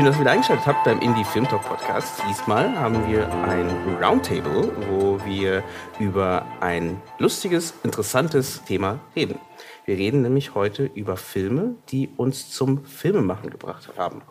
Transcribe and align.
Schön, 0.00 0.06
dass 0.06 0.16
ihr 0.16 0.20
wieder 0.22 0.30
eingeschaltet 0.30 0.66
habt 0.66 0.84
beim 0.84 0.98
Indie 1.00 1.24
Film 1.24 1.46
Talk 1.46 1.60
Podcast. 1.60 2.22
Diesmal 2.26 2.74
haben 2.74 3.06
wir 3.06 3.30
ein 3.44 3.68
Roundtable, 4.02 4.72
wo 4.88 5.22
wir 5.26 5.62
über 5.98 6.46
ein 6.60 7.02
lustiges, 7.18 7.74
interessantes 7.82 8.64
Thema 8.64 8.98
reden. 9.14 9.38
Wir 9.84 9.98
reden 9.98 10.22
nämlich 10.22 10.54
heute 10.54 10.90
über 10.94 11.18
Filme, 11.18 11.74
die 11.90 12.08
uns 12.16 12.50
zum 12.50 12.82
Filmemachen 12.86 13.50
gebracht 13.50 13.90
haben. 13.98 14.22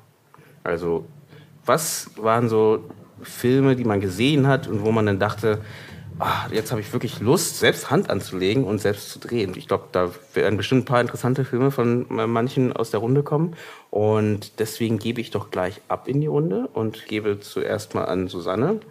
Also, 0.64 1.06
was 1.68 2.10
waren 2.18 2.50
so 2.50 2.90
Filme, 3.22 3.76
die 3.76 3.86
man 3.86 4.02
gesehen 4.02 4.48
hat 4.48 4.68
und 4.68 4.84
wo 4.84 4.92
man 4.92 5.06
dann 5.06 5.20
dachte, 5.20 5.62
ach, 6.20 6.52
jetzt 6.52 6.72
habe 6.72 6.82
ich 6.82 6.92
wirklich 6.94 7.20
Lust, 7.20 7.60
selbst 7.60 7.90
Hand 7.90 8.10
anzulegen 8.10 8.66
und 8.66 8.80
selbst 8.80 9.10
zu 9.10 9.20
drehen. 9.20 9.54
Ich 9.56 9.68
glaube, 9.68 9.86
da 9.92 10.12
werden 10.34 10.58
bestimmt 10.58 10.84
ein 10.84 10.86
paar 10.86 11.02
interessante 11.02 11.46
Filme 11.46 11.72
von 11.72 12.06
manchen 12.10 12.74
aus 12.74 12.92
der 12.92 13.00
Runde 13.00 13.24
kommen. 13.24 13.56
Und 13.90 14.60
deswegen 14.60 15.00
gebe 15.00 15.22
ich 15.22 15.32
doch 15.32 15.50
gleich 15.50 15.82
ab 15.88 16.08
in 16.08 16.22
die 16.22 16.28
Runde 16.28 16.70
und 16.74 17.08
gebe 17.08 17.40
zuerst 17.40 17.96
mal 17.96 18.06
an 18.06 18.28
Susanne. 18.28 18.82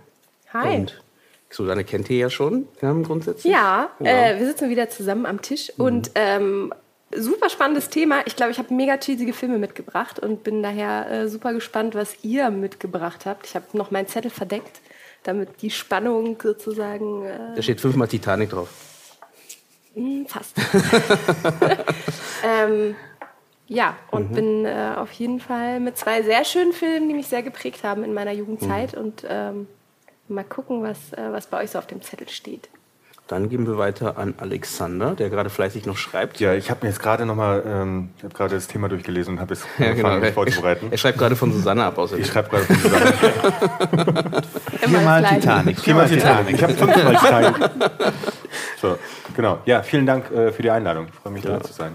Hi. 0.52 0.76
Und 0.76 1.02
Susanne 1.50 1.84
kennt 1.84 2.10
ihr 2.10 2.18
ja 2.18 2.30
schon 2.30 2.66
ja, 2.82 2.92
grundsätzlich. 2.92 3.52
Ja, 3.52 3.90
ja. 4.00 4.30
Äh, 4.30 4.40
wir 4.40 4.46
sitzen 4.46 4.70
wieder 4.70 4.88
zusammen 4.88 5.26
am 5.26 5.40
Tisch 5.40 5.72
mhm. 5.76 5.84
und 5.84 6.10
ähm, 6.14 6.74
super 7.14 7.48
spannendes 7.48 7.88
Thema. 7.90 8.26
Ich 8.26 8.36
glaube, 8.36 8.52
ich 8.52 8.58
habe 8.58 8.72
mega 8.74 8.98
cheesige 8.98 9.32
Filme 9.32 9.58
mitgebracht 9.58 10.18
und 10.18 10.44
bin 10.44 10.62
daher 10.62 11.10
äh, 11.10 11.28
super 11.28 11.52
gespannt, 11.52 11.94
was 11.94 12.16
ihr 12.22 12.50
mitgebracht 12.50 13.26
habt. 13.26 13.46
Ich 13.46 13.54
habe 13.54 13.64
noch 13.74 13.90
meinen 13.90 14.08
Zettel 14.08 14.30
verdeckt 14.30 14.80
damit 15.28 15.62
die 15.62 15.70
Spannung 15.70 16.36
sozusagen. 16.42 17.24
Äh 17.24 17.54
da 17.54 17.62
steht 17.62 17.80
fünfmal 17.80 18.08
Titanic 18.08 18.50
drauf. 18.50 18.68
Hm, 19.94 20.26
fast. 20.26 20.56
ähm, 22.44 22.96
ja, 23.66 23.96
und 24.10 24.30
mhm. 24.30 24.34
bin 24.34 24.64
äh, 24.64 24.94
auf 24.96 25.12
jeden 25.12 25.40
Fall 25.40 25.78
mit 25.78 25.98
zwei 25.98 26.22
sehr 26.22 26.44
schönen 26.44 26.72
Filmen, 26.72 27.08
die 27.08 27.14
mich 27.14 27.26
sehr 27.26 27.42
geprägt 27.42 27.84
haben 27.84 28.02
in 28.02 28.14
meiner 28.14 28.32
Jugendzeit. 28.32 28.94
Mhm. 28.94 28.98
Und 28.98 29.26
ähm, 29.28 29.68
mal 30.28 30.44
gucken, 30.44 30.82
was, 30.82 31.12
äh, 31.12 31.32
was 31.32 31.46
bei 31.46 31.62
euch 31.62 31.70
so 31.70 31.78
auf 31.78 31.86
dem 31.86 32.00
Zettel 32.00 32.28
steht. 32.28 32.68
Dann 33.28 33.50
geben 33.50 33.66
wir 33.66 33.76
weiter 33.76 34.16
an 34.16 34.32
Alexander, 34.38 35.14
der 35.14 35.28
gerade 35.28 35.50
fleißig 35.50 35.84
noch 35.84 35.98
schreibt. 35.98 36.40
Ja, 36.40 36.54
ich 36.54 36.70
habe 36.70 36.80
mir 36.82 36.88
jetzt 36.88 37.02
gerade 37.02 37.26
nochmal, 37.26 37.62
ähm, 37.66 38.08
ich 38.16 38.24
habe 38.24 38.32
gerade 38.32 38.54
das 38.54 38.68
Thema 38.68 38.88
durchgelesen 38.88 39.34
und 39.34 39.40
habe 39.40 39.52
es 39.52 39.64
ja, 39.78 39.92
genau. 39.92 40.16
mich 40.16 40.32
vorzubereiten. 40.32 40.86
Er, 40.86 40.92
er 40.92 40.98
schreibt 40.98 41.18
gerade 41.18 41.36
von 41.36 41.52
Susanne 41.52 41.84
ab, 41.84 41.98
außerdem. 41.98 42.24
Ich 42.24 42.30
schreibe 42.30 42.48
gerade 42.48 42.64
von 42.64 42.76
Susanne. 42.76 43.12
Viermal 44.80 45.24
Titanic. 45.24 45.78
Viermal 45.78 46.08
Titanic. 46.08 46.54
Ich 46.54 46.62
habe 46.62 46.72
fünfmal 46.72 47.16
Titanic. 47.20 47.70
So, 48.80 48.98
genau. 49.36 49.58
Ja, 49.66 49.82
vielen 49.82 50.06
Dank 50.06 50.30
äh, 50.30 50.50
für 50.50 50.62
die 50.62 50.70
Einladung. 50.70 51.08
Ich 51.12 51.14
freue 51.14 51.32
mich, 51.34 51.44
ja. 51.44 51.58
da 51.58 51.60
zu 51.60 51.74
sein. 51.74 51.92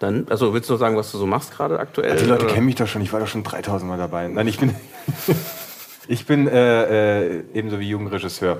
Dann, 0.00 0.26
also 0.30 0.52
willst 0.52 0.68
du 0.68 0.72
noch 0.72 0.80
sagen, 0.80 0.96
was 0.96 1.12
du 1.12 1.18
so 1.18 1.26
machst 1.26 1.56
gerade 1.56 1.78
aktuell? 1.78 2.10
Ja, 2.10 2.16
die 2.16 2.26
Leute 2.26 2.46
kennen 2.46 2.66
mich 2.66 2.74
doch 2.74 2.88
schon. 2.88 3.02
Ich 3.02 3.12
war 3.12 3.20
doch 3.20 3.28
schon 3.28 3.44
3000 3.44 3.88
Mal 3.88 3.98
dabei. 3.98 4.26
Nein, 4.26 4.48
ich 4.48 4.58
bin, 4.58 4.74
ich 6.08 6.26
bin 6.26 6.48
äh, 6.48 7.22
äh, 7.22 7.44
ebenso 7.54 7.78
wie 7.78 7.88
Jugendregisseur 7.88 8.58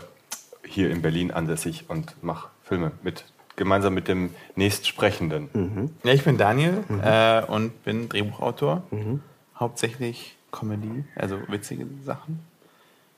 hier 0.74 0.90
in 0.90 1.02
Berlin 1.02 1.30
ansässig 1.30 1.84
und 1.88 2.22
mache 2.22 2.48
Filme 2.62 2.92
mit 3.02 3.24
gemeinsam 3.56 3.94
mit 3.94 4.08
dem 4.08 4.30
nächstsprechenden. 4.56 5.48
Mhm. 5.52 5.90
Ja, 6.02 6.12
ich 6.12 6.24
bin 6.24 6.36
Daniel 6.36 6.84
mhm. 6.88 7.00
äh, 7.02 7.42
und 7.44 7.84
bin 7.84 8.08
Drehbuchautor. 8.08 8.82
Mhm. 8.90 9.20
Hauptsächlich 9.58 10.36
Comedy, 10.50 11.04
also 11.14 11.38
witzige 11.48 11.86
Sachen. 12.04 12.40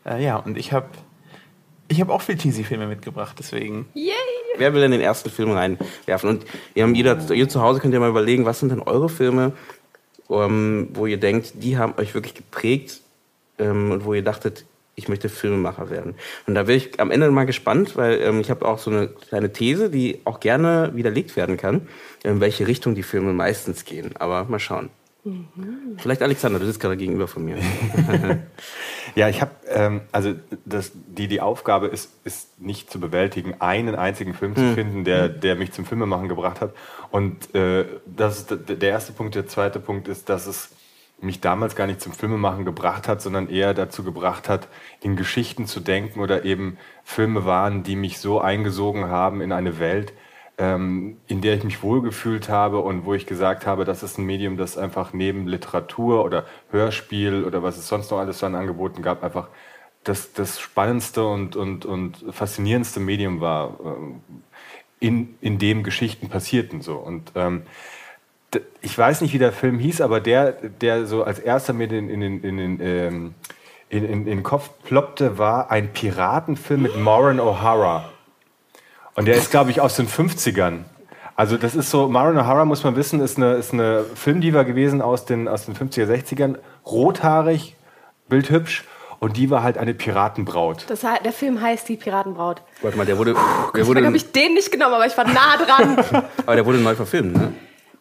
Äh, 0.04 0.22
ja, 0.22 0.36
und 0.36 0.58
ich 0.58 0.72
habe 0.72 0.88
ich 1.88 2.00
hab 2.00 2.08
auch 2.10 2.22
viel 2.22 2.36
Cheesy-Filme 2.36 2.86
mitgebracht, 2.86 3.36
deswegen. 3.38 3.88
Yay! 3.94 4.12
Wer 4.58 4.74
will 4.74 4.80
denn 4.80 4.90
den 4.90 5.00
ersten 5.00 5.30
Film 5.30 5.52
reinwerfen? 5.52 6.28
Und 6.28 6.44
ihr, 6.74 6.82
haben 6.82 6.94
jeder, 6.94 7.30
ihr 7.30 7.48
zu 7.48 7.60
Hause 7.60 7.80
könnt 7.80 7.94
ihr 7.94 8.00
mal 8.00 8.10
überlegen, 8.10 8.44
was 8.44 8.60
sind 8.60 8.70
denn 8.70 8.80
eure 8.80 9.08
Filme, 9.08 9.52
um, 10.26 10.42
ähm, 10.42 10.88
wo 10.94 11.06
ihr 11.06 11.18
denkt, 11.18 11.52
die 11.62 11.78
haben 11.78 11.94
euch 11.98 12.14
wirklich 12.14 12.34
geprägt 12.34 13.00
ähm, 13.58 13.92
und 13.92 14.04
wo 14.04 14.14
ihr 14.14 14.24
dachtet, 14.24 14.64
ich 14.96 15.08
möchte 15.08 15.28
Filmemacher 15.28 15.90
werden. 15.90 16.14
Und 16.46 16.54
da 16.54 16.64
bin 16.64 16.76
ich 16.76 16.98
am 16.98 17.10
Ende 17.10 17.30
mal 17.30 17.46
gespannt, 17.46 17.96
weil 17.96 18.20
ähm, 18.20 18.40
ich 18.40 18.50
habe 18.50 18.66
auch 18.66 18.78
so 18.78 18.90
eine 18.90 19.08
kleine 19.08 19.52
These, 19.52 19.90
die 19.90 20.20
auch 20.24 20.40
gerne 20.40 20.90
widerlegt 20.94 21.36
werden 21.36 21.56
kann, 21.56 21.88
in 22.24 22.40
welche 22.40 22.66
Richtung 22.66 22.94
die 22.94 23.02
Filme 23.02 23.32
meistens 23.32 23.84
gehen. 23.84 24.16
Aber 24.16 24.44
mal 24.44 24.58
schauen. 24.58 24.90
Mhm. 25.26 25.98
Vielleicht 25.98 26.22
Alexander, 26.22 26.58
du 26.58 26.66
sitzt 26.66 26.80
gerade 26.80 26.96
gegenüber 26.96 27.28
von 27.28 27.44
mir. 27.44 27.56
ja, 29.16 29.28
ich 29.28 29.40
habe, 29.40 29.50
ähm, 29.68 30.00
also 30.12 30.34
das, 30.64 30.92
die, 30.94 31.28
die 31.28 31.40
Aufgabe 31.40 31.88
ist, 31.88 32.12
ist 32.24 32.60
nicht 32.60 32.90
zu 32.90 33.00
bewältigen, 33.00 33.54
einen 33.58 33.96
einzigen 33.96 34.34
Film 34.34 34.52
mhm. 34.52 34.56
zu 34.56 34.74
finden, 34.74 35.04
der, 35.04 35.28
der 35.28 35.56
mich 35.56 35.72
zum 35.72 35.84
Filmemachen 35.84 36.28
gebracht 36.28 36.60
hat. 36.60 36.74
Und 37.10 37.54
äh, 37.54 37.84
das 38.06 38.38
ist 38.38 38.56
der 38.68 38.88
erste 38.88 39.12
Punkt. 39.12 39.34
Der 39.34 39.46
zweite 39.46 39.80
Punkt 39.80 40.08
ist, 40.08 40.28
dass 40.28 40.46
es 40.46 40.70
mich 41.20 41.40
damals 41.40 41.76
gar 41.76 41.86
nicht 41.86 42.00
zum 42.00 42.12
Filmemachen 42.12 42.64
gebracht 42.64 43.08
hat, 43.08 43.22
sondern 43.22 43.48
eher 43.48 43.74
dazu 43.74 44.04
gebracht 44.04 44.48
hat, 44.48 44.68
in 45.00 45.16
Geschichten 45.16 45.66
zu 45.66 45.80
denken 45.80 46.20
oder 46.20 46.44
eben 46.44 46.76
Filme 47.04 47.44
waren, 47.44 47.82
die 47.82 47.96
mich 47.96 48.18
so 48.18 48.40
eingesogen 48.40 49.08
haben 49.08 49.40
in 49.40 49.52
eine 49.52 49.78
Welt, 49.78 50.12
ähm, 50.58 51.16
in 51.26 51.40
der 51.40 51.54
ich 51.54 51.64
mich 51.64 51.82
wohlgefühlt 51.82 52.48
habe 52.48 52.80
und 52.80 53.04
wo 53.04 53.14
ich 53.14 53.26
gesagt 53.26 53.66
habe, 53.66 53.84
das 53.84 54.02
ist 54.02 54.18
ein 54.18 54.24
Medium, 54.24 54.56
das 54.56 54.76
einfach 54.76 55.12
neben 55.12 55.46
Literatur 55.46 56.24
oder 56.24 56.44
Hörspiel 56.70 57.44
oder 57.44 57.62
was 57.62 57.78
es 57.78 57.88
sonst 57.88 58.10
noch 58.10 58.18
alles 58.18 58.42
an 58.44 58.54
Angeboten 58.54 59.02
gab, 59.02 59.22
einfach 59.22 59.48
das, 60.04 60.32
das 60.32 60.60
spannendste 60.60 61.26
und, 61.26 61.56
und, 61.56 61.84
und 61.84 62.24
faszinierendste 62.30 63.00
Medium 63.00 63.40
war, 63.40 63.78
äh, 63.84 64.36
in, 64.98 65.36
in 65.40 65.58
dem 65.58 65.82
Geschichten 65.82 66.28
passierten. 66.28 66.80
So. 66.80 66.96
Und 66.96 67.32
ähm, 67.34 67.62
ich 68.80 68.96
weiß 68.96 69.20
nicht, 69.20 69.32
wie 69.32 69.38
der 69.38 69.52
Film 69.52 69.78
hieß, 69.78 70.00
aber 70.00 70.20
der, 70.20 70.52
der 70.52 71.06
so 71.06 71.24
als 71.24 71.38
erster 71.38 71.72
mir 71.72 71.90
in, 71.90 72.08
in, 72.08 72.22
in, 72.22 72.58
in, 72.58 72.80
ähm, 72.80 73.34
in, 73.88 74.04
in, 74.04 74.12
in 74.20 74.24
den 74.24 74.42
Kopf 74.42 74.70
ploppte, 74.84 75.38
war 75.38 75.70
ein 75.70 75.92
Piratenfilm 75.92 76.82
mit 76.82 76.96
Maureen 76.96 77.40
O'Hara. 77.40 78.04
Und 79.14 79.26
der 79.26 79.36
ist, 79.36 79.50
glaube 79.50 79.70
ich, 79.70 79.80
aus 79.80 79.96
den 79.96 80.08
50ern. 80.08 80.80
Also 81.36 81.56
das 81.56 81.74
ist 81.74 81.90
so, 81.90 82.08
Maureen 82.08 82.38
O'Hara, 82.38 82.64
muss 82.64 82.84
man 82.84 82.96
wissen, 82.96 83.20
ist 83.20 83.36
eine, 83.36 83.54
ist 83.54 83.72
eine 83.72 84.04
Filmdiva 84.14 84.62
gewesen 84.62 85.02
aus 85.02 85.24
den, 85.24 85.48
aus 85.48 85.66
den 85.66 85.74
50er, 85.74 86.06
60ern. 86.06 86.56
Rothaarig, 86.84 87.76
bildhübsch. 88.28 88.84
Und 89.18 89.36
die 89.36 89.50
war 89.50 89.62
halt 89.62 89.78
eine 89.78 89.94
Piratenbraut. 89.94 90.84
Das, 90.88 91.00
der 91.00 91.32
Film 91.32 91.60
heißt 91.60 91.88
Die 91.88 91.96
Piratenbraut. 91.96 92.60
Warte 92.82 92.98
mal, 92.98 93.06
der 93.06 93.16
wurde. 93.16 93.34
Der 93.74 93.86
wurde 93.86 94.04
habe 94.04 94.16
ich 94.16 94.30
den 94.30 94.54
nicht 94.54 94.70
genommen, 94.70 94.94
aber 94.94 95.06
ich 95.06 95.16
war 95.16 95.24
nah 95.24 95.56
dran. 95.56 96.04
aber 96.44 96.54
der 96.54 96.66
wurde 96.66 96.78
neu 96.78 96.94
verfilmt, 96.94 97.34
ne? 97.34 97.52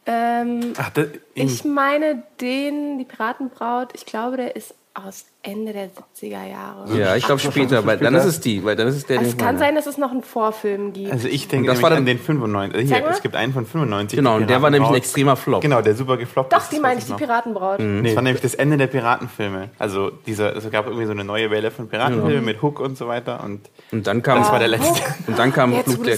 Ähm, 0.06 0.74
Ach, 0.78 0.90
das, 0.92 1.08
ich 1.34 1.64
meine 1.64 2.24
den, 2.40 3.00
die 3.00 3.06
Piratenbraut, 3.06 3.90
ich 3.96 4.06
glaube, 4.06 4.38
der 4.38 4.56
ist 4.56 4.76
aus 4.96 5.26
Ende 5.42 5.74
der 5.74 5.90
70er 5.90 6.50
Jahre. 6.50 6.98
Ja, 6.98 7.16
ich 7.18 7.26
glaube 7.26 7.40
später, 7.40 7.86
weil 7.86 7.98
dann 7.98 8.16
ist 8.16 8.24
es 8.24 8.40
die, 8.40 8.64
weil 8.64 8.78
dann 8.78 8.88
ist 8.88 8.96
es 8.96 9.06
der. 9.06 9.20
Also 9.20 9.32
es 9.32 9.38
kann 9.38 9.58
sein, 9.58 9.76
dass 9.76 9.88
es 9.88 9.98
noch 9.98 10.12
einen 10.12 10.24
Vorfilm 10.24 10.94
gibt. 10.94 11.12
Also 11.12 11.28
ich 11.28 11.50
denke, 11.50 11.68
das 11.68 11.82
war 11.82 11.90
dann 11.90 12.06
den 12.06 12.18
95. 12.18 12.88
Hier, 12.88 13.06
es 13.10 13.22
gibt 13.22 13.36
einen 13.36 13.52
von 13.52 13.66
95. 13.66 14.18
Genau, 14.18 14.38
und 14.38 14.50
der 14.50 14.62
war 14.62 14.70
nämlich 14.70 14.90
ein 14.90 14.96
extremer 14.96 15.36
Flop. 15.36 15.62
Genau, 15.62 15.82
der 15.82 15.96
super 15.96 16.16
gefloppt 16.16 16.54
Doch, 16.54 16.60
ist. 16.60 16.68
Doch, 16.68 16.74
die 16.74 16.80
meine 16.80 17.00
ich, 17.00 17.06
die 17.06 17.14
Piratenbraut. 17.14 17.80
Mhm. 17.80 18.02
Nee. 18.02 18.08
Das 18.10 18.16
war 18.16 18.24
nämlich 18.24 18.42
das 18.42 18.56
Ende 18.56 18.78
der 18.78 18.88
Piratenfilme. 18.88 19.70
Also 19.78 20.12
dieser, 20.26 20.56
es 20.56 20.70
gab 20.72 20.86
irgendwie 20.86 21.06
so 21.06 21.12
eine 21.12 21.26
neue 21.26 21.52
Welle 21.52 21.72
von 21.72 21.90
Piratenfilmen 21.90 22.32
genau. 22.32 22.46
mit 22.46 22.62
Hook 22.62 22.80
und 22.80 22.98
so 22.98 23.08
weiter 23.08 23.44
und. 23.44 23.70
Und 23.92 24.08
dann 24.08 24.22
kam. 24.24 24.40
Das 24.40 24.52
war 24.52 24.60
der 24.60 24.70
letzte. 24.70 25.02
Und 25.28 25.38
dann 25.38 25.52
kam 25.52 25.74
Fluch 25.84 26.04
der. 26.04 26.18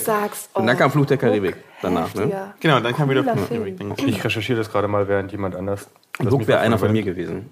Oh, 0.53 0.59
und 0.59 0.67
dann 0.67 0.77
kam 0.77 0.91
Fluch 0.91 1.07
der 1.07 1.17
Karibik 1.17 1.55
danach, 1.81 2.13
ne? 2.13 2.53
Genau, 2.59 2.79
dann 2.79 2.95
kam 2.95 3.09
wieder 3.09 3.23
Fluch 3.23 3.47
der 3.49 3.57
Karibik. 3.57 4.07
Ich 4.07 4.23
recherchiere 4.23 4.59
das 4.59 4.71
gerade 4.71 4.87
mal, 4.87 5.07
während 5.07 5.31
jemand 5.31 5.55
anders. 5.55 5.87
Hook 6.23 6.47
wäre 6.47 6.59
einer 6.59 6.77
von 6.77 6.91
mir 6.91 7.01
gewesen. 7.01 7.49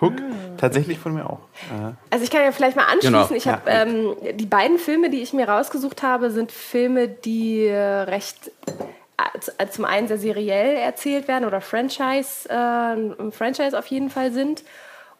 Hook? 0.00 0.14
Tatsächlich 0.56 0.98
von 0.98 1.14
mir 1.14 1.28
auch. 1.28 1.40
Also 2.10 2.24
ich 2.24 2.30
kann 2.30 2.42
ja 2.42 2.52
vielleicht 2.52 2.76
mal 2.76 2.84
anschließen. 2.84 3.12
Genau. 3.12 3.34
Ich 3.34 3.48
habe 3.48 3.70
ja. 3.70 3.82
ähm, 3.82 4.16
die 4.34 4.46
beiden 4.46 4.78
Filme, 4.78 5.10
die 5.10 5.20
ich 5.20 5.32
mir 5.32 5.48
rausgesucht 5.48 6.02
habe, 6.02 6.30
sind 6.30 6.52
Filme, 6.52 7.08
die 7.08 7.66
äh, 7.66 7.78
recht 7.78 8.50
äh, 9.58 9.66
zum 9.68 9.84
einen 9.84 10.08
sehr 10.08 10.18
seriell 10.18 10.76
erzählt 10.76 11.28
werden 11.28 11.44
oder 11.44 11.60
Franchise, 11.60 12.48
äh, 12.48 12.54
ein 12.54 13.32
Franchise 13.32 13.78
auf 13.78 13.86
jeden 13.86 14.10
Fall 14.10 14.32
sind 14.32 14.64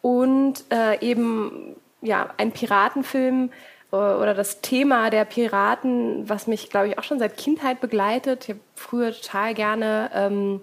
und 0.02 0.64
äh, 0.70 0.98
eben 1.00 1.76
ja 2.00 2.30
ein 2.38 2.52
Piratenfilm 2.52 3.50
äh, 3.92 3.96
oder 3.96 4.34
das 4.34 4.62
Thema 4.62 5.10
der 5.10 5.26
Piraten, 5.26 6.28
was 6.28 6.46
mich 6.46 6.70
glaube 6.70 6.88
ich 6.88 6.98
auch 6.98 7.04
schon 7.04 7.18
seit 7.18 7.36
Kindheit 7.36 7.80
begleitet. 7.80 8.44
Ich 8.44 8.50
habe 8.50 8.60
früher 8.74 9.12
total 9.12 9.52
gerne 9.52 10.10
ähm, 10.14 10.60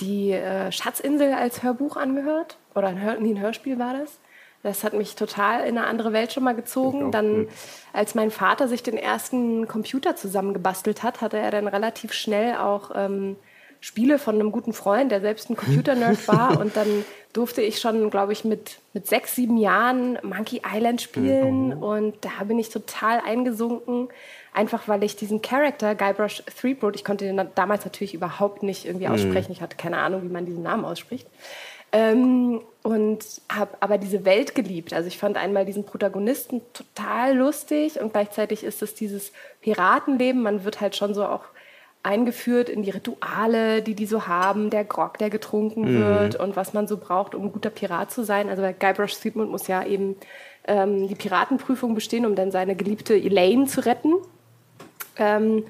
die 0.00 0.32
äh, 0.32 0.70
Schatzinsel 0.70 1.32
als 1.32 1.62
Hörbuch 1.62 1.96
angehört 1.96 2.57
oder 2.74 2.88
ein, 2.88 3.00
Hör, 3.00 3.16
nee, 3.18 3.30
ein 3.30 3.40
Hörspiel 3.40 3.78
war 3.78 3.94
das. 3.94 4.18
Das 4.62 4.82
hat 4.82 4.92
mich 4.92 5.14
total 5.14 5.66
in 5.66 5.78
eine 5.78 5.86
andere 5.86 6.12
Welt 6.12 6.32
schon 6.32 6.42
mal 6.42 6.54
gezogen. 6.54 7.12
Dann, 7.12 7.46
als 7.92 8.14
mein 8.14 8.30
Vater 8.30 8.66
sich 8.66 8.82
den 8.82 8.96
ersten 8.96 9.68
Computer 9.68 10.16
zusammengebastelt 10.16 11.02
hat, 11.02 11.20
hatte 11.20 11.38
er 11.38 11.52
dann 11.52 11.68
relativ 11.68 12.12
schnell 12.12 12.56
auch 12.56 12.90
ähm, 12.94 13.36
Spiele 13.80 14.18
von 14.18 14.34
einem 14.34 14.50
guten 14.50 14.72
Freund, 14.72 15.12
der 15.12 15.20
selbst 15.20 15.48
ein 15.48 15.56
Computer-Nerd 15.56 16.26
war. 16.26 16.60
Und 16.60 16.76
dann 16.76 17.04
durfte 17.32 17.62
ich 17.62 17.80
schon, 17.80 18.10
glaube 18.10 18.32
ich, 18.32 18.44
mit, 18.44 18.78
mit 18.92 19.06
sechs, 19.06 19.36
sieben 19.36 19.58
Jahren 19.58 20.18
Monkey 20.22 20.62
Island 20.66 21.00
spielen. 21.02 21.76
Mhm. 21.76 21.82
Und 21.82 22.16
da 22.22 22.44
bin 22.44 22.58
ich 22.58 22.70
total 22.70 23.20
eingesunken. 23.24 24.08
Einfach 24.52 24.88
weil 24.88 25.04
ich 25.04 25.14
diesen 25.14 25.40
Charakter, 25.40 25.94
Guybrush 25.94 26.42
Threepwood, 26.60 26.96
ich 26.96 27.04
konnte 27.04 27.24
den 27.26 27.40
damals 27.54 27.84
natürlich 27.84 28.14
überhaupt 28.14 28.64
nicht 28.64 28.86
irgendwie 28.86 29.06
mhm. 29.06 29.12
aussprechen. 29.12 29.52
Ich 29.52 29.60
hatte 29.60 29.76
keine 29.76 29.98
Ahnung, 29.98 30.22
wie 30.24 30.32
man 30.32 30.46
diesen 30.46 30.64
Namen 30.64 30.84
ausspricht. 30.84 31.28
Ähm, 31.92 32.60
und 32.82 33.24
habe 33.50 33.76
aber 33.80 33.98
diese 33.98 34.24
Welt 34.24 34.54
geliebt. 34.54 34.94
Also 34.94 35.08
ich 35.08 35.18
fand 35.18 35.36
einmal 35.36 35.66
diesen 35.66 35.84
Protagonisten 35.84 36.62
total 36.72 37.36
lustig 37.36 38.00
und 38.00 38.12
gleichzeitig 38.12 38.64
ist 38.64 38.82
es 38.82 38.94
dieses 38.94 39.32
Piratenleben. 39.60 40.42
Man 40.42 40.64
wird 40.64 40.80
halt 40.80 40.96
schon 40.96 41.12
so 41.12 41.26
auch 41.26 41.44
eingeführt 42.02 42.68
in 42.68 42.82
die 42.82 42.90
Rituale, 42.90 43.82
die 43.82 43.94
die 43.94 44.06
so 44.06 44.26
haben, 44.26 44.70
der 44.70 44.84
Grog, 44.84 45.18
der 45.18 45.30
getrunken 45.30 45.96
mhm. 45.96 46.00
wird 46.00 46.36
und 46.36 46.56
was 46.56 46.72
man 46.72 46.86
so 46.86 46.96
braucht, 46.96 47.34
um 47.34 47.44
ein 47.44 47.52
guter 47.52 47.70
Pirat 47.70 48.10
zu 48.10 48.24
sein. 48.24 48.48
Also 48.48 48.62
Guybrush 48.62 49.18
Threepwood 49.18 49.50
muss 49.50 49.66
ja 49.66 49.84
eben 49.84 50.16
ähm, 50.66 51.08
die 51.08 51.14
Piratenprüfung 51.14 51.94
bestehen, 51.94 52.24
um 52.24 52.34
dann 52.34 52.50
seine 52.50 52.76
geliebte 52.76 53.14
Elaine 53.14 53.66
zu 53.66 53.84
retten. 53.84 54.14
Ähm, 55.16 55.64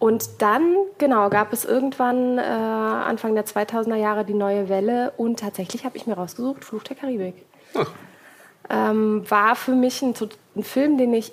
und 0.00 0.40
dann, 0.40 0.76
genau, 0.96 1.28
gab 1.28 1.52
es 1.52 1.66
irgendwann 1.66 2.38
äh, 2.38 2.40
Anfang 2.40 3.34
der 3.34 3.44
2000er 3.44 3.96
Jahre 3.96 4.24
die 4.24 4.34
neue 4.34 4.70
Welle 4.70 5.12
und 5.18 5.40
tatsächlich 5.40 5.84
habe 5.84 5.98
ich 5.98 6.06
mir 6.06 6.14
rausgesucht 6.14 6.64
Fluch 6.64 6.82
der 6.82 6.96
Karibik. 6.96 7.34
Ähm, 8.70 9.30
war 9.30 9.54
für 9.56 9.74
mich 9.74 10.00
ein, 10.00 10.14
ein 10.56 10.64
Film, 10.64 10.96
den 10.96 11.12
ich 11.12 11.32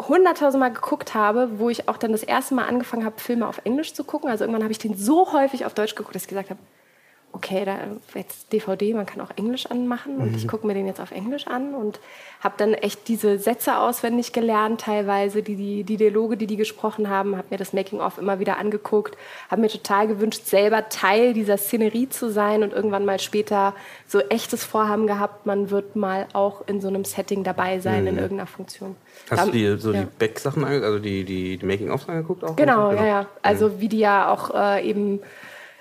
hunderttausendmal 0.00 0.72
geguckt 0.72 1.12
habe, 1.12 1.58
wo 1.58 1.68
ich 1.68 1.86
auch 1.86 1.98
dann 1.98 2.12
das 2.12 2.22
erste 2.22 2.54
Mal 2.54 2.64
angefangen 2.64 3.04
habe, 3.04 3.20
Filme 3.20 3.46
auf 3.46 3.60
Englisch 3.64 3.92
zu 3.92 4.04
gucken. 4.04 4.30
Also 4.30 4.44
irgendwann 4.44 4.62
habe 4.62 4.72
ich 4.72 4.78
den 4.78 4.96
so 4.96 5.30
häufig 5.34 5.66
auf 5.66 5.74
Deutsch 5.74 5.94
geguckt, 5.94 6.14
dass 6.14 6.22
ich 6.22 6.28
gesagt 6.28 6.48
habe, 6.48 6.60
okay, 7.32 7.64
da 7.64 7.78
jetzt 8.14 8.52
DVD, 8.52 8.94
man 8.94 9.06
kann 9.06 9.20
auch 9.20 9.30
Englisch 9.36 9.66
anmachen 9.66 10.18
und 10.18 10.30
mhm. 10.30 10.36
ich 10.36 10.46
gucke 10.46 10.66
mir 10.66 10.74
den 10.74 10.86
jetzt 10.86 11.00
auf 11.00 11.10
Englisch 11.10 11.46
an 11.46 11.74
und 11.74 11.98
habe 12.40 12.54
dann 12.58 12.74
echt 12.74 13.08
diese 13.08 13.38
Sätze 13.38 13.78
auswendig 13.78 14.32
gelernt, 14.32 14.82
teilweise 14.82 15.42
die, 15.42 15.56
die, 15.56 15.84
die 15.84 15.96
Dialoge, 15.96 16.36
die 16.36 16.46
die 16.46 16.56
gesprochen 16.56 17.08
haben, 17.08 17.36
habe 17.36 17.48
mir 17.50 17.56
das 17.56 17.72
Making-of 17.72 18.18
immer 18.18 18.38
wieder 18.38 18.58
angeguckt, 18.58 19.16
habe 19.50 19.62
mir 19.62 19.68
total 19.68 20.08
gewünscht, 20.08 20.44
selber 20.44 20.88
Teil 20.88 21.32
dieser 21.32 21.56
Szenerie 21.56 22.08
zu 22.08 22.30
sein 22.30 22.62
und 22.62 22.72
irgendwann 22.72 23.04
mal 23.06 23.18
später 23.18 23.74
so 24.06 24.20
echtes 24.20 24.64
Vorhaben 24.64 25.06
gehabt, 25.06 25.46
man 25.46 25.70
wird 25.70 25.96
mal 25.96 26.26
auch 26.34 26.66
in 26.66 26.80
so 26.80 26.88
einem 26.88 27.04
Setting 27.04 27.44
dabei 27.44 27.80
sein, 27.80 28.02
mhm. 28.02 28.08
in 28.08 28.18
irgendeiner 28.18 28.46
Funktion. 28.46 28.96
Hast 29.30 29.46
du 29.46 29.52
die, 29.52 29.76
so 29.78 29.92
ja. 29.92 30.02
die 30.02 30.08
Back-Sachen, 30.18 30.64
also 30.64 30.98
die, 30.98 31.24
die, 31.24 31.56
die 31.56 31.66
Making-ofs 31.66 32.08
angeguckt? 32.08 32.44
Auch 32.44 32.56
genau, 32.56 32.90
genau, 32.90 33.02
ja, 33.02 33.06
ja. 33.06 33.26
Also 33.40 33.68
mhm. 33.68 33.80
wie 33.80 33.88
die 33.88 34.00
ja 34.00 34.30
auch 34.30 34.54
äh, 34.54 34.86
eben 34.86 35.20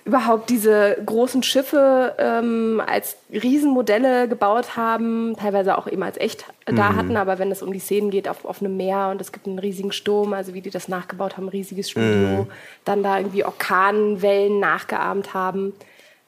überhaupt 0.04 0.50
diese 0.50 0.98
großen 1.06 1.44
Schiffe 1.44 2.16
ähm, 2.18 2.82
als 2.86 3.18
Riesenmodelle 3.32 4.28
gebaut 4.28 4.76
haben, 4.76 5.36
teilweise 5.38 5.78
auch 5.78 5.88
eben 5.88 6.04
als 6.04 6.18
echt 6.18 6.46
da 6.66 6.92
mhm. 6.92 6.96
hatten, 6.96 7.18
aber 7.18 7.40
wenn 7.40 7.52
es 7.52 7.62
um 7.62 7.72
die 7.72 7.80
Szenen 7.80 8.10
geht 8.10 8.28
auf 8.28 8.46
offenem 8.46 8.78
Meer 8.78 9.10
und 9.12 9.22
es 9.22 9.32
gibt 9.32 9.48
einen 9.48 9.60
riesigen 9.60 9.92
Sturm, 9.92 10.34
also 10.34 10.54
wie 10.54 10.62
die 10.62 10.70
das 10.70 10.88
nachgebaut 10.88 11.38
haben, 11.38 11.50
riesiges 11.50 11.90
Studio, 11.90 12.44
mhm. 12.44 12.48
dann 12.86 13.04
da 13.04 13.18
irgendwie 13.18 13.44
Orkanwellen 13.44 14.60
nachgeahmt 14.60 15.34
haben. 15.34 15.74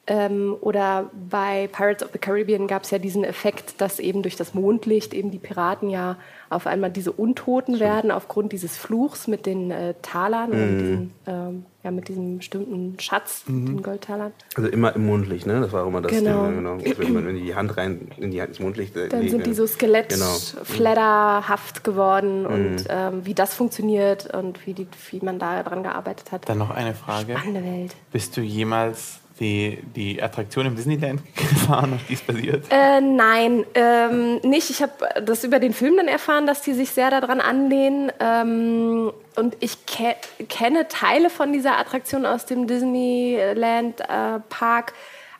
Ähm, 0.06 0.56
oder 0.60 1.10
bei 1.30 1.68
Pirates 1.72 2.04
of 2.04 2.10
the 2.12 2.18
Caribbean 2.18 2.66
gab 2.66 2.82
es 2.82 2.90
ja 2.90 2.98
diesen 2.98 3.24
Effekt, 3.24 3.80
dass 3.80 3.98
eben 3.98 4.22
durch 4.22 4.36
das 4.36 4.52
Mondlicht 4.52 5.14
eben 5.14 5.30
die 5.30 5.38
Piraten 5.38 5.88
ja 5.88 6.18
auf 6.50 6.66
einmal 6.66 6.90
diese 6.90 7.10
Untoten 7.10 7.80
werden 7.80 8.10
aufgrund 8.10 8.52
dieses 8.52 8.76
Fluchs 8.76 9.28
mit 9.28 9.46
den 9.46 9.70
äh, 9.70 9.94
Talern 10.02 10.50
mhm. 10.50 10.58
mit, 10.58 10.80
diesen, 10.80 11.12
ähm, 11.26 11.64
ja, 11.82 11.90
mit 11.90 12.08
diesem 12.08 12.36
bestimmten 12.38 13.00
Schatz, 13.00 13.44
mhm. 13.46 13.66
den 13.66 13.82
Goldtalern. 13.82 14.32
Also 14.54 14.68
immer 14.68 14.94
im 14.94 15.06
Mondlicht, 15.06 15.46
ne? 15.46 15.60
Das 15.60 15.72
war 15.72 15.84
auch 15.84 15.88
immer 15.88 16.02
das 16.02 16.12
genau. 16.12 16.46
Ding. 16.46 16.56
Genau. 16.56 16.78
Wenn 16.98 17.12
man 17.14 17.28
in 17.28 17.42
die 17.42 17.54
Hand 17.54 17.76
rein, 17.78 18.10
in 18.18 18.30
die 18.30 18.40
Hand 18.40 18.50
ins 18.50 18.60
Mondlicht 18.60 18.96
äh, 18.96 19.08
Dann 19.08 19.20
legen, 19.20 19.32
sind 19.32 19.46
die 19.46 19.54
so 19.54 19.66
skelettfledderhaft 19.66 21.82
genau. 21.82 21.94
geworden 21.94 22.42
mhm. 22.42 22.46
und 22.46 22.84
ähm, 22.90 23.24
wie 23.24 23.34
das 23.34 23.54
funktioniert 23.54 24.32
und 24.34 24.66
wie, 24.66 24.74
die, 24.74 24.86
wie 25.10 25.24
man 25.24 25.38
da 25.38 25.62
dran 25.62 25.82
gearbeitet 25.82 26.30
hat. 26.30 26.46
Dann 26.48 26.58
noch 26.58 26.70
eine 26.70 26.94
Frage. 26.94 27.36
Spannende 27.36 27.64
Welt. 27.64 27.96
Bist 28.12 28.36
du 28.36 28.42
jemals 28.42 29.20
die, 29.44 29.78
die 29.94 30.22
Attraktion 30.22 30.66
im 30.66 30.76
Disneyland 30.76 31.20
gefahren, 31.36 31.92
auf 31.94 32.00
die 32.08 32.14
es 32.14 32.22
basiert? 32.22 32.64
Äh, 32.70 33.00
nein, 33.00 33.64
ähm, 33.74 34.40
nicht. 34.42 34.70
Ich 34.70 34.82
habe 34.82 34.92
das 35.22 35.44
über 35.44 35.58
den 35.60 35.74
Film 35.74 35.96
dann 35.96 36.08
erfahren, 36.08 36.46
dass 36.46 36.62
die 36.62 36.72
sich 36.72 36.90
sehr 36.90 37.10
daran 37.10 37.40
anlehnen. 37.40 38.10
Ähm, 38.18 39.12
und 39.36 39.56
ich 39.60 39.84
ke 39.86 40.16
kenne 40.48 40.88
Teile 40.88 41.28
von 41.28 41.52
dieser 41.52 41.78
Attraktion 41.78 42.24
aus 42.24 42.46
dem 42.46 42.66
Disneyland 42.66 44.00
äh, 44.00 44.40
Park 44.48 44.94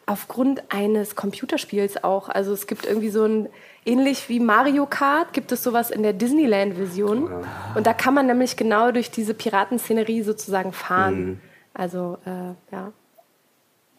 aufgrund 0.07 0.63
eines 0.69 1.17
Computerspiels 1.17 2.05
auch. 2.05 2.29
Also 2.29 2.53
es 2.53 2.67
gibt 2.67 2.85
irgendwie 2.85 3.09
so 3.09 3.25
ein 3.25 3.49
ähnlich 3.87 4.29
wie 4.29 4.41
Mario 4.41 4.87
Kart 4.87 5.33
gibt 5.33 5.53
es 5.53 5.63
sowas 5.63 5.91
in 5.91 6.03
der 6.03 6.13
Disneyland-Version. 6.13 7.31
Und 7.75 7.87
da 7.87 7.95
kann 7.95 8.15
man 8.15 8.27
nämlich 8.27 8.57
genau 8.57 8.91
durch 8.93 9.11
diese 9.11 9.35
Piratenszenerie 9.35 10.23
sozusagen 10.23 10.73
fahren. 10.73 11.25
Mhm. 11.25 11.41
Also 11.73 12.19
äh, 12.27 12.75
ja. 12.75 12.93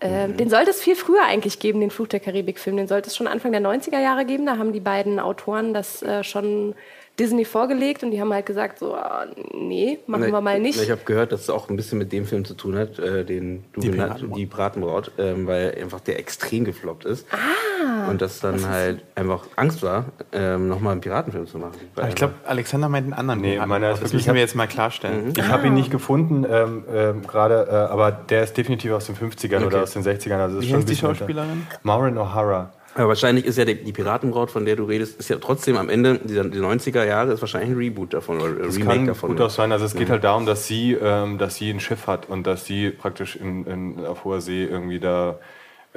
Ähm, 0.02 0.32
mhm. 0.32 0.38
Den 0.38 0.50
sollte 0.50 0.72
es 0.72 0.82
viel 0.82 0.96
früher 0.96 1.24
eigentlich 1.26 1.60
geben, 1.60 1.80
den 1.80 1.92
Fluch 1.92 2.08
der 2.08 2.20
Karibik-Film. 2.20 2.78
Den 2.78 2.88
sollte 2.88 3.10
es 3.10 3.16
schon 3.16 3.28
Anfang 3.28 3.52
der 3.52 3.62
90er 3.62 4.00
Jahre 4.00 4.26
geben. 4.26 4.46
Da 4.46 4.58
haben 4.58 4.74
die 4.74 4.80
beiden 4.80 5.20
Autoren 5.20 5.74
das 5.74 6.04
äh, 6.04 6.24
schon 6.24 6.76
Disney 7.20 7.46
vorgelegt 7.46 8.04
und 8.04 8.12
die 8.12 8.20
haben 8.20 8.34
halt 8.34 8.46
gesagt, 8.46 8.80
so, 8.80 8.94
ah, 8.94 9.26
nee, 9.54 10.00
machen 10.06 10.32
wir 10.32 10.42
mal 10.42 10.60
nicht. 10.60 10.82
Ich 10.82 10.92
habe 10.92 11.02
gehört, 11.06 11.32
dass 11.32 11.42
es 11.42 11.50
auch 11.50 11.70
ein 11.70 11.78
bisschen 11.78 11.98
mit 11.98 12.12
dem 12.12 12.26
Film 12.26 12.44
zu 12.44 12.56
tun 12.56 12.78
hat, 12.78 13.00
äh, 13.00 13.24
den 13.24 13.64
du 13.74 13.82
die 13.82 13.92
genannt 13.92 14.22
hast, 14.22 14.36
die 14.36 14.46
Bratenbraut, 14.46 15.12
ähm, 15.18 15.48
weil 15.48 15.78
einfach 15.82 16.02
der 16.02 16.20
extrem 16.20 16.66
gefloppt 16.66 17.06
ist. 17.06 17.26
Ah, 17.32 18.10
und 18.10 18.22
das 18.22 18.42
dann 18.42 18.68
halt 18.68 19.02
einfach 19.16 19.46
Angst 19.56 19.82
war, 19.82 20.06
ähm, 20.34 20.68
nochmal 20.68 20.92
einen 20.92 21.02
Piratenfilm 21.02 21.48
zu 21.48 21.58
machen. 21.58 21.74
Aber 21.96 22.10
ich 22.10 22.16
glaube, 22.16 22.34
Alexander 22.46 22.90
meint 22.90 23.06
einen 23.06 23.14
anderen. 23.14 23.42
Nee, 23.42 23.60
meiner 23.66 23.92
das 23.92 24.12
müssen 24.12 24.34
wir 24.34 24.42
jetzt 24.42 24.56
mal 24.56 24.68
klarstellen. 24.68 25.28
Mhm. 25.28 25.34
Ich 25.38 25.44
ah. 25.44 25.48
habe 25.50 25.68
ihn 25.68 25.74
nicht 25.74 25.92
gefunden, 25.92 26.46
ähm, 26.50 26.84
ähm, 26.94 27.28
gerade, 27.28 27.68
äh, 27.70 27.76
aber 27.76 28.12
der 28.12 28.44
ist 28.44 28.58
definitiv 28.58 28.92
aus 28.92 29.06
den 29.06 29.16
50ern 29.16 29.58
okay. 29.58 29.66
oder 29.66 29.84
aus 29.84 29.92
den 29.92 30.04
60ern. 30.04 30.40
Also 30.40 30.62
Wie 30.62 30.74
heißt 30.74 30.90
die 30.90 30.96
Schauspielerin? 30.96 31.66
Maureen 31.84 32.18
O'Hara. 32.18 32.68
Aber 32.96 33.10
wahrscheinlich 33.10 33.46
ist 33.46 33.58
ja 33.58 33.66
die, 33.66 33.76
die 33.76 33.92
Piratenbraut, 33.92 34.50
von 34.50 34.64
der 34.64 34.78
du 34.78 34.86
redest, 34.86 35.20
ist 35.20 35.30
ja 35.30 35.36
trotzdem 35.38 35.76
am 35.76 35.90
Ende 35.90 36.18
dieser 36.24 36.46
die 36.46 36.60
90er 36.60 37.04
Jahre 37.04 37.34
ist 37.34 37.42
wahrscheinlich 37.42 37.72
ein 37.72 37.78
Reboot 37.78 38.14
davon 38.14 38.40
oder 38.40 38.54
das 38.54 38.78
Remake 38.78 38.96
kann 38.96 39.08
davon. 39.08 39.30
Gut 39.32 39.42
auch 39.42 39.50
sein. 39.50 39.74
Also 39.74 39.84
es 39.84 39.96
geht 39.96 40.10
halt 40.10 40.24
darum, 40.24 40.46
dass 40.46 40.66
sie, 40.66 40.94
ähm, 40.94 41.38
dass 41.38 41.56
sie 41.56 41.70
ein 41.70 41.82
Schiff 41.82 42.08
hat 42.08 42.30
und 42.30 42.48
dass 42.48 42.64
sie 42.64 42.92
praktisch 42.92 43.36
in, 43.36 43.66
in, 43.66 44.06
auf 44.06 44.24
hoher 44.24 44.40
See 44.40 44.64
irgendwie 44.64 45.02
da 45.02 45.40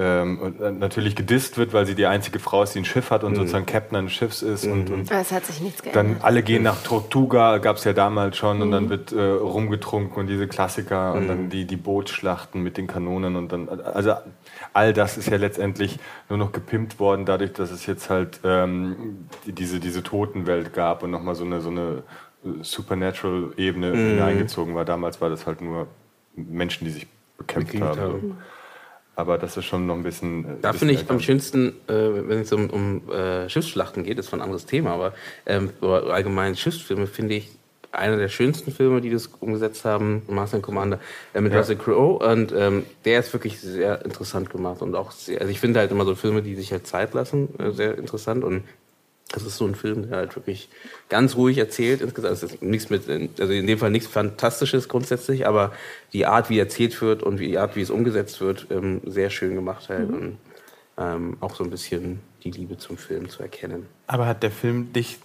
ähm, 0.01 0.55
äh, 0.61 0.71
natürlich 0.71 1.13
gedisst 1.13 1.57
wird, 1.57 1.73
weil 1.73 1.85
sie 1.85 1.93
die 1.93 2.05
einzige 2.05 2.39
Frau 2.39 2.63
ist, 2.63 2.73
die 2.73 2.79
ein 2.79 2.85
Schiff 2.85 3.11
hat 3.11 3.25
und 3.25 3.33
mhm. 3.33 3.35
sozusagen 3.35 3.65
Captain 3.65 3.97
eines 3.97 4.13
Schiffs 4.13 4.41
ist. 4.41 4.65
Mhm. 4.65 4.71
Und, 4.71 4.89
und 4.91 5.11
es 5.11 5.31
hat 5.33 5.45
sich 5.45 5.59
nichts 5.59 5.83
geändert. 5.83 6.15
Dann 6.15 6.21
alle 6.21 6.41
gehen 6.41 6.63
nach 6.63 6.81
Tortuga, 6.83 7.57
gab 7.57 7.75
es 7.75 7.83
ja 7.83 7.91
damals 7.91 8.37
schon, 8.37 8.57
mhm. 8.57 8.63
und 8.63 8.71
dann 8.71 8.85
mhm. 8.85 8.89
wird 8.89 9.11
äh, 9.11 9.21
rumgetrunken 9.21 10.15
und 10.15 10.27
diese 10.27 10.47
Klassiker 10.47 11.13
und 11.13 11.27
dann 11.27 11.43
mhm. 11.43 11.49
die, 11.49 11.65
die 11.65 11.75
Bootsschlachten 11.75 12.63
mit 12.63 12.77
den 12.77 12.87
Kanonen 12.87 13.35
und 13.35 13.51
dann, 13.51 13.67
also 13.67 14.13
all 14.71 14.93
das 14.93 15.17
ist 15.17 15.29
ja 15.29 15.35
letztendlich 15.35 15.99
nur 16.29 16.37
noch 16.37 16.53
gepimpt 16.53 16.99
worden, 16.99 17.25
dadurch, 17.25 17.51
dass 17.51 17.69
es 17.69 17.85
jetzt 17.85 18.09
halt 18.09 18.39
ähm, 18.45 19.27
diese, 19.45 19.81
diese 19.81 20.01
Totenwelt 20.01 20.73
gab 20.73 21.03
und 21.03 21.11
nochmal 21.11 21.35
so 21.35 21.43
eine, 21.43 21.59
so 21.59 21.71
eine 21.71 22.03
äh, 22.45 22.63
Supernatural-Ebene 22.63 23.91
mhm. 23.91 24.09
hineingezogen 24.11 24.75
war. 24.75 24.85
Damals 24.85 25.19
war 25.19 25.29
das 25.29 25.45
halt 25.45 25.59
nur 25.59 25.87
Menschen, 26.35 26.85
die 26.85 26.91
sich 26.91 27.07
bekämpft 27.37 27.73
Bekämpft 27.73 27.99
haben. 27.99 28.13
haben. 28.13 28.37
Aber 29.19 29.37
das 29.37 29.57
ist 29.57 29.65
schon 29.65 29.85
noch 29.85 29.95
ein 29.95 30.03
bisschen. 30.03 30.45
Äh, 30.45 30.47
da 30.61 30.71
finde 30.71 30.93
ich 30.93 31.09
am 31.09 31.19
schönsten, 31.19 31.73
äh, 31.87 31.93
wenn 31.93 32.39
es 32.39 32.53
um, 32.53 32.69
um 32.69 33.11
äh, 33.11 33.49
Schiffsschlachten 33.49 34.05
geht, 34.05 34.17
ist 34.17 34.29
von 34.29 34.39
ein 34.39 34.43
anderes 34.43 34.65
Thema, 34.65 34.91
aber 34.91 35.13
ähm, 35.45 35.71
allgemein 35.81 36.55
Schiffsfilme 36.55 37.05
finde 37.05 37.35
ich 37.35 37.51
einer 37.91 38.15
der 38.15 38.29
schönsten 38.29 38.71
Filme, 38.71 39.01
die 39.01 39.09
das 39.09 39.27
umgesetzt 39.41 39.83
haben, 39.83 40.21
Master 40.29 40.61
Commander, 40.61 40.99
äh, 41.33 41.41
mit 41.41 41.51
ja. 41.51 41.59
Russell 41.59 41.75
Crowe. 41.75 42.25
Und 42.25 42.53
ähm, 42.55 42.85
der 43.03 43.19
ist 43.19 43.33
wirklich 43.33 43.59
sehr 43.59 44.05
interessant 44.05 44.49
gemacht. 44.49 44.81
Und 44.81 44.95
auch 44.95 45.11
sehr, 45.11 45.41
also 45.41 45.51
ich 45.51 45.59
finde 45.59 45.81
halt 45.81 45.91
immer 45.91 46.05
so 46.05 46.15
Filme, 46.15 46.41
die 46.41 46.55
sich 46.55 46.71
halt 46.71 46.87
Zeit 46.87 47.13
lassen, 47.13 47.49
äh, 47.59 47.71
sehr 47.71 47.97
interessant. 47.97 48.45
Und 48.45 48.63
das 49.29 49.43
ist 49.43 49.57
so 49.57 49.65
ein 49.65 49.75
Film, 49.75 50.09
der 50.09 50.17
halt 50.17 50.35
wirklich 50.35 50.69
ganz 51.07 51.35
ruhig 51.35 51.57
erzählt. 51.57 52.01
Insgesamt 52.01 52.31
also 52.31 52.47
ist 52.47 52.61
nichts 52.61 52.89
mit, 52.89 53.07
also 53.39 53.53
in 53.53 53.67
dem 53.67 53.77
Fall 53.77 53.91
nichts 53.91 54.07
Fantastisches 54.07 54.89
grundsätzlich, 54.89 55.47
aber 55.47 55.71
die 56.13 56.25
Art, 56.25 56.49
wie 56.49 56.59
erzählt 56.59 56.99
wird 57.01 57.23
und 57.23 57.37
die 57.37 57.57
Art, 57.57 57.75
wie 57.75 57.81
es 57.81 57.91
umgesetzt 57.91 58.41
wird, 58.41 58.67
ähm, 58.71 59.01
sehr 59.05 59.29
schön 59.29 59.55
gemacht 59.55 59.89
halt. 59.89 60.09
Mhm. 60.09 60.15
Und 60.15 60.37
ähm, 60.97 61.37
auch 61.39 61.55
so 61.55 61.63
ein 61.63 61.69
bisschen 61.69 62.19
die 62.43 62.51
Liebe 62.51 62.77
zum 62.77 62.97
Film 62.97 63.29
zu 63.29 63.41
erkennen. 63.41 63.85
Aber 64.07 64.25
hat 64.25 64.43
der 64.43 64.51
Film 64.51 64.91
dich 64.93 65.19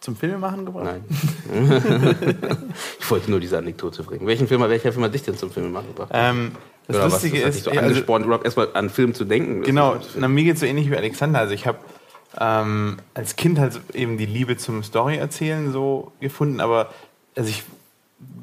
zum 0.00 0.16
Filmemachen 0.16 0.64
gebracht? 0.66 0.86
Nein. 0.86 1.04
ich 3.00 3.10
wollte 3.10 3.30
nur 3.30 3.38
diese 3.38 3.58
Anekdote 3.58 4.02
bringen. 4.02 4.26
Welchen 4.26 4.48
Film, 4.48 4.60
welcher 4.62 4.92
Film 4.92 5.04
hat 5.04 5.14
dich 5.14 5.22
denn 5.22 5.36
zum 5.36 5.50
Filmemachen 5.50 5.88
gebracht? 5.88 6.10
Ähm, 6.12 6.52
das 6.88 6.96
Oder 6.96 7.04
Lustige 7.08 7.36
was, 7.36 7.44
das 7.44 7.56
ist, 7.56 7.64
so 7.64 7.70
angespornt, 7.70 8.22
also, 8.22 8.26
überhaupt 8.26 8.44
erstmal 8.44 8.68
an 8.74 8.90
Film 8.90 9.14
zu 9.14 9.24
denken. 9.24 9.62
Genau, 9.62 9.98
na, 10.16 10.26
mir 10.26 10.42
geht 10.42 10.54
es 10.54 10.60
so 10.60 10.66
ähnlich 10.66 10.90
wie 10.90 10.96
Alexander. 10.96 11.38
Also 11.38 11.54
ich 11.54 11.66
habe 11.66 11.78
ähm, 12.40 12.98
als 13.14 13.36
Kind 13.36 13.58
halt 13.58 13.80
eben 13.94 14.18
die 14.18 14.26
Liebe 14.26 14.56
zum 14.56 14.82
Story 14.82 15.16
erzählen 15.16 15.72
so 15.72 16.12
gefunden, 16.20 16.60
aber 16.60 16.92
also 17.36 17.48
ich 17.48 17.62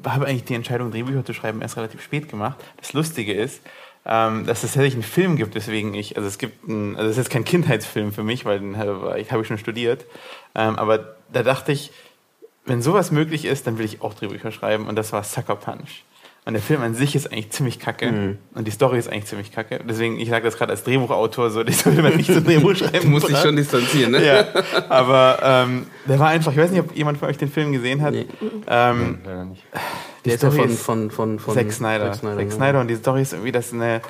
habe 0.04 0.26
eigentlich 0.26 0.44
die 0.44 0.54
Entscheidung, 0.54 0.90
Drehbücher 0.90 1.24
zu 1.24 1.32
schreiben, 1.32 1.62
erst 1.62 1.76
relativ 1.76 2.02
spät 2.02 2.28
gemacht. 2.28 2.58
Das 2.76 2.92
Lustige 2.92 3.32
ist, 3.32 3.60
ähm, 4.06 4.46
dass 4.46 4.62
es 4.64 4.72
tatsächlich 4.72 4.94
einen 4.94 5.02
Film 5.02 5.36
gibt, 5.36 5.54
weswegen 5.54 5.94
ich, 5.94 6.16
also 6.16 6.28
es 6.28 6.38
gibt 6.38 6.68
einen, 6.68 6.96
also 6.96 7.06
es 7.06 7.12
ist 7.12 7.24
jetzt 7.24 7.30
kein 7.30 7.44
Kindheitsfilm 7.44 8.12
für 8.12 8.22
mich, 8.22 8.44
weil 8.44 8.60
den 8.60 8.76
habe 8.76 9.16
ich, 9.18 9.30
hab 9.30 9.40
ich 9.40 9.46
schon 9.46 9.58
studiert, 9.58 10.06
ähm, 10.54 10.76
aber 10.76 11.16
da 11.32 11.42
dachte 11.42 11.72
ich, 11.72 11.92
wenn 12.64 12.82
sowas 12.82 13.10
möglich 13.10 13.44
ist, 13.44 13.66
dann 13.66 13.78
will 13.78 13.84
ich 13.84 14.02
auch 14.02 14.14
Drehbücher 14.14 14.52
schreiben 14.52 14.86
und 14.86 14.96
das 14.96 15.12
war 15.12 15.24
Sucker 15.24 15.56
Punch. 15.56 16.04
Und 16.46 16.54
der 16.54 16.62
Film 16.62 16.80
an 16.80 16.94
sich 16.94 17.14
ist 17.14 17.30
eigentlich 17.30 17.50
ziemlich 17.50 17.78
kacke. 17.78 18.10
Mhm. 18.10 18.38
Und 18.54 18.66
die 18.66 18.70
Story 18.70 18.98
ist 18.98 19.08
eigentlich 19.08 19.26
ziemlich 19.26 19.52
kacke. 19.52 19.80
Deswegen, 19.86 20.18
ich 20.18 20.30
sage 20.30 20.44
das 20.44 20.56
gerade 20.56 20.72
als 20.72 20.84
Drehbuchautor, 20.84 21.50
so, 21.50 21.60
ich 21.64 21.76
sollte 21.76 22.02
man 22.02 22.16
nicht 22.16 22.32
zum 22.32 22.44
Drehbuch 22.46 22.74
schreiben. 22.74 23.00
du 23.02 23.08
musst 23.08 23.28
dich 23.28 23.36
schon 23.38 23.56
distanzieren, 23.56 24.12
ne? 24.12 24.24
Ja. 24.24 24.46
Aber 24.88 25.38
ähm, 25.42 25.86
der 26.08 26.18
war 26.18 26.28
einfach, 26.28 26.52
ich 26.52 26.58
weiß 26.58 26.70
nicht, 26.70 26.80
ob 26.80 26.96
jemand 26.96 27.18
von 27.18 27.28
euch 27.28 27.36
den 27.36 27.50
Film 27.50 27.72
gesehen 27.72 28.00
hat. 28.00 28.14
Nee. 28.14 28.26
Ähm, 28.66 29.18
ja, 29.24 29.44
nicht. 29.44 29.62
Der 30.24 30.34
ist 30.34 30.42
ja 30.42 30.50
von, 30.50 30.70
von, 30.70 31.10
von, 31.10 31.38
von 31.38 31.54
Zack 31.54 31.72
Snyder. 31.72 32.12
Zack 32.12 32.20
Snyder, 32.20 32.38
Zack 32.38 32.52
Snyder. 32.52 32.80
Und 32.80 32.88
die 32.88 32.96
Story 32.96 33.22
ist 33.22 33.32
irgendwie, 33.34 33.52
dass 33.52 33.72
eine, 33.74 34.00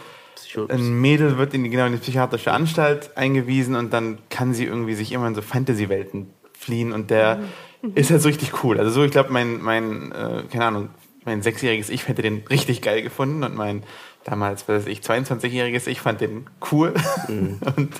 ein 0.68 1.00
Mädel 1.00 1.36
wird 1.36 1.52
in 1.54 1.64
die, 1.64 1.70
genau 1.70 1.86
in 1.86 1.92
die 1.92 1.98
psychiatrische 1.98 2.52
Anstalt 2.52 3.16
eingewiesen 3.16 3.74
und 3.74 3.92
dann 3.92 4.18
kann 4.30 4.54
sie 4.54 4.64
irgendwie 4.64 4.94
sich 4.94 5.12
immer 5.12 5.26
in 5.26 5.34
so 5.34 5.42
Fantasy-Welten 5.42 6.30
fliehen 6.56 6.92
und 6.92 7.10
der 7.10 7.40
mhm. 7.82 7.92
ist 7.96 8.10
halt 8.10 8.22
so 8.22 8.28
richtig 8.28 8.64
cool. 8.64 8.78
Also 8.78 8.90
so, 8.90 9.04
ich 9.04 9.10
glaube, 9.10 9.32
mein, 9.32 9.60
mein 9.60 10.12
äh, 10.12 10.42
keine 10.50 10.66
Ahnung, 10.66 10.90
mein 11.30 11.42
sechsjähriges 11.42 11.90
Ich 11.90 12.08
hätte 12.08 12.22
den 12.22 12.42
richtig 12.50 12.82
geil 12.82 13.02
gefunden 13.02 13.44
und 13.44 13.54
mein 13.54 13.84
damals, 14.24 14.68
was 14.68 14.82
weiß 14.82 14.86
ich, 14.86 15.00
22-jähriges 15.00 15.86
Ich 15.86 16.00
fand 16.00 16.20
den 16.20 16.46
cool. 16.70 16.92
Mhm. 17.28 17.58
Und 17.76 17.94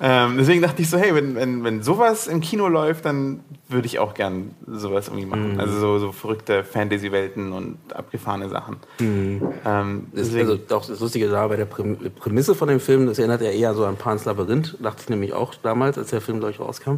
ähm, 0.00 0.36
deswegen 0.36 0.62
dachte 0.62 0.82
ich 0.82 0.90
so, 0.90 0.98
hey, 0.98 1.14
wenn, 1.14 1.36
wenn, 1.36 1.62
wenn 1.62 1.82
sowas 1.82 2.26
im 2.26 2.40
Kino 2.40 2.66
läuft, 2.66 3.04
dann 3.04 3.44
würde 3.68 3.86
ich 3.86 4.00
auch 4.00 4.14
gern 4.14 4.50
sowas 4.66 5.06
irgendwie 5.06 5.26
machen. 5.26 5.54
Mhm. 5.54 5.60
Also 5.60 5.78
so, 5.78 5.98
so 6.00 6.12
verrückte 6.12 6.64
Fantasy-Welten 6.64 7.52
und 7.52 7.78
abgefahrene 7.94 8.48
Sachen. 8.48 8.78
Mhm. 8.98 9.42
Ähm, 9.64 10.06
das, 10.12 10.34
also 10.34 10.58
auch 10.70 10.86
das 10.86 10.98
Lustige 10.98 11.28
da 11.28 11.46
bei 11.46 11.56
der 11.56 11.66
Prämisse 11.66 12.56
von 12.56 12.66
dem 12.66 12.80
Film, 12.80 13.06
das 13.06 13.20
erinnert 13.20 13.40
ja 13.40 13.50
eher 13.50 13.74
so 13.74 13.84
an 13.84 13.96
Pans 13.96 14.24
Labyrinth, 14.24 14.76
dachte 14.80 15.02
ich 15.02 15.08
nämlich 15.08 15.34
auch 15.34 15.54
damals, 15.54 15.98
als 15.98 16.10
der 16.10 16.20
Film, 16.20 16.40
glaube 16.40 16.52
ich, 16.52 16.58
rauskam. 16.58 16.96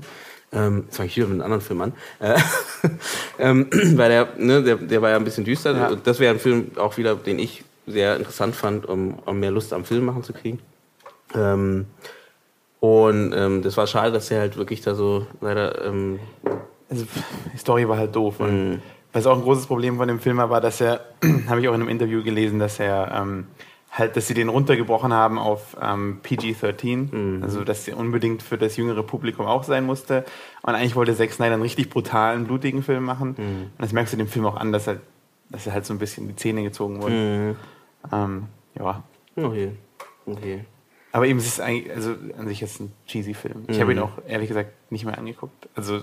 Ähm, 0.53 0.85
jetzt 0.87 0.97
fange 0.97 1.09
ich 1.09 1.17
wieder 1.17 1.27
mit 1.27 1.35
einem 1.35 1.45
anderen 1.45 1.63
Film 1.63 1.81
an. 1.81 1.93
Äh, 2.21 2.39
ähm, 3.39 3.69
weil 3.97 4.11
der, 4.11 4.29
ne, 4.37 4.63
der, 4.63 4.77
der 4.77 5.03
war 5.03 5.11
ja 5.11 5.17
ein 5.17 5.25
bisschen 5.25 5.45
düster. 5.45 5.75
Ja. 5.75 5.95
Das 5.95 6.21
wäre 6.21 6.35
ein 6.35 6.41
Film 6.41 6.73
auch 6.77 6.97
wieder, 6.99 7.15
den 7.15 7.39
ich 7.39 7.65
sehr 7.87 8.17
interessant 8.17 8.55
fand, 8.55 8.87
um, 8.87 9.19
um 9.25 9.41
mehr 9.41 9.51
Lust 9.51 9.73
am 9.73 9.85
Film 9.85 10.05
machen 10.05 10.23
zu 10.23 10.33
kriegen. 10.33 10.59
Ähm, 11.35 11.87
und 12.81 13.33
ähm, 13.33 13.63
das 13.63 13.77
war 13.77 13.87
schade, 13.87 14.13
dass 14.13 14.31
er 14.31 14.41
halt 14.41 14.57
wirklich 14.57 14.81
da 14.81 14.95
so 14.95 15.27
leider. 15.41 15.85
Ähm, 15.85 16.19
also, 16.91 17.07
die 17.53 17.59
Story 17.59 17.89
war 17.89 17.97
halt 17.97 18.15
doof. 18.15 18.41
Und 18.41 18.71
mhm. 18.71 18.83
was 19.13 19.27
auch 19.27 19.37
ein 19.37 19.43
großes 19.43 19.67
Problem 19.67 19.97
von 19.97 20.09
dem 20.09 20.21
Film 20.21 20.37
war, 20.37 20.61
dass 20.61 20.81
er, 20.81 21.01
habe 21.49 21.61
ich 21.61 21.69
auch 21.69 21.75
in 21.75 21.81
einem 21.81 21.89
Interview 21.89 22.23
gelesen, 22.23 22.59
dass 22.59 22.79
er 22.79 23.13
ähm, 23.15 23.47
halt, 23.93 24.17
dass 24.17 24.27
sie 24.27 24.35
den 24.35 24.49
runtergebrochen 24.49 25.13
haben 25.13 25.39
auf 25.39 25.77
ähm, 25.81 26.21
PG-13, 26.23 27.15
mhm. 27.15 27.43
also 27.43 27.63
dass 27.63 27.85
sie 27.85 27.93
unbedingt 27.93 28.43
für 28.43 28.57
das 28.57 28.77
jüngere 28.79 29.03
Publikum 29.03 29.47
auch 29.47 29.65
sein 29.65 29.85
musste. 29.85 30.25
Und 30.63 30.75
eigentlich 30.75 30.97
wollte 30.97 31.15
Zack 31.15 31.33
Snyder 31.33 31.55
einen 31.55 31.63
richtig 31.63 31.91
brutalen, 31.91 32.47
blutigen 32.47 32.83
Film 32.83 33.05
machen. 33.05 33.35
Mhm. 33.37 33.63
Und 33.65 33.73
das 33.79 33.93
merkst 33.93 34.15
du 34.15 34.17
dem 34.17 34.29
Film 34.29 34.47
auch 34.47 34.57
an, 34.57 34.73
dass 34.73 34.87
er, 34.87 35.01
dass 35.51 35.67
er 35.67 35.75
halt 35.75 35.85
so 35.85 35.93
ein 35.93 35.99
bisschen 35.99 36.27
die 36.27 36.37
Zähne 36.37 36.63
gezogen 36.63 37.03
wurde. 37.03 37.15
Mhm. 37.15 37.57
Ähm, 38.11 38.47
ja. 38.79 39.03
Okay. 39.37 39.73
okay. 40.25 40.65
Aber 41.13 41.27
eben, 41.27 41.39
es 41.39 41.47
ist 41.47 41.61
eigentlich, 41.61 41.95
also 41.95 42.15
an 42.39 42.49
sich 42.49 42.63
ist 42.63 42.75
es 42.75 42.81
ein 42.81 42.93
cheesy 43.07 43.35
Film. 43.35 43.65
Ich 43.69 43.79
habe 43.79 43.93
ihn 43.93 43.99
mhm. 43.99 44.05
auch 44.05 44.13
ehrlich 44.27 44.49
gesagt 44.49 44.71
nicht 44.91 45.05
mehr 45.05 45.19
angeguckt. 45.19 45.69
Also 45.75 46.01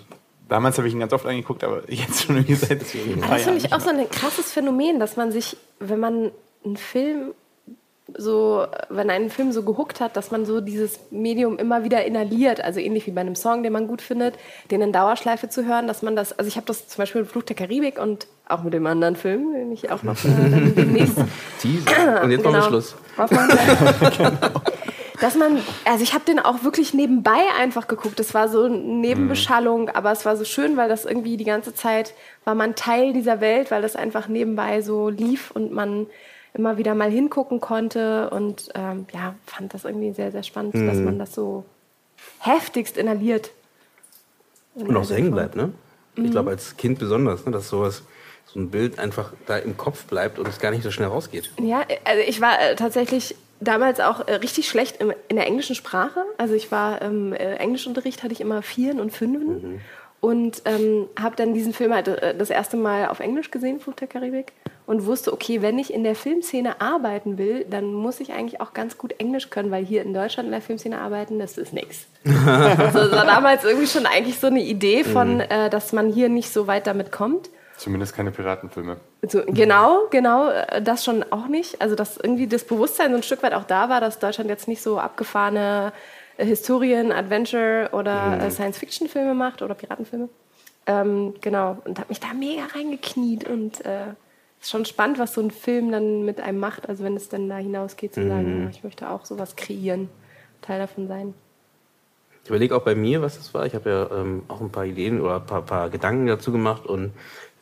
damals 0.47 0.77
habe 0.77 0.87
ich 0.87 0.93
ihn 0.93 0.99
ganz 0.99 1.11
oft 1.13 1.25
angeguckt, 1.25 1.63
aber 1.63 1.81
jetzt 1.91 2.23
schon 2.23 2.35
irgendwie 2.35 2.53
seit. 2.53 2.81
Das 2.81 2.91
finde 2.91 3.57
ich 3.57 3.73
auch 3.73 3.79
so 3.79 3.89
ein 3.89 4.07
krasses 4.11 4.51
Phänomen, 4.51 4.99
dass 4.99 5.17
man 5.17 5.31
sich, 5.31 5.57
wenn 5.79 5.99
man 5.99 6.31
einen 6.63 6.77
Film 6.77 7.33
so, 8.17 8.65
wenn 8.89 9.09
einen 9.09 9.29
Film 9.29 9.51
so 9.51 9.63
gehuckt 9.63 9.99
hat, 10.01 10.15
dass 10.15 10.31
man 10.31 10.45
so 10.45 10.61
dieses 10.61 10.99
Medium 11.11 11.57
immer 11.57 11.83
wieder 11.83 12.05
inhaliert, 12.05 12.61
also 12.61 12.79
ähnlich 12.79 13.07
wie 13.07 13.11
bei 13.11 13.21
einem 13.21 13.35
Song, 13.35 13.63
den 13.63 13.73
man 13.73 13.87
gut 13.87 14.01
findet, 14.01 14.35
den 14.71 14.81
in 14.81 14.91
Dauerschleife 14.91 15.49
zu 15.49 15.65
hören, 15.65 15.87
dass 15.87 16.01
man 16.01 16.15
das, 16.15 16.37
also 16.37 16.47
ich 16.47 16.55
habe 16.55 16.65
das 16.65 16.87
zum 16.87 17.01
Beispiel 17.01 17.21
mit 17.21 17.31
Fluch 17.31 17.43
der 17.43 17.55
Karibik 17.55 17.99
und 17.99 18.27
auch 18.47 18.63
mit 18.63 18.73
dem 18.73 18.85
anderen 18.87 19.15
Film, 19.15 19.53
den 19.53 19.71
ich 19.71 19.91
auch 19.91 20.03
noch 20.03 20.15
äh, 20.25 20.71
demnächst. 20.75 21.17
Teaser. 21.61 22.23
Und 22.23 22.31
jetzt 22.31 22.43
genau. 22.43 22.57
machen 22.57 22.73
wir 22.73 22.81
Schluss. 22.81 22.95
genau. 24.17 24.61
Dass 25.21 25.35
man, 25.35 25.59
also 25.83 26.01
ich 26.01 26.13
habe 26.13 26.23
den 26.23 26.39
auch 26.39 26.63
wirklich 26.63 26.93
nebenbei 26.93 27.41
einfach 27.59 27.87
geguckt. 27.87 28.19
Das 28.19 28.33
war 28.33 28.47
so 28.47 28.63
eine 28.63 28.77
Nebenbeschallung, 28.77 29.83
mhm. 29.83 29.89
aber 29.89 30.11
es 30.11 30.25
war 30.25 30.37
so 30.37 30.45
schön, 30.45 30.77
weil 30.77 30.87
das 30.87 31.03
irgendwie 31.03 31.35
die 31.35 31.43
ganze 31.43 31.73
Zeit 31.73 32.13
war 32.45 32.55
man 32.55 32.75
Teil 32.75 33.11
dieser 33.11 33.41
Welt, 33.41 33.69
weil 33.69 33.81
das 33.81 33.97
einfach 33.97 34.29
nebenbei 34.29 34.81
so 34.81 35.09
lief 35.09 35.51
und 35.51 35.73
man 35.73 36.07
immer 36.53 36.77
wieder 36.77 36.95
mal 36.95 37.11
hingucken 37.11 37.59
konnte 37.59 38.29
und 38.29 38.69
ähm, 38.75 39.05
ja, 39.13 39.35
fand 39.45 39.73
das 39.73 39.85
irgendwie 39.85 40.11
sehr, 40.13 40.31
sehr 40.31 40.43
spannend, 40.43 40.75
mhm. 40.75 40.87
dass 40.87 40.97
man 40.97 41.19
das 41.19 41.33
so 41.33 41.65
heftigst 42.39 42.97
inhaliert. 42.97 43.51
Und 44.75 44.95
auch 44.95 45.03
so 45.03 45.15
hängen 45.15 45.31
bleibt, 45.31 45.55
ne? 45.55 45.71
Mhm. 46.15 46.25
Ich 46.25 46.31
glaube, 46.31 46.51
als 46.51 46.77
Kind 46.77 46.99
besonders, 46.99 47.45
ne, 47.45 47.51
dass 47.51 47.69
sowas, 47.69 48.03
so 48.45 48.59
ein 48.59 48.71
Bild 48.71 48.97
einfach 48.97 49.33
da 49.45 49.57
im 49.57 49.77
Kopf 49.77 50.05
bleibt 50.05 50.39
und 50.39 50.47
es 50.47 50.59
gar 50.59 50.71
nicht 50.71 50.83
so 50.83 50.89
schnell 50.89 51.09
rausgeht. 51.09 51.51
Ja, 51.61 51.85
also 52.03 52.23
ich 52.27 52.41
war 52.41 52.59
äh, 52.59 52.75
tatsächlich 52.75 53.35
damals 53.59 53.99
auch 53.99 54.27
äh, 54.27 54.35
richtig 54.35 54.67
schlecht 54.67 54.97
im, 55.01 55.13
in 55.27 55.35
der 55.35 55.45
englischen 55.45 55.75
Sprache. 55.75 56.23
Also 56.37 56.55
ich 56.55 56.71
war 56.71 57.01
im 57.01 57.33
äh, 57.33 57.55
Englischunterricht, 57.55 58.23
hatte 58.23 58.33
ich 58.33 58.41
immer 58.41 58.61
Vieren 58.61 58.99
und 58.99 59.11
Fünfen. 59.11 59.73
Mhm. 59.73 59.81
Und 60.21 60.63
ähm, 60.65 61.07
habe 61.17 61.35
dann 61.37 61.53
diesen 61.53 61.73
Film 61.73 61.93
halt 61.93 62.09
äh, 62.09 62.35
das 62.35 62.49
erste 62.49 62.75
Mal 62.75 63.07
auf 63.07 63.19
Englisch 63.19 63.51
gesehen, 63.51 63.79
Fluch 63.79 63.95
der 63.95 64.07
Karibik 64.07 64.51
und 64.89 65.05
wusste, 65.05 65.31
okay, 65.31 65.61
wenn 65.61 65.77
ich 65.77 65.93
in 65.93 66.03
der 66.03 66.15
Filmszene 66.15 66.81
arbeiten 66.81 67.37
will, 67.37 67.63
dann 67.69 67.93
muss 67.93 68.19
ich 68.19 68.33
eigentlich 68.33 68.59
auch 68.59 68.73
ganz 68.73 68.97
gut 68.97 69.13
Englisch 69.19 69.51
können, 69.51 69.69
weil 69.69 69.85
hier 69.85 70.01
in 70.01 70.15
Deutschland 70.15 70.47
in 70.47 70.51
der 70.51 70.61
Filmszene 70.61 70.99
arbeiten, 70.99 71.37
das 71.37 71.59
ist 71.59 71.73
nichts. 71.73 72.07
Also 72.25 72.99
das 72.99 73.11
war 73.11 73.25
damals 73.25 73.63
irgendwie 73.63 73.85
schon 73.85 74.05
eigentlich 74.05 74.39
so 74.39 74.47
eine 74.47 74.61
Idee 74.61 75.03
von, 75.03 75.35
mhm. 75.35 75.41
äh, 75.41 75.69
dass 75.69 75.93
man 75.93 76.11
hier 76.11 76.27
nicht 76.27 76.51
so 76.51 76.65
weit 76.65 76.87
damit 76.87 77.11
kommt. 77.11 77.49
Zumindest 77.77 78.15
keine 78.15 78.31
Piratenfilme. 78.31 78.97
So, 79.21 79.43
genau, 79.45 80.07
genau, 80.09 80.49
äh, 80.49 80.81
das 80.81 81.05
schon 81.05 81.23
auch 81.31 81.47
nicht. 81.47 81.81
Also 81.81 81.95
dass 81.95 82.17
irgendwie 82.17 82.47
das 82.47 82.63
Bewusstsein 82.63 83.11
so 83.11 83.17
ein 83.17 83.23
Stück 83.23 83.43
weit 83.43 83.53
auch 83.53 83.65
da 83.65 83.89
war, 83.89 84.01
dass 84.01 84.19
Deutschland 84.19 84.49
jetzt 84.49 84.67
nicht 84.67 84.81
so 84.81 84.99
abgefahrene 84.99 85.93
Historien, 86.45 87.11
Adventure 87.11 87.89
oder 87.91 88.35
mhm. 88.35 88.41
Äh, 88.41 88.51
Science-Fiction-Filme 88.51 89.33
macht 89.33 89.61
oder 89.61 89.73
Piratenfilme. 89.73 90.29
Ähm, 90.85 91.35
genau, 91.41 91.77
und 91.85 91.99
habe 91.99 92.09
mich 92.09 92.19
da 92.19 92.33
mega 92.33 92.63
reingekniet 92.73 93.47
und 93.47 93.85
äh, 93.85 94.07
ist 94.59 94.71
schon 94.71 94.85
spannend, 94.85 95.19
was 95.19 95.33
so 95.33 95.41
ein 95.41 95.51
Film 95.51 95.91
dann 95.91 96.25
mit 96.25 96.41
einem 96.41 96.59
macht. 96.59 96.89
Also 96.89 97.03
wenn 97.03 97.15
es 97.15 97.29
dann 97.29 97.47
da 97.49 97.57
hinausgeht, 97.57 98.13
zu 98.13 98.27
sagen, 98.27 98.63
mhm. 98.63 98.69
ich 98.69 98.83
möchte 98.83 99.09
auch 99.09 99.25
sowas 99.25 99.55
kreieren, 99.55 100.09
Teil 100.61 100.79
davon 100.79 101.07
sein. 101.07 101.33
Ich 102.43 102.49
überlege 102.49 102.75
auch 102.75 102.83
bei 102.83 102.95
mir, 102.95 103.21
was 103.21 103.37
das 103.37 103.53
war. 103.53 103.65
Ich 103.65 103.75
habe 103.75 103.89
ja 103.89 104.09
ähm, 104.19 104.43
auch 104.47 104.61
ein 104.61 104.71
paar 104.71 104.85
Ideen 104.85 105.21
oder 105.21 105.35
ein 105.35 105.45
paar, 105.45 105.61
paar 105.61 105.89
Gedanken 105.89 106.25
dazu 106.27 106.51
gemacht 106.51 106.85
und 106.85 107.11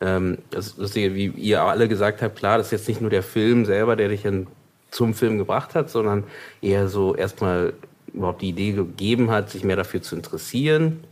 ähm, 0.00 0.38
das 0.50 0.76
Lustige, 0.76 1.14
wie 1.14 1.26
ihr 1.26 1.62
alle 1.62 1.88
gesagt 1.88 2.22
habt, 2.22 2.36
klar, 2.36 2.58
das 2.58 2.68
ist 2.68 2.72
jetzt 2.72 2.88
nicht 2.88 3.00
nur 3.00 3.10
der 3.10 3.22
Film 3.22 3.64
selber, 3.64 3.96
der 3.96 4.08
dich 4.08 4.22
dann 4.22 4.46
zum 4.90 5.14
Film 5.14 5.38
gebracht 5.38 5.74
hat, 5.74 5.90
sondern 5.90 6.24
eher 6.62 6.88
so 6.88 7.14
erstmal 7.14 7.74
überhaupt 8.12 8.42
die 8.42 8.50
Idee 8.50 8.72
gegeben 8.72 9.30
hat, 9.30 9.50
sich 9.50 9.64
mehr 9.64 9.76
dafür 9.76 10.02
zu 10.02 10.16
interessieren, 10.16 11.04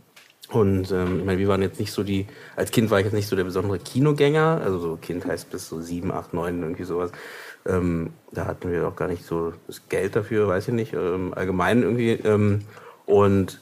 und 0.49 0.91
ähm, 0.91 1.19
ich 1.19 1.25
meine, 1.25 1.39
wir 1.39 1.47
waren 1.49 1.61
jetzt 1.61 1.79
nicht 1.79 1.91
so 1.91 2.03
die, 2.03 2.25
als 2.55 2.71
Kind 2.71 2.89
war 2.89 2.99
ich 2.99 3.05
jetzt 3.05 3.13
nicht 3.13 3.27
so 3.27 3.35
der 3.35 3.43
besondere 3.43 3.79
Kinogänger, 3.79 4.61
also 4.63 4.79
so 4.79 4.95
Kind 4.95 5.25
heißt 5.25 5.49
bis 5.49 5.67
so 5.67 5.81
sieben, 5.81 6.11
acht, 6.11 6.33
neun, 6.33 6.61
irgendwie 6.61 6.85
sowas. 6.85 7.11
Ähm, 7.65 8.11
da 8.31 8.45
hatten 8.45 8.71
wir 8.71 8.87
auch 8.87 8.95
gar 8.95 9.09
nicht 9.09 9.25
so 9.25 9.53
das 9.67 9.89
Geld 9.89 10.15
dafür, 10.15 10.47
weiß 10.47 10.69
ich 10.69 10.73
nicht, 10.73 10.93
ähm, 10.93 11.33
allgemein 11.33 11.83
irgendwie. 11.83 12.11
Ähm, 12.11 12.61
und 13.05 13.59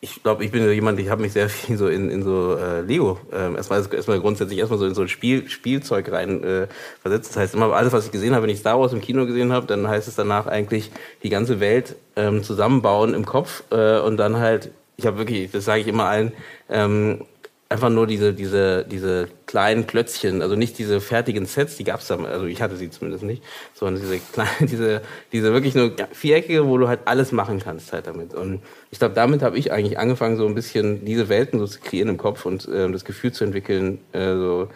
ich 0.00 0.22
glaube, 0.22 0.44
ich 0.44 0.52
bin 0.52 0.62
so 0.62 0.70
jemand, 0.70 1.00
ich 1.00 1.08
habe 1.08 1.22
mich 1.22 1.32
sehr 1.32 1.48
viel 1.48 1.76
so 1.76 1.88
in, 1.88 2.10
in 2.10 2.22
so 2.22 2.56
äh, 2.56 2.82
Lego, 2.82 3.18
äh, 3.32 3.54
erstmal, 3.54 3.84
erstmal 3.92 4.20
grundsätzlich 4.20 4.58
erstmal 4.58 4.78
so 4.78 4.86
in 4.86 4.94
so 4.94 5.02
ein 5.02 5.08
Spiel, 5.08 5.48
Spielzeug 5.48 6.10
rein 6.12 6.44
äh, 6.44 6.68
versetzt. 7.02 7.30
Das 7.30 7.36
heißt, 7.36 7.54
immer 7.54 7.72
alles, 7.72 7.92
was 7.92 8.06
ich 8.06 8.12
gesehen 8.12 8.34
habe, 8.34 8.44
wenn 8.44 8.50
ich 8.50 8.60
Star 8.60 8.78
Wars 8.78 8.92
im 8.92 9.00
Kino 9.00 9.26
gesehen 9.26 9.52
habe, 9.52 9.66
dann 9.66 9.88
heißt 9.88 10.06
es 10.06 10.14
danach 10.14 10.46
eigentlich 10.46 10.90
die 11.22 11.30
ganze 11.30 11.60
Welt 11.60 11.96
ähm, 12.16 12.42
zusammenbauen 12.42 13.14
im 13.14 13.26
Kopf 13.26 13.64
äh, 13.70 13.98
und 13.98 14.16
dann 14.16 14.38
halt 14.38 14.70
ich 14.98 15.06
habe 15.06 15.18
wirklich, 15.18 15.50
das 15.52 15.64
sage 15.64 15.80
ich 15.80 15.86
immer 15.86 16.06
allen, 16.06 16.32
ähm, 16.68 17.24
einfach 17.70 17.90
nur 17.90 18.06
diese, 18.06 18.32
diese, 18.32 18.84
diese 18.84 19.28
kleinen 19.46 19.86
Klötzchen, 19.86 20.40
also 20.40 20.56
nicht 20.56 20.78
diese 20.78 21.00
fertigen 21.00 21.44
Sets, 21.44 21.76
die 21.76 21.84
gab's 21.84 22.06
da, 22.06 22.16
also 22.16 22.46
ich 22.46 22.62
hatte 22.62 22.76
sie 22.76 22.88
zumindest 22.88 23.24
nicht, 23.24 23.42
sondern 23.74 24.00
diese 24.00 24.18
kleinen, 24.18 24.48
diese, 24.60 25.02
diese 25.32 25.52
wirklich 25.52 25.74
nur 25.74 25.92
viereckige, 26.12 26.66
wo 26.66 26.78
du 26.78 26.88
halt 26.88 27.00
alles 27.04 27.30
machen 27.30 27.60
kannst 27.60 27.92
halt 27.92 28.06
damit. 28.06 28.34
Und 28.34 28.62
ich 28.90 28.98
glaube, 28.98 29.14
damit 29.14 29.42
habe 29.42 29.58
ich 29.58 29.70
eigentlich 29.70 29.98
angefangen, 29.98 30.36
so 30.36 30.46
ein 30.46 30.54
bisschen 30.54 31.04
diese 31.04 31.28
Welten 31.28 31.58
so 31.58 31.66
zu 31.66 31.80
kreieren 31.80 32.08
im 32.08 32.16
Kopf 32.16 32.46
und 32.46 32.66
äh, 32.68 32.90
das 32.90 33.04
Gefühl 33.04 33.32
zu 33.32 33.44
entwickeln, 33.44 33.98
äh, 34.12 34.34
so, 34.34 34.68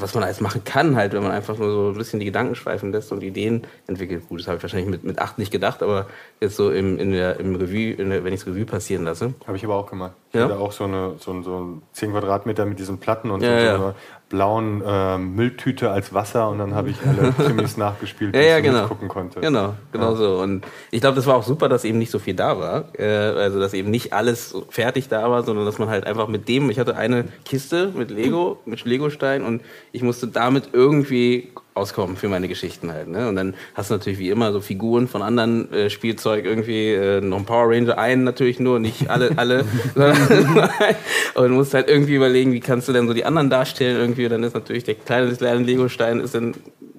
was 0.00 0.14
man 0.14 0.24
alles 0.24 0.40
machen 0.40 0.62
kann, 0.64 0.96
halt, 0.96 1.12
wenn 1.12 1.22
man 1.22 1.32
einfach 1.32 1.56
nur 1.58 1.70
so 1.70 1.88
ein 1.90 1.98
bisschen 1.98 2.20
die 2.20 2.26
Gedanken 2.26 2.54
schweifen 2.54 2.92
lässt 2.92 3.12
und 3.12 3.22
Ideen 3.22 3.66
entwickelt. 3.86 4.28
Gut, 4.28 4.40
das 4.40 4.46
habe 4.46 4.56
ich 4.56 4.62
wahrscheinlich 4.62 4.88
mit, 4.88 5.04
mit 5.04 5.18
acht 5.18 5.38
nicht 5.38 5.50
gedacht, 5.50 5.82
aber 5.82 6.06
jetzt 6.40 6.56
so 6.56 6.70
im, 6.70 6.98
in 6.98 7.12
der, 7.12 7.38
im 7.40 7.54
Revue, 7.56 7.92
in 7.92 8.10
der, 8.10 8.24
wenn 8.24 8.32
ich 8.32 8.40
es 8.40 8.46
Revue 8.46 8.64
passieren 8.64 9.04
lasse. 9.04 9.34
Habe 9.46 9.56
ich 9.56 9.64
aber 9.64 9.76
auch 9.76 9.90
gemacht. 9.90 10.12
Ich 10.30 10.36
ja? 10.36 10.44
hatte 10.44 10.58
auch 10.58 10.72
so 10.72 10.84
eine 10.84 11.14
so, 11.18 11.42
so 11.42 11.78
10 11.92 12.12
Quadratmeter 12.12 12.66
mit 12.66 12.78
diesen 12.78 12.98
Platten 12.98 13.30
und 13.30 13.42
ja, 13.42 13.76
so, 13.76 13.82
ja. 13.82 13.94
Blauen 14.28 14.82
äh, 14.84 15.18
Mülltüte 15.18 15.90
als 15.90 16.12
Wasser 16.12 16.48
und 16.48 16.58
dann 16.58 16.74
habe 16.74 16.90
ich 16.90 16.96
alle 17.06 17.32
Krimis 17.38 17.76
nachgespielt, 17.76 18.34
die 18.34 18.38
ja, 18.38 18.44
ja, 18.44 18.58
ich 18.58 18.64
genau. 18.64 18.88
gucken 18.88 19.08
konnte. 19.08 19.40
Genau, 19.40 19.74
genau 19.92 20.10
ja. 20.10 20.16
so. 20.16 20.38
Und 20.38 20.64
ich 20.90 21.00
glaube, 21.00 21.14
das 21.14 21.26
war 21.26 21.36
auch 21.36 21.44
super, 21.44 21.68
dass 21.68 21.84
eben 21.84 21.98
nicht 21.98 22.10
so 22.10 22.18
viel 22.18 22.34
da 22.34 22.58
war. 22.58 22.86
Äh, 22.98 23.06
also 23.06 23.60
dass 23.60 23.72
eben 23.72 23.90
nicht 23.90 24.12
alles 24.12 24.56
fertig 24.68 25.08
da 25.08 25.30
war, 25.30 25.44
sondern 25.44 25.64
dass 25.64 25.78
man 25.78 25.88
halt 25.88 26.06
einfach 26.06 26.26
mit 26.26 26.48
dem, 26.48 26.70
ich 26.70 26.80
hatte 26.80 26.96
eine 26.96 27.26
Kiste 27.44 27.92
mit 27.94 28.10
Lego, 28.10 28.58
mit 28.64 28.84
Legostein 28.84 29.44
und 29.44 29.62
ich 29.92 30.02
musste 30.02 30.26
damit 30.26 30.70
irgendwie 30.72 31.52
auskommen 31.76 32.16
für 32.16 32.28
meine 32.28 32.48
Geschichten 32.48 32.92
halt. 32.92 33.08
Ne? 33.08 33.28
Und 33.28 33.36
dann 33.36 33.54
hast 33.74 33.90
du 33.90 33.94
natürlich 33.94 34.18
wie 34.18 34.30
immer 34.30 34.52
so 34.52 34.60
Figuren 34.60 35.08
von 35.08 35.22
anderen 35.22 35.72
äh, 35.72 35.90
Spielzeug 35.90 36.44
irgendwie, 36.44 36.92
äh, 36.92 37.20
noch 37.20 37.38
ein 37.38 37.44
Power 37.44 37.68
Ranger, 37.68 37.98
einen 37.98 38.24
natürlich 38.24 38.58
nur, 38.60 38.78
nicht 38.78 39.10
alle, 39.10 39.36
alle. 39.36 39.64
und 41.34 41.48
du 41.48 41.54
musst 41.54 41.74
halt 41.74 41.88
irgendwie 41.88 42.14
überlegen, 42.14 42.52
wie 42.52 42.60
kannst 42.60 42.88
du 42.88 42.92
denn 42.92 43.06
so 43.06 43.14
die 43.14 43.24
anderen 43.24 43.50
darstellen 43.50 43.96
irgendwie. 43.96 44.24
Und 44.24 44.32
dann 44.32 44.42
ist 44.42 44.54
natürlich 44.54 44.84
der 44.84 44.94
kleine, 44.94 45.34
kleine 45.34 45.62
Lego-Stein 45.62 46.20
ist 46.20 46.34
dann 46.34 46.54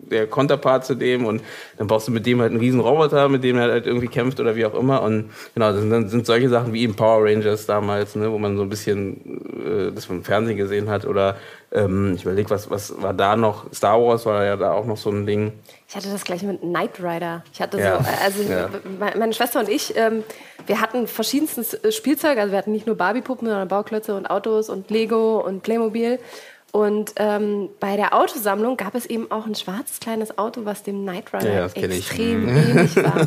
der 0.09 0.27
Konterpart 0.27 0.85
zu 0.85 0.95
dem 0.95 1.25
und 1.25 1.41
dann 1.77 1.87
brauchst 1.87 2.07
du 2.07 2.11
mit 2.11 2.25
dem 2.25 2.41
halt 2.41 2.51
einen 2.51 2.59
riesen 2.59 2.79
Roboter, 2.79 3.29
mit 3.29 3.43
dem 3.43 3.57
er 3.57 3.71
halt 3.71 3.85
irgendwie 3.85 4.07
kämpft 4.07 4.39
oder 4.39 4.55
wie 4.55 4.65
auch 4.65 4.75
immer 4.75 5.01
und 5.01 5.31
genau, 5.53 5.71
das 5.71 5.81
sind, 5.81 5.89
dann 5.89 6.09
sind 6.09 6.25
solche 6.25 6.49
Sachen 6.49 6.73
wie 6.73 6.81
eben 6.81 6.95
Power 6.95 7.25
Rangers 7.25 7.65
damals, 7.65 8.15
ne, 8.15 8.31
wo 8.31 8.37
man 8.37 8.57
so 8.57 8.63
ein 8.63 8.69
bisschen 8.69 9.41
äh, 9.65 9.91
das 9.93 10.05
vom 10.05 10.23
Fernsehen 10.23 10.57
gesehen 10.57 10.89
hat 10.89 11.05
oder 11.05 11.37
ähm, 11.71 12.13
ich 12.15 12.23
überlege, 12.23 12.49
was, 12.49 12.69
was 12.69 13.01
war 13.01 13.13
da 13.13 13.35
noch, 13.35 13.71
Star 13.73 14.01
Wars 14.01 14.25
war 14.25 14.43
ja 14.45 14.55
da 14.55 14.71
auch 14.71 14.85
noch 14.85 14.97
so 14.97 15.09
ein 15.09 15.25
Ding. 15.25 15.51
Ich 15.89 15.95
hatte 15.95 16.09
das 16.09 16.23
gleich 16.23 16.43
mit 16.43 16.61
Knight 16.61 16.99
Rider. 17.01 17.43
Ich 17.51 17.61
hatte 17.61 17.79
ja. 17.79 18.01
so, 18.01 18.09
also 18.23 18.43
ja. 18.43 18.69
meine 19.17 19.33
Schwester 19.33 19.59
und 19.59 19.69
ich, 19.69 19.95
ähm, 19.97 20.23
wir 20.65 20.81
hatten 20.81 21.07
verschiedenstes 21.07 21.77
Spielzeug, 21.95 22.37
also 22.37 22.51
wir 22.51 22.57
hatten 22.57 22.71
nicht 22.71 22.87
nur 22.87 22.95
Barbie-Puppen, 22.95 23.47
sondern 23.47 23.67
Bauklötze 23.67 24.15
und 24.15 24.27
Autos 24.27 24.69
und 24.69 24.89
Lego 24.89 25.39
und 25.39 25.63
Playmobil. 25.63 26.19
Und 26.73 27.13
ähm, 27.15 27.69
bei 27.79 27.95
der 27.95 28.13
Autosammlung 28.13 28.75
gab 28.75 28.93
es 28.93 29.05
eben 29.05 29.31
auch 29.31 29.45
ein 29.45 29.55
schwarzes 29.55 30.01
kleines 30.01 30.37
Auto, 30.37 30.65
was 30.65 30.83
dem 30.83 31.03
Knight 31.03 31.33
Rider 31.33 31.53
ja, 31.53 31.65
extrem 31.65 32.43
mhm. 32.43 32.57
ähnlich 32.57 32.95
war. 32.97 33.25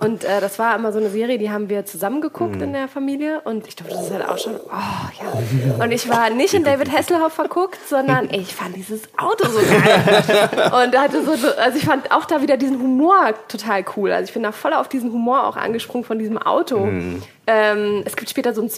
Und 0.00 0.24
äh, 0.24 0.40
das 0.40 0.58
war 0.58 0.74
immer 0.74 0.92
so 0.92 0.98
eine 0.98 1.08
Serie, 1.08 1.38
die 1.38 1.50
haben 1.50 1.68
wir 1.68 1.86
zusammen 1.86 2.20
geguckt 2.20 2.56
mhm. 2.56 2.62
in 2.62 2.72
der 2.72 2.88
Familie. 2.88 3.42
Und 3.42 3.68
ich 3.68 3.76
dachte, 3.76 3.92
das 3.92 4.06
ist 4.06 4.12
halt 4.12 4.28
auch 4.28 4.38
schon, 4.38 4.56
oh 4.56 4.68
ja. 4.68 5.84
Und 5.84 5.92
ich 5.92 6.08
war 6.08 6.30
nicht 6.30 6.52
in 6.52 6.64
David 6.64 6.90
Hasselhoff 6.90 7.32
verguckt, 7.32 7.78
sondern 7.88 8.28
ich 8.32 8.54
fand 8.54 8.74
dieses 8.74 9.02
Auto 9.16 9.48
so 9.48 9.60
geil. 9.60 10.84
Und 10.84 10.98
hatte 10.98 11.24
so, 11.24 11.30
also 11.30 11.78
ich 11.78 11.84
fand 11.84 12.10
auch 12.10 12.24
da 12.24 12.42
wieder 12.42 12.56
diesen 12.56 12.80
Humor 12.80 13.34
total 13.46 13.84
cool. 13.96 14.10
Also 14.10 14.28
ich 14.28 14.34
bin 14.34 14.42
da 14.42 14.50
voll 14.50 14.74
auf 14.74 14.88
diesen 14.88 15.12
Humor 15.12 15.46
auch 15.46 15.56
angesprungen 15.56 16.04
von 16.04 16.18
diesem 16.18 16.38
Auto. 16.38 16.80
Mhm. 16.86 17.22
Ähm, 17.46 18.02
es 18.04 18.16
gibt 18.16 18.30
später 18.30 18.52
so 18.52 18.62
ein 18.62 18.70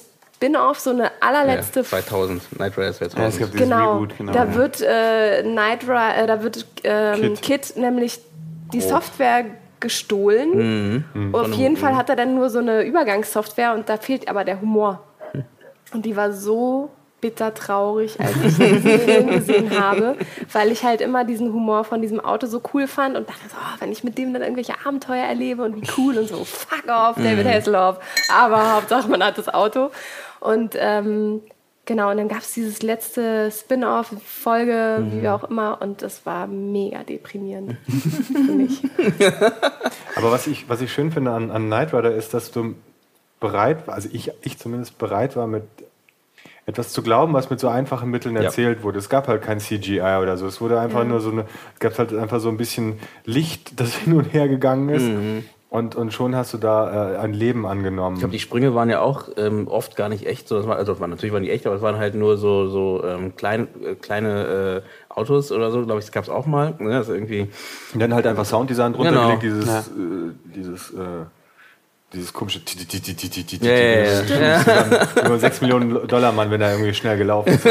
Spin-off, 0.42 0.80
so 0.80 0.90
eine 0.90 1.10
allerletzte. 1.20 1.80
Ja, 1.80 1.86
2000, 1.86 2.58
Night 2.58 2.76
Rider 2.76 2.92
2000. 2.92 3.18
Ja, 3.18 3.28
es 3.28 3.38
gibt 3.38 3.56
genau, 3.56 3.94
Reboot, 3.94 4.18
genau. 4.18 4.32
Da 4.32 4.54
wird 4.54 4.80
äh, 4.80 5.42
Night 5.44 5.84
Rider, 5.84 6.16
äh, 6.16 6.26
da 6.26 6.42
wird 6.42 6.66
ähm, 6.82 7.34
Kid. 7.34 7.42
Kid. 7.42 7.76
nämlich 7.76 8.20
die 8.72 8.78
oh. 8.78 8.88
Software 8.88 9.44
gestohlen. 9.78 10.50
Mhm. 10.50 11.04
Mhm. 11.14 11.34
Auf 11.34 11.52
jeden 11.52 11.76
Fall 11.76 11.96
hat 11.96 12.08
er 12.08 12.16
dann 12.16 12.34
nur 12.34 12.50
so 12.50 12.58
eine 12.58 12.82
Übergangssoftware 12.82 13.74
und 13.74 13.88
da 13.88 13.96
fehlt 13.96 14.28
aber 14.28 14.44
der 14.44 14.60
Humor. 14.60 15.00
Und 15.92 16.06
die 16.06 16.16
war 16.16 16.32
so 16.32 16.90
bitter 17.22 17.54
traurig, 17.54 18.18
als 18.20 18.34
ich 18.44 18.56
diesen 18.56 18.98
Film 18.98 19.26
gesehen 19.30 19.78
habe, 19.78 20.16
weil 20.52 20.72
ich 20.72 20.82
halt 20.82 21.00
immer 21.00 21.24
diesen 21.24 21.52
Humor 21.52 21.84
von 21.84 22.02
diesem 22.02 22.20
Auto 22.20 22.46
so 22.46 22.60
cool 22.74 22.86
fand 22.86 23.16
und 23.16 23.28
dachte 23.28 23.48
so, 23.48 23.56
oh, 23.56 23.76
wenn 23.78 23.92
ich 23.92 24.02
mit 24.02 24.18
dem 24.18 24.32
dann 24.32 24.42
irgendwelche 24.42 24.74
Abenteuer 24.84 25.24
erlebe 25.24 25.62
und 25.62 25.76
wie 25.76 25.88
cool 25.96 26.18
und 26.18 26.28
so, 26.28 26.44
fuck 26.44 26.84
off, 26.88 27.16
David 27.16 27.46
mhm. 27.46 27.50
Hasselhoff. 27.50 27.98
Aber 28.28 28.72
Hauptsache 28.74 29.08
man 29.08 29.22
hat 29.22 29.38
das 29.38 29.48
Auto. 29.48 29.90
Und 30.42 30.74
ähm, 30.76 31.40
genau, 31.86 32.10
und 32.10 32.16
dann 32.16 32.28
gab 32.28 32.40
es 32.40 32.52
dieses 32.52 32.82
letzte 32.82 33.50
Spin-off-Folge, 33.50 34.98
mhm. 35.00 35.22
wie 35.22 35.28
auch 35.28 35.44
immer, 35.44 35.80
und 35.80 36.02
das 36.02 36.26
war 36.26 36.46
mega 36.46 37.04
deprimierend 37.04 37.76
für 37.86 38.52
mich. 38.52 38.82
Aber 40.16 40.32
was 40.32 40.46
ich, 40.46 40.68
was 40.68 40.80
ich 40.80 40.92
schön 40.92 41.12
finde 41.12 41.30
an, 41.30 41.50
an 41.50 41.66
Knight 41.66 41.94
Rider 41.94 42.12
ist, 42.12 42.34
dass 42.34 42.50
du 42.50 42.74
bereit, 43.38 43.88
also 43.88 44.08
ich, 44.12 44.32
ich 44.42 44.58
zumindest 44.58 44.98
bereit 44.98 45.36
war, 45.36 45.46
mit 45.46 45.64
etwas 46.66 46.92
zu 46.92 47.02
glauben, 47.02 47.32
was 47.32 47.50
mit 47.50 47.60
so 47.60 47.68
einfachen 47.68 48.10
Mitteln 48.10 48.36
erzählt 48.36 48.78
ja. 48.78 48.84
wurde. 48.84 48.98
Es 48.98 49.08
gab 49.08 49.26
halt 49.26 49.42
kein 49.42 49.58
CGI 49.58 50.18
oder 50.22 50.36
so. 50.36 50.46
Es 50.46 50.60
wurde 50.60 50.80
einfach 50.80 51.00
ja. 51.00 51.04
nur 51.04 51.20
so 51.20 51.30
eine, 51.30 51.46
es 51.74 51.80
gab 51.80 51.98
halt 51.98 52.14
einfach 52.14 52.40
so 52.40 52.48
ein 52.48 52.56
bisschen 52.56 52.98
Licht, 53.24 53.80
das 53.80 53.94
hin 53.98 54.14
und 54.14 54.32
her 54.32 54.48
gegangen 54.48 54.88
ist. 54.88 55.02
Mhm. 55.02 55.44
Und, 55.72 55.94
und 55.94 56.12
schon 56.12 56.36
hast 56.36 56.52
du 56.52 56.58
da 56.58 57.14
äh, 57.14 57.16
ein 57.16 57.32
Leben 57.32 57.64
angenommen. 57.64 58.16
Ich 58.16 58.20
glaube, 58.20 58.32
die 58.32 58.40
Sprünge 58.40 58.74
waren 58.74 58.90
ja 58.90 59.00
auch 59.00 59.28
ähm, 59.38 59.68
oft 59.68 59.96
gar 59.96 60.10
nicht 60.10 60.26
echt. 60.26 60.46
So, 60.46 60.58
das 60.58 60.66
war, 60.66 60.76
also 60.76 60.92
natürlich 60.92 61.32
waren 61.32 61.44
die 61.44 61.50
echt, 61.50 61.66
aber 61.66 61.74
es 61.74 61.80
waren 61.80 61.96
halt 61.96 62.14
nur 62.14 62.36
so, 62.36 62.68
so 62.68 63.02
ähm, 63.02 63.36
klein, 63.36 63.68
äh, 63.82 63.94
kleine 63.94 64.82
äh, 64.84 65.18
Autos 65.18 65.50
oder 65.50 65.70
so, 65.70 65.82
glaube 65.86 66.00
ich, 66.00 66.04
das 66.04 66.12
gab 66.12 66.24
es 66.24 66.28
auch 66.28 66.44
mal. 66.44 66.74
Ne? 66.78 66.94
Also 66.94 67.14
irgendwie 67.14 67.48
und 67.94 68.00
dann 68.00 68.12
halt 68.12 68.26
einfach 68.26 68.44
Sounddesign 68.44 68.92
drunter 68.92 69.12
genau. 69.12 69.24
gelegt, 69.28 69.44
dieses, 69.44 69.66
ja. 69.66 69.78
äh, 69.78 70.32
dieses 70.54 70.90
äh, 70.90 71.24
dieses 72.12 72.32
komische 72.32 72.60
ja, 73.60 73.72
ja, 73.72 74.62
ja. 74.66 75.24
über 75.24 75.38
6 75.38 75.60
Millionen 75.62 76.06
Dollar 76.06 76.32
Mann, 76.32 76.50
wenn 76.50 76.60
er 76.60 76.72
irgendwie 76.72 76.92
schnell 76.92 77.16
gelaufen 77.16 77.54
ist. 77.54 77.64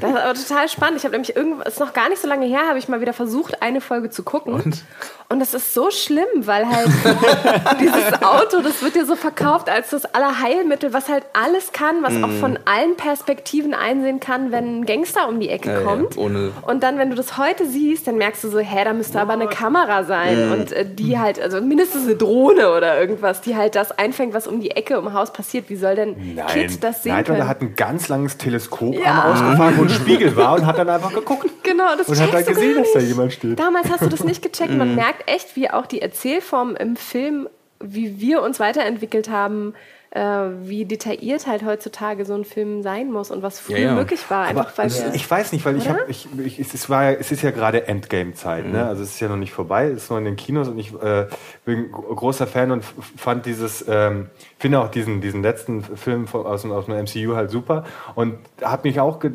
Das 0.00 0.10
ist 0.10 0.16
aber 0.16 0.34
total 0.34 0.68
spannend. 0.68 0.98
Ich 0.98 1.04
habe 1.04 1.12
nämlich 1.12 1.34
irgendwas, 1.34 1.68
ist 1.68 1.80
noch 1.80 1.92
gar 1.92 2.08
nicht 2.10 2.20
so 2.20 2.28
lange 2.28 2.46
her, 2.46 2.68
habe 2.68 2.78
ich 2.78 2.88
mal 2.88 3.00
wieder 3.00 3.14
versucht, 3.14 3.62
eine 3.62 3.80
Folge 3.80 4.10
zu 4.10 4.22
gucken. 4.22 4.54
Und? 4.54 4.84
Und 5.28 5.40
das 5.40 5.54
ist 5.54 5.72
so 5.72 5.90
schlimm, 5.90 6.26
weil 6.40 6.68
halt 6.68 6.88
dieses 7.80 8.22
Auto, 8.22 8.60
das 8.60 8.82
wird 8.82 8.96
dir 8.96 9.06
so 9.06 9.16
verkauft 9.16 9.70
als 9.70 9.88
das 9.88 10.04
Allerheilmittel, 10.04 10.92
was 10.92 11.08
halt 11.08 11.24
alles 11.32 11.72
kann, 11.72 12.02
was 12.02 12.12
mm. 12.12 12.24
auch 12.24 12.32
von 12.32 12.58
allen 12.66 12.96
Perspektiven 12.96 13.72
einsehen 13.72 14.20
kann, 14.20 14.52
wenn 14.52 14.80
ein 14.80 14.84
Gangster 14.84 15.28
um 15.28 15.40
die 15.40 15.48
Ecke 15.48 15.82
kommt. 15.84 16.18
Und 16.66 16.82
dann, 16.82 16.98
wenn 16.98 17.08
du 17.08 17.16
das 17.16 17.38
heute 17.38 17.66
siehst, 17.66 18.06
dann 18.06 18.18
merkst 18.18 18.44
du 18.44 18.50
so, 18.50 18.58
hä, 18.58 18.84
da 18.84 18.92
müsste 18.92 19.20
aber 19.20 19.32
eine 19.32 19.46
Kamera 19.46 20.04
sein. 20.04 20.50
Mm. 20.50 20.52
Und 20.52 20.72
äh, 20.72 20.84
die 20.84 21.18
halt, 21.18 21.40
also 21.40 21.62
mindestens 21.62 22.04
eine 22.04 22.16
Drohne 22.16 22.41
Drohne 22.42 22.72
oder 22.76 23.00
irgendwas, 23.00 23.40
die 23.40 23.56
halt 23.56 23.74
das 23.74 23.92
einfängt, 23.92 24.34
was 24.34 24.46
um 24.46 24.60
die 24.60 24.72
Ecke 24.72 24.94
im 24.94 25.12
Haus 25.12 25.32
passiert. 25.32 25.70
Wie 25.70 25.76
soll 25.76 25.94
denn 25.94 26.34
Nein. 26.34 26.46
Kid 26.48 26.82
das 26.82 27.02
sehen 27.02 27.12
Nein, 27.12 27.24
können? 27.24 27.48
Hat 27.48 27.60
ein 27.60 27.74
ganz 27.76 28.08
langes 28.08 28.36
Teleskop 28.36 28.94
ja. 28.94 29.32
ausgefahren, 29.32 29.78
wo 29.78 29.82
ein 29.82 29.90
Spiegel 29.90 30.36
war 30.36 30.54
und 30.54 30.66
hat 30.66 30.78
dann 30.78 30.88
einfach 30.88 31.12
geguckt. 31.12 31.50
Genau, 31.62 31.96
das 31.96 32.08
Und 32.08 32.20
hat 32.20 32.34
dann 32.34 32.44
gesehen, 32.44 32.76
dass 32.76 32.92
da 32.92 32.98
jemand 32.98 33.32
steht. 33.32 33.58
Damals 33.58 33.88
hast 33.88 34.02
du 34.02 34.08
das 34.08 34.24
nicht 34.24 34.42
gecheckt. 34.42 34.72
Man 34.72 34.88
mhm. 34.90 34.94
merkt 34.96 35.30
echt, 35.30 35.56
wie 35.56 35.70
auch 35.70 35.86
die 35.86 36.02
Erzählform 36.02 36.76
im 36.76 36.96
Film, 36.96 37.48
wie 37.80 38.20
wir 38.20 38.42
uns 38.42 38.60
weiterentwickelt 38.60 39.30
haben, 39.30 39.74
wie 40.14 40.84
detailliert 40.84 41.46
halt 41.46 41.64
heutzutage 41.64 42.26
so 42.26 42.34
ein 42.34 42.44
Film 42.44 42.82
sein 42.82 43.10
muss 43.10 43.30
und 43.30 43.42
was 43.42 43.58
früher 43.58 43.78
ja, 43.78 43.86
ja. 43.86 43.94
möglich 43.94 44.20
war. 44.28 44.44
Einfach, 44.44 44.76
weil 44.76 44.88
ich, 44.88 45.02
ich 45.14 45.30
weiß 45.30 45.52
nicht, 45.52 45.64
weil 45.64 45.78
ich 45.78 45.88
habe, 45.88 46.04
ich, 46.08 46.28
ich, 46.38 46.58
es, 46.60 46.90
war, 46.90 47.18
es 47.18 47.32
ist 47.32 47.40
ja 47.40 47.50
gerade 47.50 47.88
Endgame-Zeit, 47.88 48.64
ne? 48.64 48.68
mhm. 48.68 48.76
ne? 48.76 48.86
also 48.86 49.02
es 49.02 49.12
ist 49.12 49.20
ja 49.20 49.28
noch 49.28 49.36
nicht 49.36 49.52
vorbei, 49.52 49.86
es 49.86 50.04
ist 50.04 50.10
noch 50.10 50.18
in 50.18 50.26
den 50.26 50.36
Kinos 50.36 50.68
und 50.68 50.78
ich 50.78 50.92
äh, 51.02 51.28
bin 51.64 51.90
großer 51.90 52.46
Fan 52.46 52.72
und 52.72 52.84
fand 53.16 53.46
dieses, 53.46 53.86
ähm, 53.88 54.28
finde 54.58 54.80
auch 54.80 54.90
diesen, 54.90 55.22
diesen 55.22 55.42
letzten 55.42 55.82
Film 55.82 56.26
aus, 56.30 56.60
dem, 56.60 56.72
aus 56.72 56.86
dem 56.86 56.94
MCU 56.94 57.34
halt 57.34 57.50
super 57.50 57.84
und 58.14 58.36
habe 58.60 58.86
mich 58.88 59.00
auch, 59.00 59.24
äh, 59.24 59.30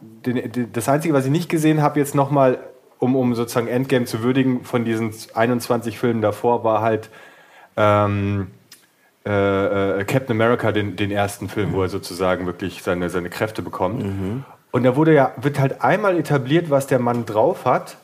den, 0.00 0.50
den, 0.50 0.72
das 0.72 0.88
Einzige, 0.88 1.14
was 1.14 1.26
ich 1.26 1.30
nicht 1.30 1.48
gesehen 1.48 1.80
habe 1.80 2.00
jetzt 2.00 2.16
nochmal, 2.16 2.58
um, 2.98 3.14
um 3.14 3.36
sozusagen 3.36 3.68
Endgame 3.68 4.06
zu 4.06 4.24
würdigen, 4.24 4.64
von 4.64 4.84
diesen 4.84 5.14
21 5.32 5.96
Filmen 5.96 6.22
davor, 6.22 6.64
war 6.64 6.80
halt 6.80 7.08
ähm, 7.76 8.48
äh, 9.28 10.00
äh, 10.00 10.04
Captain 10.04 10.34
America, 10.34 10.72
den, 10.72 10.96
den 10.96 11.10
ersten 11.10 11.50
Film, 11.50 11.70
mhm. 11.70 11.74
wo 11.74 11.82
er 11.82 11.88
sozusagen 11.90 12.46
wirklich 12.46 12.82
seine, 12.82 13.10
seine 13.10 13.28
Kräfte 13.28 13.60
bekommt. 13.60 14.02
Mhm. 14.02 14.44
Und 14.70 14.84
da 14.84 14.96
wurde 14.96 15.12
ja, 15.12 15.32
wird 15.36 15.60
halt 15.60 15.82
einmal 15.82 16.18
etabliert, 16.18 16.70
was 16.70 16.86
der 16.86 16.98
Mann 16.98 17.26
drauf 17.26 17.66
hat. 17.66 17.98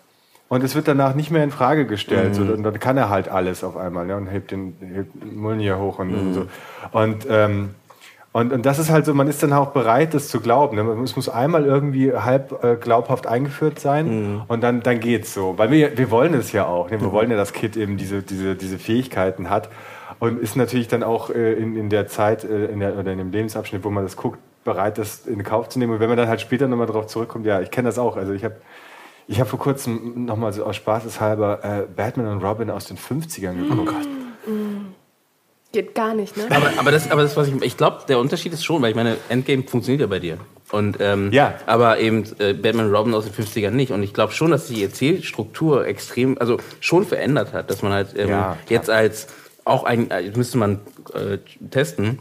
Und 0.48 0.62
es 0.62 0.74
wird 0.74 0.86
danach 0.86 1.14
nicht 1.14 1.30
mehr 1.30 1.42
in 1.42 1.50
Frage 1.50 1.86
gestellt. 1.86 2.38
Mhm. 2.38 2.46
So, 2.46 2.52
und 2.52 2.62
dann 2.62 2.78
kann 2.78 2.98
er 2.98 3.08
halt 3.08 3.28
alles 3.28 3.64
auf 3.64 3.76
einmal 3.76 4.04
ne, 4.06 4.16
und 4.16 4.26
hebt 4.26 4.50
den, 4.50 4.76
hebt 4.80 5.24
Mjolnir 5.24 5.78
hoch 5.78 5.98
und, 5.98 6.14
und 6.14 6.34
so. 6.34 6.40
Mhm. 6.40 6.48
Und, 6.92 7.26
ähm, 7.30 7.70
und, 8.32 8.52
und 8.52 8.66
das 8.66 8.78
ist 8.78 8.90
halt 8.90 9.06
so, 9.06 9.14
man 9.14 9.28
ist 9.28 9.42
dann 9.42 9.52
auch 9.54 9.70
bereit, 9.70 10.12
das 10.12 10.28
zu 10.28 10.40
glauben. 10.40 10.76
Ne? 10.76 11.02
Es 11.04 11.16
muss 11.16 11.30
einmal 11.30 11.64
irgendwie 11.64 12.12
halb 12.12 12.62
äh, 12.62 12.76
glaubhaft 12.76 13.26
eingeführt 13.26 13.78
sein 13.78 14.34
mhm. 14.34 14.42
und 14.48 14.60
dann, 14.60 14.82
dann 14.82 15.00
geht's 15.00 15.32
so. 15.32 15.54
Weil 15.56 15.70
wir, 15.70 15.96
wir 15.96 16.10
wollen 16.10 16.34
es 16.34 16.52
ja 16.52 16.66
auch. 16.66 16.90
Ne? 16.90 17.00
Wir 17.00 17.08
mhm. 17.08 17.12
wollen 17.12 17.30
ja, 17.30 17.36
dass 17.36 17.52
Kid 17.54 17.76
eben 17.76 17.96
diese, 17.96 18.22
diese, 18.22 18.56
diese 18.56 18.78
Fähigkeiten 18.78 19.48
hat. 19.48 19.70
Und 20.24 20.40
ist 20.40 20.56
natürlich 20.56 20.88
dann 20.88 21.02
auch 21.02 21.30
äh, 21.30 21.52
in, 21.54 21.76
in 21.76 21.90
der 21.90 22.06
Zeit 22.06 22.44
äh, 22.44 22.66
in 22.66 22.80
der, 22.80 22.98
oder 22.98 23.12
in 23.12 23.18
dem 23.18 23.30
Lebensabschnitt, 23.30 23.84
wo 23.84 23.90
man 23.90 24.04
das 24.04 24.16
guckt, 24.16 24.38
bereit, 24.64 24.98
das 24.98 25.26
in 25.26 25.42
Kauf 25.44 25.68
zu 25.68 25.78
nehmen. 25.78 25.92
Und 25.92 26.00
wenn 26.00 26.08
man 26.08 26.16
dann 26.16 26.28
halt 26.28 26.40
später 26.40 26.66
nochmal 26.66 26.86
drauf 26.86 27.06
zurückkommt, 27.06 27.46
ja, 27.46 27.60
ich 27.60 27.70
kenne 27.70 27.88
das 27.88 27.98
auch. 27.98 28.16
Also 28.16 28.32
ich 28.32 28.44
habe 28.44 28.56
ich 29.26 29.40
hab 29.40 29.48
vor 29.48 29.58
kurzem 29.58 30.24
nochmal 30.24 30.52
so 30.52 30.64
aus 30.64 30.76
Spaßeshalber 30.76 31.64
äh, 31.64 31.82
Batman 31.94 32.28
und 32.28 32.42
Robin 32.42 32.70
aus 32.70 32.86
den 32.86 32.96
50ern 32.96 33.68
geguckt. 33.68 33.94
Oh 34.46 34.50
mm. 34.50 34.94
Geht 35.72 35.94
gar 35.94 36.14
nicht, 36.14 36.36
ne? 36.36 36.44
Aber, 36.50 36.70
aber, 36.78 36.92
das, 36.92 37.10
aber 37.10 37.22
das, 37.22 37.36
was 37.36 37.48
ich, 37.48 37.60
ich 37.60 37.76
glaube, 37.76 38.02
der 38.08 38.20
Unterschied 38.20 38.52
ist 38.52 38.64
schon, 38.64 38.80
weil 38.80 38.90
ich 38.90 38.96
meine, 38.96 39.16
Endgame 39.28 39.64
funktioniert 39.64 40.02
ja 40.02 40.06
bei 40.06 40.20
dir. 40.20 40.38
Und, 40.70 40.98
ähm, 41.00 41.32
ja. 41.32 41.54
Aber 41.66 41.98
eben 41.98 42.24
äh, 42.38 42.52
Batman 42.52 42.94
Robin 42.94 43.12
aus 43.12 43.24
den 43.24 43.32
50ern 43.32 43.70
nicht. 43.70 43.90
Und 43.90 44.02
ich 44.02 44.14
glaube 44.14 44.32
schon, 44.32 44.52
dass 44.52 44.68
sich 44.68 44.76
die 44.76 44.84
Erzählstruktur 44.84 45.84
extrem, 45.86 46.38
also 46.38 46.58
schon 46.80 47.04
verändert 47.04 47.52
hat, 47.52 47.70
dass 47.70 47.82
man 47.82 47.92
halt 47.92 48.16
ähm, 48.16 48.28
ja, 48.28 48.56
jetzt 48.68 48.88
als 48.88 49.26
auch 49.64 49.84
ein, 49.84 50.10
äh, 50.10 50.30
müsste 50.34 50.58
man 50.58 50.80
äh, 51.14 51.38
testen, 51.70 52.18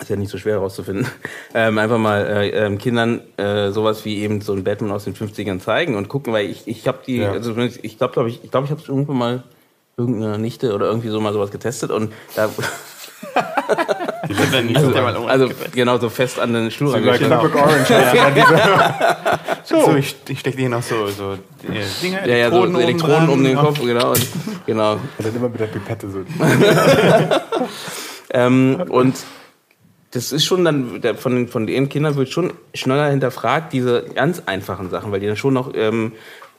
ist 0.00 0.10
ja 0.10 0.16
nicht 0.16 0.30
so 0.30 0.38
schwer 0.38 0.54
herauszufinden, 0.54 1.06
ähm, 1.54 1.78
einfach 1.78 1.98
mal 1.98 2.26
äh, 2.26 2.48
ähm, 2.50 2.78
Kindern 2.78 3.20
äh, 3.36 3.70
sowas 3.70 4.04
wie 4.04 4.18
eben 4.18 4.40
so 4.40 4.52
ein 4.52 4.64
Batman 4.64 4.90
aus 4.90 5.04
den 5.04 5.14
50ern 5.14 5.60
zeigen 5.60 5.96
und 5.96 6.08
gucken, 6.08 6.32
weil 6.32 6.50
ich, 6.50 6.66
ich 6.66 6.86
habe 6.88 6.98
die, 7.06 7.18
ja. 7.18 7.32
also 7.32 7.56
ich 7.56 7.98
glaube, 7.98 8.14
glaub 8.14 8.26
ich, 8.26 8.44
ich 8.44 8.50
glaube, 8.50 8.66
ich 8.66 8.70
habe 8.70 8.82
irgendwann 8.86 9.16
mal 9.16 9.42
irgendeine 9.96 10.38
Nichte 10.38 10.74
oder 10.74 10.86
irgendwie 10.86 11.08
so 11.08 11.20
mal 11.20 11.32
sowas 11.32 11.50
getestet 11.50 11.90
und 11.90 12.12
da 12.34 12.50
Die 14.28 14.38
wird 14.38 14.52
dann 14.52 14.66
nicht 14.66 14.76
also, 14.76 14.90
mal 14.90 15.16
also 15.28 15.50
genau 15.72 15.98
so 15.98 16.08
fest 16.08 16.38
an 16.38 16.52
den 16.52 16.70
Schnur 16.70 16.98
genau. 17.00 17.42
Orange. 17.42 17.90
ja, 17.90 19.38
so. 19.64 19.80
so, 19.80 19.96
ich, 19.96 20.14
ich 20.28 20.40
stecke 20.40 20.56
dir 20.56 20.68
noch 20.68 20.82
so, 20.82 21.08
so 21.08 21.38
Dinge, 22.02 22.20
ja, 22.26 22.36
ja, 22.36 22.50
so 22.50 22.64
Elektroden 22.64 23.28
um 23.28 23.42
den 23.42 23.56
Kopf, 23.56 23.80
genau. 23.80 24.10
Und, 24.10 24.26
genau. 24.66 24.92
Und 24.92 25.02
dann 25.18 25.34
immer 25.34 25.48
mit 25.48 25.60
der 25.60 25.66
Pipette 25.66 26.10
so. 26.10 26.20
ähm, 28.30 28.84
und 28.88 29.16
das 30.12 30.30
ist 30.30 30.44
schon 30.44 30.64
dann, 30.64 31.00
von, 31.16 31.34
den, 31.34 31.48
von 31.48 31.66
den 31.66 31.88
Kindern 31.88 32.14
wird 32.16 32.30
schon 32.30 32.52
schneller 32.74 33.10
hinterfragt, 33.10 33.72
diese 33.72 34.04
ganz 34.14 34.42
einfachen 34.46 34.90
Sachen, 34.90 35.10
weil 35.10 35.20
die 35.20 35.26
dann 35.26 35.36
schon 35.36 35.54
noch 35.54 35.72
ähm, 35.74 36.12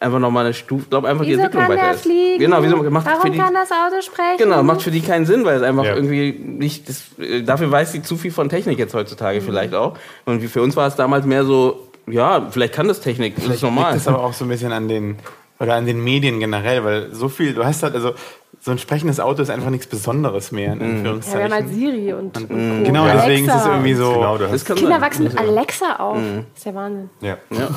einfach 0.03 0.19
nochmal 0.19 0.45
eine 0.45 0.53
Stufe, 0.53 0.87
glaube 0.89 1.07
einfach 1.07 1.25
wieso 1.25 1.37
die 1.37 1.43
Entwicklung 1.43 1.63
kann 1.63 1.71
weiter 1.71 1.83
der 1.83 1.93
ist. 1.93 2.01
Fliegen? 2.01 2.39
Genau, 2.39 2.63
wieso 2.63 2.77
macht 2.77 3.05
Warum 3.05 3.21
für 3.21 3.29
die, 3.29 3.37
kann 3.37 3.53
das 3.53 3.71
Auto 3.71 4.01
sprechen? 4.01 4.37
Genau, 4.37 4.63
macht 4.63 4.81
für 4.81 4.91
die 4.91 5.01
keinen 5.01 5.25
Sinn, 5.25 5.45
weil 5.45 5.57
es 5.57 5.63
einfach 5.63 5.85
ja. 5.85 5.95
irgendwie 5.95 6.31
nicht, 6.31 6.89
das, 6.89 7.03
äh, 7.19 7.41
dafür 7.41 7.71
weiß 7.71 7.91
sie 7.91 8.01
zu 8.01 8.17
viel 8.17 8.31
von 8.31 8.49
Technik 8.49 8.77
jetzt 8.77 8.93
heutzutage 8.93 9.39
mhm. 9.39 9.45
vielleicht 9.45 9.73
auch. 9.73 9.97
Und 10.25 10.41
für 10.41 10.61
uns 10.61 10.75
war 10.75 10.87
es 10.87 10.95
damals 10.95 11.25
mehr 11.25 11.45
so, 11.45 11.87
ja, 12.07 12.47
vielleicht 12.49 12.73
kann 12.73 12.87
das 12.87 12.99
Technik, 12.99 13.35
das 13.35 13.45
ist 13.45 13.63
normal. 13.63 13.93
Das 13.93 14.01
ist 14.01 14.07
aber 14.07 14.23
auch 14.23 14.33
so 14.33 14.45
ein 14.45 14.49
bisschen 14.49 14.71
an 14.71 14.87
den, 14.87 15.17
oder 15.63 15.75
an 15.75 15.85
den 15.85 16.03
Medien 16.03 16.39
generell, 16.41 16.83
weil 16.83 17.13
so 17.13 17.29
viel, 17.29 17.53
du 17.53 17.63
hast 17.63 17.83
halt, 17.83 17.95
also 17.95 18.13
so 18.59 18.71
ein 18.71 18.77
sprechendes 18.77 19.19
Auto 19.19 19.41
ist 19.41 19.49
einfach 19.49 19.69
nichts 19.69 19.87
Besonderes 19.87 20.51
mehr, 20.51 20.73
in 20.73 20.79
mhm. 20.79 20.95
Anführungszeichen. 20.97 21.39
Ja, 21.39 21.47
wir 21.47 21.55
haben 21.55 21.65
halt 21.65 21.73
Siri 21.73 22.13
und, 22.13 22.37
und, 22.37 22.51
und 22.51 22.83
Genau, 22.83 23.03
Alexa. 23.03 23.25
deswegen 23.25 23.47
ist 23.47 23.55
es 23.55 23.65
irgendwie 23.65 23.93
so. 23.93 24.13
Genau, 24.13 24.37
Kinder 24.75 25.01
wachsen 25.01 25.23
mit 25.23 25.37
Alexa 25.37 25.95
auf. 25.95 26.17
Mhm. 26.17 26.45
Ist 26.53 26.65
ja 26.65 26.75
Wahnsinn. 26.75 27.09
Ja. 27.21 27.37
Ja, 27.49 27.69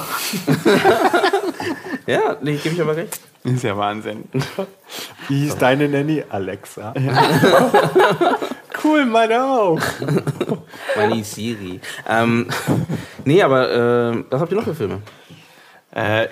ja 2.12 2.36
nee, 2.42 2.56
gebe 2.56 2.74
ich 2.74 2.80
aber 2.80 2.96
recht. 2.96 3.20
Ist 3.44 3.62
ja 3.62 3.76
Wahnsinn. 3.76 4.24
Wie 5.28 5.42
hieß 5.42 5.56
deine 5.58 5.88
Nanny? 5.88 6.24
Alexa. 6.28 6.92
Ja. 6.98 7.28
cool, 8.84 9.06
meine 9.06 9.44
auch. 9.44 9.80
Meine 10.96 11.22
Siri. 11.22 11.80
Ähm, 12.08 12.48
nee, 13.24 13.40
aber 13.42 13.70
äh, 13.70 14.24
was 14.28 14.40
habt 14.40 14.50
ihr 14.50 14.58
noch 14.58 14.64
für 14.64 14.74
Filme? 14.74 15.02
Äh, 15.96 16.28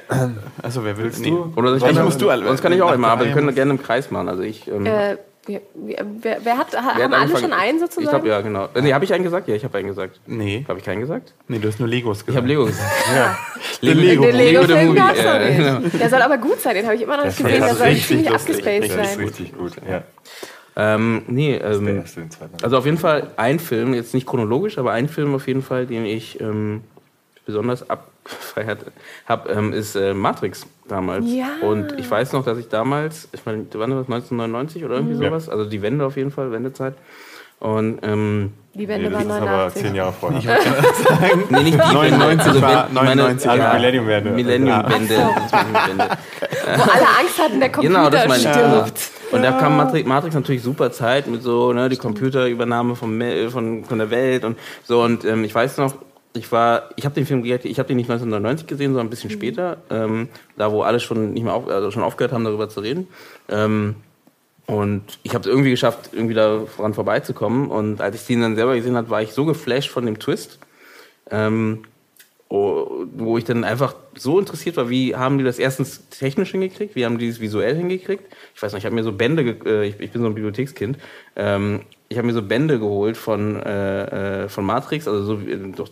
also 0.62 0.84
wer 0.84 0.98
will 0.98 1.10
nee. 1.20 1.30
du? 1.30 1.50
Oder 1.56 1.76
ich, 1.76 1.82
ich 1.82 2.02
musst 2.02 2.20
du, 2.20 2.26
sonst 2.26 2.60
kann 2.60 2.74
ich 2.74 2.82
auch 2.82 2.92
immer, 2.92 3.08
aber 3.08 3.24
wir 3.24 3.32
können 3.32 3.54
gerne 3.54 3.70
im 3.70 3.82
Kreis 3.82 4.10
machen. 4.10 4.28
Also 4.28 4.42
ich. 4.42 4.68
Ähm, 4.68 4.84
äh, 4.84 5.16
wer, 5.46 5.60
wer, 5.74 6.38
wer, 6.44 6.58
hat, 6.58 6.72
wer 6.72 7.04
haben 7.04 7.14
alle 7.14 7.38
schon 7.38 7.50
einen 7.54 7.78
sozusagen? 7.78 8.04
Ich 8.04 8.10
glaube 8.10 8.28
ja, 8.28 8.42
genau. 8.42 8.68
Äh, 8.74 8.82
nee, 8.82 8.92
habe 8.92 9.06
ich 9.06 9.14
einen 9.14 9.24
gesagt? 9.24 9.48
Ja, 9.48 9.54
ich 9.54 9.64
habe 9.64 9.78
einen 9.78 9.88
gesagt. 9.88 10.20
Nee. 10.26 10.66
Habe 10.68 10.80
ich 10.80 10.84
keinen 10.84 11.00
gesagt? 11.00 11.32
Nee, 11.48 11.60
du 11.60 11.68
hast 11.68 11.80
nur 11.80 11.88
Legos 11.88 12.26
gesagt. 12.26 12.30
Ich 12.30 12.36
habe 12.36 12.46
Lego 12.46 12.66
gesagt. 12.66 12.92
ja. 13.16 13.38
Den 13.80 13.98
Lego, 14.00 14.24
den 14.24 14.36
Lego, 14.36 14.60
Lego 14.60 14.66
der 14.66 14.84
Movie. 14.84 14.98
Ja, 14.98 15.38
genau. 15.38 15.88
Der 15.98 16.10
soll 16.10 16.20
aber 16.20 16.36
gut 16.36 16.60
sein, 16.60 16.74
den 16.74 16.84
habe 16.84 16.96
ich 16.96 17.02
immer 17.02 17.16
noch 17.16 17.24
nicht 17.24 17.38
gesehen. 17.38 17.62
Der 17.62 17.74
soll 17.74 17.96
ziemlich 17.96 18.30
abgespaced 18.30 18.90
sein. 18.90 18.98
Das 18.98 19.12
ist 19.12 19.18
richtig 19.18 19.56
gut, 19.56 19.72
ja. 19.88 20.02
Ähm, 20.76 21.22
nee, 21.26 21.54
ähm, 21.54 22.04
also 22.60 22.76
auf 22.76 22.84
jeden 22.84 22.98
Fall 22.98 23.28
ein 23.36 23.60
Film, 23.60 23.94
jetzt 23.94 24.12
nicht 24.12 24.26
chronologisch, 24.26 24.76
aber 24.76 24.92
ein 24.92 25.08
Film 25.08 25.34
auf 25.34 25.46
jeden 25.46 25.62
Fall, 25.62 25.86
den 25.86 26.04
ich 26.04 26.38
ähm, 26.40 26.82
besonders 27.46 27.88
abgefeiert 28.24 28.86
habe, 29.26 29.50
ähm, 29.50 29.72
ist 29.72 29.96
äh, 29.96 30.14
Matrix 30.14 30.66
damals. 30.88 31.26
Ja. 31.28 31.48
Und 31.62 31.98
ich 31.98 32.10
weiß 32.10 32.32
noch, 32.32 32.44
dass 32.44 32.58
ich 32.58 32.68
damals, 32.68 33.28
ich 33.32 33.44
meine, 33.44 33.66
wann 33.72 33.90
war 33.90 33.98
das, 33.98 34.06
1999 34.06 34.84
oder 34.84 34.96
irgendwie 34.96 35.14
mhm. 35.14 35.24
sowas? 35.24 35.48
Also 35.48 35.68
die 35.68 35.82
Wende 35.82 36.04
auf 36.04 36.16
jeden 36.16 36.30
Fall, 36.30 36.50
Wendezeit. 36.50 36.94
Und 37.60 38.00
ähm, 38.02 38.52
die 38.74 38.88
Wende 38.88 39.08
nee, 39.08 39.14
war 39.14 39.24
89. 39.24 39.48
aber 39.48 39.70
zehn 39.72 39.94
Jahre 39.94 40.12
vorher. 40.12 40.38
Ich 40.38 40.44
sagen. 40.44 41.44
nee, 41.50 41.62
nicht 41.62 41.74
die 41.74 41.94
99 41.94 42.46
also, 42.48 42.62
war 42.62 42.88
99 42.90 43.46
meine, 43.46 43.62
ja, 43.62 43.72
Millennium-Wende. 43.74 44.30
Millennium-Wende. 44.30 45.14
Ja. 45.14 45.30
Wo 46.76 46.82
alle 46.82 47.08
Angst 47.20 47.38
hatten, 47.38 47.60
der 47.60 47.70
Computer 47.70 47.94
genau, 47.94 48.10
das 48.10 48.26
meine, 48.26 48.40
stirbt. 48.40 49.10
Und 49.32 49.42
da 49.42 49.52
kam 49.52 49.76
Matrix, 49.76 50.06
Matrix, 50.06 50.34
natürlich 50.34 50.62
super 50.62 50.92
Zeit 50.92 51.26
mit 51.26 51.42
so, 51.42 51.72
ne, 51.72 51.88
die 51.88 51.96
Computerübernahme 51.96 52.96
vom, 52.96 53.20
von, 53.50 53.84
von 53.84 53.98
der 53.98 54.10
Welt 54.10 54.44
und 54.44 54.58
so. 54.84 55.02
Und 55.02 55.24
ähm, 55.24 55.44
ich 55.44 55.54
weiß 55.54 55.78
noch, 55.78 55.94
ich 56.36 56.50
war, 56.50 56.90
ich 56.96 57.04
habe 57.04 57.14
den 57.14 57.26
Film, 57.26 57.44
ich 57.44 57.78
habe 57.78 57.88
den 57.88 57.96
nicht 57.96 58.10
1999 58.10 58.66
gesehen, 58.66 58.92
sondern 58.92 59.06
ein 59.06 59.10
bisschen 59.10 59.30
mhm. 59.30 59.34
später, 59.34 59.78
ähm, 59.88 60.28
da 60.56 60.72
wo 60.72 60.82
alle 60.82 61.00
schon 61.00 61.32
nicht 61.32 61.44
mehr 61.44 61.54
auf, 61.54 61.68
also 61.68 61.90
schon 61.90 62.02
aufgehört 62.02 62.32
haben, 62.32 62.44
darüber 62.44 62.68
zu 62.68 62.80
reden. 62.80 63.06
Ähm, 63.48 63.96
und 64.66 65.18
ich 65.22 65.34
habe 65.34 65.40
es 65.40 65.46
irgendwie 65.46 65.70
geschafft, 65.70 66.10
irgendwie 66.12 66.34
daran 66.34 66.94
vorbeizukommen. 66.94 67.68
Und 67.68 68.00
als 68.00 68.16
ich 68.16 68.26
den 68.26 68.40
dann 68.40 68.56
selber 68.56 68.74
gesehen 68.74 68.96
habe, 68.96 69.10
war 69.10 69.22
ich 69.22 69.32
so 69.32 69.44
geflasht 69.44 69.90
von 69.90 70.06
dem 70.06 70.18
Twist, 70.18 70.58
ähm, 71.30 71.82
wo 72.48 73.36
ich 73.36 73.44
dann 73.44 73.64
einfach 73.64 73.94
so 74.16 74.38
interessiert 74.38 74.76
war, 74.76 74.88
wie 74.88 75.16
haben 75.16 75.38
die 75.38 75.44
das 75.44 75.58
erstens 75.58 76.08
technisch 76.08 76.52
hingekriegt, 76.52 76.94
wie 76.94 77.04
haben 77.04 77.18
die 77.18 77.28
es 77.28 77.40
visuell 77.40 77.76
hingekriegt. 77.76 78.24
Ich 78.54 78.62
weiß 78.62 78.72
nicht, 78.72 78.82
ich 78.82 78.86
habe 78.86 78.94
mir 78.94 79.02
so 79.02 79.12
Bände, 79.12 79.42
äh, 79.66 79.88
ich, 79.88 80.00
ich, 80.00 80.10
bin 80.12 80.22
so 80.22 80.28
ein 80.28 80.34
Bibliothekskind, 80.34 80.98
ähm, 81.36 81.80
ich 82.14 82.18
habe 82.18 82.28
mir 82.28 82.32
so 82.32 82.42
Bände 82.42 82.78
geholt 82.78 83.16
von, 83.16 83.60
äh, 83.60 84.44
äh 84.44 84.48
von 84.48 84.64
Matrix, 84.64 85.08
also 85.08 85.24
so 85.24 85.40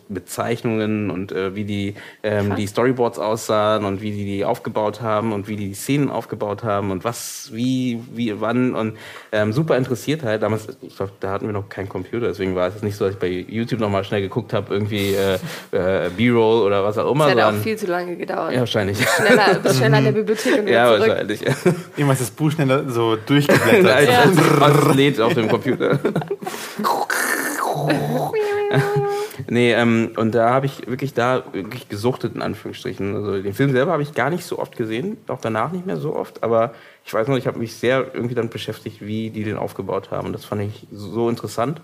mit 0.09 0.29
Zeichnungen 0.29 1.11
und 1.11 1.33
äh, 1.33 1.57
wie 1.57 1.65
die, 1.65 1.95
ähm, 2.23 2.55
die 2.55 2.67
Storyboards 2.67 3.19
aussahen 3.19 3.85
und 3.85 4.01
wie 4.01 4.13
die 4.13 4.25
die 4.25 4.45
aufgebaut 4.45 5.01
haben 5.01 5.33
und 5.33 5.49
wie 5.49 5.57
die, 5.57 5.69
die 5.69 5.75
Szenen 5.75 6.11
aufgebaut 6.11 6.63
haben 6.63 6.93
und 6.93 7.03
was, 7.03 7.51
wie, 7.53 8.01
wie, 8.15 8.41
wann 8.41 8.75
und 8.75 8.97
ähm, 9.33 9.53
super 9.53 9.77
interessiert 9.77 10.23
halt. 10.23 10.43
Damals, 10.43 10.69
ich 10.81 10.97
glaube, 10.97 11.13
da 11.19 11.31
hatten 11.31 11.47
wir 11.47 11.53
noch 11.53 11.69
keinen 11.69 11.89
Computer, 11.89 12.29
deswegen 12.29 12.55
war 12.55 12.69
es 12.69 12.83
nicht 12.83 12.97
so, 12.97 13.05
dass 13.05 13.15
ich 13.15 13.21
bei 13.21 13.29
YouTube 13.29 13.81
nochmal 13.81 14.05
schnell 14.05 14.21
geguckt 14.21 14.53
habe, 14.53 14.73
irgendwie 14.73 15.15
äh, 15.15 15.39
äh, 15.73 16.11
B-Roll 16.17 16.63
oder 16.63 16.85
was 16.85 16.99
auch 16.99 17.11
immer. 17.11 17.25
Das 17.25 17.35
hätte 17.35 17.47
auch 17.49 17.63
viel 17.63 17.77
zu 17.77 17.87
lange 17.87 18.17
gedauert. 18.17 18.53
Ja, 18.53 18.61
wahrscheinlich. 18.61 18.99
Schneller, 18.99 19.75
schneller 19.75 19.99
in 19.99 20.05
der 20.05 20.13
Bibliothek 20.13 20.59
und 20.59 20.67
wieder 20.67 20.73
Ja, 20.73 20.87
zurück. 20.87 21.09
wahrscheinlich. 21.09 21.41
Irgendwas 21.97 22.19
das 22.21 22.31
Buch 22.31 22.53
schneller 22.53 22.89
so 22.89 23.17
durchgeblättert. 23.17 23.93
als, 23.93 24.09
ja. 24.09 24.93
lädt 24.95 25.21
auf 25.21 25.35
dem 25.35 25.49
Computer. 25.49 25.99
nee, 29.49 29.73
ähm, 29.73 30.13
und 30.17 30.35
da 30.35 30.51
habe 30.51 30.67
ich 30.67 30.87
wirklich 30.87 31.15
da 31.15 31.45
wirklich 31.53 31.89
gesuchtet, 31.89 32.35
in 32.35 32.43
Anführungsstrichen. 32.43 33.15
Also 33.15 33.43
den 33.43 33.55
Film 33.55 33.73
selber 33.73 33.93
habe 33.93 34.03
ich 34.03 34.15
gar 34.15 34.31
nicht 34.31 34.45
so 34.45 34.59
oft 34.59 34.77
gesehen, 34.77 35.17
auch 35.29 35.41
danach 35.41 35.73
nicht 35.73 35.87
mehr 35.87 35.97
so 35.97 36.15
oft, 36.15 36.43
aber 36.43 36.75
ich 37.05 37.13
weiß 37.13 37.29
noch, 37.29 37.37
ich 37.37 37.47
habe 37.47 37.59
mich 37.59 37.75
sehr 37.75 38.15
irgendwie 38.15 38.35
damit 38.35 38.53
beschäftigt, 38.53 39.01
wie 39.01 39.31
die 39.31 39.45
den 39.45 39.57
aufgebaut 39.57 40.11
haben. 40.11 40.29
Und 40.29 40.33
das 40.33 40.45
fand 40.45 40.63
ich 40.63 40.87
so 40.93 41.29
interessant, 41.29 41.81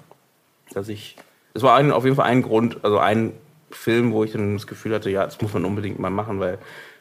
dass 0.73 0.88
ich. 0.88 1.17
Es 1.55 1.62
war 1.62 1.81
auf 1.95 2.05
jeden 2.05 2.17
Fall 2.17 2.27
ein 2.27 2.43
Grund, 2.43 2.85
also 2.85 2.99
ein 2.99 3.33
Film, 3.71 4.12
wo 4.12 4.23
ich 4.23 4.33
dann 4.33 4.55
das 4.55 4.67
Gefühl 4.67 4.95
hatte, 4.95 5.11
ja, 5.11 5.25
das 5.25 5.41
muss 5.41 5.53
man 5.53 5.64
unbedingt 5.64 5.99
mal 5.99 6.11
machen, 6.11 6.41
weil 6.41 6.59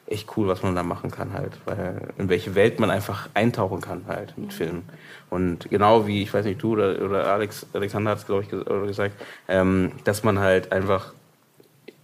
echt 0.08 0.38
cool, 0.38 0.48
was 0.48 0.64
man 0.64 0.76
da 0.76 0.84
machen 0.84 1.12
kann 1.12 1.34
halt, 1.34 1.54
weil 1.66 2.14
in 2.18 2.30
welche 2.30 2.56
Welt 2.56 2.80
man 2.80 2.90
einfach 2.90 3.30
eintauchen 3.34 3.82
kann 3.82 4.06
halt 4.08 4.38
mit 4.38 4.54
Filmen. 4.54 4.84
Und 5.30 5.70
genau 5.70 6.08
wie, 6.08 6.24
ich 6.24 6.34
weiß 6.34 6.46
nicht, 6.46 6.62
du 6.62 6.74
oder, 6.74 7.02
oder 7.02 7.28
Alex, 7.28 7.66
Alexander 7.74 8.12
hat 8.12 8.20
es, 8.20 8.26
glaube 8.26 8.44
ich, 8.44 8.50
gesagt, 8.50 9.16
ähm, 9.48 9.92
dass 10.06 10.24
man 10.24 10.40
halt 10.40 10.72
einfach 10.72 11.14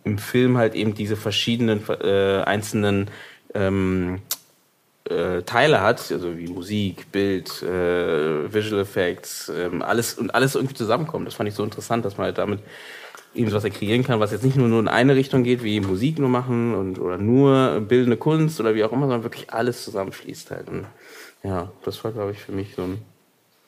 im 0.03 0.17
Film 0.17 0.57
halt 0.57 0.75
eben 0.75 0.93
diese 0.93 1.15
verschiedenen 1.15 1.81
äh, 2.01 2.41
einzelnen 2.43 3.09
ähm, 3.53 4.21
äh, 5.05 5.41
Teile 5.43 5.81
hat, 5.81 6.11
also 6.11 6.37
wie 6.37 6.47
Musik, 6.47 7.11
Bild, 7.11 7.61
äh, 7.63 8.53
Visual 8.53 8.81
Effects, 8.81 9.49
ähm, 9.49 9.81
alles 9.81 10.15
und 10.15 10.33
alles 10.35 10.55
irgendwie 10.55 10.75
zusammenkommt. 10.75 11.27
Das 11.27 11.35
fand 11.35 11.49
ich 11.49 11.55
so 11.55 11.63
interessant, 11.63 12.03
dass 12.05 12.17
man 12.17 12.25
halt 12.25 12.37
damit 12.37 12.59
eben 13.35 13.51
was 13.51 13.63
kreieren 13.63 14.03
kann, 14.03 14.19
was 14.19 14.31
jetzt 14.31 14.43
nicht 14.43 14.57
nur, 14.57 14.67
nur 14.67 14.79
in 14.79 14.87
eine 14.87 15.15
Richtung 15.15 15.43
geht, 15.43 15.63
wie 15.63 15.79
Musik 15.79 16.19
nur 16.19 16.29
machen 16.29 16.75
und 16.75 16.99
oder 16.99 17.17
nur 17.17 17.81
bildende 17.81 18.17
Kunst 18.17 18.59
oder 18.59 18.75
wie 18.75 18.83
auch 18.83 18.91
immer, 18.91 19.07
sondern 19.07 19.23
wirklich 19.23 19.51
alles 19.51 19.83
zusammenfließt 19.83 20.51
halt. 20.51 20.69
Und 20.69 20.85
ja, 21.43 21.71
das 21.83 22.03
war, 22.03 22.11
glaube 22.11 22.31
ich, 22.31 22.39
für 22.39 22.51
mich 22.51 22.75
so 22.75 22.83
ein 22.83 23.01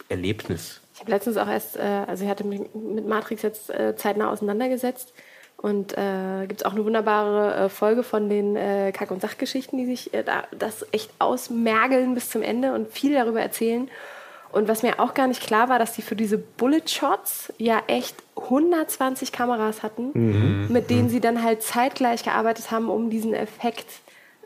Erlebnis. 0.09 0.81
Ich 0.93 1.01
habe 1.01 1.11
letztens 1.11 1.37
auch 1.37 1.47
erst, 1.47 1.77
äh, 1.77 1.81
also 2.07 2.23
ich 2.23 2.29
hatte 2.29 2.45
mich 2.45 2.61
mit 2.73 3.07
Matrix 3.07 3.41
jetzt 3.41 3.69
äh, 3.69 3.95
zeitnah 3.95 4.29
auseinandergesetzt 4.29 5.13
und 5.57 5.97
äh, 5.97 6.45
gibt 6.47 6.61
es 6.61 6.65
auch 6.65 6.73
eine 6.73 6.85
wunderbare 6.85 7.65
äh, 7.65 7.69
Folge 7.69 8.03
von 8.03 8.29
den 8.29 8.55
äh, 8.55 8.91
Kack- 8.93 9.11
und 9.11 9.21
Sachgeschichten, 9.21 9.77
die 9.77 9.85
sich 9.85 10.13
äh, 10.13 10.23
da, 10.23 10.43
das 10.57 10.85
echt 10.91 11.09
ausmergeln 11.19 12.13
bis 12.13 12.29
zum 12.29 12.43
Ende 12.43 12.73
und 12.73 12.91
viel 12.91 13.13
darüber 13.13 13.41
erzählen. 13.41 13.89
Und 14.55 14.69
was 14.69 14.83
mir 14.83 15.01
auch 15.01 15.13
gar 15.13 15.27
nicht 15.27 15.41
klar 15.41 15.67
war, 15.67 15.79
dass 15.79 15.93
die 15.93 16.01
für 16.01 16.15
diese 16.15 16.37
Bullet 16.37 16.87
Shots 16.87 17.51
ja 17.57 17.83
echt 17.87 18.15
120 18.37 19.33
Kameras 19.33 19.83
hatten, 19.83 20.11
mhm. 20.13 20.67
mit 20.69 20.89
denen 20.89 21.09
sie 21.09 21.19
dann 21.19 21.43
halt 21.43 21.61
zeitgleich 21.61 22.23
gearbeitet 22.23 22.71
haben, 22.71 22.89
um 22.89 23.09
diesen 23.09 23.33
Effekt 23.33 23.85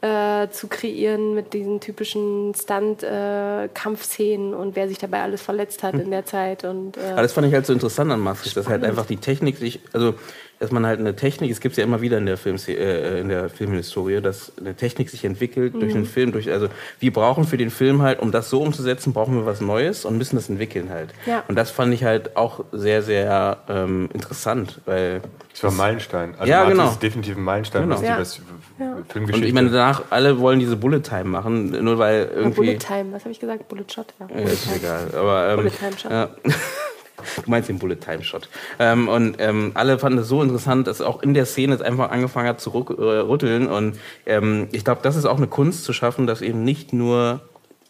äh, 0.02 0.50
zu 0.50 0.68
kreieren 0.68 1.36
mit 1.36 1.54
diesen 1.54 1.80
typischen 1.80 2.56
Stunt-Kampfszenen 2.56 4.54
äh, 4.54 4.56
und 4.56 4.76
wer 4.76 4.88
sich 4.88 4.98
dabei 4.98 5.22
alles 5.22 5.44
verletzt 5.44 5.84
hat 5.84 5.94
hm. 5.94 6.00
in 6.02 6.12
der 6.12 6.26
Zeit. 6.26 6.64
Und, 6.64 6.98
äh 6.98 7.12
Aber 7.12 7.22
das 7.22 7.34
fand 7.34 7.46
ich 7.48 7.54
halt 7.54 7.66
so 7.66 7.74
interessant 7.74 8.12
an 8.12 8.20
Matrix, 8.20 8.56
dass 8.56 8.68
halt 8.68 8.84
einfach 8.84 9.06
die 9.06 9.18
Technik 9.18 9.58
sich, 9.58 9.82
also 9.94 10.16
dass 10.60 10.72
man 10.72 10.86
halt 10.86 11.00
eine 11.00 11.16
Technik, 11.16 11.52
es 11.52 11.62
gibt 11.62 11.78
ja 11.78 11.84
immer 11.86 12.02
wieder 12.02 12.18
in 12.18 12.26
der, 12.26 12.38
Film, 12.38 12.58
äh, 12.68 13.20
in 13.22 13.30
der 13.30 13.50
Filmhistorie, 13.50 14.22
dass 14.22 14.52
eine 14.60 14.76
Technik 14.76 15.10
sich 15.10 15.24
entwickelt 15.24 15.74
mhm. 15.74 15.80
durch 15.80 15.96
einen 15.96 16.06
Film, 16.06 16.34
durch, 16.34 16.52
also 16.52 16.68
wir 17.00 17.14
brauchen 17.14 17.46
für 17.46 17.56
den 17.56 17.72
Film 17.72 18.02
halt, 18.02 18.20
um 18.20 18.32
das 18.32 18.50
so 18.50 18.62
umzusetzen, 18.62 19.14
brauchen 19.14 19.36
wir 19.36 19.46
was 19.46 19.62
Neues 19.62 20.04
und 20.04 20.18
müssen 20.18 20.36
das 20.36 20.50
entwickeln 20.50 20.90
halt. 20.90 21.12
Ja. 21.26 21.44
Und 21.48 21.56
das 21.56 21.72
fand 21.72 21.94
ich 21.94 22.04
halt 22.04 22.36
auch 22.36 22.66
sehr, 22.74 23.02
sehr 23.02 23.58
ähm, 23.70 24.10
interessant, 24.14 24.82
weil... 24.86 25.22
Das 25.54 25.64
war 25.64 25.72
ein 25.72 25.78
Meilenstein. 25.78 26.36
Also 26.38 26.52
ja, 26.52 26.66
genau. 26.66 26.84
Das 26.84 26.94
ist 26.94 27.04
definitiv 27.04 27.38
ein 27.38 27.44
Meilenstein, 27.44 27.84
genau. 27.84 27.96
was 27.96 28.02
ja. 28.02 28.16
die 28.16 28.22
was 28.22 28.38
ja. 28.80 28.98
Filmgeschichte... 29.08 29.36
Und 29.36 29.44
ich 29.48 29.54
meine, 29.54 29.70
danach, 29.70 30.04
alle 30.10 30.40
wollen 30.40 30.60
diese 30.60 30.76
Bullet 30.76 31.00
Time 31.00 31.26
machen, 31.26 31.70
nur 31.84 31.98
weil 31.98 32.30
irgendwie... 32.36 32.56
Bullet 32.56 32.78
Time, 32.80 33.14
was 33.14 33.24
habe 33.24 33.32
ich 33.32 33.40
gesagt? 33.40 33.70
Bullet 33.70 33.86
Shot? 33.90 34.14
Ja, 34.20 34.26
Bullet 34.26 34.44
ist 34.44 34.76
egal, 34.76 35.08
aber... 35.16 35.50
Ähm, 35.52 35.56
Bullet 35.56 35.72
Time 35.72 35.98
Shot. 35.98 36.30
Du 37.44 37.50
meinst 37.50 37.70
den 37.70 37.80
Bullet 37.80 37.96
Time 37.96 38.24
Shot. 38.24 38.50
Ähm, 38.80 39.08
und 39.08 39.36
ähm, 39.40 39.72
alle 39.74 40.00
fanden 40.00 40.20
es 40.20 40.28
so 40.28 40.42
interessant, 40.42 40.88
dass 40.88 41.02
auch 41.02 41.22
in 41.22 41.34
der 41.34 41.46
Szene 41.46 41.76
es 41.76 41.82
einfach 41.82 42.12
angefangen 42.12 42.48
hat 42.48 42.62
zu 42.62 42.72
rütteln. 42.72 43.68
Und 43.68 44.00
ähm, 44.26 44.68
ich 44.72 44.84
glaube, 44.84 45.02
das 45.04 45.16
ist 45.16 45.26
auch 45.26 45.38
eine 45.38 45.48
Kunst 45.48 45.84
zu 45.84 45.94
schaffen, 45.94 46.28
dass 46.28 46.42
eben 46.42 46.64
nicht 46.64 46.94
nur 46.94 47.42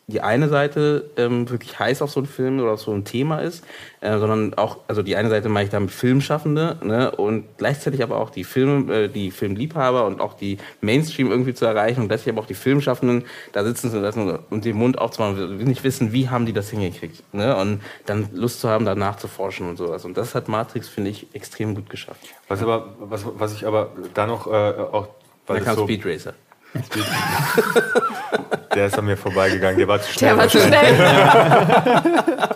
die 0.09 0.21
eine 0.21 0.49
Seite 0.49 1.09
ähm, 1.17 1.49
wirklich 1.49 1.77
heiß 1.77 2.01
auf 2.01 2.11
so 2.11 2.19
einen 2.19 2.27
Film 2.27 2.59
oder 2.59 2.71
auf 2.71 2.81
so 2.81 2.91
ein 2.91 3.05
Thema 3.05 3.39
ist, 3.39 3.63
äh, 4.01 4.17
sondern 4.17 4.53
auch, 4.55 4.77
also 4.87 5.01
die 5.01 5.15
eine 5.15 5.29
Seite 5.29 5.49
meine 5.49 5.65
ich 5.65 5.71
damit 5.71 5.91
Filmschaffende 5.91 6.77
ne, 6.83 7.11
und 7.11 7.45
gleichzeitig 7.57 8.01
aber 8.01 8.17
auch 8.17 8.29
die 8.29 8.43
Film, 8.43 8.89
äh, 8.89 9.07
die 9.07 9.31
Filmliebhaber 9.31 10.05
und 10.05 10.19
auch 10.19 10.33
die 10.33 10.57
Mainstream 10.81 11.29
irgendwie 11.29 11.53
zu 11.53 11.65
erreichen 11.65 12.01
und 12.01 12.07
gleichzeitig 12.07 12.33
aber 12.33 12.41
auch 12.41 12.47
die 12.47 12.55
Filmschaffenden 12.55 13.25
da 13.53 13.63
sitzen 13.63 13.91
zu 13.91 13.99
lassen 13.99 14.39
und 14.49 14.65
den 14.65 14.75
Mund 14.75 14.97
aufzumachen, 14.97 15.57
nicht 15.57 15.83
wissen, 15.83 16.11
wie 16.11 16.29
haben 16.29 16.45
die 16.45 16.53
das 16.53 16.69
hingekriegt 16.69 17.23
ne, 17.33 17.55
und 17.55 17.81
dann 18.05 18.29
Lust 18.33 18.61
zu 18.61 18.69
haben, 18.69 18.85
da 18.85 18.95
nachzuforschen 18.95 19.69
und 19.69 19.77
sowas. 19.77 20.05
Und 20.05 20.17
das 20.17 20.33
hat 20.33 20.47
Matrix, 20.47 20.87
finde 20.87 21.11
ich, 21.11 21.27
extrem 21.33 21.75
gut 21.75 21.89
geschafft. 21.89 22.21
Was, 22.47 22.61
aber, 22.61 22.95
was, 22.99 23.25
was 23.37 23.53
ich 23.53 23.65
aber 23.67 23.91
da 24.13 24.25
noch 24.25 24.47
äh, 24.47 24.49
auch... 24.49 25.09
Weil 25.45 25.59
da 25.59 25.65
kam 25.65 25.75
so 25.75 25.83
Speed 25.85 26.05
Racer. 26.05 26.33
Der 28.75 28.87
ist 28.87 28.97
an 28.97 29.05
mir 29.05 29.17
vorbeigegangen, 29.17 29.77
der 29.77 29.87
war 29.87 29.99
zu 29.99 30.13
schnell. 30.13 30.29
Der 30.29 30.37
war 30.37 30.47
zu 30.47 30.59
schnell. 30.59 30.95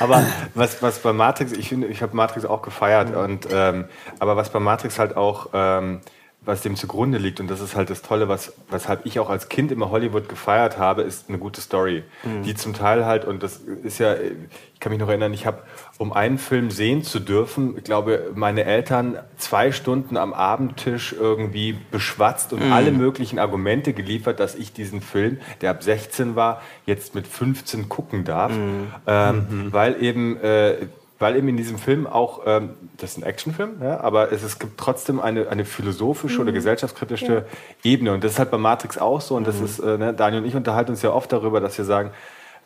aber 0.00 0.24
was, 0.54 0.80
was 0.82 1.00
bei 1.00 1.12
Matrix, 1.12 1.52
ich 1.52 1.68
finde, 1.68 1.88
ich 1.88 2.00
habe 2.00 2.16
Matrix 2.16 2.46
auch 2.46 2.62
gefeiert, 2.62 3.14
und, 3.14 3.48
ähm, 3.52 3.86
aber 4.20 4.36
was 4.36 4.50
bei 4.50 4.60
Matrix 4.60 5.00
halt 5.00 5.16
auch 5.16 5.48
ähm, 5.52 6.00
was 6.44 6.62
dem 6.62 6.74
zugrunde 6.74 7.18
liegt, 7.18 7.38
und 7.38 7.48
das 7.48 7.60
ist 7.60 7.76
halt 7.76 7.88
das 7.88 8.02
Tolle, 8.02 8.28
was, 8.28 8.52
weshalb 8.68 9.06
ich 9.06 9.20
auch 9.20 9.30
als 9.30 9.48
Kind 9.48 9.70
immer 9.70 9.90
Hollywood 9.90 10.28
gefeiert 10.28 10.76
habe, 10.76 11.02
ist 11.02 11.28
eine 11.28 11.38
gute 11.38 11.60
Story. 11.60 12.02
Mhm. 12.24 12.42
Die 12.42 12.54
zum 12.54 12.74
Teil 12.74 13.06
halt, 13.06 13.24
und 13.24 13.42
das 13.42 13.58
ist 13.58 13.98
ja, 13.98 14.14
ich 14.14 14.80
kann 14.80 14.90
mich 14.90 14.98
noch 14.98 15.08
erinnern, 15.08 15.32
ich 15.32 15.46
habe, 15.46 15.62
um 15.98 16.12
einen 16.12 16.38
Film 16.38 16.72
sehen 16.72 17.04
zu 17.04 17.20
dürfen, 17.20 17.76
ich 17.76 17.84
glaube, 17.84 18.32
meine 18.34 18.64
Eltern 18.64 19.18
zwei 19.36 19.70
Stunden 19.70 20.16
am 20.16 20.32
Abendtisch 20.32 21.12
irgendwie 21.12 21.78
beschwatzt 21.92 22.52
und 22.52 22.66
mhm. 22.66 22.72
alle 22.72 22.90
möglichen 22.90 23.38
Argumente 23.38 23.92
geliefert, 23.92 24.40
dass 24.40 24.56
ich 24.56 24.72
diesen 24.72 25.00
Film, 25.00 25.38
der 25.60 25.70
ab 25.70 25.82
16 25.84 26.34
war, 26.34 26.60
jetzt 26.86 27.14
mit 27.14 27.28
15 27.28 27.88
gucken 27.88 28.24
darf. 28.24 28.52
Mhm. 28.52 28.88
Ähm, 29.06 29.46
mhm. 29.48 29.72
weil 29.72 30.02
eben 30.02 30.36
äh, 30.38 30.86
weil 31.22 31.36
eben 31.36 31.48
in 31.48 31.56
diesem 31.56 31.78
Film 31.78 32.06
auch, 32.06 32.42
ähm, 32.44 32.70
das 32.98 33.12
ist 33.12 33.18
ein 33.18 33.22
Actionfilm, 33.22 33.80
ja, 33.80 34.00
aber 34.00 34.32
es, 34.32 34.42
es 34.42 34.58
gibt 34.58 34.76
trotzdem 34.76 35.20
eine, 35.20 35.48
eine 35.48 35.64
philosophische 35.64 36.36
mhm. 36.36 36.42
oder 36.42 36.52
gesellschaftskritische 36.52 37.34
ja. 37.34 37.44
Ebene. 37.82 38.12
Und 38.12 38.24
das 38.24 38.32
ist 38.32 38.38
halt 38.38 38.50
bei 38.50 38.58
Matrix 38.58 38.98
auch 38.98 39.20
so. 39.20 39.36
Und 39.36 39.46
das 39.46 39.58
mhm. 39.58 39.64
ist, 39.64 39.78
äh, 39.78 39.96
ne, 39.96 40.12
Daniel 40.12 40.42
und 40.42 40.48
ich 40.48 40.56
unterhalten 40.56 40.90
uns 40.90 41.00
ja 41.00 41.12
oft 41.12 41.32
darüber, 41.32 41.60
dass 41.60 41.78
wir 41.78 41.84
sagen, 41.84 42.10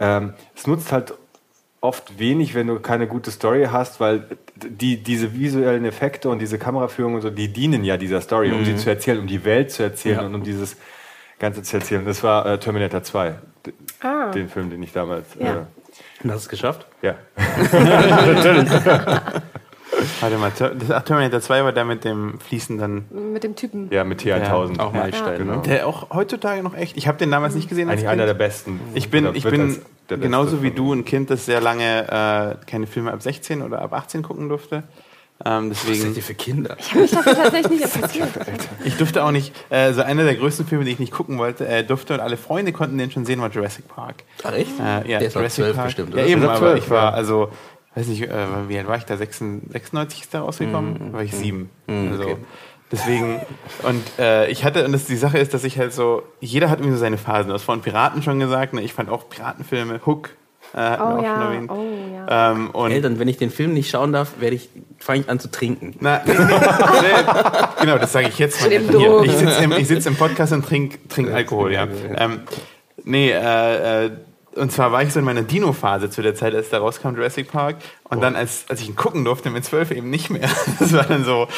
ähm, 0.01 0.33
es 0.57 0.67
nutzt 0.67 0.91
halt 0.91 1.15
oft 1.81 2.19
wenig, 2.19 2.55
wenn 2.55 2.67
du 2.67 2.81
keine 2.81 3.07
gute 3.07 3.31
Story 3.31 3.69
hast, 3.71 4.01
weil 4.01 4.27
die, 4.57 5.03
diese 5.03 5.35
visuellen 5.35 5.85
Effekte 5.85 6.29
und 6.31 6.41
diese 6.41 6.59
Kameraführung 6.59 7.15
und 7.15 7.21
so, 7.21 7.31
die 7.31 7.53
dienen 7.53 7.85
ja 7.85 7.97
dieser 7.97 8.21
Story, 8.21 8.51
um 8.53 8.65
sie 8.65 8.73
mhm. 8.73 8.79
zu 8.79 8.91
erzählen, 8.91 9.21
um 9.21 9.27
die 9.27 9.45
Welt 9.45 9.71
zu 9.71 9.83
erzählen 9.83 10.21
ja. 10.21 10.27
und 10.27 10.35
um 10.35 10.43
dieses 10.43 10.77
Ganze 11.39 11.63
zu 11.63 11.77
erzählen. 11.77 12.05
Das 12.05 12.23
war 12.23 12.47
äh, 12.47 12.59
Terminator 12.59 13.03
2, 13.03 13.35
ah. 14.01 14.31
den 14.31 14.49
Film, 14.49 14.71
den 14.71 14.83
ich 14.83 14.93
damals 14.93 15.27
ja. 15.39 15.55
äh, 15.55 15.65
und 16.23 16.31
hast 16.31 16.45
du 16.45 16.47
es 16.47 16.49
geschafft? 16.49 16.87
Ja. 17.03 17.15
Natürlich. 17.37 18.71
Warte 20.21 20.37
mal, 20.37 20.53
das 20.57 21.05
Terminator 21.05 21.41
2 21.41 21.65
war 21.65 21.73
der 21.73 21.85
mit 21.85 22.05
dem 22.05 22.39
fließenden. 22.41 23.33
Mit 23.33 23.45
dem 23.45 23.57
Typen. 23.57 23.89
Ja, 23.91 24.05
mit 24.05 24.21
T1000. 24.21 24.77
Ja, 24.77 24.85
auch 24.85 24.93
Meilenstein. 24.93 25.33
Ja. 25.33 25.39
Genau. 25.39 25.61
Der 25.63 25.87
auch 25.87 26.11
heutzutage 26.11 26.63
noch 26.63 26.77
echt. 26.77 26.97
Ich 26.97 27.09
habe 27.09 27.19
den 27.19 27.31
damals 27.31 27.55
nicht 27.55 27.69
gesehen. 27.69 27.89
Eigentlich 27.89 28.09
einer 28.09 28.27
der 28.27 28.35
besten. 28.35 28.81
Ich 28.95 29.11
bin, 29.11 29.35
ich 29.35 29.45
bin 29.45 29.79
genauso 30.09 30.63
wie 30.63 30.71
du 30.71 30.93
ein 30.93 31.05
Kind, 31.05 31.31
das 31.31 31.47
sehr 31.47 31.61
lange 31.61 32.59
äh, 32.63 32.67
keine 32.67 32.87
Filme 32.87 33.13
ab 33.13 33.23
16 33.23 33.63
oder 33.63 33.81
ab 33.81 33.93
18 33.93 34.23
gucken 34.23 34.49
durfte. 34.49 34.83
Ähm, 35.45 35.69
deswegen, 35.69 35.99
Was 35.99 36.03
seid 36.03 36.17
ihr 36.17 36.23
für 36.23 36.35
Kinder? 36.35 36.77
Ich 36.79 36.91
habe 36.91 37.01
mich 37.01 37.11
dafür 37.11 37.35
tatsächlich 37.35 37.81
nicht 37.81 37.95
interessiert. 37.95 38.29
Ich 38.85 38.97
durfte 38.97 39.23
auch 39.23 39.31
nicht, 39.31 39.53
äh, 39.69 39.93
so 39.93 40.03
einer 40.03 40.25
der 40.25 40.35
größten 40.35 40.67
Filme, 40.67 40.85
die 40.85 40.93
ich 40.93 40.99
nicht 40.99 41.13
gucken 41.13 41.39
wollte, 41.39 41.69
äh, 41.69 41.85
durfte 41.85 42.15
und 42.15 42.21
alle 42.21 42.37
Freunde 42.39 42.73
konnten 42.73 42.97
den 42.97 43.11
schon 43.11 43.27
sehen, 43.27 43.41
war 43.41 43.51
Jurassic 43.51 43.87
Park. 43.87 44.25
Ach 44.45 44.53
echt? 44.53 44.73
Äh, 44.81 45.11
ja, 45.11 45.19
der 45.19 45.23
ist 45.23 45.35
Jurassic 45.35 45.65
12 45.65 45.77
Park. 45.77 45.87
bestimmt, 45.87 46.15
oder? 46.15 46.23
Ja, 46.23 46.29
eben, 46.29 46.43
aber 46.43 46.57
12, 46.57 46.85
ich 46.85 46.91
war, 46.91 47.13
also, 47.13 47.51
weiß 47.95 48.07
nicht, 48.07 48.23
äh, 48.23 48.69
wie 48.69 48.79
alt 48.79 48.89
war 48.89 48.97
ich 48.97 49.05
da? 49.05 49.17
96 49.19 50.23
ist 50.23 50.33
da 50.33 50.41
rausgekommen? 50.41 51.11
Mm, 51.11 51.13
war 51.13 51.23
ich 51.23 51.33
mm, 51.33 51.37
sieben. 51.37 51.71
Mm, 51.87 52.09
also, 52.13 52.23
okay. 52.23 52.37
Deswegen, 52.91 53.41
und 53.83 54.03
äh, 54.19 54.49
ich 54.49 54.65
hatte, 54.65 54.85
und 54.85 54.93
das, 54.93 55.07
die 55.07 55.17
Sache 55.17 55.39
ist, 55.39 55.53
dass 55.53 55.65
ich 55.65 55.79
halt 55.79 55.93
so, 55.93 56.23
jeder 56.41 56.71
hat 56.71 56.79
irgendwie 56.79 56.95
so 56.95 57.01
seine 57.01 57.19
Phasen. 57.19 57.49
Du 57.49 57.55
hast 57.55 57.65
vorhin 57.65 57.83
Piraten 57.83 58.23
schon 58.23 58.39
gesagt, 58.39 58.75
ne? 58.75 58.81
ich 58.81 58.93
fand 58.95 59.11
auch 59.11 59.29
Piratenfilme, 59.29 60.01
Hook, 60.07 60.31
äh, 60.77 60.97
oh, 61.01 61.23
ja. 61.23 61.63
oh 61.69 61.87
ja. 62.13 62.53
Ähm, 62.53 62.71
und 62.71 62.91
Eltern, 62.91 63.19
wenn 63.19 63.29
ich 63.29 63.39
den 63.39 63.51
Film 63.51 63.73
nicht 63.73 63.91
schauen 63.91 64.13
darf, 64.13 64.35
werde 64.41 64.57
ich 64.57 64.69
fange 64.99 65.21
ich 65.21 65.29
an 65.29 65.41
zu 65.41 65.51
trinken. 65.51 65.95
Na, 66.01 66.21
nee, 66.27 66.35
nee, 66.35 66.45
nee. 66.45 67.67
genau, 67.81 67.99
das 67.99 68.13
sage 68.13 68.29
ich 68.29 68.39
jetzt 68.39 68.61
mal. 68.61 68.71
Hier, 68.71 69.23
ich 69.23 69.33
sitze 69.33 69.65
im, 69.65 69.85
sitz 69.85 70.07
im 70.07 70.17
Podcast 70.17 70.53
und 70.53 70.67
trinke 70.67 70.99
trink 71.09 71.33
Alkohol, 71.33 71.73
ja. 71.73 71.89
Ähm, 72.17 72.41
nee, 73.05 73.31
äh, 73.31 74.07
äh, 74.07 74.11
und 74.57 74.73
zwar 74.73 74.93
war 74.93 75.03
ich 75.03 75.13
so 75.13 75.19
in 75.19 75.25
meiner 75.25 75.43
Dino-Phase 75.43 76.11
zu 76.11 76.23
der 76.23 76.35
Zeit, 76.35 76.55
als 76.55 76.71
da 76.71 76.79
rauskam 76.79 77.15
Jurassic 77.15 77.51
Park. 77.51 77.77
Und 78.09 78.19
oh. 78.19 78.21
dann, 78.21 78.37
als, 78.37 78.65
als 78.69 78.81
ich 78.81 78.89
ihn 78.89 78.97
gucken 78.97 79.25
durfte, 79.25 79.51
mit 79.51 79.65
zwölf 79.65 79.91
eben 79.91 80.11
nicht 80.11 80.31
mehr. 80.31 80.49
Das 80.79 80.93
war 80.93 81.05
dann 81.05 81.25
so, 81.25 81.49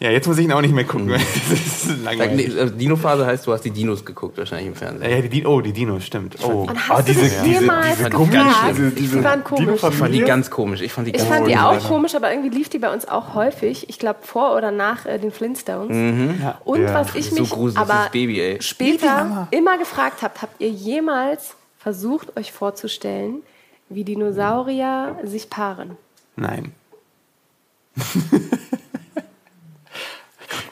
ja, 0.00 0.10
jetzt 0.10 0.28
muss 0.28 0.38
ich 0.38 0.44
ihn 0.44 0.52
auch 0.52 0.60
nicht 0.60 0.74
mehr 0.74 0.84
gucken. 0.84 1.06
Mhm. 1.06 1.12
Das 1.50 1.60
ist 1.60 2.04
langweilig. 2.04 2.58
Also 2.58 2.74
Dino-Phase 2.74 3.26
heißt, 3.26 3.46
du 3.46 3.52
hast 3.52 3.62
die 3.62 3.70
Dinos 3.70 4.04
geguckt 4.04 4.38
wahrscheinlich 4.38 4.68
im 4.68 4.74
Fernsehen. 4.74 5.10
Ja, 5.10 5.20
die, 5.20 5.46
oh, 5.46 5.60
die 5.60 5.72
Dinos, 5.72 6.04
stimmt. 6.04 6.36
Oh, 6.42 6.66
Und 6.68 6.88
hast 6.88 7.00
oh, 7.00 7.02
diese, 7.06 7.22
diese, 7.22 7.42
diese, 7.42 7.70
diese 7.98 8.10
komisch, 8.10 8.42
diese, 8.68 8.90
diese, 8.90 9.16
die 9.18 9.24
waren 9.24 9.44
komisch. 9.44 9.82
Ich 9.82 9.94
fand 9.94 10.14
die 10.14 10.20
ganz 10.20 10.50
komisch. 10.50 10.80
Ich 10.80 10.92
fand 10.92 11.06
die, 11.08 11.12
ich 11.12 11.22
fand 11.22 11.48
die 11.48 11.56
auch 11.56 11.78
komisch, 11.88 12.14
aber 12.14 12.30
irgendwie 12.30 12.56
lief 12.56 12.68
die 12.68 12.78
bei 12.78 12.92
uns 12.92 13.08
auch 13.08 13.34
häufig. 13.34 13.88
Ich 13.88 13.98
glaube, 13.98 14.20
vor 14.22 14.56
oder 14.56 14.70
nach 14.70 15.06
äh, 15.06 15.18
den 15.18 15.32
Flintstones. 15.32 15.90
Mhm. 15.90 16.40
Ja. 16.42 16.60
Und 16.64 16.82
ja. 16.82 16.94
was 16.94 17.14
ich 17.14 17.32
mich 17.32 17.48
so 17.48 17.70
aber 17.74 18.08
Baby, 18.12 18.58
später 18.60 19.48
immer 19.50 19.78
gefragt 19.78 20.22
habe, 20.22 20.34
habt 20.40 20.60
ihr 20.60 20.70
jemals 20.70 21.56
versucht 21.86 22.36
euch 22.36 22.50
vorzustellen, 22.50 23.44
wie 23.88 24.02
Dinosaurier 24.02 25.20
sich 25.22 25.48
paaren. 25.48 25.96
Nein. 26.34 26.72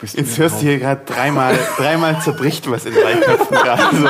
Jetzt 0.02 0.38
hörst 0.38 0.60
du 0.60 0.66
hier 0.66 0.80
gerade 0.80 1.04
dreimal, 1.04 1.56
dreimal 1.76 2.20
zerbricht 2.20 2.68
was 2.68 2.84
in 2.84 2.94
drei 2.94 3.14
Köpfen 3.14 3.56
gerade. 3.56 3.96
So. 3.96 4.08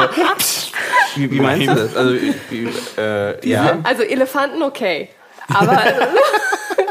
Wie, 1.16 1.30
wie 1.30 1.40
meinst 1.40 1.68
du 1.68 1.74
das? 1.74 1.94
Also, 1.94 2.14
wie, 2.48 2.70
äh, 2.96 3.48
ja. 3.48 3.80
also 3.82 4.02
Elefanten 4.02 4.62
okay. 4.62 5.10
Aber 5.48 5.78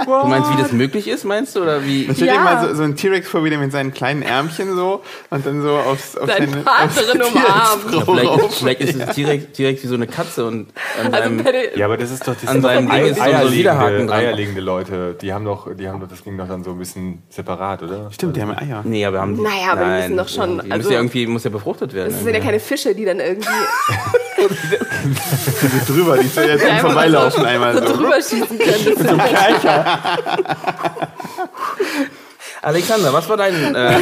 Du 0.05 0.27
meinst, 0.27 0.51
wie 0.51 0.61
das 0.61 0.71
möglich 0.71 1.07
ist, 1.07 1.23
meinst 1.23 1.55
du? 1.55 1.61
Oder 1.61 1.85
wie? 1.85 2.05
Man 2.05 2.15
stellt 2.15 2.31
ja. 2.31 2.37
dir 2.37 2.43
mal 2.43 2.67
so, 2.67 2.75
so 2.75 2.83
ein 2.83 2.95
T-Rex 2.95 3.27
vor, 3.27 3.43
wie 3.43 3.49
der 3.49 3.59
mit 3.59 3.71
seinen 3.71 3.93
kleinen 3.93 4.21
Ärmchen 4.21 4.75
so 4.75 5.01
und 5.29 5.45
dann 5.45 5.61
so 5.61 5.75
aufs, 5.77 6.17
auf 6.17 6.27
Deine 6.27 6.49
seine 6.49 6.63
Partnerin 6.63 7.21
umarmt. 7.33 7.93
Ja, 7.93 8.01
vielleicht, 8.01 8.53
vielleicht 8.53 8.81
ist 8.81 8.95
es 8.95 9.15
T-Rex, 9.15 9.83
wie 9.83 9.87
so 9.87 9.95
eine 9.95 10.07
Katze 10.07 10.45
und 10.45 10.67
an 10.99 11.13
also 11.13 11.29
seinem, 11.29 11.45
Ja, 11.75 11.85
aber 11.85 11.97
das 11.97 12.11
ist 12.11 12.27
doch 12.27 12.35
das 12.39 12.49
an 12.49 12.61
seinem 12.61 12.89
Ding 12.89 13.05
ist 13.05 13.17
so 13.17 13.21
eierlegende, 13.21 14.13
eierlegende 14.13 14.61
Leute, 14.61 15.15
die 15.21 15.33
haben 15.33 15.45
doch, 15.45 15.73
die 15.73 15.87
haben 15.87 15.99
doch, 15.99 16.07
das 16.07 16.23
ging 16.23 16.37
doch 16.37 16.47
dann 16.47 16.63
so 16.63 16.71
ein 16.71 16.79
bisschen 16.79 17.23
separat, 17.29 17.83
oder? 17.83 18.11
Stimmt, 18.11 18.35
die 18.35 18.41
haben 18.41 18.55
Eier. 18.55 18.81
Nee, 18.83 19.05
aber 19.05 19.21
haben 19.21 19.41
Naja, 19.41 19.71
aber 19.71 19.81
nein, 19.81 19.95
die 19.95 20.13
müssen 20.13 20.17
doch 20.17 20.29
schon. 20.29 20.61
Die 20.63 20.71
also, 20.71 20.83
muss 20.83 20.91
ja 20.91 20.99
irgendwie 20.99 21.27
muss 21.27 21.43
ja 21.43 21.49
befruchtet 21.49 21.93
werden. 21.93 22.11
Das 22.11 22.23
sind 22.23 22.33
ja 22.33 22.39
keine 22.39 22.59
Fische, 22.59 22.95
die 22.95 23.05
dann 23.05 23.19
irgendwie. 23.19 23.47
die 24.49 25.91
drüber, 25.91 26.17
die 26.17 26.27
soll 26.27 26.45
jetzt 26.45 26.65
ja, 26.65 26.77
vorbeilaufen 26.77 27.45
einmal 27.45 27.73
so. 27.77 27.87
so 27.87 27.97
drüber 27.97 28.15
schießen 28.15 28.57
können. 28.57 28.73
So 29.03 29.17
Kercher. 29.17 29.92
Alexander, 32.63 33.11
was 33.11 33.27
war 33.27 33.35
dein. 33.35 33.75
Äh 33.75 33.95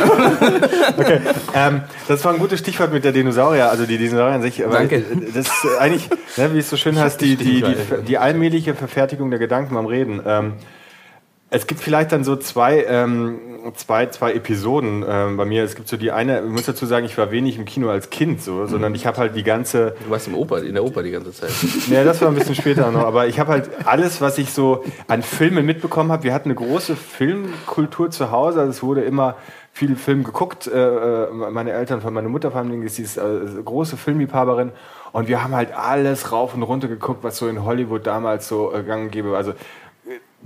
okay, 0.97 1.19
ähm, 1.55 1.81
das 2.07 2.23
war 2.23 2.33
ein 2.33 2.39
gutes 2.39 2.59
Stichwort 2.59 2.93
mit 2.93 3.03
der 3.03 3.11
Dinosaurier, 3.11 3.71
also 3.71 3.87
die 3.87 3.97
Dinosaurier 3.97 4.35
an 4.35 4.43
sich. 4.43 4.57
Danke. 4.57 5.03
Das 5.33 5.47
ist 5.47 5.65
eigentlich, 5.79 6.07
ne, 6.37 6.53
wie 6.53 6.59
es 6.59 6.69
so 6.69 6.77
schön 6.77 6.99
heißt, 6.99 7.19
die, 7.21 7.37
die, 7.37 7.63
die, 7.63 7.75
die 8.07 8.17
allmähliche 8.19 8.75
Verfertigung 8.75 9.31
der 9.31 9.39
Gedanken 9.39 9.73
beim 9.73 9.87
Reden. 9.87 10.21
Ähm, 10.25 10.53
Es 11.53 11.67
gibt 11.67 11.81
vielleicht 11.81 12.13
dann 12.13 12.23
so 12.23 12.37
zwei, 12.37 12.85
ähm, 12.85 13.37
zwei, 13.75 14.05
zwei 14.05 14.31
Episoden 14.31 15.03
ähm, 15.05 15.35
bei 15.35 15.43
mir. 15.43 15.65
Es 15.65 15.75
gibt 15.75 15.89
so 15.89 15.97
die 15.97 16.09
eine, 16.09 16.39
ich 16.39 16.49
muss 16.49 16.65
dazu 16.65 16.85
sagen, 16.85 17.05
ich 17.05 17.17
war 17.17 17.29
wenig 17.29 17.57
im 17.57 17.65
Kino 17.65 17.89
als 17.89 18.09
Kind, 18.09 18.41
so, 18.41 18.67
sondern 18.67 18.95
ich 18.95 19.05
habe 19.05 19.17
halt 19.17 19.35
die 19.35 19.43
ganze. 19.43 19.93
Du 20.05 20.09
warst 20.09 20.29
im 20.29 20.35
Oper, 20.35 20.63
in 20.63 20.75
der 20.75 20.85
Oper 20.85 21.03
die 21.03 21.11
ganze 21.11 21.33
Zeit. 21.33 21.51
Ja, 21.89 22.05
das 22.05 22.21
war 22.21 22.29
ein 22.29 22.35
bisschen 22.35 22.55
später 22.55 22.89
noch, 22.89 23.05
aber 23.05 23.27
ich 23.27 23.37
habe 23.37 23.51
halt 23.51 23.69
alles, 23.85 24.21
was 24.21 24.37
ich 24.37 24.53
so 24.53 24.85
an 25.09 25.23
Filmen 25.23 25.65
mitbekommen 25.65 26.09
habe. 26.09 26.23
Wir 26.23 26.33
hatten 26.33 26.47
eine 26.47 26.55
große 26.55 26.95
Filmkultur 26.95 28.09
zu 28.11 28.31
Hause, 28.31 28.61
also 28.61 28.69
es 28.69 28.81
wurde 28.81 29.01
immer 29.01 29.35
viel 29.73 29.97
Film 29.97 30.23
geguckt. 30.23 30.67
Äh, 30.67 30.77
äh 30.77 31.31
meine 31.33 31.71
Eltern, 31.71 31.99
von 31.99 32.13
meiner 32.13 32.29
Mutter 32.29 32.51
vor 32.51 32.61
allem, 32.61 32.81
ist 32.83 32.97
die 32.97 33.03
äh, 33.03 33.61
große 33.63 33.97
Filmliebhaberin. 33.97 34.71
Und 35.11 35.27
wir 35.27 35.43
haben 35.43 35.53
halt 35.53 35.73
alles 35.73 36.31
rauf 36.31 36.53
und 36.53 36.63
runter 36.63 36.87
geguckt, 36.87 37.23
was 37.23 37.37
so 37.37 37.47
in 37.49 37.65
Hollywood 37.65 38.07
damals 38.07 38.47
so 38.47 38.73
äh, 38.73 38.83
gang 38.83 39.11
gäbe. 39.11 39.35
Also 39.35 39.53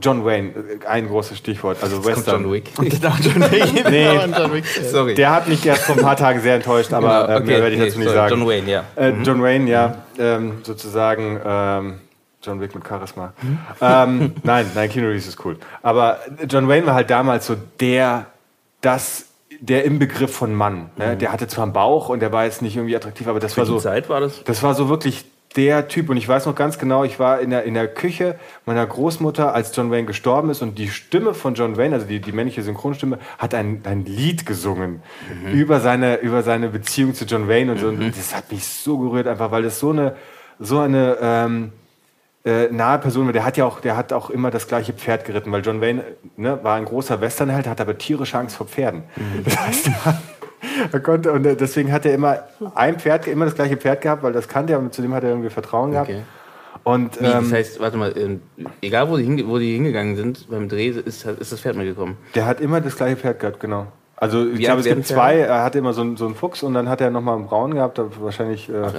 John 0.01 0.25
Wayne, 0.25 0.49
äh, 0.49 0.85
ein 0.87 1.07
großes 1.07 1.37
Stichwort, 1.37 1.77
also 1.81 1.97
Jetzt 1.97 2.05
Western. 2.05 2.43
John 2.43 2.51
Wick. 2.51 2.71
Und 2.77 2.93
John 2.93 3.51
Wick. 3.51 3.89
nee, 3.89 4.15
John 4.37 4.53
Wick. 4.53 4.65
Sorry. 4.65 5.15
Der 5.15 5.31
hat 5.31 5.47
mich 5.47 5.65
erst 5.65 5.83
vor 5.83 5.95
ein 5.95 6.01
paar 6.01 6.17
Tagen 6.17 6.41
sehr 6.41 6.55
enttäuscht, 6.55 6.93
aber 6.93 7.27
genau, 7.27 7.37
okay. 7.37 7.45
mehr 7.45 7.61
werde 7.61 7.75
ich 7.75 7.81
dazu 7.81 7.99
nee, 7.99 8.05
nicht 8.05 8.13
sorry. 8.13 8.29
sagen. 8.29 8.41
John 8.41 8.47
Wayne, 8.47 8.71
ja. 8.71 8.83
Äh, 8.95 9.11
mhm. 9.11 9.23
John 9.23 9.43
Wayne, 9.43 9.69
ja, 9.69 9.95
ähm, 10.17 10.57
sozusagen 10.63 11.39
ähm, 11.45 11.99
John 12.43 12.61
Wick 12.61 12.75
mit 12.75 12.87
Charisma. 12.87 13.33
Mhm. 13.41 13.59
Ähm, 13.81 14.33
nein, 14.43 14.69
nein, 14.75 14.89
Keanu 14.89 15.07
Reeves 15.07 15.27
ist 15.27 15.43
cool. 15.45 15.57
Aber 15.81 16.19
John 16.49 16.67
Wayne 16.67 16.85
war 16.85 16.93
halt 16.93 17.09
damals 17.09 17.47
so 17.47 17.55
der, 17.79 18.27
das 18.81 19.25
der 19.61 19.85
im 19.85 19.99
Begriff 19.99 20.35
von 20.35 20.53
Mann. 20.53 20.89
Ne? 20.97 21.13
Mhm. 21.13 21.19
Der 21.19 21.31
hatte 21.31 21.47
zwar 21.47 21.63
einen 21.63 21.73
Bauch 21.73 22.09
und 22.09 22.19
der 22.19 22.31
war 22.31 22.45
jetzt 22.45 22.61
nicht 22.61 22.75
irgendwie 22.75 22.95
attraktiv, 22.95 23.27
aber 23.27 23.39
das 23.39 23.53
Für 23.53 23.61
war 23.61 23.65
so. 23.65 23.79
Zeit 23.79 24.09
war 24.09 24.19
das? 24.19 24.43
Das 24.43 24.63
war 24.63 24.75
so 24.75 24.89
wirklich 24.89 25.25
der 25.55 25.87
Typ. 25.87 26.09
Und 26.09 26.17
ich 26.17 26.27
weiß 26.27 26.45
noch 26.45 26.55
ganz 26.55 26.77
genau, 26.77 27.03
ich 27.03 27.19
war 27.19 27.39
in 27.39 27.49
der, 27.49 27.63
in 27.63 27.73
der 27.73 27.87
Küche 27.87 28.35
meiner 28.65 28.85
Großmutter, 28.85 29.53
als 29.53 29.75
John 29.75 29.91
Wayne 29.91 30.05
gestorben 30.05 30.49
ist. 30.49 30.61
Und 30.61 30.77
die 30.77 30.89
Stimme 30.89 31.33
von 31.33 31.55
John 31.55 31.77
Wayne, 31.77 31.95
also 31.95 32.07
die, 32.07 32.19
die 32.19 32.31
männliche 32.31 32.61
Synchronstimme, 32.61 33.19
hat 33.37 33.53
ein, 33.53 33.81
ein 33.85 34.05
Lied 34.05 34.45
gesungen 34.45 35.01
mhm. 35.43 35.51
über, 35.51 35.79
seine, 35.79 36.17
über 36.17 36.43
seine 36.43 36.69
Beziehung 36.69 37.13
zu 37.13 37.25
John 37.25 37.47
Wayne. 37.47 37.71
Und, 37.71 37.79
so. 37.79 37.91
Mhm. 37.91 38.05
und 38.05 38.17
das 38.17 38.35
hat 38.35 38.51
mich 38.51 38.65
so 38.65 38.97
gerührt, 38.97 39.27
einfach 39.27 39.51
weil 39.51 39.63
das 39.63 39.79
so 39.79 39.91
eine, 39.91 40.15
so 40.59 40.79
eine 40.79 41.17
ähm, 41.21 41.71
äh, 42.45 42.67
nahe 42.71 42.99
Person 42.99 43.25
war. 43.25 43.33
Der 43.33 43.43
hat 43.43 43.57
ja 43.57 43.65
auch, 43.65 43.79
der 43.79 43.97
hat 43.97 44.13
auch 44.13 44.29
immer 44.29 44.51
das 44.51 44.67
gleiche 44.67 44.93
Pferd 44.93 45.25
geritten, 45.25 45.51
weil 45.51 45.63
John 45.63 45.81
Wayne 45.81 46.03
ne, 46.37 46.59
war 46.63 46.75
ein 46.75 46.85
großer 46.85 47.19
Westernheld, 47.19 47.67
hat 47.67 47.81
aber 47.81 47.97
tierische 47.97 48.37
Angst 48.37 48.55
vor 48.55 48.67
Pferden. 48.67 49.03
Mhm. 49.15 49.43
Das 49.43 49.59
heißt, 49.59 49.89
er 50.91 50.99
konnte, 50.99 51.31
und 51.31 51.43
deswegen 51.43 51.91
hat 51.91 52.05
er 52.05 52.13
immer 52.13 52.39
ein 52.73 52.99
Pferd, 52.99 53.27
immer 53.27 53.45
das 53.45 53.55
gleiche 53.55 53.77
Pferd 53.77 54.01
gehabt, 54.01 54.23
weil 54.23 54.33
das 54.33 54.47
kannte 54.47 54.73
er 54.73 54.79
und 54.79 54.93
zu 54.93 55.01
dem 55.01 55.13
hat 55.13 55.23
er 55.23 55.29
irgendwie 55.29 55.49
Vertrauen 55.49 55.91
gehabt. 55.91 56.09
Okay. 56.09 56.21
Und, 56.83 57.19
Wie, 57.19 57.25
das 57.25 57.45
ähm, 57.45 57.51
heißt, 57.51 57.79
warte 57.79 57.97
mal, 57.97 58.15
ähm, 58.15 58.41
egal 58.81 59.09
wo 59.09 59.17
die, 59.17 59.23
hinge 59.23 59.47
wo 59.47 59.57
die 59.57 59.73
hingegangen 59.73 60.15
sind, 60.15 60.49
beim 60.49 60.69
Dreh 60.69 60.89
ist, 60.89 61.25
ist 61.25 61.51
das 61.51 61.59
Pferd 61.59 61.75
mitgekommen. 61.75 62.17
Der 62.35 62.45
hat 62.45 62.61
immer 62.61 62.79
das 62.79 62.95
gleiche 62.95 63.17
Pferd 63.17 63.39
gehabt, 63.39 63.59
genau. 63.59 63.87
Also 64.17 64.47
ich 64.47 64.59
glaube, 64.59 64.79
es 64.79 64.85
gibt 64.85 65.05
zwei. 65.05 65.39
Er 65.39 65.63
hatte 65.63 65.77
immer 65.79 65.93
so 65.93 66.01
einen, 66.01 66.15
so 66.15 66.25
einen 66.25 66.35
Fuchs 66.35 66.63
und 66.63 66.73
dann 66.73 66.87
hat 66.87 67.01
er 67.01 67.09
nochmal 67.09 67.35
einen 67.35 67.47
Braun 67.47 67.73
gehabt. 67.73 67.99
Wahrscheinlich. 68.21 68.69
Äh, 68.69 68.83
Ach. 68.85 68.93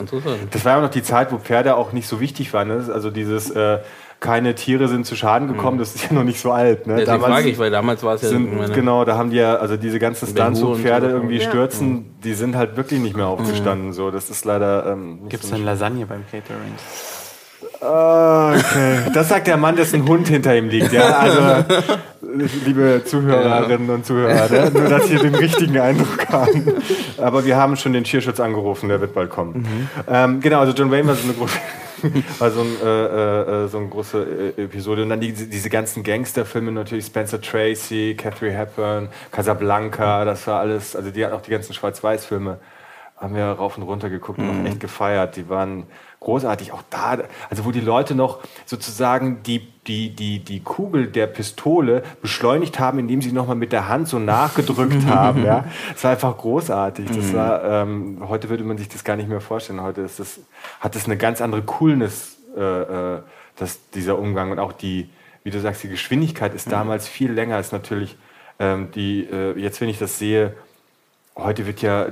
Das 0.50 0.64
war 0.64 0.72
ja 0.72 0.78
auch 0.78 0.82
noch 0.82 0.90
die 0.90 1.02
Zeit, 1.02 1.32
wo 1.32 1.38
Pferde 1.38 1.76
auch 1.76 1.92
nicht 1.92 2.06
so 2.06 2.20
wichtig 2.20 2.52
waren. 2.52 2.68
Ne? 2.68 2.84
Also 2.92 3.10
dieses 3.10 3.50
äh, 3.50 3.78
keine 4.26 4.54
Tiere 4.56 4.88
sind 4.88 5.06
zu 5.06 5.14
Schaden 5.14 5.46
gekommen, 5.46 5.76
mhm. 5.76 5.80
das 5.80 5.94
ist 5.94 6.04
ja 6.04 6.12
noch 6.12 6.24
nicht 6.24 6.40
so 6.40 6.50
alt. 6.50 6.86
Ne? 6.86 6.98
Ja, 6.98 7.04
damals 7.04 7.32
frage 7.32 7.48
ich, 7.48 7.58
weil 7.58 7.70
damals 7.70 8.02
war 8.02 8.14
es 8.14 8.22
ja... 8.22 8.28
Sind, 8.28 8.74
genau, 8.74 9.04
da 9.04 9.16
haben 9.16 9.30
die 9.30 9.36
ja, 9.36 9.54
also 9.56 9.76
diese 9.76 9.98
ganzen 9.98 10.26
Stunts, 10.26 10.60
wo 10.62 10.74
Pferde 10.74 11.08
irgendwie 11.08 11.38
ja. 11.38 11.48
stürzen, 11.48 11.88
mhm. 11.88 12.04
die 12.24 12.34
sind 12.34 12.56
halt 12.56 12.76
wirklich 12.76 13.00
nicht 13.00 13.16
mehr 13.16 13.26
aufgestanden. 13.26 13.88
Mhm. 13.88 13.92
So, 13.92 14.10
das 14.10 14.28
ist 14.28 14.44
leider... 14.44 14.86
Ähm, 14.86 15.20
Gibt 15.28 15.44
es 15.44 15.50
dann 15.50 15.64
Lasagne 15.64 16.06
beim 16.06 16.24
Catering? 16.30 16.74
Ah, 17.80 18.54
okay. 18.54 19.10
Das 19.14 19.28
sagt 19.28 19.46
der 19.46 19.56
Mann, 19.56 19.76
dessen 19.76 20.08
Hund 20.08 20.28
hinter 20.28 20.56
ihm 20.56 20.68
liegt. 20.68 20.92
Ja, 20.92 21.18
also, 21.18 21.64
liebe 22.64 23.02
Zuhörerinnen 23.04 23.90
und 23.90 24.06
Zuhörer, 24.06 24.48
ne? 24.50 24.70
nur 24.72 24.88
dass 24.88 25.08
Sie 25.08 25.16
den 25.16 25.34
richtigen 25.34 25.78
Eindruck 25.78 26.26
haben. 26.30 26.72
Aber 27.18 27.44
wir 27.44 27.56
haben 27.56 27.76
schon 27.76 27.92
den 27.92 28.04
Tierschutz 28.04 28.40
angerufen, 28.40 28.88
der 28.88 29.00
wird 29.00 29.14
bald 29.14 29.30
kommen. 29.30 29.60
Mhm. 29.60 29.88
Ähm, 30.08 30.40
genau, 30.40 30.60
also 30.60 30.72
John 30.72 30.90
Wayne 30.90 31.06
war 31.06 31.14
so 31.14 31.24
eine 31.24 31.34
große, 31.34 31.58
war 32.38 32.50
so, 32.50 32.60
ein, 32.60 32.76
äh, 32.82 33.64
äh, 33.64 33.68
so 33.68 33.78
eine 33.78 33.88
große 33.88 34.54
äh, 34.56 34.62
Episode. 34.64 35.02
Und 35.02 35.10
dann 35.10 35.20
die, 35.20 35.32
diese 35.32 35.70
ganzen 35.70 36.02
Gangsterfilme 36.02 36.72
natürlich, 36.72 37.06
Spencer 37.06 37.40
Tracy, 37.40 38.14
Catherine 38.16 38.56
Hepburn, 38.56 39.08
Casablanca, 39.30 40.24
das 40.24 40.46
war 40.46 40.60
alles, 40.60 40.96
also 40.96 41.10
die 41.10 41.24
hat 41.24 41.32
auch 41.32 41.42
die 41.42 41.50
ganzen 41.50 41.74
Schwarz-Weiß-Filme 41.74 42.58
haben 43.16 43.34
wir 43.34 43.44
rauf 43.44 43.78
und 43.78 43.84
runter 43.84 44.10
geguckt 44.10 44.38
und 44.38 44.60
mhm. 44.60 44.66
echt 44.66 44.80
gefeiert. 44.80 45.36
Die 45.36 45.48
waren 45.48 45.86
großartig. 46.26 46.72
Auch 46.72 46.82
da, 46.90 47.18
also 47.48 47.64
wo 47.64 47.70
die 47.70 47.80
Leute 47.80 48.16
noch 48.16 48.40
sozusagen 48.64 49.44
die, 49.44 49.60
die, 49.86 50.10
die, 50.14 50.40
die 50.40 50.60
Kugel 50.60 51.06
der 51.06 51.28
Pistole 51.28 52.02
beschleunigt 52.20 52.80
haben, 52.80 52.98
indem 52.98 53.22
sie 53.22 53.30
nochmal 53.30 53.54
mit 53.54 53.72
der 53.72 53.88
Hand 53.88 54.08
so 54.08 54.18
nachgedrückt 54.18 55.06
haben. 55.06 55.44
Ja. 55.44 55.64
Das 55.92 56.02
war 56.02 56.10
einfach 56.10 56.36
großartig. 56.36 57.06
Das 57.06 57.26
mhm. 57.26 57.34
war, 57.34 57.64
ähm, 57.64 58.18
heute 58.28 58.48
würde 58.48 58.64
man 58.64 58.76
sich 58.76 58.88
das 58.88 59.04
gar 59.04 59.14
nicht 59.14 59.28
mehr 59.28 59.40
vorstellen. 59.40 59.80
Heute 59.80 60.00
ist 60.00 60.18
das, 60.18 60.40
hat 60.80 60.96
das 60.96 61.06
eine 61.06 61.16
ganz 61.16 61.40
andere 61.40 61.62
Coolness, 61.62 62.38
äh, 62.56 62.60
äh, 62.60 63.20
das, 63.54 63.78
dieser 63.90 64.18
Umgang. 64.18 64.50
Und 64.50 64.58
auch 64.58 64.72
die, 64.72 65.08
wie 65.44 65.50
du 65.50 65.60
sagst, 65.60 65.84
die 65.84 65.88
Geschwindigkeit 65.88 66.54
ist 66.54 66.66
mhm. 66.66 66.72
damals 66.72 67.06
viel 67.06 67.30
länger 67.30 67.54
als 67.54 67.70
natürlich 67.70 68.16
ähm, 68.58 68.88
die, 68.96 69.28
äh, 69.30 69.56
jetzt 69.56 69.80
wenn 69.80 69.88
ich 69.88 70.00
das 70.00 70.18
sehe, 70.18 70.54
Heute 71.38 71.66
wird 71.66 71.82
ja 71.82 72.06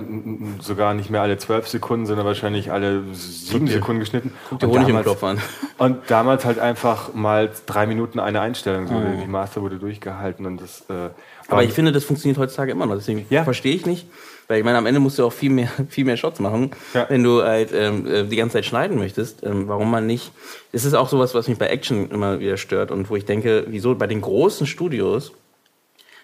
sogar 0.61 0.93
nicht 0.93 1.09
mehr 1.09 1.23
alle 1.23 1.39
zwölf 1.39 1.67
Sekunden, 1.67 2.05
sondern 2.05 2.27
wahrscheinlich 2.27 2.71
alle 2.71 3.05
sieben 3.15 3.67
Sekunden 3.67 4.01
geschnitten. 4.01 4.35
Guck 4.51 4.59
dir 4.59 4.67
Honig 4.67 4.87
damals, 4.87 4.99
im 4.99 5.03
Klopf 5.03 5.25
an. 5.25 5.41
Und 5.79 6.11
damals 6.11 6.45
halt 6.45 6.59
einfach 6.59 7.15
mal 7.15 7.51
drei 7.65 7.87
Minuten 7.87 8.21
eine 8.21 8.43
Einstellung. 8.43 8.87
So, 8.87 8.93
mhm. 8.93 9.23
Die 9.23 9.27
Master 9.27 9.63
wurde 9.63 9.79
durchgehalten 9.79 10.45
und 10.45 10.61
das. 10.61 10.83
Äh, 10.91 11.09
Aber 11.49 11.65
ich 11.65 11.73
finde, 11.73 11.93
das 11.93 12.05
funktioniert 12.05 12.39
heutzutage 12.39 12.73
immer 12.73 12.85
noch. 12.85 12.97
Deswegen 12.97 13.25
ja. 13.31 13.45
verstehe 13.45 13.75
ich 13.75 13.87
nicht. 13.87 14.07
Weil 14.47 14.59
ich 14.59 14.65
meine, 14.65 14.77
am 14.77 14.85
Ende 14.85 15.01
musst 15.01 15.19
du 15.19 15.25
auch 15.25 15.33
viel 15.33 15.49
mehr, 15.49 15.71
viel 15.89 16.05
mehr 16.05 16.19
Shots 16.19 16.39
machen, 16.39 16.73
ja. 16.93 17.07
wenn 17.09 17.23
du 17.23 17.43
halt 17.43 17.71
ähm, 17.73 18.07
äh, 18.07 18.25
die 18.25 18.37
ganze 18.37 18.59
Zeit 18.59 18.67
schneiden 18.67 18.99
möchtest. 18.99 19.43
Ähm, 19.43 19.69
warum 19.69 19.91
man 19.91 20.07
nicht. 20.07 20.33
Es 20.71 20.85
ist 20.85 20.93
auch 20.93 21.09
sowas, 21.09 21.35
was 21.35 21.49
mich 21.49 21.57
bei 21.57 21.69
Action 21.69 22.11
immer 22.11 22.41
wieder 22.41 22.59
stört 22.59 22.91
und 22.91 23.09
wo 23.09 23.17
ich 23.17 23.25
denke, 23.25 23.65
wieso 23.69 23.95
bei 23.95 24.07
den 24.07 24.21
großen 24.21 24.67
Studios 24.67 25.33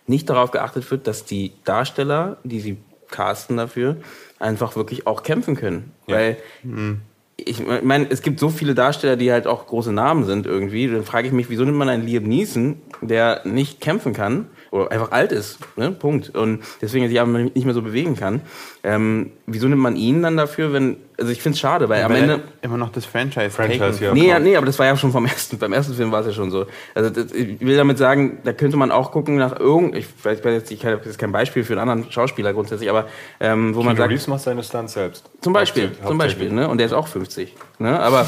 nicht 0.07 0.29
darauf 0.29 0.51
geachtet 0.51 0.91
wird, 0.91 1.07
dass 1.07 1.25
die 1.25 1.53
Darsteller, 1.65 2.37
die 2.45 2.61
sie 2.61 2.77
casten 3.11 3.57
dafür, 3.57 3.97
einfach 4.39 4.77
wirklich 4.77 5.07
auch 5.07 5.23
kämpfen 5.23 5.57
können. 5.57 5.93
Ja. 6.07 6.17
Weil 6.17 6.37
mhm. 6.63 7.01
ich 7.37 7.63
meine, 7.83 8.11
es 8.11 8.23
gibt 8.23 8.41
so 8.41 8.49
viele 8.49 8.75
Darsteller, 8.75 9.17
die 9.17 9.33
halt 9.33 9.47
auch 9.47 9.67
große 9.67 9.93
Namen 9.93 10.25
sind 10.25 10.47
irgendwie. 10.47 10.89
Dann 10.89 11.05
frage 11.05 11.29
ich 11.29 11.33
mich, 11.33 11.51
wieso 11.51 11.65
nimmt 11.65 11.79
man 11.79 11.89
einen 11.89 12.05
Liam 12.05 12.25
Neeson, 12.25 12.81
der 13.01 13.43
nicht 13.45 13.81
kämpfen 13.81 14.13
kann, 14.13 14.47
oder 14.71 14.93
einfach 14.93 15.11
alt 15.11 15.33
ist, 15.33 15.59
ne? 15.77 15.91
Punkt. 15.91 16.35
Und 16.37 16.63
deswegen 16.81 17.09
sich 17.09 17.21
aber 17.21 17.31
nicht 17.31 17.65
mehr 17.65 17.75
so 17.75 17.83
bewegen 17.83 18.15
kann. 18.15 18.41
Ähm, 18.85 19.33
wieso 19.47 19.67
nimmt 19.67 19.83
man 19.83 19.97
ihn 19.97 20.23
dann 20.23 20.37
dafür, 20.37 20.73
wenn, 20.73 20.97
also 21.19 21.33
ich 21.33 21.43
finde 21.43 21.55
es 21.55 21.61
schade, 21.61 21.89
weil 21.89 22.01
ja, 22.01 22.07
am 22.07 22.15
Ende... 22.15 22.41
Immer 22.63 22.77
noch 22.77 22.91
das 22.91 23.05
Franchise. 23.05 23.51
Franchise 23.51 24.05
ja, 24.05 24.15
nee, 24.15 24.29
ja, 24.29 24.39
nee, 24.39 24.57
aber 24.57 24.67
das 24.67 24.79
war 24.79 24.87
ja 24.87 24.97
schon 24.97 25.11
vom 25.11 25.27
ersten, 25.27 25.59
beim 25.59 25.73
ersten 25.73 25.95
Film 25.95 26.13
war 26.13 26.21
es 26.21 26.29
ja 26.29 26.33
schon 26.33 26.51
so. 26.51 26.67
Also 26.95 27.11
das, 27.11 27.33
ich 27.33 27.61
will 27.61 27.77
damit 27.77 27.99
sagen, 27.99 28.39
da 28.45 28.53
könnte 28.53 28.77
man 28.77 28.93
auch 28.93 29.11
gucken 29.11 29.37
nach 29.37 29.59
irgend, 29.59 29.97
ich 29.97 30.07
weiß 30.23 30.41
jetzt, 30.45 30.71
ich 30.71 30.87
habe 30.87 31.01
jetzt 31.05 31.19
kein 31.19 31.33
Beispiel 31.33 31.65
für 31.65 31.73
einen 31.73 31.91
anderen 31.91 32.13
Schauspieler 32.13 32.53
grundsätzlich, 32.53 32.89
aber 32.89 33.07
ähm, 33.41 33.75
wo 33.75 33.81
Keanu 33.81 33.87
man 33.87 33.97
sagt... 33.97 34.11
Reeves 34.11 34.29
macht 34.29 34.43
seine 34.43 34.63
Stunts 34.63 34.93
selbst. 34.93 35.29
Zum 35.41 35.53
Beispiel, 35.53 35.85
Hauptsächlich. 35.85 36.09
zum 36.09 36.19
Beispiel, 36.19 36.53
ne? 36.53 36.69
Und 36.69 36.79
der 36.79 36.87
ist 36.87 36.93
auch 36.93 37.09
50, 37.09 37.57
ne? 37.81 37.99
Aber 37.99 38.27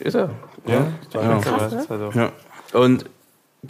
ist 0.00 0.14
er. 0.14 0.30
Ja, 0.66 0.86
ja. 1.14 1.22
ja. 1.22 1.38
Krass, 1.38 1.88
ne? 1.88 2.10
ja. 2.14 2.32
Und 2.78 3.06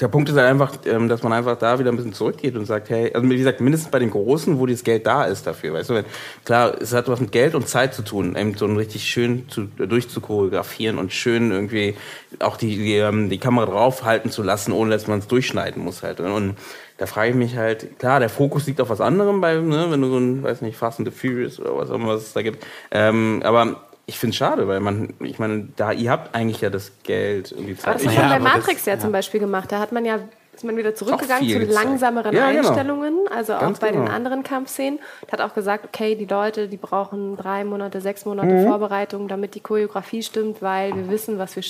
der 0.01 0.09
Punkt 0.09 0.29
ist 0.29 0.37
halt 0.37 0.47
einfach, 0.47 0.73
ähm, 0.85 1.09
dass 1.09 1.23
man 1.23 1.33
einfach 1.33 1.57
da 1.59 1.79
wieder 1.79 1.91
ein 1.91 1.97
bisschen 1.97 2.13
zurückgeht 2.13 2.57
und 2.57 2.67
sagt, 2.67 2.91
hey, 2.91 3.13
also 3.13 3.29
wie 3.29 3.37
gesagt, 3.37 3.61
mindestens 3.61 3.91
bei 3.91 3.99
den 3.99 4.11
Großen, 4.11 4.59
wo 4.59 4.67
das 4.67 4.85
Geld 4.85 5.07
da 5.07 5.25
ist 5.25 5.47
dafür, 5.47 5.75
weißt 5.75 5.91
du, 5.91 6.05
klar, 6.45 6.75
es 6.81 6.93
hat 6.93 7.09
was 7.09 7.21
mit 7.21 7.33
Geld 7.33 7.55
und 7.55 7.69
Zeit 7.69 7.95
zu 7.95 8.03
tun, 8.03 8.37
eben 8.37 8.55
so 8.55 8.67
ein 8.67 8.77
richtig 8.77 9.05
schön 9.05 9.49
zu, 9.49 9.65
durchzuchoreografieren 9.65 10.99
und 10.99 11.13
schön 11.13 11.51
irgendwie 11.51 11.95
auch 12.39 12.57
die, 12.57 12.77
die, 12.77 12.97
ähm, 12.97 13.31
die 13.31 13.39
Kamera 13.39 13.67
draufhalten 13.67 14.31
zu 14.31 14.43
lassen, 14.43 14.73
ohne 14.73 14.91
dass 14.91 15.07
man 15.07 15.21
es 15.21 15.27
durchschneiden 15.27 15.83
muss 15.83 16.03
halt. 16.03 16.21
Und 16.21 16.57
da 16.99 17.07
frage 17.07 17.31
ich 17.31 17.37
mich 17.37 17.57
halt, 17.57 17.99
klar, 17.99 18.21
der 18.21 18.29
Fokus 18.29 18.67
liegt 18.67 18.81
auf 18.81 18.91
was 18.91 19.01
anderem, 19.01 19.41
bei, 19.41 19.55
ne, 19.57 19.87
wenn 19.91 20.01
du 20.01 20.09
so 20.09 20.19
ein, 20.19 20.43
weiß 20.43 20.63
nicht, 20.63 20.77
Fast 20.77 20.99
and 20.99 21.09
the 21.09 21.15
Furious 21.15 21.61
oder 21.61 21.77
was 21.77 21.91
auch 21.91 21.97
immer 21.97 22.13
es 22.13 22.33
da 22.33 22.43
gibt. 22.43 22.65
Ähm, 22.91 23.43
aber 23.45 23.83
ich 24.07 24.19
finde 24.19 24.31
es 24.31 24.37
schade, 24.37 24.69
weil 24.69 24.81
man, 24.81 25.15
ich 25.21 25.39
meine, 25.39 25.69
da 25.77 25.91
ihr 25.91 26.11
habt 26.11 26.35
eigentlich 26.35 26.61
ja 26.61 26.71
das 26.71 26.93
Geld 27.03 27.53
und 27.53 27.67
die 27.67 27.77
Zeit. 27.77 27.97
Das 27.97 28.07
hat 28.07 28.17
man 28.17 28.29
bei 28.31 28.39
Matrix 28.39 28.87
ja, 28.87 28.95
ja 28.95 28.99
zum 29.01 29.13
Beispiel 29.13 29.41
gemacht. 29.41 29.71
Da 29.73 29.81
hat 29.81 29.93
man 29.93 30.05
ja 30.05 30.21
ist 30.55 30.65
man 30.65 30.77
wieder 30.79 30.95
zurückgegangen 30.95 31.47
zu 31.47 31.59
langsameren 31.59 32.35
ja, 32.35 32.51
genau. 32.51 32.69
Einstellungen, 32.69 33.29
also 33.29 33.53
Ganz 33.53 33.77
auch 33.77 33.81
bei 33.83 33.91
genau. 33.91 34.07
den 34.07 34.11
anderen 34.11 34.43
Kampfszenen. 34.43 35.01
Hat 35.31 35.43
auch 35.43 35.53
gesagt, 35.53 35.85
okay, 35.85 36.15
die 36.15 36.25
Leute, 36.25 36.67
die 36.69 36.79
brauchen 36.79 37.37
drei 37.37 37.63
Monate, 37.63 38.01
sechs 38.01 38.25
Monate 38.25 38.49
mhm. 38.49 38.67
Vorbereitung, 38.67 39.29
damit 39.29 39.55
die 39.55 39.61
Choreografie 39.61 40.23
stimmt, 40.23 40.63
weil 40.63 40.95
wir 40.97 41.11
wissen, 41.11 41.39
was 41.39 41.57
wir 41.57 41.63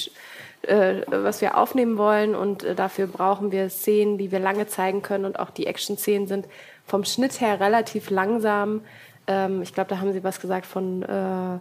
äh, 0.63 1.03
was 1.07 1.41
wir 1.41 1.57
aufnehmen 1.57 1.99
wollen 1.99 2.35
und 2.35 2.63
äh, 2.63 2.75
dafür 2.75 3.07
brauchen 3.09 3.51
wir 3.51 3.71
Szenen, 3.71 4.19
die 4.19 4.31
wir 4.31 4.39
lange 4.39 4.67
zeigen 4.67 5.03
können 5.03 5.25
und 5.25 5.39
auch 5.39 5.51
die 5.51 5.67
Action-Szenen 5.67 6.29
sind 6.29 6.47
vom 6.87 7.05
Schnitt 7.05 7.41
her 7.41 7.61
relativ 7.61 8.11
langsam. 8.11 8.83
Ähm, 9.27 9.63
ich 9.63 9.75
glaube, 9.75 9.91
da 9.91 9.99
haben 9.99 10.13
Sie 10.13 10.23
was 10.23 10.41
gesagt 10.41 10.67
von 10.67 11.03
äh, 11.03 11.59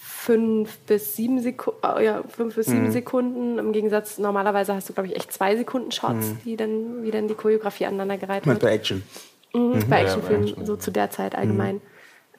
fünf 0.00 0.78
bis 0.86 1.16
sieben 1.16 1.40
Sekunden, 1.40 1.80
äh, 1.84 2.04
ja, 2.04 2.22
fünf 2.28 2.54
bis 2.54 2.66
sieben 2.66 2.86
mhm. 2.86 2.92
Sekunden. 2.92 3.58
Im 3.58 3.72
Gegensatz, 3.72 4.18
normalerweise 4.18 4.74
hast 4.74 4.88
du, 4.88 4.92
glaube 4.92 5.08
ich, 5.08 5.16
echt 5.16 5.32
zwei 5.32 5.56
Sekunden 5.56 5.90
Shots, 5.90 6.28
mhm. 6.28 6.38
wie, 6.44 6.56
dann, 6.56 7.02
wie 7.02 7.10
dann 7.10 7.26
die 7.26 7.34
Choreografie 7.34 7.86
aneinandergereiht 7.86 8.46
wird. 8.46 8.60
Bei 8.60 8.72
Action. 8.72 9.02
Mhm, 9.52 9.60
mhm. 9.60 9.88
Bei 9.88 10.02
Actionfilmen, 10.02 10.46
ja, 10.46 10.52
Action. 10.52 10.66
so 10.66 10.76
zu 10.76 10.92
der 10.92 11.10
Zeit 11.10 11.34
allgemein. 11.34 11.76
Mhm. 11.76 11.80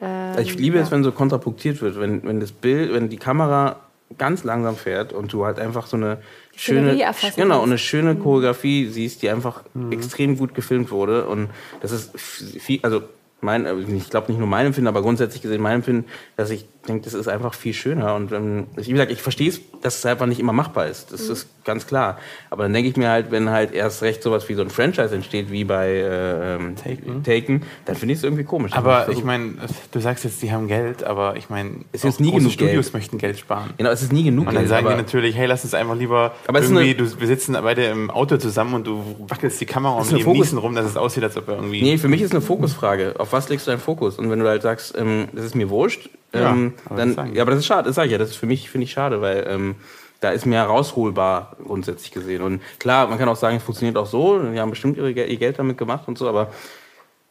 Ähm, 0.01 0.35
ich 0.39 0.55
liebe 0.55 0.77
ja. 0.77 0.83
es, 0.83 0.91
wenn 0.91 1.03
so 1.03 1.11
kontrapunktiert 1.11 1.81
wird, 1.81 1.99
wenn, 1.99 2.23
wenn 2.23 2.39
das 2.39 2.53
Bild, 2.53 2.93
wenn 2.93 3.09
die 3.09 3.17
Kamera 3.17 3.81
ganz 4.17 4.43
langsam 4.43 4.75
fährt 4.75 5.13
und 5.13 5.31
du 5.33 5.45
halt 5.45 5.59
einfach 5.59 5.85
so 5.85 5.97
eine 5.97 6.21
die 6.55 6.59
schöne, 6.59 7.13
genau, 7.35 7.61
eine 7.61 7.77
schöne 7.77 8.15
mhm. 8.15 8.23
Choreografie 8.23 8.87
siehst, 8.87 9.21
die 9.21 9.29
einfach 9.29 9.63
mhm. 9.73 9.91
extrem 9.91 10.37
gut 10.37 10.55
gefilmt 10.55 10.91
wurde 10.91 11.27
und 11.27 11.49
das 11.81 11.91
ist 11.91 12.19
viel, 12.19 12.79
also 12.81 13.03
mein, 13.41 13.65
ich 13.95 14.09
glaube 14.09 14.31
nicht 14.31 14.39
nur 14.39 14.47
mein 14.47 14.65
Empfinden, 14.65 14.87
aber 14.87 15.01
grundsätzlich 15.01 15.41
gesehen 15.41 15.61
mein 15.61 15.75
Empfinden, 15.75 16.05
dass 16.35 16.49
ich 16.49 16.65
denke, 16.89 17.05
das 17.05 17.13
ist 17.13 17.27
einfach 17.27 17.53
viel 17.53 17.73
schöner. 17.73 18.15
Und 18.15 18.31
ähm, 18.31 18.67
wie 18.75 18.91
gesagt, 18.91 19.11
ich 19.11 19.21
verstehe 19.21 19.49
es, 19.49 19.61
dass 19.81 19.99
es 19.99 20.05
einfach 20.05 20.25
nicht 20.25 20.39
immer 20.39 20.53
machbar 20.53 20.87
ist. 20.87 21.13
Das 21.13 21.27
mhm. 21.27 21.33
ist 21.33 21.47
ganz 21.63 21.87
klar. 21.87 22.17
Aber 22.49 22.63
dann 22.63 22.73
denke 22.73 22.89
ich 22.89 22.97
mir 22.97 23.09
halt, 23.09 23.31
wenn 23.31 23.49
halt 23.49 23.71
erst 23.73 24.01
recht 24.01 24.23
sowas 24.23 24.49
wie 24.49 24.55
so 24.55 24.61
ein 24.61 24.69
Franchise 24.69 25.13
entsteht, 25.13 25.51
wie 25.51 25.63
bei 25.63 25.87
äh, 25.87 26.55
ähm, 26.55 26.75
Taken. 26.75 27.23
Taken, 27.23 27.63
dann 27.85 27.95
finde 27.95 28.13
ich 28.13 28.19
es 28.19 28.23
irgendwie 28.23 28.43
komisch. 28.43 28.73
Aber 28.73 29.07
ich 29.09 29.23
meine, 29.23 29.53
du 29.91 29.99
sagst 29.99 30.23
jetzt, 30.23 30.41
die 30.41 30.51
haben 30.51 30.67
Geld, 30.67 31.03
aber 31.03 31.35
ich 31.37 31.49
meine, 31.49 31.71
es 31.91 32.03
ist 32.03 32.19
nie 32.19 32.31
genug 32.31 32.51
Studios 32.51 32.87
Geld. 32.87 32.93
möchten 32.93 33.17
Geld 33.17 33.39
sparen. 33.39 33.69
Genau, 33.77 33.91
es 33.91 34.01
ist 34.01 34.11
nie 34.11 34.23
genug 34.23 34.45
Geld. 34.45 34.57
Und 34.57 34.63
dann 34.63 34.67
sagen 34.67 34.87
die 34.89 34.95
natürlich, 34.95 35.35
hey, 35.35 35.45
lass 35.47 35.63
uns 35.63 35.73
einfach 35.73 35.95
lieber 35.95 36.33
aber 36.47 36.61
irgendwie, 36.61 36.95
du, 36.95 37.19
wir 37.19 37.27
sitzen 37.27 37.55
beide 37.61 37.85
im 37.85 38.09
Auto 38.09 38.37
zusammen 38.37 38.73
und 38.73 38.87
du 38.87 39.03
wackelst 39.27 39.61
die 39.61 39.65
Kamera 39.65 39.99
um 39.99 40.07
die 40.07 40.23
Niesen 40.23 40.57
rum, 40.57 40.75
dass 40.75 40.85
es 40.85 40.97
aussieht, 40.97 41.23
als 41.23 41.37
ob 41.37 41.47
er 41.47 41.55
irgendwie... 41.55 41.81
Nee, 41.81 41.97
für 41.97 42.07
mich 42.07 42.21
ist 42.21 42.31
eine 42.31 42.41
Fokusfrage. 42.41 43.15
Auf 43.17 43.33
was 43.33 43.49
legst 43.49 43.67
du 43.67 43.71
deinen 43.71 43.79
Fokus? 43.79 44.17
Und 44.17 44.29
wenn 44.29 44.39
du 44.39 44.47
halt 44.47 44.61
sagst, 44.61 44.97
ähm, 44.97 45.27
das 45.33 45.45
ist 45.45 45.55
mir 45.55 45.69
wurscht, 45.69 46.09
ähm, 46.33 46.73
ja, 46.89 46.95
dann, 46.95 47.33
ja, 47.33 47.41
aber 47.41 47.51
das 47.51 47.61
ist 47.61 47.65
schade, 47.65 47.87
das 47.87 47.95
sage 47.95 48.07
ich 48.07 48.11
ja, 48.11 48.17
das 48.17 48.29
ist 48.29 48.35
für 48.35 48.45
mich, 48.45 48.69
finde 48.69 48.85
ich 48.85 48.91
schade, 48.91 49.21
weil 49.21 49.45
ähm, 49.49 49.75
da 50.19 50.31
ist 50.31 50.45
mehr 50.45 50.65
rausholbar 50.65 51.55
grundsätzlich 51.63 52.11
gesehen. 52.11 52.41
Und 52.41 52.61
klar, 52.77 53.07
man 53.07 53.17
kann 53.17 53.29
auch 53.29 53.35
sagen, 53.35 53.57
es 53.57 53.63
funktioniert 53.63 53.97
auch 53.97 54.05
so, 54.05 54.39
die 54.39 54.59
haben 54.59 54.69
bestimmt 54.69 54.97
ihre, 54.97 55.11
ihr 55.11 55.37
Geld 55.37 55.59
damit 55.59 55.77
gemacht 55.77 56.07
und 56.07 56.17
so, 56.17 56.27
aber 56.27 56.49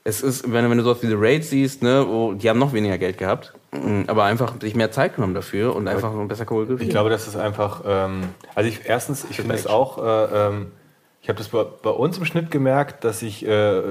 es 0.05 0.23
ist, 0.23 0.51
wenn, 0.51 0.71
wenn 0.71 0.79
du 0.79 0.85
so 0.85 1.03
wie 1.03 1.07
The 1.07 1.17
Raid 1.17 1.45
siehst, 1.45 1.83
ne, 1.83 2.07
wo, 2.09 2.33
die 2.33 2.49
haben 2.49 2.59
noch 2.59 2.73
weniger 2.73 2.97
Geld 2.97 3.19
gehabt, 3.19 3.53
mm, 3.73 4.05
aber 4.07 4.25
einfach 4.25 4.55
sich 4.61 4.75
mehr 4.75 4.91
Zeit 4.91 5.17
genommen 5.17 5.35
dafür 5.35 5.77
und 5.77 5.87
einfach 5.87 6.13
besser 6.27 6.47
choreografiert. 6.47 6.83
Ich 6.83 6.89
glaube, 6.89 7.11
das 7.11 7.29
ist 7.29 7.37
einfach, 7.37 7.83
ähm, 7.87 8.31
also 8.55 8.69
ich, 8.69 8.81
erstens, 8.87 9.27
ich 9.29 9.37
finde 9.37 9.55
es 9.55 9.67
auch, 9.67 9.99
äh, 9.99 10.47
ähm, 10.47 10.73
ich 11.21 11.29
habe 11.29 11.37
das 11.37 11.49
bei, 11.49 11.63
bei, 11.63 11.91
uns 11.91 12.17
im 12.17 12.25
Schnitt 12.25 12.51
gemerkt, 12.51 13.05
dass 13.05 13.21
ich 13.21 13.47
äh, 13.47 13.83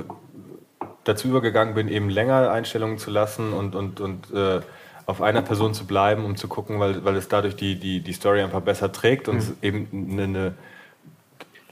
dazu 1.03 1.28
übergegangen 1.28 1.76
bin, 1.76 1.88
eben 1.88 2.10
länger 2.10 2.49
Einstellungen 2.49 2.97
zu 2.97 3.12
lassen 3.12 3.53
und, 3.53 3.76
und, 3.76 4.01
und 4.01 4.34
äh, 4.34 4.62
auf 5.08 5.22
einer 5.22 5.41
Person 5.41 5.74
zu 5.74 5.88
bleiben, 5.88 6.26
um 6.26 6.36
zu 6.36 6.49
gucken, 6.49 6.80
weil, 6.82 7.03
weil 7.05 7.16
es 7.16 7.30
dadurch 7.30 7.55
die, 7.55 7.80
die, 7.80 8.01
die 8.01 8.14
Story 8.14 8.41
einfach 8.41 8.60
besser 8.60 8.91
trägt 8.91 9.30
und 9.30 9.38
mhm. 9.38 9.55
eben 9.62 9.88
eine, 10.12 10.24
eine, 10.24 10.53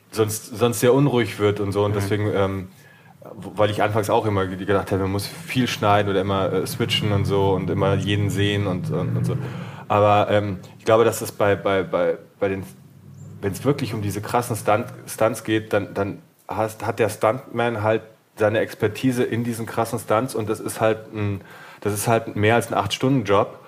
sonst, 0.09 0.57
sonst 0.57 0.79
sehr 0.79 0.93
unruhig 0.93 1.37
wird 1.37 1.59
und 1.59 1.73
so. 1.73 1.83
Und 1.83 1.91
mhm. 1.91 1.95
deswegen, 1.95 2.31
ähm, 2.33 2.67
weil 3.35 3.69
ich 3.69 3.83
anfangs 3.83 4.09
auch 4.09 4.25
immer 4.25 4.47
gedacht 4.47 4.89
habe, 4.93 5.03
man 5.03 5.11
muss 5.11 5.27
viel 5.27 5.67
schneiden 5.67 6.09
oder 6.09 6.21
immer 6.21 6.51
äh, 6.51 6.65
switchen 6.65 7.11
und 7.11 7.25
so 7.25 7.51
und 7.51 7.69
immer 7.69 7.95
jeden 7.95 8.29
sehen 8.29 8.67
und, 8.67 8.89
und, 8.89 9.17
und 9.17 9.25
so. 9.25 9.37
Aber 9.89 10.27
ähm, 10.31 10.59
ich 10.79 10.85
glaube, 10.85 11.03
dass 11.03 11.19
es 11.19 11.33
bei, 11.33 11.57
bei, 11.57 11.83
bei, 11.83 12.17
bei 12.39 12.47
den, 12.47 12.63
wenn 13.41 13.51
es 13.51 13.65
wirklich 13.65 13.93
um 13.93 14.01
diese 14.01 14.21
krassen 14.21 14.55
Stunt, 14.55 14.85
Stunts 15.07 15.43
geht, 15.43 15.73
dann, 15.73 15.93
dann 15.93 16.19
hast, 16.47 16.85
hat 16.85 16.99
der 16.99 17.09
Stuntman 17.09 17.83
halt 17.83 18.03
seine 18.37 18.59
Expertise 18.59 19.23
in 19.23 19.43
diesen 19.43 19.65
krassen 19.65 19.99
Stunts 19.99 20.35
und 20.35 20.49
das 20.49 20.61
ist 20.61 20.79
halt 20.79 21.13
ein 21.13 21.41
das 21.85 21.93
ist 21.93 22.07
halt 22.07 22.35
mehr 22.35 22.55
als 22.55 22.73
ein 22.73 22.77
8-Stunden-Job. 22.77 23.59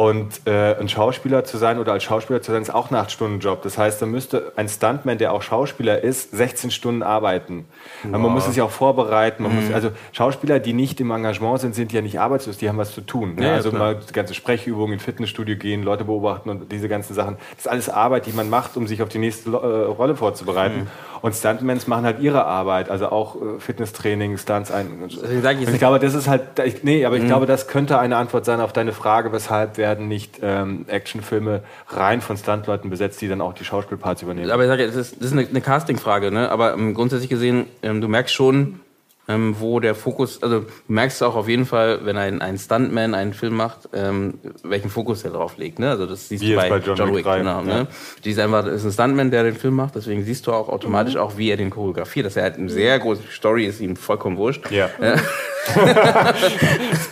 Und 0.00 0.42
äh, 0.46 0.76
ein 0.78 0.88
Schauspieler 0.88 1.42
zu 1.42 1.58
sein 1.58 1.80
oder 1.80 1.92
als 1.92 2.04
Schauspieler 2.04 2.40
zu 2.40 2.52
sein, 2.52 2.62
ist 2.62 2.72
auch 2.72 2.92
ein 2.92 2.96
8-Stunden-Job. 2.96 3.62
Das 3.62 3.78
heißt, 3.78 4.00
da 4.00 4.06
müsste 4.06 4.52
ein 4.54 4.68
Stuntman, 4.68 5.18
der 5.18 5.32
auch 5.32 5.42
Schauspieler 5.42 6.04
ist, 6.04 6.30
16 6.30 6.70
Stunden 6.70 7.02
arbeiten. 7.02 7.64
Wow. 8.04 8.12
Man 8.12 8.30
muss 8.30 8.46
es 8.46 8.54
ja 8.54 8.62
auch 8.62 8.70
vorbereiten. 8.70 9.42
Mhm. 9.42 9.56
muss, 9.56 9.74
also 9.74 9.90
Schauspieler, 10.12 10.60
die 10.60 10.72
nicht 10.72 11.00
im 11.00 11.10
Engagement 11.10 11.62
sind, 11.62 11.74
sind 11.74 11.92
ja 11.92 12.00
nicht 12.00 12.20
arbeitslos, 12.20 12.58
die 12.58 12.68
haben 12.68 12.78
was 12.78 12.92
zu 12.92 13.00
tun. 13.00 13.34
Ne? 13.34 13.46
Ja, 13.46 13.54
also 13.54 13.70
klar. 13.70 13.94
mal 13.94 13.96
die 13.96 14.12
ganze 14.12 14.34
Sprechübungen, 14.34 14.92
in 14.92 15.00
Fitnessstudio 15.00 15.56
gehen, 15.56 15.82
Leute 15.82 16.04
beobachten 16.04 16.48
und 16.48 16.70
diese 16.70 16.88
ganzen 16.88 17.14
Sachen. 17.14 17.36
Das 17.56 17.66
ist 17.66 17.68
alles 17.68 17.88
Arbeit, 17.88 18.26
die 18.26 18.32
man 18.32 18.48
macht, 18.48 18.76
um 18.76 18.86
sich 18.86 19.02
auf 19.02 19.08
die 19.08 19.18
nächste 19.18 19.50
äh, 19.50 19.56
Rolle 19.56 20.14
vorzubereiten. 20.14 20.82
Mhm. 20.82 20.86
Und 21.22 21.34
Stuntmans 21.34 21.86
machen 21.88 22.04
halt 22.04 22.20
ihre 22.20 22.44
Arbeit, 22.44 22.90
also 22.90 23.08
auch 23.08 23.34
äh, 23.34 23.58
Fitnesstraining, 23.58 24.38
Stunts 24.38 24.70
ein. 24.70 25.08
Ich, 25.08 25.68
ich 25.68 25.78
glaube, 25.78 25.98
das 25.98 26.14
ist 26.14 26.28
halt, 26.28 26.42
ich, 26.64 26.84
nee, 26.84 27.04
aber 27.04 27.16
ich 27.16 27.24
mhm. 27.24 27.28
glaube, 27.28 27.46
das 27.46 27.66
könnte 27.66 27.98
eine 27.98 28.16
Antwort 28.16 28.44
sein 28.44 28.60
auf 28.60 28.72
deine 28.72 28.92
Frage, 28.92 29.32
weshalb 29.32 29.78
werden 29.88 30.06
nicht 30.06 30.40
ähm, 30.42 30.84
Actionfilme 30.86 31.62
rein 31.88 32.20
von 32.20 32.36
Stuntleuten 32.36 32.90
besetzt, 32.90 33.20
die 33.22 33.28
dann 33.28 33.40
auch 33.40 33.54
die 33.54 33.64
Schauspielparts 33.64 34.22
übernehmen. 34.22 34.50
Aber 34.50 34.64
ich 34.64 34.68
sage, 34.68 34.86
das 34.86 34.96
ist, 34.96 35.16
das 35.16 35.28
ist 35.28 35.32
eine, 35.32 35.46
eine 35.46 35.60
Castingfrage, 35.62 36.30
ne? 36.30 36.50
Aber 36.50 36.74
ähm, 36.74 36.92
grundsätzlich 36.92 37.30
gesehen, 37.30 37.66
ähm, 37.82 38.00
du 38.02 38.08
merkst 38.08 38.34
schon, 38.34 38.80
ähm, 39.28 39.56
wo 39.58 39.78
der 39.78 39.94
Fokus, 39.94 40.42
also 40.42 40.60
du 40.60 40.66
merkst 40.88 41.22
auch 41.22 41.36
auf 41.36 41.48
jeden 41.48 41.66
Fall, 41.66 42.04
wenn 42.04 42.16
ein, 42.16 42.40
ein 42.40 42.56
Stuntman 42.56 43.14
einen 43.14 43.34
Film 43.34 43.54
macht, 43.54 43.90
ähm, 43.92 44.38
welchen 44.62 44.88
Fokus 44.88 45.22
er 45.22 45.32
drauf 45.32 45.58
legt. 45.58 45.78
Ne? 45.78 45.90
Also 45.90 46.06
das 46.06 46.28
siehst 46.28 46.42
wie 46.42 46.50
du 46.50 46.56
bei, 46.56 46.70
bei 46.70 46.78
John, 46.78 46.96
John 46.96 47.14
Wick. 47.14 47.24
3, 47.24 47.38
genau, 47.38 47.60
ne? 47.60 47.70
ja. 47.70 47.78
ne? 47.80 47.88
Die 48.24 48.30
ist 48.30 48.38
einfach, 48.38 48.64
ist 48.66 48.84
ein 48.84 48.92
Stuntman, 48.92 49.30
der 49.30 49.44
den 49.44 49.54
Film 49.54 49.74
macht, 49.74 49.96
deswegen 49.96 50.24
siehst 50.24 50.46
du 50.46 50.52
auch 50.52 50.70
automatisch 50.70 51.14
mhm. 51.14 51.20
auch, 51.20 51.36
wie 51.36 51.50
er 51.50 51.58
den 51.58 51.68
choreografiert. 51.68 52.24
Dass 52.24 52.36
er 52.36 52.44
halt 52.44 52.56
eine 52.56 52.70
sehr 52.70 52.98
große 52.98 53.22
Story 53.30 53.66
ist, 53.66 53.80
ihm 53.80 53.96
vollkommen 53.96 54.38
wurscht. 54.38 54.70
Ja. 54.70 54.88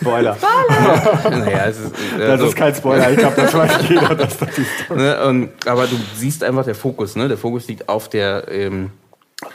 Spoiler. 0.01 0.35
Spoiler. 0.35 0.37
naja, 1.29 1.65
es 1.67 1.79
ist, 1.79 1.93
äh, 2.17 2.27
das 2.27 2.41
ist 2.41 2.55
kein 2.55 2.73
Spoiler, 2.73 3.11
ich 3.11 3.17
glaube, 3.17 3.35
das 3.35 3.53
weiß 3.53 3.71
jeder, 3.89 4.15
dass 4.15 4.37
das 4.37 4.57
ist. 4.57 4.89
Ne? 4.89 5.23
Und, 5.25 5.67
aber 5.67 5.85
du 5.85 5.95
siehst 6.15 6.43
einfach 6.43 6.65
der 6.65 6.73
Fokus, 6.73 7.15
ne? 7.15 7.27
Der 7.27 7.37
Fokus 7.37 7.67
liegt 7.67 7.87
auf 7.87 8.09
der 8.09 8.47
ähm, 8.49 8.89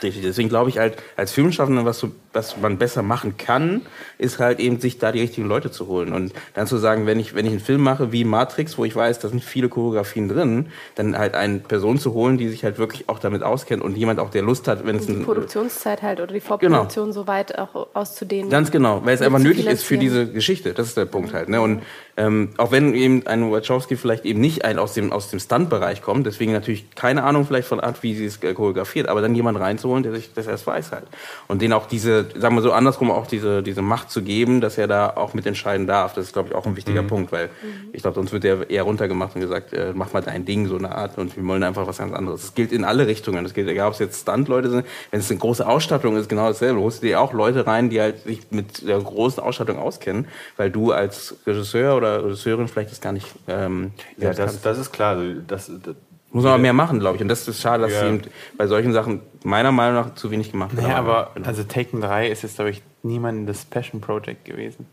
Deswegen 0.01 0.47
glaube 0.47 0.69
ich 0.69 0.77
halt, 0.77 0.95
als 1.17 1.33
Filmschaffender, 1.33 1.83
was, 1.83 2.07
was 2.31 2.55
man 2.55 2.77
besser 2.77 3.01
machen 3.01 3.35
kann, 3.37 3.81
ist 4.17 4.39
halt 4.39 4.61
eben, 4.61 4.79
sich 4.79 4.97
da 4.97 5.11
die 5.11 5.19
richtigen 5.19 5.45
Leute 5.45 5.71
zu 5.71 5.87
holen. 5.87 6.13
Und 6.13 6.31
dann 6.53 6.67
zu 6.67 6.77
sagen, 6.77 7.05
wenn 7.05 7.19
ich, 7.19 7.35
wenn 7.35 7.45
ich 7.45 7.51
einen 7.51 7.59
Film 7.59 7.81
mache 7.81 8.13
wie 8.13 8.23
Matrix, 8.23 8.77
wo 8.77 8.85
ich 8.85 8.95
weiß, 8.95 9.19
da 9.19 9.27
sind 9.27 9.43
viele 9.43 9.67
Choreografien 9.67 10.29
drin, 10.29 10.67
dann 10.95 11.17
halt 11.17 11.35
eine 11.35 11.59
Person 11.59 11.99
zu 11.99 12.13
holen, 12.13 12.37
die 12.37 12.47
sich 12.47 12.63
halt 12.63 12.77
wirklich 12.77 13.09
auch 13.09 13.19
damit 13.19 13.43
auskennt 13.43 13.83
und 13.83 13.97
jemand 13.97 14.21
auch, 14.21 14.29
der 14.29 14.43
Lust 14.43 14.69
hat, 14.69 14.85
wenn 14.85 14.95
es 14.95 15.05
Die 15.05 15.15
Produktionszeit 15.15 16.01
halt 16.01 16.21
oder 16.21 16.33
die 16.33 16.39
Vorproduktion 16.39 17.07
genau. 17.07 17.13
so 17.13 17.27
weit 17.27 17.59
auch 17.59 17.87
auszudehnen. 17.93 18.49
Ganz 18.49 18.71
genau, 18.71 19.01
weil 19.03 19.15
es 19.15 19.21
einfach 19.21 19.39
nötig 19.39 19.67
ist 19.67 19.83
für 19.83 19.97
diese 19.97 20.31
Geschichte. 20.31 20.73
Das 20.73 20.87
ist 20.87 20.95
der 20.95 21.05
Punkt 21.05 21.33
halt. 21.33 21.49
Ne? 21.49 21.59
Und 21.59 21.81
ähm, 22.15 22.49
auch 22.57 22.71
wenn 22.71 22.93
eben 22.93 23.25
ein 23.25 23.51
Wachowski 23.51 23.95
vielleicht 23.95 24.25
eben 24.25 24.39
nicht 24.39 24.65
ein 24.65 24.77
aus 24.77 24.93
dem, 24.93 25.11
aus 25.11 25.29
dem 25.29 25.39
Stunt-Bereich 25.39 26.01
kommt, 26.01 26.27
deswegen 26.27 26.51
natürlich 26.51 26.91
keine 26.95 27.23
Ahnung 27.23 27.45
vielleicht 27.45 27.67
von 27.67 27.79
Art, 27.79 28.03
wie 28.03 28.13
sie 28.13 28.25
es 28.25 28.39
choreografiert, 28.39 29.07
aber 29.07 29.21
dann 29.21 29.33
jemand 29.33 29.59
reinzuholen, 29.59 30.03
der 30.03 30.13
sich 30.13 30.31
das 30.33 30.45
erst 30.45 30.67
weiß 30.67 30.91
halt. 30.91 31.05
Und 31.47 31.61
den 31.61 31.73
auch 31.73 31.87
diese, 31.87 32.27
sagen 32.35 32.55
wir 32.55 32.61
so 32.61 32.71
andersrum, 32.71 33.09
auch 33.09 33.25
diese, 33.25 33.63
diese 33.63 33.81
Macht 33.81 34.11
zu 34.11 34.21
geben, 34.21 34.61
dass 34.61 34.77
er 34.77 34.87
da 34.87 35.13
auch 35.15 35.33
mitentscheiden 35.33 35.87
darf. 35.87 36.13
Das 36.13 36.25
ist, 36.25 36.33
glaube 36.33 36.49
ich, 36.49 36.55
auch 36.55 36.65
ein 36.65 36.75
wichtiger 36.75 37.01
mhm. 37.01 37.07
Punkt, 37.07 37.31
weil 37.31 37.47
mhm. 37.47 37.89
ich 37.93 38.03
glaube, 38.03 38.15
sonst 38.15 38.31
wird 38.31 38.45
er 38.45 38.69
eher 38.69 38.83
runtergemacht 38.83 39.35
und 39.35 39.41
gesagt, 39.41 39.73
äh, 39.73 39.93
mach 39.95 40.13
mal 40.13 40.21
dein 40.21 40.45
Ding, 40.45 40.67
so 40.67 40.77
eine 40.77 40.93
Art, 40.93 41.17
und 41.17 41.35
wir 41.35 41.45
wollen 41.45 41.63
einfach 41.63 41.87
was 41.87 41.97
ganz 41.97 42.13
anderes. 42.13 42.41
Das 42.41 42.53
gilt 42.53 42.71
in 42.71 42.83
alle 42.83 43.07
Richtungen. 43.07 43.43
Das 43.43 43.53
gilt, 43.53 43.67
egal 43.67 43.87
ob 43.87 43.93
es 43.93 43.99
jetzt 43.99 44.21
Stunt-Leute 44.21 44.69
sind, 44.69 44.85
wenn 45.09 45.19
es 45.19 45.29
eine 45.31 45.39
große 45.39 45.65
Ausstattung 45.65 46.15
ist, 46.17 46.29
genau 46.29 46.47
dasselbe. 46.47 46.75
Du 46.75 46.83
holst 46.83 47.01
dir 47.01 47.19
auch 47.19 47.33
Leute 47.33 47.65
rein, 47.65 47.89
die 47.89 47.99
halt 47.99 48.23
sich 48.23 48.51
mit 48.51 48.87
der 48.87 48.99
großen 48.99 49.41
Ausstattung 49.41 49.79
auskennen, 49.79 50.27
weil 50.57 50.69
du 50.69 50.91
als 50.91 51.35
Regisseur 51.47 52.02
oder 52.03 52.25
Regisseurin 52.25 52.67
vielleicht 52.67 52.91
das 52.91 53.01
gar 53.01 53.11
nicht. 53.11 53.27
Ähm, 53.47 53.91
ja, 54.17 54.33
das, 54.33 54.61
das 54.61 54.77
ist 54.77 54.91
klar. 54.91 55.17
Also 55.17 55.41
das, 55.47 55.71
das 55.83 55.95
muss 56.33 56.43
man 56.43 56.53
aber 56.53 56.61
mehr 56.61 56.73
machen, 56.73 56.99
glaube 56.99 57.17
ich. 57.17 57.21
Und 57.21 57.27
das 57.27 57.47
ist 57.47 57.61
schade, 57.61 57.83
dass 57.83 57.93
ja. 57.93 58.11
sie 58.11 58.21
bei 58.57 58.65
solchen 58.65 58.91
Sachen 58.91 59.21
meiner 59.43 59.71
Meinung 59.71 60.03
nach 60.03 60.15
zu 60.15 60.31
wenig 60.31 60.51
gemacht 60.51 60.75
haben. 60.75 60.89
Ja, 60.89 60.97
aber 60.97 61.31
genau. 61.35 61.47
also 61.47 61.63
Taken 61.63 62.01
3 62.01 62.27
ist 62.27 62.41
jetzt, 62.41 62.55
glaube 62.55 62.71
ich, 62.71 62.81
niemandes 63.03 63.65
Passion 63.65 64.01
Project 64.01 64.43
gewesen. 64.43 64.87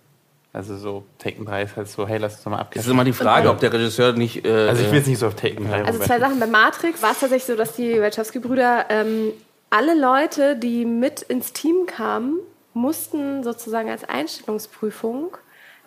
Also 0.52 0.76
so 0.76 1.04
Taken 1.18 1.46
3 1.46 1.62
ist 1.62 1.76
halt 1.76 1.88
so, 1.88 2.06
hey, 2.06 2.18
lass 2.18 2.34
uns 2.34 2.44
doch 2.44 2.50
mal 2.50 2.58
abgeben. 2.58 2.80
Das 2.80 2.86
ist 2.86 2.92
immer 2.92 3.04
die 3.04 3.14
Frage, 3.14 3.48
ob 3.48 3.58
der 3.58 3.72
Regisseur 3.72 4.12
nicht... 4.12 4.44
Äh, 4.44 4.68
also 4.68 4.82
ich 4.82 4.90
will 4.90 4.98
jetzt 4.98 5.06
nicht 5.06 5.18
so 5.18 5.28
auf 5.28 5.34
Taken 5.34 5.66
3 5.66 5.84
Also 5.84 6.00
zwei 6.00 6.18
Sachen. 6.18 6.38
Bei 6.38 6.46
Matrix 6.46 7.02
war 7.02 7.12
es 7.12 7.20
tatsächlich 7.20 7.46
so, 7.46 7.56
dass 7.56 7.74
die 7.74 8.00
Wachowski-Brüder 8.02 8.86
ähm, 8.90 9.32
alle 9.70 9.98
Leute, 9.98 10.56
die 10.56 10.84
mit 10.84 11.22
ins 11.22 11.54
Team 11.54 11.86
kamen, 11.86 12.38
mussten 12.74 13.44
sozusagen 13.44 13.88
als 13.88 14.06
Einstellungsprüfung 14.06 15.36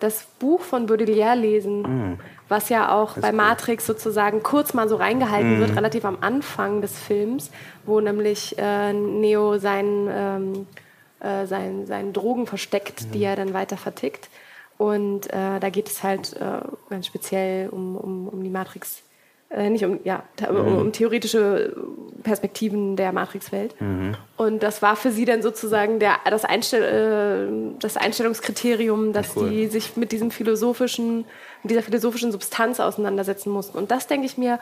das 0.04 0.24
Buch 0.38 0.60
von 0.60 0.86
Baudelaire 0.86 1.34
lesen, 1.34 1.82
mm. 1.82 2.18
was 2.48 2.68
ja 2.68 2.94
auch 2.94 3.16
bei 3.16 3.32
Matrix 3.32 3.86
sozusagen 3.86 4.42
kurz 4.42 4.74
mal 4.74 4.88
so 4.88 4.96
reingehalten 4.96 5.56
mm. 5.56 5.60
wird, 5.60 5.76
relativ 5.76 6.04
am 6.04 6.18
Anfang 6.20 6.82
des 6.82 6.98
Films, 6.98 7.50
wo 7.86 8.00
nämlich 8.00 8.56
äh, 8.58 8.92
Neo 8.92 9.58
seinen, 9.58 10.08
ähm, 10.12 10.66
äh, 11.20 11.46
seinen, 11.46 11.86
seinen 11.86 12.12
Drogen 12.12 12.46
versteckt, 12.46 13.02
mm. 13.02 13.12
die 13.12 13.24
er 13.24 13.36
dann 13.36 13.54
weiter 13.54 13.78
vertickt. 13.78 14.28
Und 14.76 15.32
äh, 15.32 15.58
da 15.58 15.70
geht 15.70 15.88
es 15.88 16.02
halt 16.02 16.34
äh, 16.34 16.60
ganz 16.90 17.06
speziell 17.06 17.70
um, 17.70 17.96
um, 17.96 18.28
um 18.28 18.42
die 18.42 18.50
Matrix 18.50 19.02
Äh, 19.50 19.70
nicht 19.70 19.84
um, 19.84 20.00
ja, 20.02 20.24
um, 20.48 20.56
um, 20.56 20.86
mhm. 20.86 20.92
theoretische 20.92 21.76
Perspektiven 22.24 22.96
der 22.96 23.12
Matrix-Welt. 23.12 23.80
Mhm. 23.80 24.16
Und 24.36 24.62
das 24.62 24.82
war 24.82 24.96
für 24.96 25.12
sie 25.12 25.24
dann 25.24 25.42
sozusagen 25.42 26.00
der, 26.00 26.16
das, 26.28 26.44
Einstell, 26.44 26.82
äh, 26.82 27.78
das 27.78 27.96
Einstellungskriterium, 27.96 29.12
dass 29.12 29.36
cool. 29.36 29.48
die 29.48 29.66
sich 29.68 29.96
mit 29.96 30.10
diesem 30.10 30.30
philosophischen, 30.30 31.24
mit 31.62 31.70
dieser 31.70 31.82
philosophischen 31.82 32.32
Substanz 32.32 32.80
auseinandersetzen 32.80 33.50
mussten. 33.50 33.78
Und 33.78 33.90
das 33.90 34.06
denke 34.08 34.26
ich 34.26 34.36
mir 34.38 34.58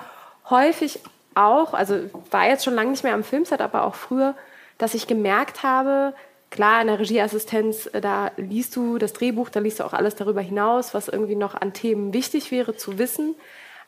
häufig 0.50 1.00
auch, 1.34 1.72
also 1.72 1.96
war 2.30 2.48
jetzt 2.48 2.64
schon 2.64 2.74
lange 2.74 2.90
nicht 2.90 3.04
mehr 3.04 3.14
am 3.14 3.24
Filmset, 3.24 3.62
aber 3.62 3.84
auch 3.84 3.94
früher, 3.94 4.34
dass 4.76 4.94
ich 4.94 5.06
gemerkt 5.06 5.62
habe, 5.62 6.12
klar, 6.50 6.82
in 6.82 6.88
der 6.88 6.98
Regieassistenz, 6.98 7.88
äh, 7.92 8.00
da 8.00 8.30
liest 8.36 8.76
du 8.76 8.98
das 8.98 9.14
Drehbuch, 9.14 9.48
da 9.48 9.60
liest 9.60 9.80
du 9.80 9.84
auch 9.84 9.94
alles 9.94 10.16
darüber 10.16 10.42
hinaus, 10.42 10.92
was 10.92 11.08
irgendwie 11.08 11.36
noch 11.36 11.54
an 11.54 11.72
Themen 11.72 12.12
wichtig 12.12 12.50
wäre 12.50 12.76
zu 12.76 12.98
wissen. 12.98 13.34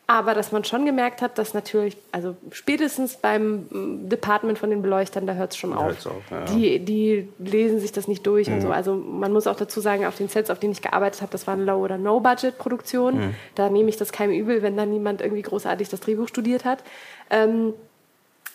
Aber 0.06 0.34
dass 0.34 0.52
man 0.52 0.64
schon 0.64 0.84
gemerkt 0.84 1.22
hat, 1.22 1.38
dass 1.38 1.54
natürlich, 1.54 1.96
also 2.12 2.36
spätestens 2.50 3.16
beim 3.16 3.66
mm, 3.70 4.08
Department 4.10 4.58
von 4.58 4.68
den 4.68 4.82
Beleuchtern, 4.82 5.26
da 5.26 5.32
hört 5.32 5.52
es 5.52 5.56
schon 5.56 5.72
auf. 5.72 6.04
auf 6.04 6.30
ja. 6.30 6.44
die, 6.44 6.78
die 6.78 7.28
lesen 7.38 7.80
sich 7.80 7.90
das 7.90 8.06
nicht 8.06 8.26
durch 8.26 8.48
mhm. 8.48 8.54
und 8.54 8.60
so. 8.60 8.70
Also 8.70 8.94
man 8.94 9.32
muss 9.32 9.46
auch 9.46 9.56
dazu 9.56 9.80
sagen, 9.80 10.04
auf 10.04 10.16
den 10.16 10.28
Sets, 10.28 10.50
auf 10.50 10.58
denen 10.58 10.72
ich 10.72 10.82
gearbeitet 10.82 11.22
habe, 11.22 11.32
das 11.32 11.46
waren 11.46 11.64
Low- 11.64 11.82
oder 11.82 11.96
No-Budget-Produktionen. 11.96 13.28
Mhm. 13.28 13.34
Da 13.54 13.70
nehme 13.70 13.88
ich 13.88 13.96
das 13.96 14.12
keinem 14.12 14.32
übel, 14.32 14.60
wenn 14.60 14.76
da 14.76 14.84
niemand 14.84 15.22
irgendwie 15.22 15.42
großartig 15.42 15.88
das 15.88 16.00
Drehbuch 16.00 16.28
studiert 16.28 16.66
hat. 16.66 16.84
Ähm, 17.30 17.72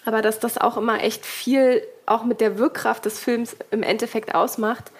aber 0.06 0.22
dass 0.22 0.40
das 0.40 0.60
auch 0.60 0.78
immer 0.78 1.04
echt 1.04 1.26
viel 1.26 1.82
auch 2.06 2.24
mit 2.24 2.42
der 2.42 2.60
Wirkkraft 2.60 3.06
des 3.06 3.20
Films 3.20 3.58
im 3.72 3.82
Endeffekt 3.82 4.36
ausmacht, 4.36 4.92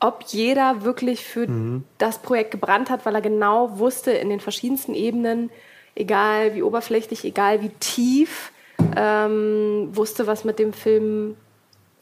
ob 0.00 0.24
jeder 0.26 0.82
wirklich 0.82 1.24
für 1.24 1.46
mhm. 1.46 1.84
das 1.98 2.18
Projekt 2.18 2.50
gebrannt 2.50 2.90
hat, 2.90 3.06
weil 3.06 3.14
er 3.14 3.20
genau 3.20 3.78
wusste 3.78 4.10
in 4.10 4.28
den 4.28 4.40
verschiedensten 4.40 4.94
Ebenen, 4.94 5.50
egal 5.94 6.54
wie 6.54 6.62
oberflächlich, 6.62 7.24
egal 7.24 7.62
wie 7.62 7.70
tief, 7.80 8.52
ähm, 8.96 9.88
wusste, 9.92 10.26
was 10.26 10.44
mit 10.44 10.58
dem 10.58 10.72
Film 10.72 11.36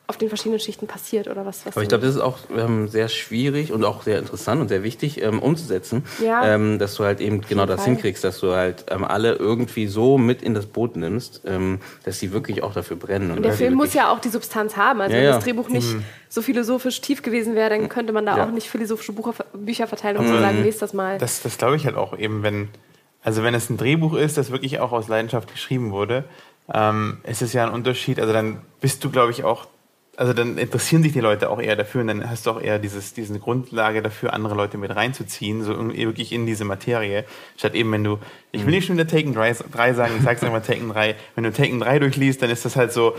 auf 0.08 0.18
den 0.18 0.28
verschiedenen 0.28 0.60
Schichten 0.60 0.86
passiert 0.86 1.26
oder 1.28 1.46
was. 1.46 1.64
was 1.64 1.74
Aber 1.74 1.82
ich 1.82 1.88
glaube, 1.88 2.04
das 2.04 2.16
ist 2.16 2.20
auch 2.20 2.38
ähm, 2.54 2.88
sehr 2.88 3.08
schwierig 3.08 3.72
und 3.72 3.82
auch 3.82 4.02
sehr 4.02 4.18
interessant 4.18 4.60
und 4.60 4.68
sehr 4.68 4.82
wichtig 4.82 5.22
ähm, 5.22 5.38
umzusetzen, 5.38 6.04
ja. 6.22 6.54
ähm, 6.54 6.78
dass 6.78 6.96
du 6.96 7.04
halt 7.04 7.20
eben 7.20 7.40
genau 7.40 7.64
das 7.64 7.80
Fall. 7.80 7.94
hinkriegst, 7.94 8.22
dass 8.22 8.40
du 8.40 8.52
halt 8.52 8.84
ähm, 8.90 9.04
alle 9.04 9.36
irgendwie 9.36 9.86
so 9.86 10.18
mit 10.18 10.42
in 10.42 10.52
das 10.52 10.66
Boot 10.66 10.96
nimmst, 10.96 11.42
ähm, 11.46 11.80
dass 12.04 12.18
sie 12.18 12.32
wirklich 12.32 12.62
auch 12.62 12.74
dafür 12.74 12.96
brennen. 12.96 13.30
Und, 13.30 13.38
und 13.38 13.42
der 13.44 13.54
Film 13.54 13.74
muss 13.74 13.94
ja 13.94 14.12
auch 14.12 14.18
die 14.18 14.28
Substanz 14.28 14.76
haben. 14.76 15.00
Also 15.00 15.16
ja, 15.16 15.22
wenn 15.22 15.30
das 15.30 15.44
Drehbuch 15.44 15.70
nicht 15.70 15.94
mhm. 15.94 16.04
so 16.28 16.42
philosophisch 16.42 17.00
tief 17.00 17.22
gewesen 17.22 17.54
wäre, 17.54 17.70
dann 17.70 17.88
könnte 17.88 18.12
man 18.12 18.26
da 18.26 18.36
ja. 18.36 18.44
auch 18.44 18.50
nicht 18.50 18.68
philosophische 18.68 19.12
Bucher, 19.12 19.34
Bücher 19.54 19.86
verteilen 19.86 20.18
und 20.18 20.26
mhm. 20.26 20.34
so 20.34 20.38
sagen, 20.40 20.62
lest 20.62 20.82
das 20.82 20.92
mal. 20.92 21.16
Das, 21.16 21.40
das 21.40 21.56
glaube 21.56 21.76
ich 21.76 21.86
halt 21.86 21.96
auch 21.96 22.18
eben, 22.18 22.42
wenn 22.42 22.68
also 23.22 23.42
wenn 23.42 23.54
es 23.54 23.70
ein 23.70 23.76
Drehbuch 23.76 24.14
ist, 24.14 24.36
das 24.36 24.50
wirklich 24.50 24.80
auch 24.80 24.92
aus 24.92 25.08
Leidenschaft 25.08 25.50
geschrieben 25.50 25.92
wurde, 25.92 26.24
ähm, 26.72 27.18
ist 27.24 27.42
es 27.42 27.52
ja 27.52 27.64
ein 27.64 27.72
Unterschied. 27.72 28.18
Also 28.20 28.32
dann 28.32 28.60
bist 28.80 29.02
du, 29.04 29.10
glaube 29.10 29.30
ich, 29.30 29.44
auch, 29.44 29.66
also 30.16 30.32
dann 30.32 30.58
interessieren 30.58 31.02
sich 31.02 31.12
die 31.12 31.20
Leute 31.20 31.48
auch 31.48 31.60
eher 31.60 31.76
dafür 31.76 32.02
und 32.02 32.08
dann 32.08 32.28
hast 32.28 32.46
du 32.46 32.50
auch 32.50 32.60
eher 32.60 32.78
dieses, 32.78 33.14
diese 33.14 33.38
Grundlage 33.38 34.02
dafür, 34.02 34.32
andere 34.32 34.54
Leute 34.54 34.76
mit 34.76 34.94
reinzuziehen, 34.94 35.62
so 35.62 35.94
wirklich 35.94 36.32
in 36.32 36.46
diese 36.46 36.64
Materie. 36.64 37.24
Statt 37.56 37.74
eben, 37.74 37.92
wenn 37.92 38.04
du, 38.04 38.18
ich 38.50 38.66
will 38.66 38.74
nicht 38.74 38.86
schon 38.86 38.96
wieder 38.96 39.06
Taken 39.06 39.34
3, 39.34 39.56
3 39.70 39.94
sagen, 39.94 40.14
ich 40.16 40.22
sag's 40.22 40.42
einfach 40.44 40.64
Taken 40.64 40.90
3, 40.90 41.14
wenn 41.34 41.44
du 41.44 41.52
Taken 41.52 41.80
3 41.80 42.00
durchliest, 42.00 42.42
dann 42.42 42.50
ist 42.50 42.64
das 42.64 42.76
halt 42.76 42.92
so, 42.92 43.14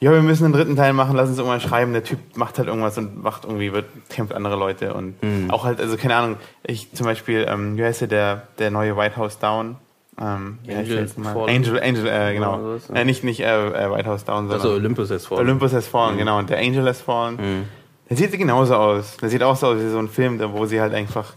ja, 0.00 0.12
wir 0.12 0.22
müssen 0.22 0.44
einen 0.44 0.52
dritten 0.52 0.76
Teil 0.76 0.92
machen, 0.92 1.16
lass 1.16 1.28
uns 1.28 1.38
irgendwann 1.38 1.60
schreiben. 1.60 1.92
Der 1.92 2.04
Typ 2.04 2.18
macht 2.34 2.58
halt 2.58 2.68
irgendwas 2.68 2.98
und 2.98 3.22
macht 3.22 3.44
irgendwie, 3.44 3.72
wird, 3.72 3.86
kämpft 4.10 4.34
andere 4.34 4.56
Leute 4.56 4.92
und 4.92 5.22
mhm. 5.22 5.50
auch 5.50 5.64
halt, 5.64 5.80
also 5.80 5.96
keine 5.96 6.16
Ahnung, 6.16 6.36
ich 6.62 6.92
zum 6.92 7.06
Beispiel, 7.06 7.46
ähm, 7.48 7.76
wie 7.76 7.84
heißt 7.84 8.02
der, 8.02 8.08
der, 8.08 8.42
der 8.58 8.70
neue 8.70 8.96
White 8.96 9.16
House 9.16 9.38
Down? 9.38 9.76
Ähm, 10.20 10.58
Angel, 10.68 11.08
Angel, 11.48 11.80
Angel, 11.82 12.06
äh, 12.06 12.34
genau. 12.34 12.78
Ja. 12.88 12.94
Äh, 12.94 13.04
nicht 13.04 13.24
nicht 13.24 13.40
äh, 13.40 13.44
äh, 13.46 13.90
White 13.90 14.08
House 14.08 14.24
Down, 14.24 14.48
sondern 14.48 14.60
also 14.60 14.74
Olympus 14.74 15.10
has 15.10 15.26
fallen. 15.26 15.40
Olympus 15.40 15.72
has 15.72 15.88
fallen, 15.88 16.14
mhm. 16.14 16.18
genau. 16.18 16.38
Und 16.38 16.50
der 16.50 16.58
Angel 16.58 16.86
has 16.86 17.00
fallen. 17.00 17.36
Mhm. 17.36 17.64
Der 18.10 18.16
sieht 18.16 18.30
genauso 18.32 18.76
aus. 18.76 19.16
Der 19.16 19.28
sieht 19.28 19.42
auch 19.42 19.56
so 19.56 19.68
aus 19.68 19.78
wie 19.78 19.88
so 19.88 19.98
ein 19.98 20.08
Film, 20.08 20.40
wo 20.52 20.66
sie 20.66 20.80
halt 20.80 20.94
einfach 20.94 21.32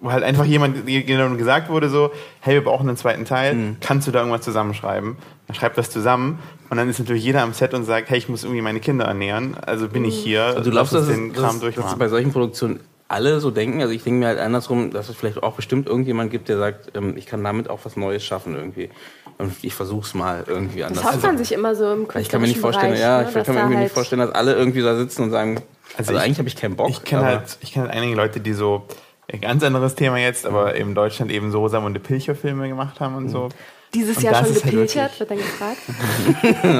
wo 0.00 0.10
halt 0.10 0.24
einfach 0.24 0.46
jemand 0.46 0.86
gesagt 0.86 1.68
wurde 1.68 1.90
so, 1.90 2.10
hey, 2.40 2.54
wir 2.54 2.64
brauchen 2.64 2.88
einen 2.88 2.96
zweiten 2.96 3.26
Teil, 3.26 3.54
mhm. 3.54 3.76
kannst 3.80 4.08
du 4.08 4.12
da 4.12 4.20
irgendwas 4.20 4.40
zusammenschreiben? 4.40 5.18
Dann 5.46 5.54
schreibt 5.54 5.76
das 5.76 5.90
zusammen 5.90 6.38
und 6.70 6.76
dann 6.76 6.88
ist 6.88 7.00
natürlich 7.00 7.24
jeder 7.24 7.42
am 7.42 7.52
Set 7.52 7.74
und 7.74 7.84
sagt, 7.84 8.10
hey, 8.10 8.18
ich 8.18 8.28
muss 8.28 8.44
irgendwie 8.44 8.62
meine 8.62 8.80
Kinder 8.80 9.04
ernähren, 9.04 9.56
also 9.66 9.88
bin 9.88 10.04
ich 10.04 10.20
mhm. 10.20 10.22
hier. 10.22 10.44
Also 10.44 10.62
du 10.62 10.70
glaubst, 10.70 10.94
dass, 10.94 11.08
den 11.08 11.32
Kram 11.32 11.60
dass, 11.60 11.74
dass 11.74 11.98
bei 11.98 12.08
solchen 12.08 12.32
Produktionen 12.32 12.80
alle 13.08 13.40
so 13.40 13.50
denken? 13.50 13.80
Also 13.80 13.92
ich 13.92 14.04
denke 14.04 14.20
mir 14.20 14.26
halt 14.28 14.38
andersrum, 14.38 14.92
dass 14.92 15.08
es 15.08 15.16
vielleicht 15.16 15.42
auch 15.42 15.54
bestimmt 15.54 15.88
irgendjemand 15.88 16.30
gibt, 16.30 16.48
der 16.48 16.58
sagt, 16.58 16.96
ähm, 16.96 17.16
ich 17.16 17.26
kann 17.26 17.42
damit 17.42 17.68
auch 17.68 17.80
was 17.82 17.96
Neues 17.96 18.24
schaffen 18.24 18.54
irgendwie. 18.54 18.88
Und 19.36 19.52
ich 19.62 19.74
versuch's 19.74 20.14
mal 20.14 20.44
irgendwie 20.46 20.84
anders. 20.84 21.02
Das 21.02 21.12
hofft 21.12 21.22
man 21.24 21.38
sich 21.38 21.50
immer 21.52 21.74
so 21.74 21.92
im 21.92 22.06
Ich 22.18 22.28
kann 22.28 22.40
mir 22.40 22.46
nicht 22.46 22.60
vorstellen, 22.60 22.92
Bereich, 22.92 23.02
ja, 23.02 23.22
ne? 23.22 23.28
ich 23.28 23.34
kann 23.34 23.54
mir 23.54 23.60
irgendwie 23.62 23.76
halt 23.76 23.84
nicht 23.84 23.94
vorstellen, 23.94 24.20
dass 24.20 24.30
alle 24.30 24.54
irgendwie 24.54 24.82
da 24.82 24.96
sitzen 24.96 25.22
und 25.24 25.30
sagen, 25.30 25.56
also, 25.56 25.66
also 25.96 26.12
ich, 26.12 26.20
eigentlich 26.20 26.38
habe 26.38 26.48
ich 26.48 26.56
keinen 26.56 26.76
Bock. 26.76 26.90
Ich 26.90 27.02
kenne 27.02 27.24
halt, 27.24 27.58
ich 27.62 27.72
kenne 27.72 27.88
halt 27.88 27.96
einige 27.96 28.14
Leute, 28.14 28.40
die 28.40 28.52
so 28.52 28.86
ein 29.32 29.40
ganz 29.40 29.64
anderes 29.64 29.96
Thema 29.96 30.18
jetzt, 30.18 30.46
aber 30.46 30.76
in 30.76 30.94
Deutschland 30.94 31.32
eben 31.32 31.50
so 31.50 31.60
Rosamunde 31.60 31.98
Pilcher 31.98 32.36
Filme 32.36 32.68
gemacht 32.68 33.00
haben 33.00 33.16
und 33.16 33.28
so. 33.28 33.48
Dieses 33.92 34.18
und 34.18 34.22
Jahr 34.22 34.44
schon 34.44 34.54
gepilchert, 34.54 35.10
halt 35.10 35.20
wird 35.20 35.30
dann 35.30 35.38
gefragt. 35.38 35.78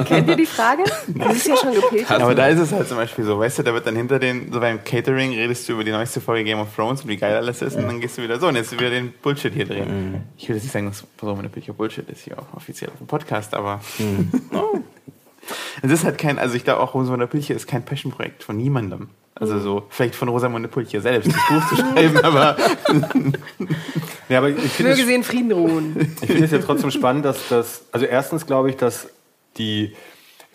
Kennt 0.07 0.29
ihr 0.29 0.35
die 0.37 0.45
Frage? 0.45 0.83
Dieses 1.07 1.45
Jahr 1.45 1.57
schon 1.57 1.73
gepilchert. 1.73 2.21
Aber 2.21 2.33
da 2.35 2.47
ist 2.47 2.59
es 2.59 2.71
halt 2.71 2.87
zum 2.87 2.97
Beispiel 2.97 3.25
so, 3.25 3.37
weißt 3.37 3.59
du, 3.59 3.63
da 3.63 3.73
wird 3.73 3.85
dann 3.85 3.97
hinter 3.97 4.17
den, 4.17 4.51
so 4.51 4.61
beim 4.61 4.81
Catering 4.83 5.31
redest 5.31 5.67
du 5.67 5.73
über 5.73 5.83
die 5.83 5.91
neueste 5.91 6.21
Folge 6.21 6.45
Game 6.45 6.59
of 6.59 6.73
Thrones 6.73 7.01
und 7.01 7.09
wie 7.09 7.17
geil 7.17 7.35
alles 7.35 7.61
ist 7.61 7.75
und 7.75 7.85
dann 7.85 7.99
gehst 7.99 8.17
du 8.17 8.21
wieder 8.21 8.39
so 8.39 8.47
und 8.47 8.55
jetzt 8.55 8.71
wieder 8.71 8.89
den 8.89 9.11
Bullshit 9.21 9.53
hier 9.53 9.65
drehen. 9.65 10.11
Mhm. 10.11 10.21
Ich 10.37 10.47
will 10.47 10.55
jetzt 10.55 10.63
nicht 10.63 10.71
sagen, 10.71 10.85
dass 10.85 11.03
Rosamunde 11.21 11.49
Pilcher 11.49 11.73
Bullshit 11.73 12.09
ist 12.09 12.23
hier 12.23 12.39
auch 12.39 12.55
offiziell 12.55 12.89
auf 12.89 12.97
dem 12.97 13.07
Podcast, 13.07 13.53
aber 13.55 13.81
mhm. 13.99 14.31
oh. 14.53 14.79
es 15.81 15.91
ist 15.91 16.05
halt 16.05 16.17
kein, 16.17 16.39
also 16.39 16.55
ich 16.55 16.63
glaube 16.63 16.79
auch 16.79 16.93
Rosamunde 16.93 17.27
Pilcher 17.27 17.55
ist 17.55 17.67
kein 17.67 17.83
Passion-Projekt 17.83 18.43
von 18.43 18.55
niemandem. 18.55 19.09
Also 19.35 19.59
so, 19.59 19.83
vielleicht 19.89 20.15
von 20.15 20.27
Rosamunde 20.27 20.67
Pulcher 20.67 21.01
selbst, 21.01 21.31
das 21.33 21.47
Buch 21.47 21.69
zu 21.69 21.75
schreiben, 21.77 22.17
aber. 22.23 22.57
ja, 24.29 24.37
aber 24.37 24.49
ich 24.49 24.79
Möge 24.79 25.05
sie 25.05 25.13
in 25.13 25.23
Frieden 25.23 25.51
ruhen. 25.51 26.15
Ich 26.21 26.27
finde 26.27 26.45
es 26.45 26.51
ja 26.51 26.59
trotzdem 26.59 26.91
spannend, 26.91 27.25
dass 27.25 27.47
das, 27.49 27.83
also 27.91 28.05
erstens 28.05 28.45
glaube 28.45 28.69
ich, 28.69 28.77
dass 28.77 29.09
die, 29.57 29.95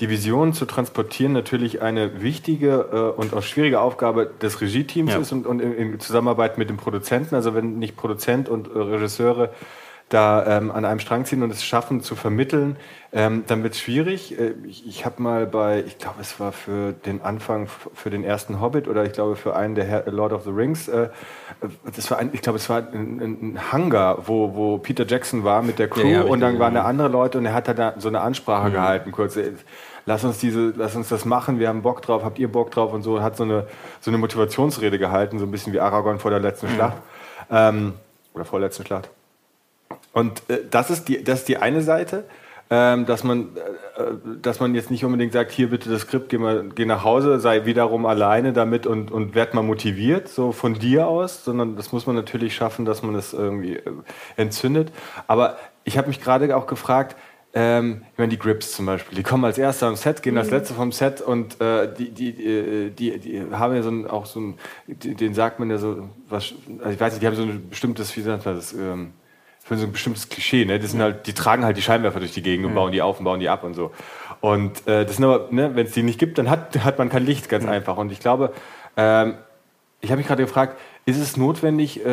die 0.01 0.11
Vision 0.11 0.53
zu 0.53 0.67
transportieren 0.67 1.33
natürlich 1.33 1.81
eine 1.81 2.23
wichtige 2.23 3.15
äh, 3.17 3.21
und 3.21 3.33
auch 3.35 3.43
schwierige 3.43 3.81
Aufgabe 3.81 4.31
des 4.43 4.61
Regie-Teams 4.61 5.13
ja. 5.13 5.19
ist 5.19 5.33
und, 5.33 5.47
und 5.47 5.61
in, 5.61 5.73
in, 5.73 6.01
Zusammenarbeit 6.01 6.59
mit 6.59 6.69
dem 6.69 6.77
Produzenten. 6.77 7.35
Also 7.35 7.55
wenn 7.55 7.79
nicht 7.79 7.97
Produzent 7.97 8.49
und 8.49 8.69
äh, 8.69 8.79
Regisseure 8.79 9.55
da 10.09 10.59
ähm, 10.59 10.71
an 10.71 10.85
einem 10.85 11.01
Strang 11.01 11.25
ziehen 11.25 11.43
und 11.43 11.51
es 11.51 11.65
schaffen 11.65 12.01
zu 12.01 12.15
vermitteln, 12.15 12.77
ähm, 13.13 13.43
dann 13.49 13.65
wird 13.65 13.75
es 13.75 13.81
schwierig. 13.81 14.39
Äh, 14.39 14.53
ich 14.65 14.87
ich 14.87 15.05
habe 15.05 15.21
mal 15.21 15.47
bei, 15.47 15.83
ich 15.85 15.99
glaube, 15.99 16.21
es 16.21 16.39
war 16.39 16.53
für 16.53 16.93
den 16.93 17.23
Anfang, 17.23 17.67
für 17.95 18.11
den 18.11 18.23
ersten 18.23 18.61
Hobbit 18.61 18.87
oder 18.87 19.05
ich 19.05 19.13
glaube 19.13 19.35
für 19.35 19.57
einen 19.57 19.75
der 19.75 19.85
Herr, 19.85 20.05
Lord 20.07 20.33
of 20.33 20.45
the 20.45 20.51
Rings, 20.51 20.87
äh, 20.87 21.09
das 21.95 22.09
war 22.11 22.19
ein, 22.19 22.31
ich 22.33 22.41
glaube, 22.41 22.59
es 22.59 22.69
war 22.69 22.79
ein, 22.79 23.21
ein, 23.21 23.73
Hangar, 23.73 24.29
wo, 24.29 24.55
wo 24.55 24.79
Peter 24.79 25.05
Jackson 25.05 25.43
war 25.43 25.63
mit 25.63 25.81
der 25.81 25.89
Crew 25.89 26.07
ja, 26.07 26.23
und 26.23 26.39
dann 26.39 26.59
waren 26.61 26.75
da 26.75 26.85
andere 26.85 27.09
Leute 27.09 27.39
und 27.39 27.47
er 27.47 27.55
hat 27.55 27.67
da 27.77 27.95
so 27.99 28.07
eine 28.07 28.21
Ansprache 28.21 28.69
mhm. 28.69 28.75
gehalten, 28.75 29.13
kurz. 29.13 29.37
Äh, 29.37 29.53
lass 30.05 30.23
uns 30.23 30.39
diese, 30.39 30.73
lass 30.77 30.95
uns 30.95 31.09
das 31.09 31.25
machen, 31.25 31.59
wir 31.59 31.69
haben 31.69 31.83
Bock 31.83 32.03
drauf, 32.03 32.23
habt 32.23 32.39
ihr 32.39 32.51
Bock 32.51 32.71
drauf 32.71 32.93
und 32.93 33.03
so, 33.03 33.23
hat 33.23 33.37
so 33.37 33.43
eine, 33.43 33.67
so 34.01 34.13
eine 34.13 34.19
Motivationsrede 34.19 35.01
gehalten, 35.01 35.41
so 35.41 35.47
ein 35.47 35.51
bisschen 35.51 35.73
wie 35.73 35.81
Aragorn 35.81 36.21
vor 36.21 36.31
der 36.31 36.39
letzten 36.39 36.69
mhm. 36.69 36.75
Schlacht. 36.75 36.97
Ähm, 37.51 37.95
oder 38.35 38.45
vorletzten 38.45 38.87
Schlacht. 38.87 39.11
Und 40.17 40.49
äh, 40.49 40.61
das, 40.71 40.89
ist 40.89 41.09
die, 41.09 41.23
das 41.23 41.41
ist 41.41 41.49
die 41.49 41.59
eine 41.59 41.83
Seite, 41.83 42.25
ähm, 42.71 43.05
dass, 43.05 43.23
man, 43.23 43.55
äh, 43.99 44.03
dass 44.41 44.61
man 44.61 44.75
jetzt 44.75 44.91
nicht 44.91 45.05
unbedingt 45.05 45.35
sagt, 45.35 45.51
hier 45.51 45.69
bitte 45.69 45.91
das 45.91 46.01
Skript, 46.01 46.31
geh, 46.31 46.39
mal, 46.39 46.71
geh 46.75 46.87
nach 46.87 47.05
Hause, 47.05 47.39
sei 47.39 47.67
wiederum 47.67 48.07
alleine 48.07 48.55
damit 48.55 48.87
und, 48.87 49.11
und 49.11 49.35
werd 49.35 49.53
mal 49.53 49.61
motiviert, 49.61 50.29
so 50.29 50.53
von 50.53 50.73
dir 50.73 51.07
aus, 51.07 51.45
sondern 51.45 51.77
das 51.77 51.93
muss 51.93 52.07
man 52.07 52.17
natürlich 52.17 52.55
schaffen, 52.55 52.87
dass 52.87 53.03
man 53.03 53.13
das 53.13 53.35
irgendwie 53.35 53.77
äh, 53.77 53.83
entzündet. 54.39 54.91
Aber 55.27 55.59
ich 55.85 55.99
habe 55.99 56.09
mich 56.09 56.23
gerade 56.23 56.57
auch 56.57 56.67
gefragt, 56.67 57.15
ähm, 57.53 58.01
ich 58.13 58.19
meine, 58.19 58.31
die 58.31 58.39
Grips 58.39 58.73
zum 58.73 58.87
Beispiel, 58.87 59.17
die 59.17 59.23
kommen 59.23 59.45
als 59.45 59.59
Erster 59.59 59.87
am 59.87 59.97
Set, 59.97 60.23
gehen 60.23 60.33
mhm. 60.33 60.39
als 60.39 60.51
Letzte 60.51 60.73
vom 60.73 60.93
Set 60.93 61.21
und 61.21 61.61
äh, 61.61 61.93
die, 61.95 62.11
die, 62.11 62.31
äh, 62.31 62.91
die, 62.91 63.19
die, 63.19 63.43
haben 63.53 63.75
ja 63.75 63.83
so 63.83 63.91
ein, 63.91 64.07
auch 64.07 64.25
so 64.25 64.41
ein, 64.41 64.55
den 64.87 65.35
sagt 65.35 65.59
man 65.59 65.69
ja 65.69 65.77
so, 65.77 66.09
was, 66.31 66.55
also 66.79 66.91
ich 66.91 67.01
weiß 67.01 67.13
nicht, 67.13 67.23
die 67.23 67.27
haben 67.27 67.37
so 67.37 67.43
ein 67.43 67.69
bestimmtes, 67.69 68.17
wie 68.17 68.23
sagt 68.23 68.47
man 68.47 68.57
das, 68.57 68.73
ähm, 68.73 69.13
für 69.67 69.77
so 69.77 69.85
ein 69.85 69.93
bestimmtes 69.93 70.29
Klischee. 70.29 70.65
Ne? 70.65 70.79
Das 70.79 70.93
sind 70.93 71.03
halt, 71.03 71.27
die 71.27 71.35
tragen 71.35 71.65
halt 71.65 71.77
die 71.77 71.83
Scheinwerfer 71.83 72.21
durch 72.21 72.31
die 72.31 72.43
Gegend 72.43 72.67
und 72.67 72.75
bauen 72.75 72.93
die 72.93 73.03
auf 73.03 73.19
und 73.19 73.25
bauen 73.25 73.41
die 73.41 73.49
ab 73.49 73.65
und 73.65 73.75
so. 73.75 73.91
Und 74.41 74.87
äh, 74.87 75.05
das 75.05 75.17
sind 75.17 75.25
aber, 75.25 75.49
ne, 75.51 75.75
wenn 75.75 75.87
es 75.87 75.93
die 75.93 76.05
nicht 76.05 76.21
gibt, 76.21 76.39
dann 76.39 76.49
hat, 76.49 76.79
hat 76.85 76.99
man 76.99 77.09
kein 77.09 77.27
Licht, 77.27 77.49
ganz 77.49 77.67
einfach. 77.67 77.97
Und 77.97 78.13
ich 78.13 78.21
glaube, 78.21 78.53
ähm, 78.97 79.35
ich 80.01 80.11
habe 80.11 80.19
mich 80.19 80.29
gerade 80.29 80.45
gefragt, 80.45 80.79
ist 81.05 81.19
es 81.19 81.37
notwendig, 81.37 82.05
äh, 82.05 82.11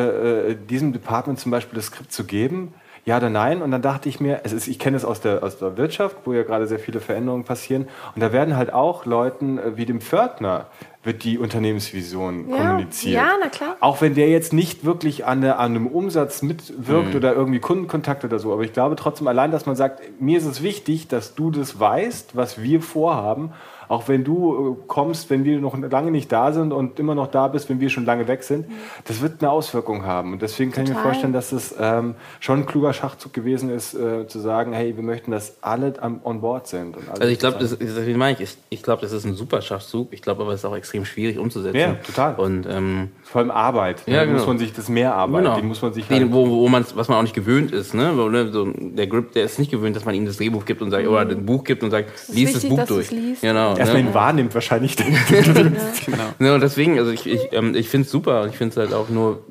äh, 0.51 0.56
diesem 0.56 0.93
Department 0.93 1.39
zum 1.39 1.51
Beispiel 1.51 1.76
das 1.76 1.86
Skript 1.86 2.12
zu 2.12 2.24
geben? 2.24 2.74
Ja 3.06 3.18
oder 3.18 3.30
nein? 3.30 3.62
Und 3.62 3.70
dann 3.70 3.84
dachte 3.84 4.10
ich 4.10 4.20
mir, 4.20 4.41
es 4.45 4.51
ist, 4.51 4.68
ich 4.68 4.80
kenne 4.80 4.97
es 4.97 5.06
aus 5.06 5.22
der, 5.22 5.43
aus 5.43 5.60
der 5.60 5.78
Wirtschaft, 5.78 6.18
wo 6.26 6.34
ja 6.34 6.41
gerade 6.41 6.66
sehr 6.66 6.80
viele 6.80 7.01
Veränderungen 7.01 7.43
passieren. 7.43 7.88
Und 8.16 8.22
da 8.22 8.34
werden 8.34 8.58
halt 8.58 8.74
auch 8.74 9.06
Leuten 9.06 9.60
äh, 9.60 9.78
wie 9.78 9.86
dem 9.86 10.01
Pförtner 10.01 10.68
wird 11.04 11.24
die 11.26 11.38
Unternehmensvision 11.38 12.49
ja, 12.49 12.58
kommuniziert. 12.58 13.16
Ja, 13.16 13.34
na 13.39 13.49
klar. 13.49 13.76
Auch 13.82 14.01
wenn 14.01 14.16
der 14.16 14.30
jetzt 14.30 14.54
nicht 14.54 14.86
wirklich 14.86 15.26
an, 15.26 15.41
der, 15.41 15.60
an 15.60 15.76
einem 15.76 15.88
Umsatz 15.88 16.41
mitwirkt 16.41 17.10
mhm. 17.10 17.16
oder 17.16 17.34
irgendwie 17.34 17.60
Kundenkontakt 17.60 18.24
oder 18.24 18.39
so. 18.39 18.54
Aber 18.54 18.64
ich 18.64 18.74
glaube 18.74 18.95
trotzdem 18.95 19.28
allein, 19.28 19.51
dass 19.51 19.66
man 19.66 19.76
sagt, 19.76 20.01
mir 20.22 20.38
ist 20.38 20.45
es 20.45 20.64
wichtig, 20.64 21.08
dass 21.10 21.36
du 21.36 21.51
das 21.51 21.80
weißt, 21.80 22.36
was 22.36 22.62
wir 22.62 22.82
vorhaben 22.82 23.51
auch 23.88 24.07
wenn 24.07 24.23
du 24.23 24.77
äh, 24.79 24.84
kommst, 24.88 25.29
wenn 25.29 25.43
wir 25.43 25.59
noch 25.59 25.77
lange 25.77 26.11
nicht 26.11 26.31
da 26.31 26.51
sind 26.51 26.71
und 26.71 26.99
immer 26.99 27.15
noch 27.15 27.27
da 27.27 27.47
bist, 27.47 27.69
wenn 27.69 27.79
wir 27.79 27.89
schon 27.89 28.05
lange 28.05 28.27
weg 28.27 28.43
sind, 28.43 28.65
das 29.05 29.21
wird 29.21 29.41
eine 29.41 29.51
Auswirkung 29.51 30.05
haben. 30.05 30.34
Und 30.34 30.41
deswegen 30.41 30.71
kann 30.71 30.86
Total. 30.86 30.99
ich 30.99 31.03
mir 31.03 31.11
vorstellen, 31.11 31.34
dass 31.34 31.51
es 31.51 31.75
ähm, 31.79 32.15
schon 32.39 32.59
ein 32.59 32.65
kluger 32.65 32.93
Schachzug 32.93 33.34
gewesen 33.34 33.69
ist, 33.69 33.93
äh, 33.93 34.27
zu 34.27 34.39
sagen, 34.39 34.73
hey, 34.73 34.95
wir 34.95 35.03
möchten, 35.03 35.31
dass 35.31 35.57
alle 35.61 35.93
am, 36.01 36.21
on 36.23 36.41
board 36.41 36.67
sind. 36.67 36.95
also 37.09 37.23
ich 37.23 37.39
glaube, 37.39 37.57
das, 37.59 37.77
das, 37.77 38.05
wie 38.05 38.13
meine 38.13 38.38
ich, 38.38 38.43
ich, 38.43 38.57
ich 38.69 38.84
glaube, 38.84 39.01
das 39.01 39.11
ist 39.11 39.25
ein 39.25 39.34
super 39.34 39.61
Schachzug. 39.61 40.09
Ich 40.11 40.21
glaube 40.21 40.43
aber, 40.43 40.53
es 40.53 40.61
ist 40.61 40.65
auch 40.65 40.75
extrem 40.75 41.05
schwierig 41.05 41.38
umzusetzen. 41.38 41.77
Ja, 41.77 41.93
total. 41.95 42.36
Und 42.36 42.65
ähm, 42.69 43.09
vor 43.23 43.41
allem 43.41 43.51
Arbeit. 43.51 44.03
Ja, 44.05 44.17
da 44.17 44.25
genau. 44.25 44.38
muss 44.38 44.47
man 44.47 44.57
sich 44.57 44.73
das 44.73 44.89
mehr 44.89 45.15
Arbeit, 45.15 45.43
genau. 45.43 45.55
die 45.55 45.63
muss 45.63 45.81
man 45.81 45.93
sich 45.93 46.09
halt 46.09 46.31
wo, 46.31 46.47
wo 46.47 46.67
man 46.67 46.86
was 46.95 47.07
man 47.07 47.17
auch 47.17 47.23
nicht 47.23 47.36
gewöhnt 47.36 47.71
ist, 47.71 47.93
ne? 47.93 48.13
Wo, 48.15 48.29
ne? 48.29 48.51
So, 48.51 48.67
der 48.75 49.07
Grip, 49.07 49.34
der 49.34 49.45
ist 49.45 49.59
nicht 49.59 49.71
gewöhnt, 49.71 49.95
dass 49.95 50.05
man 50.05 50.15
ihm 50.15 50.25
das 50.25 50.38
Drehbuch 50.38 50.65
gibt 50.65 50.81
und 50.81 50.91
sagt, 50.91 51.03
mhm. 51.03 51.09
oder 51.09 51.21
ein 51.21 51.45
Buch 51.45 51.63
gibt 51.63 51.84
und 51.84 51.91
sagt, 51.91 52.09
lies 52.29 52.53
das 52.53 52.65
Buch 52.65 52.84
durch. 52.86 53.09
Genau. 53.41 53.72
Erstmal 53.78 54.03
ne? 54.03 54.09
ihn 54.09 54.13
wahrnimmt 54.13 54.53
wahrscheinlich. 54.53 54.95
genau. 54.95 56.24
Ja, 56.39 56.55
und 56.55 56.61
deswegen, 56.61 56.99
also 56.99 57.11
ich, 57.11 57.26
ich, 57.26 57.51
ähm, 57.51 57.76
ich 57.76 57.89
finde 57.89 58.05
es 58.05 58.11
super 58.11 58.43
und 58.43 58.49
ich 58.49 58.57
finde 58.57 58.71
es 58.71 58.78
halt 58.78 58.93
auch 58.93 59.09
nur, 59.09 59.43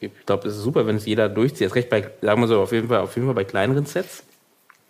ich 0.00 0.10
glaube, 0.26 0.48
es 0.48 0.56
ist 0.56 0.62
super, 0.62 0.86
wenn 0.86 0.96
es 0.96 1.06
jeder 1.06 1.28
durchzieht. 1.28 1.62
Erst 1.62 1.74
recht 1.74 1.90
bei, 1.90 2.10
sagen 2.22 2.40
wir 2.40 2.48
so, 2.48 2.60
auf 2.60 2.72
jeden 2.72 2.88
Fall, 2.88 2.98
auf 2.98 3.14
jeden 3.16 3.26
Fall 3.26 3.34
bei 3.34 3.44
kleineren 3.44 3.86
Sets, 3.86 4.24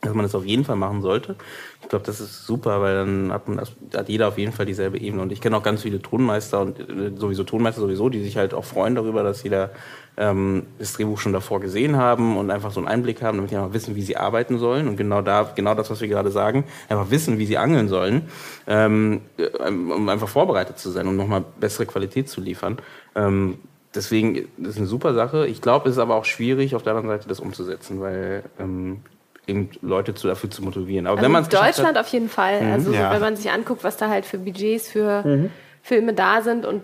dass 0.01 0.15
man 0.15 0.25
das 0.25 0.35
auf 0.35 0.45
jeden 0.45 0.65
Fall 0.65 0.77
machen 0.77 1.03
sollte. 1.03 1.37
Ich 1.83 1.89
glaube, 1.89 2.05
das 2.05 2.21
ist 2.21 2.47
super, 2.47 2.81
weil 2.81 2.95
dann 2.95 3.33
hat, 3.33 3.49
man 3.49 3.59
das, 3.59 3.73
hat 3.95 4.09
jeder 4.09 4.29
auf 4.29 4.39
jeden 4.39 4.53
Fall 4.53 4.67
dieselbe 4.67 4.99
Ebene. 5.01 5.23
Und 5.23 5.33
ich 5.33 5.41
kenne 5.41 5.57
auch 5.57 5.63
ganz 5.63 5.83
viele 5.83 6.01
Tonmeister 6.01 6.61
und 6.61 6.79
äh, 6.79 7.13
sowieso 7.17 7.45
Tonmeister 7.45 7.81
sowieso, 7.81 8.09
die 8.09 8.23
sich 8.23 8.37
halt 8.37 8.55
auch 8.55 8.65
freuen 8.65 8.95
darüber, 8.95 9.23
dass 9.23 9.43
jeder 9.43 9.71
ähm, 10.19 10.67
das 10.79 10.93
Drehbuch 10.95 11.19
schon 11.19 11.33
davor 11.33 11.61
gesehen 11.61 11.97
haben 11.97 12.37
und 12.37 12.51
einfach 12.51 12.73
so 12.73 12.81
einen 12.81 12.89
Einblick 12.89 13.23
haben, 13.23 13.39
damit 13.39 13.53
die 13.53 13.57
einfach 13.57 13.73
wissen, 13.73 13.95
wie 13.95 14.03
sie 14.03 14.17
arbeiten 14.17 14.59
sollen. 14.59 14.89
Und 14.89 14.97
genau 14.97 15.23
da, 15.23 15.51
genau 15.55 15.75
das, 15.75 15.91
was 15.91 16.01
wir 16.01 16.09
gerade 16.09 16.31
sagen, 16.31 16.65
einfach 16.89 17.11
wissen, 17.11 17.39
wie 17.39 17.47
sie 17.47 17.57
angeln 17.57 17.89
sollen, 17.89 18.29
ähm, 18.67 19.23
um 19.67 20.09
einfach 20.09 20.29
vorbereitet 20.29 20.79
zu 20.79 20.91
sein, 20.91 21.07
um 21.07 21.17
nochmal 21.17 21.45
bessere 21.61 21.87
Qualität 21.87 22.29
zu 22.29 22.41
liefern. 22.41 22.79
Ähm, 23.15 23.59
deswegen 23.95 24.49
das 24.59 24.73
ist 24.73 24.79
eine 24.79 24.87
super 24.87 25.15
Sache. 25.15 25.47
Ich 25.47 25.63
glaube, 25.63 25.89
es 25.89 25.97
ist 25.97 26.01
aber 26.01 26.17
auch 26.17 26.25
schwierig, 26.25 26.75
auf 26.75 26.83
der 26.83 26.95
anderen 26.95 27.17
Seite 27.17 27.29
das 27.29 27.39
umzusetzen, 27.39 28.01
weil 28.01 28.43
ähm, 28.59 29.03
eben 29.47 29.71
Leute 29.83 30.15
zu, 30.15 30.27
dafür 30.27 30.51
zu 30.51 30.63
motivieren. 30.63 31.07
Aber 31.07 31.19
also 31.19 31.25
wenn 31.25 31.33
man 31.33 31.45
Deutschland 31.45 31.91
hat, 31.91 31.99
auf 31.99 32.09
jeden 32.09 32.29
Fall. 32.29 32.61
Mhm. 32.61 32.73
Also 32.73 32.93
ja. 32.93 33.13
wenn 33.13 33.21
man 33.21 33.37
sich 33.37 33.51
anguckt, 33.51 33.85
was 33.85 33.97
da 33.97 34.09
halt 34.09 34.27
für 34.27 34.39
Budgets 34.39 34.91
für 34.91 35.25
mhm. 35.25 35.51
Filme 35.83 36.13
da 36.13 36.43
sind 36.43 36.67
und 36.67 36.83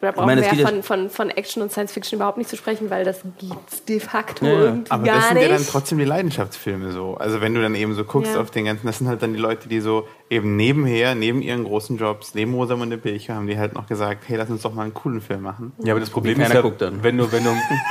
da 0.00 0.10
brauchen 0.10 0.26
meine, 0.26 0.42
wir 0.42 0.52
ja 0.52 0.66
von, 0.66 0.82
von, 0.82 1.08
von 1.08 1.30
Action 1.30 1.62
und 1.62 1.70
Science 1.70 1.92
Fiction 1.92 2.16
überhaupt 2.16 2.36
nicht 2.36 2.50
zu 2.50 2.56
sprechen, 2.56 2.90
weil 2.90 3.04
das 3.04 3.22
gibt 3.38 3.88
de 3.88 4.00
facto 4.00 4.44
ja, 4.44 4.52
irgendwie 4.52 4.90
aber 4.90 5.04
gar 5.04 5.14
das 5.14 5.28
sind 5.28 5.34
nicht. 5.38 5.48
ja 5.48 5.54
dann 5.54 5.66
trotzdem 5.66 5.98
die 5.98 6.04
Leidenschaftsfilme 6.04 6.90
so. 6.90 7.14
Also 7.14 7.40
wenn 7.40 7.54
du 7.54 7.62
dann 7.62 7.76
eben 7.76 7.94
so 7.94 8.02
guckst 8.02 8.34
ja. 8.34 8.40
auf 8.40 8.50
den 8.50 8.64
ganzen, 8.64 8.88
das 8.88 8.98
sind 8.98 9.06
halt 9.06 9.22
dann 9.22 9.34
die 9.34 9.38
Leute, 9.38 9.68
die 9.68 9.78
so 9.78 10.08
eben 10.28 10.56
nebenher, 10.56 11.14
neben 11.14 11.42
ihren 11.42 11.62
großen 11.62 11.96
Jobs, 11.96 12.34
neben 12.34 12.54
Rosamunde 12.54 12.98
Pilcher, 12.98 13.36
haben 13.36 13.46
die 13.46 13.56
halt 13.56 13.74
noch 13.74 13.86
gesagt, 13.86 14.24
hey, 14.26 14.36
lass 14.36 14.50
uns 14.50 14.62
doch 14.62 14.74
mal 14.74 14.82
einen 14.82 14.94
coolen 14.94 15.20
Film 15.20 15.42
machen. 15.42 15.72
Ja, 15.84 15.92
aber 15.92 16.00
das 16.00 16.10
Problem 16.10 16.40
ist 16.40 16.52
ja, 16.52 16.64
wenn 16.64 17.16
du, 17.16 17.30
wenn 17.30 17.44
du, 17.44 17.50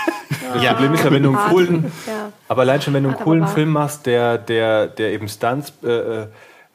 das 0.53 0.61
ja. 0.61 0.73
Problem 0.73 0.93
ist 0.93 1.05
ja, 1.05 1.11
wenn 1.11 1.23
du 1.23 1.29
einen 1.29 1.49
coolen, 1.49 1.91
aber 2.49 2.61
allein 2.63 2.81
schon, 2.81 2.93
wenn 2.93 3.03
du 3.03 3.09
einen 3.09 3.19
coolen 3.19 3.47
Film 3.47 3.69
machst, 3.69 4.05
der, 4.05 4.37
der, 4.37 4.87
der 4.87 5.13
eben 5.13 5.29
Stunts 5.29 5.71
äh, 5.83 6.23
äh 6.23 6.27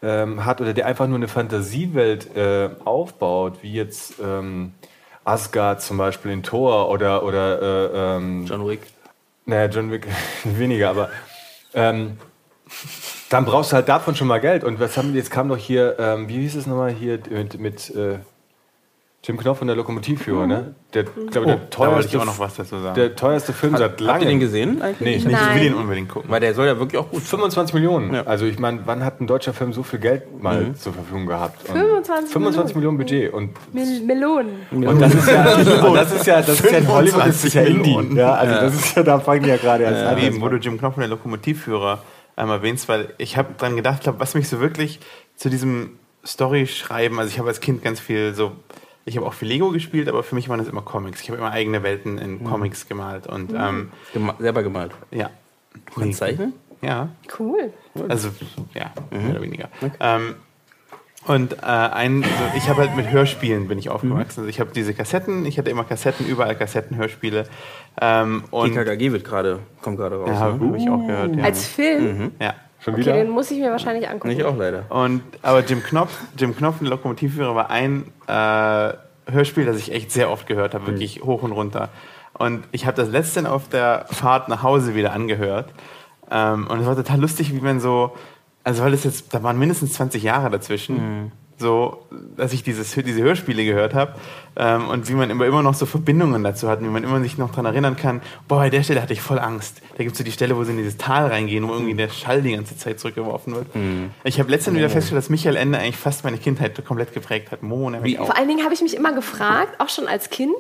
ähm, 0.03 0.45
hat 0.45 0.61
oder 0.61 0.75
der 0.75 0.87
einfach 0.87 1.07
nur 1.07 1.17
eine 1.17 1.29
Fantasiewelt 1.29 2.37
äh, 2.37 2.71
aufbaut, 2.85 3.59
wie 3.63 3.73
jetzt 3.73 4.15
ähm, 4.23 4.75
Asgard 5.25 5.83
zum 5.83 5.99
Beispiel 5.99 6.31
in 6.31 6.43
Thor 6.43 6.89
oder, 6.91 7.25
oder 7.25 7.63
äh, 7.63 8.17
ähm, 8.17 8.47
John 8.47 8.67
Wick. 8.67 8.81
Naja, 9.45 9.67
John 9.67 9.91
Wick 9.91 10.07
weniger, 10.45 10.91
aber 10.91 11.11
ähm, 11.75 12.19
dann 13.29 13.45
brauchst 13.45 13.73
du 13.73 13.77
halt 13.77 13.89
davon 13.89 14.15
schon 14.15 14.29
mal 14.29 14.41
Geld. 14.41 14.65
Und 14.65 14.81
was 14.81 14.97
haben 14.97 15.15
jetzt 15.15 15.31
kam 15.31 15.49
doch 15.49 15.57
hier, 15.57 15.97
ähm, 15.99 16.29
wie 16.29 16.41
hieß 16.41 16.57
es 16.57 16.67
nochmal 16.67 16.91
hier 16.93 17.19
mit, 17.31 17.61
mit 17.61 17.95
äh, 17.95 18.19
Jim 19.27 19.37
Knopf 19.39 19.61
und 19.61 19.67
der 19.67 19.75
Lokomotivführer, 19.75 20.45
mhm. 20.45 20.49
ne? 20.49 20.75
Der, 20.95 21.03
ich 21.03 21.33
glaube, 21.33 21.49
der 21.49 21.69
teuerste, 21.69 22.21
auch 22.21 22.25
noch 22.25 22.39
was 22.39 22.55
dazu 22.55 22.79
sagen. 22.79 22.95
Der 22.95 23.17
teuerste 23.17 23.53
Film 23.53 23.73
Hat, 23.73 23.81
seit 23.81 24.01
langem. 24.01 24.15
Habt 24.15 24.23
ihr 24.23 24.29
den 24.29 24.39
gesehen 24.39 24.81
eigentlich? 24.81 25.25
Nee, 25.25 25.33
nicht. 25.33 25.43
ich 25.43 25.55
will 25.55 25.63
den 25.63 25.75
unbedingt 25.75 26.09
gucken. 26.09 26.31
Weil 26.31 26.39
der 26.39 26.55
soll 26.55 26.67
ja 26.67 26.79
wirklich 26.79 27.01
auch 27.01 27.11
gut 27.11 27.23
25 27.23 27.75
Millionen. 27.75 28.15
Ja. 28.15 28.23
Also 28.23 28.47
ich 28.47 28.61
meine, 28.61 28.83
wann 28.85 29.05
hat 29.05 29.21
ein 29.21 29.27
deutscher 29.27 29.53
Film 29.53 29.73
so 29.73 29.83
viel 29.83 29.99
Geld 29.99 30.41
mal 30.41 30.67
mhm. 30.67 30.77
zur 30.77 30.93
Verfügung 30.93 31.27
gehabt? 31.27 31.61
25, 31.67 32.33
25 32.33 32.77
Millionen. 32.77 32.99
Budget. 32.99 33.33
Und, 33.33 33.51
Mil 33.75 34.01
Melonen. 34.03 34.61
Und 34.71 35.01
das 35.01 35.13
ist 35.13 35.27
ja, 35.27 35.45
das 35.45 36.13
ist 36.13 36.27
ja, 36.27 36.37
das 36.37 36.61
ist 36.61 36.71
ja 36.71 36.79
in 36.79 36.89
Hollywood, 36.89 37.27
das 37.27 37.45
ist 37.45 37.55
ja 37.55 37.63
Indie. 37.63 38.15
Ja, 38.15 38.35
also 38.35 38.55
ja. 38.55 38.61
das 38.61 38.75
ist 38.75 38.97
ja, 38.97 39.03
da 39.03 39.19
fangen 39.19 39.43
die 39.43 39.49
ja 39.49 39.57
gerade 39.57 39.83
erst 39.83 40.05
an. 40.05 40.19
Eben, 40.19 40.41
wo 40.41 40.49
du 40.49 40.59
Jim 40.59 40.79
Knopf 40.79 40.97
und 40.97 41.01
der 41.01 41.11
Lokomotivführer 41.11 42.01
einmal 42.37 42.59
erwähnst, 42.59 42.89
weil 42.89 43.13
ich 43.19 43.37
habe 43.37 43.55
dran 43.59 43.75
gedacht, 43.75 44.03
was 44.19 44.37
mich 44.37 44.49
so 44.49 44.61
wirklich 44.61 45.01
zu 45.35 45.51
diesem 45.51 45.99
Story-Schreiben, 46.25 47.19
also 47.19 47.29
ich 47.29 47.41
habe 47.41 47.49
als 47.49 47.61
Kind 47.61 47.83
ganz 47.83 47.99
viel 47.99 48.33
so 48.33 48.53
ich 49.07 49.17
habe 49.17 49.27
auch 49.27 49.35
viel 49.35 49.49
Lego 49.49 49.71
gespielt, 49.71 50.09
aber 50.09 50.25
für 50.25 50.35
mich 50.35 50.49
waren 50.49 50.59
das 50.59 50.69
immer 50.69 50.83
Comics. 50.83 51.23
Ich 51.23 51.31
habe 51.31 51.39
immer 51.39 51.53
eigene 51.53 51.85
Welten 51.85 52.19
in 52.19 52.41
mhm. 52.41 52.45
Comics 52.45 52.89
gemalt. 52.89 53.29
Und, 53.29 53.53
mhm. 53.53 53.59
ähm, 53.59 53.93
Gema 54.13 54.35
selber 54.41 54.65
gemalt? 54.65 54.93
Ja. 55.13 55.31
Du 55.95 56.01
kannst 56.01 56.19
zeichnen? 56.19 56.53
Ja. 56.83 57.09
Cool. 57.39 57.73
Also, 58.09 58.31
ja, 58.75 58.91
mhm. 59.11 59.23
mehr 59.23 59.31
oder 59.31 59.43
weniger. 59.43 59.69
Okay. 59.81 59.93
Ähm, 60.01 60.35
und 61.27 61.55
äh, 61.55 61.67
ein, 61.67 62.25
also 62.25 62.57
ich 62.57 62.69
habe 62.69 62.83
halt 62.83 62.97
mit 62.97 63.11
Hörspielen 63.11 63.69
bin 63.69 63.79
ich 63.79 63.91
aufgewachsen. 63.91 64.41
Also 64.41 64.49
ich 64.49 64.61
habe 64.61 64.71
diese 64.73 64.95
Kassetten, 64.95 65.45
ich 65.45 65.59
hatte 65.59 65.71
immer 65.71 65.85
Kassetten, 65.85 66.27
überall 66.27 66.57
Kassetten, 66.57 66.97
Hörspiele. 66.97 67.47
Ähm, 68.01 68.45
und 68.51 68.75
TKKG 68.75 69.13
wird 69.13 69.25
gerade, 69.25 69.61
kommt 69.83 69.99
gerade 69.99 70.17
raus. 70.17 70.29
Ja, 70.29 70.35
ne? 70.35 70.41
habe 70.41 70.77
ich 70.79 70.89
auch 70.89 71.07
gehört. 71.07 71.37
Ja. 71.37 71.45
Als 71.45 71.67
Film? 71.67 72.19
Mhm. 72.19 72.33
Ja. 72.41 72.55
Schon 72.87 72.95
okay, 72.95 73.03
wieder? 73.03 73.15
den 73.15 73.31
muss 73.31 73.51
ich 73.51 73.59
mir 73.59 73.73
wahrscheinlich 73.73 74.09
angucken. 74.09 74.31
Ich 74.31 74.45
auch 74.45 74.57
leider. 74.57 74.85
Und, 74.91 75.23
aber 75.43 75.65
Jim 75.65 75.83
Knopf, 75.83 76.21
Jim 76.39 76.55
Knopf, 76.55 76.81
ein 76.81 76.87
Lokomotivführer, 76.87 77.57
war 77.57 77.69
ein 77.69 78.13
äh, 78.29 78.93
Hörspiel, 79.33 79.65
das 79.65 79.79
ich 79.79 79.93
echt 79.93 80.13
sehr 80.13 80.31
oft 80.31 80.47
gehört 80.47 80.73
habe, 80.73 80.87
wirklich 80.87 81.21
mhm. 81.21 81.27
hoch 81.27 81.43
und 81.43 81.51
runter. 81.51 81.89
Und 82.35 82.63
ich 82.71 82.87
habe 82.87 82.97
das 82.97 83.09
letzte 83.11 83.51
auf 83.51 83.69
der 83.69 84.07
Fahrt 84.09 84.49
nach 84.49 84.63
Hause 84.63 84.95
wieder 84.95 85.13
angehört. 85.13 85.71
Ähm, 86.31 86.69
und 86.69 86.79
es 86.79 86.87
war 86.87 86.95
total 86.95 87.21
lustig, 87.21 87.53
wie 87.53 87.61
man 87.61 87.81
so, 87.81 88.15
also 88.63 88.85
weil 88.85 88.93
das 88.93 89.03
jetzt, 89.03 89.35
da 89.35 89.43
waren 89.43 89.59
mindestens 89.59 89.95
20 89.95 90.23
Jahre 90.23 90.49
dazwischen. 90.49 90.95
Mhm 91.25 91.33
so, 91.59 92.07
dass 92.37 92.53
ich 92.53 92.63
dieses, 92.63 92.93
diese 92.93 93.23
Hörspiele 93.23 93.65
gehört 93.65 93.95
habe 93.95 94.15
ähm, 94.57 94.89
und 94.89 95.09
wie 95.09 95.15
man 95.15 95.31
immer, 95.31 95.47
immer 95.47 95.63
noch 95.63 95.75
so 95.75 95.87
Verbindungen 95.87 96.45
dazu 96.45 96.69
hat, 96.69 96.83
wie 96.83 96.87
man 96.87 97.03
immer 97.03 97.21
sich 97.21 97.39
noch 97.39 97.51
daran 97.51 97.67
erinnern 97.67 97.97
kann, 97.97 98.21
boah, 98.47 98.59
bei 98.59 98.71
der 98.71 98.83
Stelle 98.83 99.01
hatte 99.01 99.13
ich 99.13 99.23
voll 99.23 99.39
Angst. 99.39 99.81
Da 99.97 100.05
gibt 100.05 100.13
es 100.13 100.19
so 100.19 100.25
die 100.25 100.33
Stelle, 100.33 100.57
wo 100.57 100.65
sie 100.65 100.73
in 100.73 100.79
dieses 100.79 100.97
Tal 100.99 101.27
reingehen, 101.29 101.67
wo 101.67 101.73
irgendwie 101.73 101.95
der 101.95 102.09
Schall 102.09 102.43
die 102.43 102.53
ganze 102.53 102.77
Zeit 102.77 103.01
zurückgeworfen 103.01 103.55
wird. 103.55 103.75
Mhm. 103.75 104.11
Ich 104.25 104.39
habe 104.39 104.51
letztens 104.51 104.77
wieder 104.77 104.91
festgestellt, 104.91 105.23
dass 105.23 105.31
Michael 105.31 105.57
Ende 105.57 105.79
eigentlich 105.79 105.97
fast 105.97 106.25
meine 106.25 106.39
Kindheit 106.39 106.85
komplett 106.85 107.15
geprägt 107.15 107.51
hat. 107.51 107.63
Mo, 107.63 107.91
wie, 108.03 108.17
Vor 108.17 108.37
allen 108.37 108.49
Dingen 108.49 108.65
habe 108.65 108.75
ich 108.75 108.83
mich 108.83 108.95
immer 108.95 109.13
gefragt, 109.13 109.81
auch 109.81 109.89
schon 109.89 110.09
als 110.09 110.31
Kind, 110.31 110.55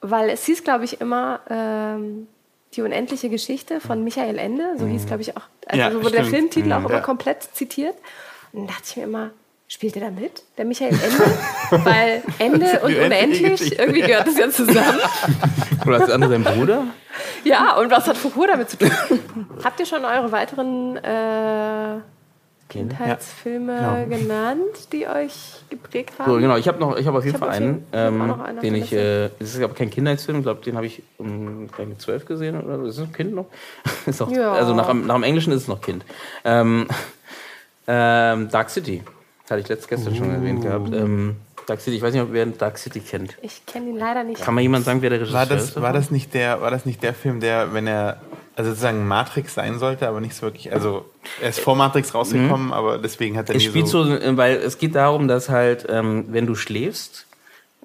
weil 0.00 0.30
es 0.30 0.44
hieß, 0.44 0.64
glaube 0.64 0.84
ich, 0.84 1.00
immer... 1.00 1.40
Ähm 1.50 2.26
die 2.74 2.82
unendliche 2.82 3.28
Geschichte 3.28 3.80
von 3.80 4.04
Michael 4.04 4.38
Ende, 4.38 4.76
so 4.78 4.86
hieß, 4.86 5.02
mhm. 5.02 5.06
glaube 5.06 5.22
ich, 5.22 5.36
auch, 5.36 5.42
also 5.66 5.80
ja, 5.80 5.90
so 5.90 6.04
wurde 6.04 6.12
der 6.12 6.24
Filmtitel 6.24 6.66
mhm. 6.66 6.72
auch 6.72 6.84
immer 6.84 6.94
ja. 6.94 7.00
komplett 7.00 7.42
zitiert. 7.42 7.96
Und 8.52 8.60
dann 8.60 8.66
dachte 8.68 8.82
ich 8.86 8.96
mir 8.96 9.02
immer, 9.04 9.30
Spielt 9.72 9.94
er 9.94 10.02
da 10.02 10.10
mit? 10.10 10.42
Der 10.58 10.64
Michael 10.64 10.92
Ende? 10.92 11.38
Weil 11.84 12.22
Ende 12.40 12.80
und 12.80 12.92
unendlich, 12.92 13.78
irgendwie 13.78 14.00
gehört 14.00 14.26
das 14.26 14.36
ja 14.36 14.50
zusammen. 14.50 14.98
Oder 15.86 15.96
ist 15.98 16.08
das 16.08 16.10
andere 16.10 16.32
sein 16.32 16.42
Bruder? 16.42 16.86
Ja, 17.44 17.76
und 17.76 17.88
was 17.88 18.08
hat 18.08 18.16
Foucault 18.16 18.50
damit 18.50 18.68
zu 18.68 18.78
tun? 18.78 18.90
Habt 19.62 19.78
ihr 19.78 19.86
schon 19.86 20.04
eure 20.04 20.32
weiteren 20.32 20.96
äh, 20.96 22.00
Kindheitsfilme 22.68 23.76
ja. 23.76 24.04
genau. 24.04 24.16
genannt, 24.16 24.92
die 24.92 25.06
euch 25.06 25.62
geprägt 25.70 26.18
haben? 26.18 26.32
So, 26.32 26.38
genau, 26.38 26.56
ich 26.56 26.66
habe 26.66 26.80
noch, 26.80 26.96
ich 26.96 27.06
habe 27.06 27.18
auf 27.18 27.24
jeden 27.24 27.38
Fall 27.38 27.50
einen, 27.50 27.86
ähm, 27.92 28.34
den 28.60 28.74
ich, 28.74 28.92
äh, 28.92 29.30
das 29.38 29.54
ist 29.54 29.62
aber 29.62 29.74
kein 29.74 29.90
Kindheitsfilm, 29.90 30.38
ich 30.38 30.42
glaube, 30.42 30.64
den 30.64 30.74
habe 30.74 30.86
ich 30.86 31.04
um, 31.16 31.70
mit 31.78 32.02
zwölf 32.02 32.24
gesehen 32.26 32.60
oder 32.60 32.78
so. 32.78 32.86
Ist 32.86 32.98
es 32.98 33.04
ein 33.04 33.12
Kind 33.12 33.36
noch? 33.36 33.46
ist 34.06 34.20
auch, 34.20 34.32
ja. 34.32 34.52
Also 34.52 34.74
nach, 34.74 34.92
nach 34.92 35.14
dem 35.14 35.22
Englischen 35.22 35.52
ist 35.52 35.62
es 35.62 35.68
noch 35.68 35.80
Kind. 35.80 36.04
Ähm, 36.44 36.88
ähm, 37.86 38.48
Dark 38.50 38.70
City. 38.70 39.04
Das 39.50 39.56
hatte 39.56 39.62
ich 39.62 39.68
letztes 39.68 39.88
gestern 39.88 40.14
schon 40.14 40.30
erwähnt 40.30 40.62
gehabt. 40.62 40.94
Ähm, 40.94 41.34
Dark 41.66 41.80
City, 41.80 41.96
ich 41.96 42.02
weiß 42.02 42.14
nicht, 42.14 42.22
ob 42.22 42.32
wer 42.32 42.46
Dark 42.46 42.78
City 42.78 43.00
kennt. 43.00 43.36
Ich 43.42 43.66
kenne 43.66 43.90
ihn 43.90 43.96
leider 43.96 44.22
nicht. 44.22 44.40
Kann 44.40 44.54
mal 44.54 44.60
jemand 44.60 44.84
sagen, 44.84 45.02
wer 45.02 45.10
der 45.10 45.18
Regisseur 45.18 45.40
war 45.40 45.46
das, 45.46 45.64
ist? 45.64 45.82
War 45.82 45.92
das, 45.92 46.12
nicht 46.12 46.34
der, 46.34 46.60
war 46.60 46.70
das 46.70 46.86
nicht 46.86 47.02
der 47.02 47.14
Film, 47.14 47.40
der, 47.40 47.74
wenn 47.74 47.88
er 47.88 48.20
also 48.54 48.70
sozusagen 48.70 49.08
Matrix 49.08 49.54
sein 49.54 49.80
sollte, 49.80 50.06
aber 50.06 50.20
nicht 50.20 50.36
so 50.36 50.42
wirklich. 50.42 50.72
Also 50.72 51.04
er 51.42 51.48
ist 51.48 51.58
vor 51.58 51.74
Matrix 51.74 52.14
rausgekommen, 52.14 52.66
mhm. 52.66 52.72
aber 52.72 52.98
deswegen 52.98 53.36
hat 53.36 53.48
er 53.48 53.56
es 53.56 53.64
spielt 53.64 53.88
so, 53.88 54.04
so, 54.04 54.36
weil 54.36 54.54
es 54.58 54.78
geht 54.78 54.94
darum, 54.94 55.26
dass 55.26 55.48
halt, 55.48 55.84
ähm, 55.88 56.26
wenn 56.28 56.46
du 56.46 56.54
schläfst, 56.54 57.26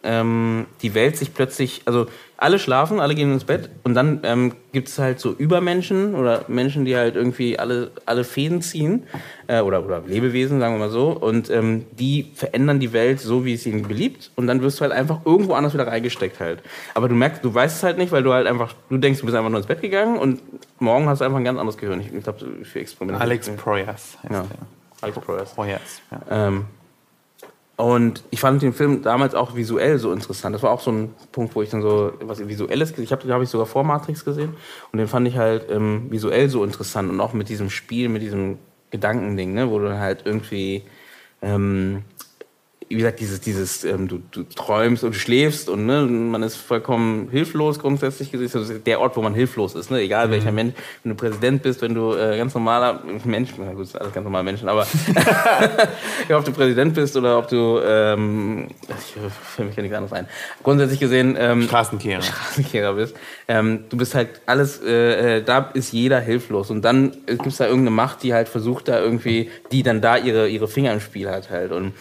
ähm, 0.04 0.68
die 0.84 0.94
Welt 0.94 1.18
sich 1.18 1.34
plötzlich, 1.34 1.82
also 1.86 2.06
alle 2.38 2.60
schlafen, 2.60 3.00
alle 3.00 3.16
gehen 3.16 3.32
ins 3.32 3.46
Bett 3.46 3.70
und 3.84 3.94
dann 3.94 4.20
ähm, 4.24 4.54
gibt 4.72 4.90
es 4.90 5.00
halt 5.00 5.20
so 5.20 5.32
Übermenschen 5.32 6.16
oder 6.16 6.46
Menschen, 6.48 6.84
die 6.84 6.96
halt 6.96 7.16
irgendwie 7.16 7.58
alle, 7.58 7.92
alle 8.06 8.24
Fäden 8.24 8.62
ziehen 8.62 9.04
äh, 9.48 9.62
oder, 9.62 9.86
oder 9.86 10.02
Lebewesen, 10.06 10.60
sagen 10.60 10.76
wir 10.76 10.80
mal 10.80 10.90
so, 10.90 11.12
und 11.12 11.50
ähm, 11.50 11.86
die 11.98 12.32
verändern 12.36 12.80
die 12.80 12.92
Welt 12.92 13.22
so, 13.22 13.46
wie 13.46 13.54
es 13.54 13.66
ihnen 13.66 13.84
beliebt 13.88 14.32
und 14.36 14.48
dann 14.48 14.62
wirst 14.62 14.80
du 14.80 14.82
halt 14.82 14.92
einfach 14.92 15.20
irgendwo 15.26 15.54
anders 15.54 15.74
wieder 15.74 15.88
reingesteckt 15.88 16.40
halt. 16.40 16.62
Aber 16.94 17.08
du 17.08 17.16
merkst, 17.16 17.44
du 17.44 17.54
weißt 17.54 17.78
es 17.78 17.84
halt 17.84 17.98
nicht, 17.98 18.12
weil 18.12 18.24
du 18.24 18.34
halt 18.34 18.48
einfach, 18.48 18.74
du 18.90 18.98
denkst, 18.98 19.20
du 19.22 19.26
bist 19.26 19.38
einfach 19.38 19.50
nur 19.50 19.60
ins 19.60 19.68
Bett 19.68 19.82
gegangen 19.82 20.18
und 20.18 20.42
morgen 20.80 21.08
hast 21.08 21.22
du 21.22 21.26
einfach 21.26 21.38
ein 21.38 21.46
ganz 21.46 21.58
anderes 21.58 21.78
Gehirn. 21.78 22.02
Ich, 22.02 22.14
ich 22.14 22.24
glaube, 22.24 22.40
für 22.64 22.80
Experimente. 22.80 23.22
Alex 23.22 23.50
Proyas 23.50 24.18
heißt 24.24 24.32
ja. 24.32 24.42
der. 24.42 24.48
Alex 25.02 25.20
Proyas. 25.20 25.54
Proyas, 25.54 26.02
ja. 26.12 26.48
Ähm, 26.48 26.66
und 27.78 28.24
ich 28.32 28.40
fand 28.40 28.62
den 28.62 28.74
Film 28.74 29.02
damals 29.02 29.36
auch 29.36 29.56
visuell 29.56 30.00
so 30.00 30.14
interessant. 30.14 30.56
Das 30.56 30.64
war 30.64 30.72
auch 30.72 30.80
so 30.80 30.92
ein 30.92 31.14
Punkt, 31.34 31.56
wo 31.56 31.62
ich 31.62 31.70
dann 31.70 31.82
so 31.82 32.14
was 32.22 32.48
Visuelles 32.48 32.92
gesehen 32.92 33.04
Ich 33.04 33.12
habe 33.12 33.22
den, 33.24 33.34
habe 33.34 33.44
ich 33.44 33.50
sogar 33.50 33.66
vor 33.66 33.84
Matrix 33.84 34.24
gesehen. 34.24 34.56
Und 34.94 35.00
den 35.00 35.08
fand 35.08 35.28
ich 35.28 35.36
halt 35.36 35.70
ähm, 35.70 36.08
visuell 36.10 36.50
so 36.50 36.64
interessant. 36.64 37.10
Und 37.10 37.20
auch 37.20 37.34
mit 37.34 37.50
diesem 37.50 37.70
Spiel, 37.70 38.08
mit 38.08 38.22
diesem 38.22 38.60
Gedankending, 38.92 39.54
ne, 39.54 39.70
wo 39.70 39.80
du 39.80 39.90
dann 39.90 40.00
halt 40.00 40.22
irgendwie 40.24 40.84
ähm, 41.42 42.04
wie 42.88 42.98
gesagt, 42.98 43.20
dieses, 43.20 43.42
dieses 43.42 43.84
ähm, 43.84 44.08
du, 44.08 44.20
du 44.30 44.44
träumst 44.44 45.04
und 45.04 45.16
schläfst 45.16 45.70
und 45.70 45.88
ne, 45.88 46.06
man 46.06 46.44
ist 46.44 46.56
vollkommen 46.56 47.30
hilflos 47.32 47.80
grundsätzlich 47.80 48.32
gesehen. 48.32 48.50
Das 48.54 48.70
ist 48.70 48.86
der 48.86 49.00
Ort, 49.00 49.18
wo 49.18 49.24
man 49.24 49.34
hilflos 49.34 49.74
ist, 49.74 49.90
ne? 49.90 50.02
egal 50.02 50.28
mhm. 50.28 50.32
welcher 50.32 50.52
Mensch, 50.52 50.76
wenn 51.04 51.10
du 51.10 51.16
Präsident 51.16 51.64
bist, 51.64 51.82
wenn 51.82 51.96
du 51.96 52.14
äh, 52.14 52.38
ganz 52.38 52.54
normaler 52.54 53.02
Mensch, 53.24 53.50
na 53.58 53.74
gut, 53.74 53.96
alles 53.96 54.14
ganz 54.14 54.24
normale 54.24 54.44
Menschen, 54.44 54.70
aber 54.70 54.86
ja, 56.30 56.38
ob 56.38 56.46
du 56.46 56.52
Präsident 56.52 56.94
bist 56.94 57.18
oder 57.18 57.40
ob 57.40 57.48
du, 57.48 57.80
ähm, 57.84 58.68
ich 58.88 59.16
fällt 59.56 59.68
mich 59.68 59.76
ja 59.76 59.82
nichts 59.82 59.98
anderes 59.98 60.14
ein, 60.14 60.28
grundsätzlich 60.62 61.00
gesehen 61.00 61.36
ähm, 61.40 61.64
Straßenkehrer. 61.64 62.22
Straßenkehrer 62.22 62.94
bist, 62.94 63.16
ähm, 63.48 63.86
du 63.90 63.98
bist 63.98 64.14
halt 64.14 64.42
alles, 64.46 64.80
äh, 64.84 65.38
äh 65.38 65.44
da 65.44 65.72
ist 65.74 65.92
jeder 65.92 66.20
hilflos 66.20 66.70
und 66.70 66.84
dann 66.84 67.12
gibt 67.26 67.48
es 67.48 67.58
da 67.58 67.66
irgendeine 67.66 67.96
Macht, 67.96 68.22
die 68.22 68.36
halt 68.36 68.48
versucht 68.48 68.88
da 68.90 69.00
irgendwie, 69.00 69.50
die 69.72 69.82
dann 69.82 70.02
da 70.02 70.18
ihre, 70.18 70.48
ihre 70.50 70.68
Finger 70.68 70.94
im 70.94 71.00
Spiel 71.00 71.32
hat 71.32 71.50
halt 71.50 71.72
und 71.72 71.94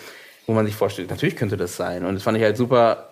wo 0.46 0.52
man 0.52 0.66
sich 0.66 0.74
vorstellt, 0.74 1.10
natürlich 1.10 1.36
könnte 1.36 1.56
das 1.56 1.76
sein. 1.76 2.04
Und 2.04 2.14
das 2.14 2.22
fand 2.22 2.36
ich 2.36 2.44
halt 2.44 2.56
super, 2.56 3.10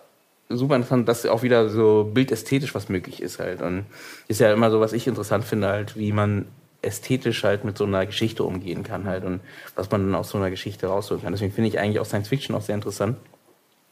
super 0.49 0.77
interessant, 0.77 1.09
dass 1.09 1.27
auch 1.27 1.43
wieder 1.43 1.69
so 1.69 2.11
bildästhetisch 2.13 2.75
was 2.75 2.89
möglich 2.89 3.23
ist 3.23 3.39
halt. 3.39 3.63
Und 3.63 3.87
ist 4.29 4.41
ja 4.41 4.53
immer 4.53 4.71
so, 4.71 4.81
was 4.81 4.93
ich 4.93 5.07
interessant 5.07 5.45
finde, 5.45 5.69
halt, 5.69 5.97
wie 5.97 6.13
man 6.13 6.47
ästhetisch 6.83 7.45
halt 7.45 7.65
mit 7.65 7.79
so 7.79 7.85
einer 7.85 8.05
Geschichte 8.07 8.45
umgehen 8.45 8.83
kann 8.83 9.07
halt 9.07 9.25
und 9.25 9.41
was 9.77 9.91
man 9.91 10.05
dann 10.05 10.15
aus 10.15 10.31
so 10.31 10.39
einer 10.39 10.51
Geschichte 10.51 10.89
rausholen 10.89 11.23
kann. 11.23 11.33
Deswegen 11.33 11.53
finde 11.53 11.69
ich 11.69 11.79
eigentlich 11.79 12.01
auch 12.01 12.05
Science 12.05 12.29
Fiction 12.29 12.55
auch 12.57 12.63
sehr 12.63 12.75
interessant. 12.75 13.17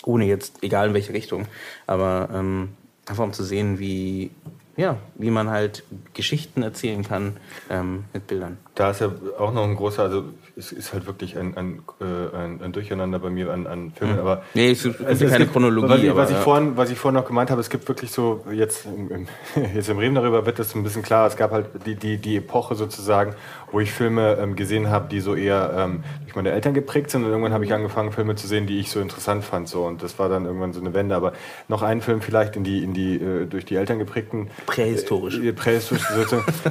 Ohne 0.04 0.24
jetzt, 0.24 0.62
egal 0.62 0.88
in 0.88 0.94
welche 0.94 1.12
Richtung. 1.12 1.46
Aber 1.86 2.28
ähm, 2.32 2.70
einfach 3.06 3.24
um 3.24 3.32
zu 3.32 3.44
sehen, 3.44 3.78
wie, 3.78 4.30
ja, 4.76 4.98
wie 5.14 5.30
man 5.30 5.50
halt 5.50 5.84
Geschichten 6.14 6.62
erzählen 6.62 7.04
kann 7.04 7.36
ähm, 7.68 8.04
mit 8.12 8.26
Bildern. 8.26 8.58
Da 8.80 8.92
ist 8.92 9.02
ja 9.02 9.12
auch 9.38 9.52
noch 9.52 9.64
ein 9.64 9.76
großer, 9.76 10.02
also 10.04 10.24
es 10.56 10.72
ist 10.72 10.94
halt 10.94 11.06
wirklich 11.06 11.36
ein, 11.36 11.54
ein, 11.54 11.82
äh, 12.00 12.34
ein, 12.34 12.62
ein 12.62 12.72
Durcheinander 12.72 13.18
bei 13.18 13.28
mir 13.28 13.52
an, 13.52 13.66
an 13.66 13.92
Filmen, 13.94 14.14
mhm. 14.14 14.20
aber 14.20 14.42
nee, 14.54 14.70
es 14.70 14.84
gibt 14.84 15.04
also, 15.04 15.26
keine 15.26 15.40
gibt, 15.40 15.52
Chronologie. 15.52 15.90
Was, 15.90 16.00
ich, 16.00 16.10
aber, 16.10 16.22
was, 16.22 16.30
ich 16.30 16.36
vorhin, 16.38 16.76
was 16.78 16.90
ich 16.90 16.98
vorhin 16.98 17.20
noch 17.20 17.26
gemeint 17.26 17.50
habe, 17.50 17.60
es 17.60 17.68
gibt 17.68 17.86
wirklich 17.88 18.10
so, 18.10 18.42
jetzt 18.50 18.86
im, 18.86 19.26
jetzt 19.74 19.90
im 19.90 19.98
Reden 19.98 20.14
darüber 20.14 20.46
wird 20.46 20.58
das 20.58 20.74
ein 20.74 20.82
bisschen 20.82 21.02
klar, 21.02 21.26
es 21.26 21.36
gab 21.36 21.50
halt 21.50 21.66
die, 21.84 21.94
die, 21.94 22.16
die 22.16 22.38
Epoche 22.38 22.74
sozusagen, 22.74 23.34
wo 23.70 23.80
ich 23.80 23.92
Filme 23.92 24.38
ähm, 24.40 24.56
gesehen 24.56 24.88
habe, 24.88 25.08
die 25.10 25.20
so 25.20 25.34
eher 25.34 25.74
ähm, 25.76 26.02
durch 26.22 26.34
meine 26.34 26.50
Eltern 26.50 26.72
geprägt 26.72 27.10
sind 27.10 27.24
und 27.24 27.30
irgendwann 27.30 27.52
habe 27.52 27.66
ich 27.66 27.74
angefangen, 27.74 28.12
Filme 28.12 28.34
zu 28.34 28.46
sehen, 28.46 28.66
die 28.66 28.78
ich 28.78 28.90
so 28.90 29.00
interessant 29.00 29.44
fand. 29.44 29.68
So. 29.68 29.84
Und 29.84 30.02
das 30.02 30.18
war 30.18 30.28
dann 30.28 30.46
irgendwann 30.46 30.72
so 30.72 30.80
eine 30.80 30.94
Wende. 30.94 31.14
Aber 31.14 31.32
noch 31.68 31.82
einen 31.82 32.00
Film 32.00 32.22
vielleicht 32.22 32.56
in 32.56 32.64
die, 32.64 32.82
in 32.82 32.94
die 32.94 33.16
äh, 33.16 33.46
durch 33.46 33.64
die 33.64 33.76
Eltern 33.76 33.98
geprägten. 33.98 34.50
Prähistorisch. 34.66 35.38
Äh, 35.38 35.52
prähistorisch 35.52 36.04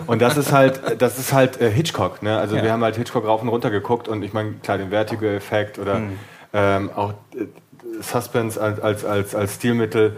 und 0.08 0.22
das 0.22 0.38
ist 0.38 0.52
halt, 0.52 0.82
das 1.02 1.20
ist 1.20 1.34
halt 1.34 1.62
äh, 1.62 1.70
Hitchcock. 1.70 1.99
Ne? 2.22 2.38
Also 2.38 2.56
ja. 2.56 2.64
wir 2.64 2.72
haben 2.72 2.84
halt 2.84 2.96
Hitchcock 2.96 3.26
rauf 3.26 3.42
und 3.42 3.50
runter 3.50 3.70
geguckt 3.70 4.08
und 4.08 4.24
ich 4.24 4.34
meine, 4.34 4.54
klar, 4.64 4.78
den 4.78 4.90
Vertigo-Effekt 4.90 5.80
oder 5.80 6.00
mhm. 6.00 6.20
ähm, 6.54 6.90
auch 6.96 7.14
äh, 7.36 7.46
Suspense 8.02 8.62
als, 8.62 8.80
als, 8.80 9.06
als, 9.06 9.36
als 9.36 9.56
Stilmittel. 9.56 10.18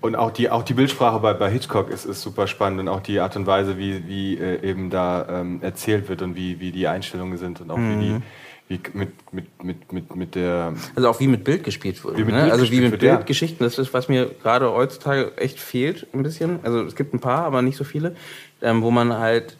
Und 0.00 0.14
auch 0.14 0.30
die, 0.30 0.48
auch 0.48 0.62
die 0.62 0.74
Bildsprache 0.74 1.18
bei, 1.18 1.32
bei 1.34 1.50
Hitchcock 1.50 1.90
ist, 1.90 2.04
ist 2.04 2.22
super 2.22 2.46
spannend 2.46 2.80
und 2.80 2.88
auch 2.88 3.00
die 3.00 3.18
Art 3.18 3.34
und 3.34 3.46
Weise, 3.46 3.78
wie, 3.78 4.06
wie 4.06 4.38
äh, 4.38 4.62
eben 4.62 4.90
da 4.90 5.26
ähm, 5.28 5.60
erzählt 5.60 6.08
wird 6.08 6.22
und 6.22 6.36
wie, 6.36 6.60
wie 6.60 6.70
die 6.70 6.86
Einstellungen 6.86 7.36
sind 7.36 7.60
und 7.60 7.70
auch 7.70 7.76
mhm. 7.76 8.00
wie 8.00 8.04
die 8.04 8.22
wie 8.68 8.80
mit, 8.92 9.32
mit, 9.32 9.64
mit, 9.64 9.92
mit, 9.92 10.16
mit 10.16 10.34
der. 10.34 10.74
Also 10.94 11.08
auch 11.08 11.20
wie 11.20 11.26
mit 11.26 11.42
Bild 11.42 11.64
gespielt 11.64 12.04
wurde. 12.04 12.18
Wie 12.18 12.30
ne? 12.30 12.42
Bild 12.42 12.52
also 12.52 12.70
wie 12.70 12.80
mit 12.82 13.00
Bildgeschichten, 13.00 13.64
das 13.64 13.78
ist, 13.78 13.94
was 13.94 14.08
mir 14.08 14.26
gerade 14.42 14.70
heutzutage 14.70 15.36
echt 15.38 15.58
fehlt, 15.58 16.06
ein 16.12 16.22
bisschen. 16.22 16.60
Also 16.62 16.82
es 16.82 16.94
gibt 16.94 17.14
ein 17.14 17.20
paar, 17.20 17.44
aber 17.44 17.62
nicht 17.62 17.76
so 17.76 17.84
viele, 17.84 18.14
ähm, 18.60 18.82
wo 18.82 18.90
man 18.90 19.14
halt 19.14 19.56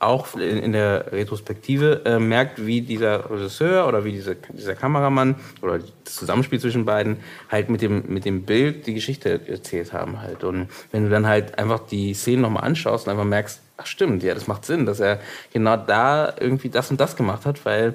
auch 0.00 0.34
in, 0.34 0.72
der 0.72 1.12
Retrospektive 1.12 2.02
äh, 2.06 2.18
merkt, 2.18 2.64
wie 2.64 2.80
dieser 2.80 3.30
Regisseur 3.30 3.86
oder 3.86 4.02
wie 4.04 4.12
dieser, 4.12 4.34
dieser 4.34 4.74
Kameramann 4.74 5.36
oder 5.60 5.78
das 6.04 6.16
Zusammenspiel 6.16 6.58
zwischen 6.58 6.86
beiden 6.86 7.18
halt 7.50 7.68
mit 7.68 7.82
dem, 7.82 8.04
mit 8.08 8.24
dem 8.24 8.44
Bild 8.44 8.86
die 8.86 8.94
Geschichte 8.94 9.46
erzählt 9.46 9.92
haben 9.92 10.22
halt. 10.22 10.42
Und 10.42 10.68
wenn 10.90 11.04
du 11.04 11.10
dann 11.10 11.26
halt 11.26 11.58
einfach 11.58 11.80
die 11.80 12.14
Szenen 12.14 12.40
nochmal 12.40 12.64
anschaust 12.64 13.06
und 13.06 13.12
einfach 13.12 13.26
merkst, 13.26 13.60
ach 13.76 13.86
stimmt, 13.86 14.22
ja, 14.22 14.32
das 14.32 14.46
macht 14.46 14.64
Sinn, 14.64 14.86
dass 14.86 15.00
er 15.00 15.20
genau 15.52 15.76
da 15.76 16.32
irgendwie 16.40 16.70
das 16.70 16.90
und 16.90 16.98
das 16.98 17.14
gemacht 17.14 17.44
hat, 17.44 17.64
weil 17.66 17.94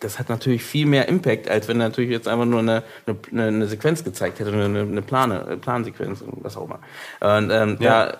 das 0.00 0.18
hat 0.18 0.28
natürlich 0.28 0.62
viel 0.62 0.86
mehr 0.86 1.08
Impact, 1.08 1.48
als 1.48 1.68
wenn 1.68 1.80
er 1.80 1.88
natürlich 1.88 2.10
jetzt 2.10 2.28
einfach 2.28 2.44
nur 2.44 2.60
eine, 2.60 2.82
eine, 3.06 3.44
eine 3.44 3.66
Sequenz 3.66 4.04
gezeigt 4.04 4.40
hätte, 4.40 4.52
eine, 4.52 4.80
eine 4.80 5.02
Plane, 5.02 5.58
Plansequenz, 5.60 6.22
was 6.42 6.56
auch 6.56 6.64
immer. 6.64 6.80
Und 7.20 7.50
ähm, 7.50 7.76
ja. 7.80 8.06
da 8.06 8.18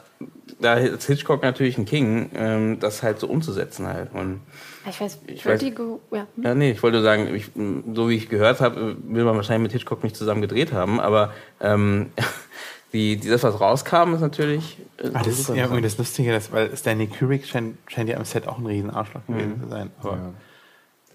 da 0.61 0.75
ist 0.75 1.07
Hitchcock 1.07 1.43
natürlich 1.43 1.79
ein 1.79 1.85
King, 1.85 2.31
ähm, 2.35 2.81
das 2.81 3.03
halt 3.03 3.21
so 3.21 3.27
umzusetzen 3.27 3.87
halt. 3.87 4.13
Und 4.15 4.41
ich 4.89 5.01
weiß, 5.01 5.19
ich 5.27 5.43
Vertigo, 5.43 6.01
weiß, 6.11 6.27
ja. 6.37 6.43
ja. 6.43 6.55
Nee, 6.55 6.71
ich 6.71 6.83
wollte 6.83 7.03
sagen, 7.03 7.35
ich, 7.35 7.51
so 7.55 8.09
wie 8.09 8.17
ich 8.17 8.29
gehört 8.29 8.61
habe, 8.61 8.97
will 9.03 9.25
man 9.25 9.37
wahrscheinlich 9.37 9.65
mit 9.65 9.73
Hitchcock 9.73 10.03
nicht 10.03 10.17
zusammen 10.17 10.41
gedreht 10.41 10.73
haben, 10.73 11.01
aber 11.01 11.33
ähm, 11.61 12.11
die, 12.93 13.17
die, 13.17 13.29
das, 13.29 13.43
was 13.43 13.61
rauskam, 13.61 14.15
ist 14.15 14.21
natürlich. 14.21 14.79
Äh, 14.99 15.11
ah, 15.13 15.23
das 15.23 15.39
ist 15.39 15.49
ja 15.49 15.57
irgendwie 15.57 15.83
das 15.83 15.99
Lustige, 15.99 16.33
dass, 16.33 16.53
weil 16.53 16.75
Stanley 16.77 17.09
Kubrick 17.09 17.47
scheint, 17.47 17.77
scheint 17.89 18.09
ja 18.09 18.17
am 18.17 18.25
Set 18.25 18.49
auch 18.49 18.59
ein 18.59 18.67
riesen 18.67 18.91
Arschloch 18.91 19.27
gewesen 19.27 19.57
mhm. 19.57 19.63
zu 19.63 19.69
sein. 19.69 19.91
Aber 20.01 20.13
ja. 20.13 20.33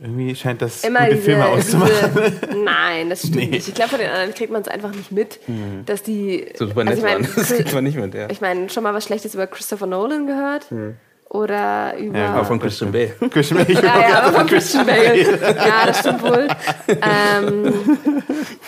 Irgendwie 0.01 0.35
scheint 0.35 0.63
das 0.63 0.83
Immer 0.83 1.01
gute 1.01 1.11
diese, 1.11 1.25
Filme 1.25 1.45
auszumachen. 1.45 1.93
Diese, 2.15 2.57
nein, 2.63 3.09
das 3.11 3.19
stimmt 3.19 3.35
nee. 3.35 3.45
nicht. 3.47 3.67
Ich 3.67 3.75
glaube, 3.75 3.91
von 3.91 3.99
den 3.99 4.09
anderen 4.09 4.33
kriegt 4.33 4.51
man 4.51 4.63
es 4.63 4.67
einfach 4.67 4.91
nicht 4.95 5.11
mit, 5.11 5.47
mhm. 5.47 5.85
dass 5.85 6.01
die. 6.01 6.47
So 6.55 6.65
super 6.65 6.83
nett 6.83 6.95
also 6.95 7.05
ich 7.05 7.13
mein, 7.13 7.35
Das 7.35 7.53
kriegt 7.53 7.73
man 7.73 7.83
nicht 7.83 7.97
mit, 7.97 8.15
ja. 8.15 8.27
Ich 8.31 8.41
meine, 8.41 8.69
schon 8.69 8.81
mal 8.81 8.95
was 8.95 9.03
Schlechtes 9.03 9.35
über 9.35 9.45
Christopher 9.45 9.85
Nolan 9.85 10.25
gehört. 10.25 10.71
Mhm. 10.71 10.95
Oder 11.29 11.95
über. 11.97 12.17
Ja, 12.17 12.33
aber 12.33 12.45
von 12.45 12.59
Christian 12.59 12.91
Bale. 12.91 13.13
Christian 13.29 13.63
Bale. 13.63 13.79
ja, 13.79 14.09
ja, 14.09 14.21
aber 14.23 14.39
von 14.39 14.47
Christian 14.47 14.87
Bale. 14.87 15.21
ja, 15.55 15.85
das 15.85 15.99
stimmt 15.99 16.23
wohl. 16.23 16.47
ähm, 16.87 17.73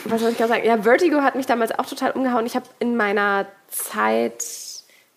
was 0.06 0.22
soll 0.22 0.32
ich 0.32 0.38
gerade 0.38 0.50
sagen? 0.50 0.66
Ja, 0.66 0.78
Vertigo 0.82 1.18
hat 1.22 1.36
mich 1.36 1.48
damals 1.48 1.78
auch 1.78 1.88
total 1.88 2.12
umgehauen. 2.12 2.46
Ich 2.46 2.56
habe 2.56 2.66
in 2.80 2.96
meiner 2.96 3.48
Zeit, 3.70 4.46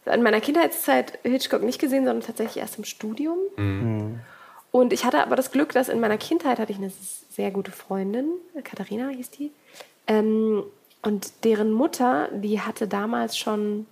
in 0.06 0.22
meiner 0.22 0.40
Kindheitszeit 0.40 1.18
Hitchcock 1.22 1.62
nicht 1.62 1.78
gesehen, 1.78 2.06
sondern 2.06 2.26
tatsächlich 2.26 2.62
erst 2.62 2.78
im 2.78 2.84
Studium. 2.84 3.36
Mhm. 3.56 4.20
Und 4.76 4.92
ich 4.92 5.06
hatte 5.06 5.22
aber 5.22 5.36
das 5.36 5.52
Glück, 5.52 5.72
dass 5.72 5.88
in 5.88 6.00
meiner 6.00 6.18
Kindheit 6.18 6.58
hatte 6.58 6.70
ich 6.70 6.76
eine 6.76 6.92
sehr 7.30 7.50
gute 7.50 7.70
Freundin, 7.70 8.26
Katharina 8.62 9.08
hieß 9.08 9.30
die. 9.30 9.50
Ähm, 10.06 10.64
und 11.00 11.44
deren 11.44 11.72
Mutter, 11.72 12.28
die 12.30 12.60
hatte 12.60 12.86
damals 12.86 13.38
schon, 13.38 13.86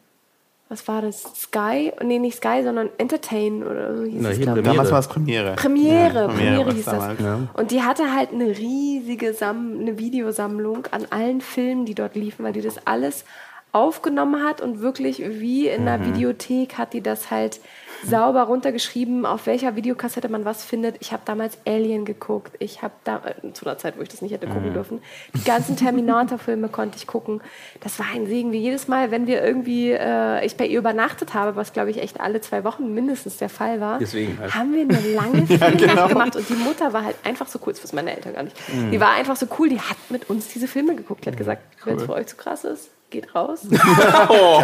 was 0.68 0.86
war 0.86 1.00
das? 1.00 1.22
Sky? 1.22 1.90
Nee, 2.02 2.18
nicht 2.18 2.36
Sky, 2.36 2.60
sondern 2.62 2.90
Entertain 2.98 3.62
oder 3.62 3.96
so 3.96 4.04
hieß 4.04 4.20
Na, 4.20 4.28
es, 4.28 4.40
glaube 4.40 4.60
ich. 4.60 4.66
Damals 4.66 4.92
war 4.92 4.98
es 4.98 5.08
Premiere. 5.08 5.54
Premiere, 5.54 5.94
ja, 5.94 6.26
Premiere, 6.26 6.64
Premiere 6.64 6.72
hieß 6.74 6.84
das. 6.84 7.18
Ja. 7.18 7.38
Und 7.54 7.70
die 7.70 7.80
hatte 7.80 8.14
halt 8.14 8.32
eine 8.32 8.48
riesige 8.48 9.32
Sam 9.32 9.78
eine 9.80 9.98
Videosammlung 9.98 10.86
an 10.90 11.06
allen 11.08 11.40
Filmen, 11.40 11.86
die 11.86 11.94
dort 11.94 12.14
liefen, 12.14 12.44
weil 12.44 12.52
die 12.52 12.60
das 12.60 12.86
alles 12.86 13.24
aufgenommen 13.72 14.44
hat 14.44 14.60
und 14.60 14.80
wirklich 14.80 15.18
wie 15.18 15.66
in 15.66 15.88
einer 15.88 15.96
mhm. 15.96 16.14
Videothek 16.14 16.76
hat 16.76 16.92
die 16.92 17.00
das 17.00 17.30
halt 17.30 17.60
sauber 18.04 18.42
runtergeschrieben, 18.42 19.26
auf 19.26 19.46
welcher 19.46 19.76
Videokassette 19.76 20.28
man 20.28 20.44
was 20.44 20.64
findet. 20.64 20.96
Ich 21.00 21.12
habe 21.12 21.22
damals 21.24 21.58
Alien 21.66 22.04
geguckt. 22.04 22.52
Ich 22.58 22.82
habe 22.82 22.94
da, 23.04 23.22
äh, 23.24 23.52
zu 23.52 23.66
einer 23.66 23.78
Zeit, 23.78 23.98
wo 23.98 24.02
ich 24.02 24.08
das 24.08 24.22
nicht 24.22 24.32
hätte 24.32 24.46
gucken 24.46 24.70
mhm. 24.70 24.74
dürfen, 24.74 25.02
die 25.34 25.44
ganzen 25.44 25.76
Terminator-Filme 25.76 26.68
konnte 26.68 26.96
ich 26.96 27.06
gucken. 27.06 27.40
Das 27.80 27.98
war 27.98 28.06
ein 28.14 28.26
Segen, 28.26 28.52
wie 28.52 28.58
jedes 28.58 28.88
Mal, 28.88 29.10
wenn 29.10 29.26
wir 29.26 29.42
irgendwie, 29.42 29.90
äh, 29.90 30.44
ich 30.44 30.56
bei 30.56 30.66
ihr 30.66 30.78
übernachtet 30.78 31.34
habe, 31.34 31.56
was 31.56 31.72
glaube 31.72 31.90
ich 31.90 32.00
echt 32.00 32.20
alle 32.20 32.40
zwei 32.40 32.64
Wochen 32.64 32.94
mindestens 32.94 33.36
der 33.36 33.48
Fall 33.48 33.80
war, 33.80 33.98
Deswegen 33.98 34.38
halt. 34.38 34.54
haben 34.54 34.72
wir 34.72 34.82
eine 34.82 35.14
lange 35.14 35.44
ja, 35.48 35.70
genau. 35.70 36.08
gemacht. 36.08 36.36
Und 36.36 36.48
die 36.48 36.54
Mutter 36.54 36.92
war 36.92 37.04
halt 37.04 37.16
einfach 37.24 37.48
so 37.48 37.58
cool, 37.66 37.72
das 37.72 37.82
wissen 37.82 37.96
meine 37.96 38.14
Eltern 38.14 38.34
gar 38.34 38.42
nicht. 38.42 38.56
Mhm. 38.72 38.90
Die 38.90 39.00
war 39.00 39.12
einfach 39.12 39.36
so 39.36 39.46
cool, 39.58 39.68
die 39.68 39.80
hat 39.80 39.96
mit 40.10 40.28
uns 40.30 40.48
diese 40.48 40.68
Filme 40.68 40.94
geguckt. 40.94 41.24
Die 41.24 41.30
hat 41.30 41.36
gesagt, 41.36 41.62
cool. 41.80 41.92
wenn 41.92 41.96
es 41.98 42.04
für 42.04 42.12
euch 42.12 42.26
zu 42.26 42.36
krass 42.36 42.64
ist, 42.64 42.90
geht 43.14 43.34
raus. 43.34 43.60
oh. 44.28 44.60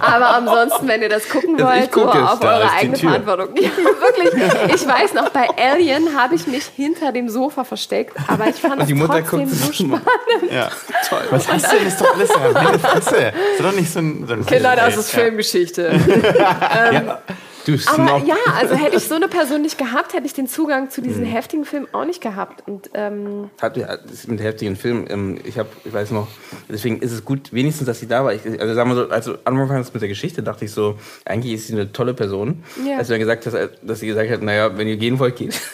Aber 0.00 0.30
ansonsten, 0.34 0.88
wenn 0.88 1.00
ihr 1.00 1.08
das 1.08 1.28
gucken 1.28 1.58
wollt, 1.58 1.94
so 1.94 2.06
auf 2.06 2.42
eure 2.42 2.70
eigene 2.70 2.96
Verantwortung. 2.96 3.48
Ja, 3.58 3.70
wirklich. 3.76 4.74
Ich 4.74 4.86
weiß 4.86 5.14
noch, 5.14 5.30
bei 5.30 5.48
Alien 5.56 6.18
habe 6.18 6.34
ich 6.34 6.46
mich 6.46 6.64
hinter 6.64 7.12
dem 7.12 7.28
Sofa 7.28 7.64
versteckt, 7.64 8.16
aber 8.26 8.48
ich 8.48 8.56
fand 8.56 8.82
es 8.82 8.88
trotzdem 8.88 9.48
so 9.48 9.72
spannend. 9.72 10.02
Ja. 10.50 10.68
Toll. 11.08 11.20
Was 11.30 11.48
hast 11.48 11.72
du 11.72 11.76
denn? 11.76 11.84
Das 11.84 11.94
ist 11.94 12.00
doch 12.00 12.14
alles 12.14 12.30
meine 12.54 12.78
Fresse. 12.78 13.32
Das 13.32 13.56
ist 13.56 13.64
doch 13.64 13.72
nicht 13.72 13.92
so 13.92 13.98
ein, 14.00 14.26
so 14.26 14.32
ein 14.34 14.46
Kinder, 14.46 14.76
das 14.76 14.96
ist 14.96 15.10
Filmgeschichte. 15.10 15.86
ähm, 15.88 17.06
ja. 17.06 17.18
Du 17.68 17.76
Aber 17.86 18.24
ja, 18.24 18.36
also 18.58 18.74
hätte 18.76 18.96
ich 18.96 19.06
so 19.06 19.14
eine 19.14 19.28
Person 19.28 19.60
nicht 19.60 19.76
gehabt, 19.76 20.14
hätte 20.14 20.24
ich 20.24 20.32
den 20.32 20.46
Zugang 20.46 20.88
zu 20.88 21.02
diesen 21.02 21.24
mhm. 21.24 21.28
heftigen 21.28 21.64
Filmen 21.66 21.86
auch 21.92 22.06
nicht 22.06 22.22
gehabt. 22.22 22.66
Und, 22.66 22.88
ähm 22.94 23.50
Hat, 23.60 23.76
mit 24.26 24.40
heftigen 24.40 24.74
Filmen, 24.74 25.06
ähm, 25.10 25.38
ich 25.44 25.58
habe, 25.58 25.68
ich 25.84 25.92
weiß 25.92 26.12
noch, 26.12 26.28
deswegen 26.70 27.00
ist 27.00 27.12
es 27.12 27.26
gut, 27.26 27.52
wenigstens, 27.52 27.86
dass 27.86 28.00
sie 28.00 28.08
da 28.08 28.24
war. 28.24 28.32
Ich, 28.32 28.40
also 28.58 28.72
sagen 28.72 28.88
wir 28.88 28.96
so, 28.96 29.10
also 29.10 29.34
anfangs 29.44 29.92
mit 29.92 30.00
der 30.00 30.08
Geschichte 30.08 30.42
dachte 30.42 30.64
ich 30.64 30.72
so, 30.72 30.98
eigentlich 31.26 31.52
ist 31.52 31.66
sie 31.66 31.74
eine 31.74 31.92
tolle 31.92 32.14
Person. 32.14 32.64
Ja. 32.86 32.96
Als 32.96 33.08
du 33.08 33.12
dann 33.12 33.20
gesagt 33.20 33.44
hast, 33.44 33.54
dass 33.82 34.00
sie 34.00 34.06
gesagt 34.06 34.30
hat, 34.30 34.40
naja, 34.40 34.78
wenn 34.78 34.88
ihr 34.88 34.96
gehen 34.96 35.18
wollt, 35.18 35.36
geht. 35.36 35.60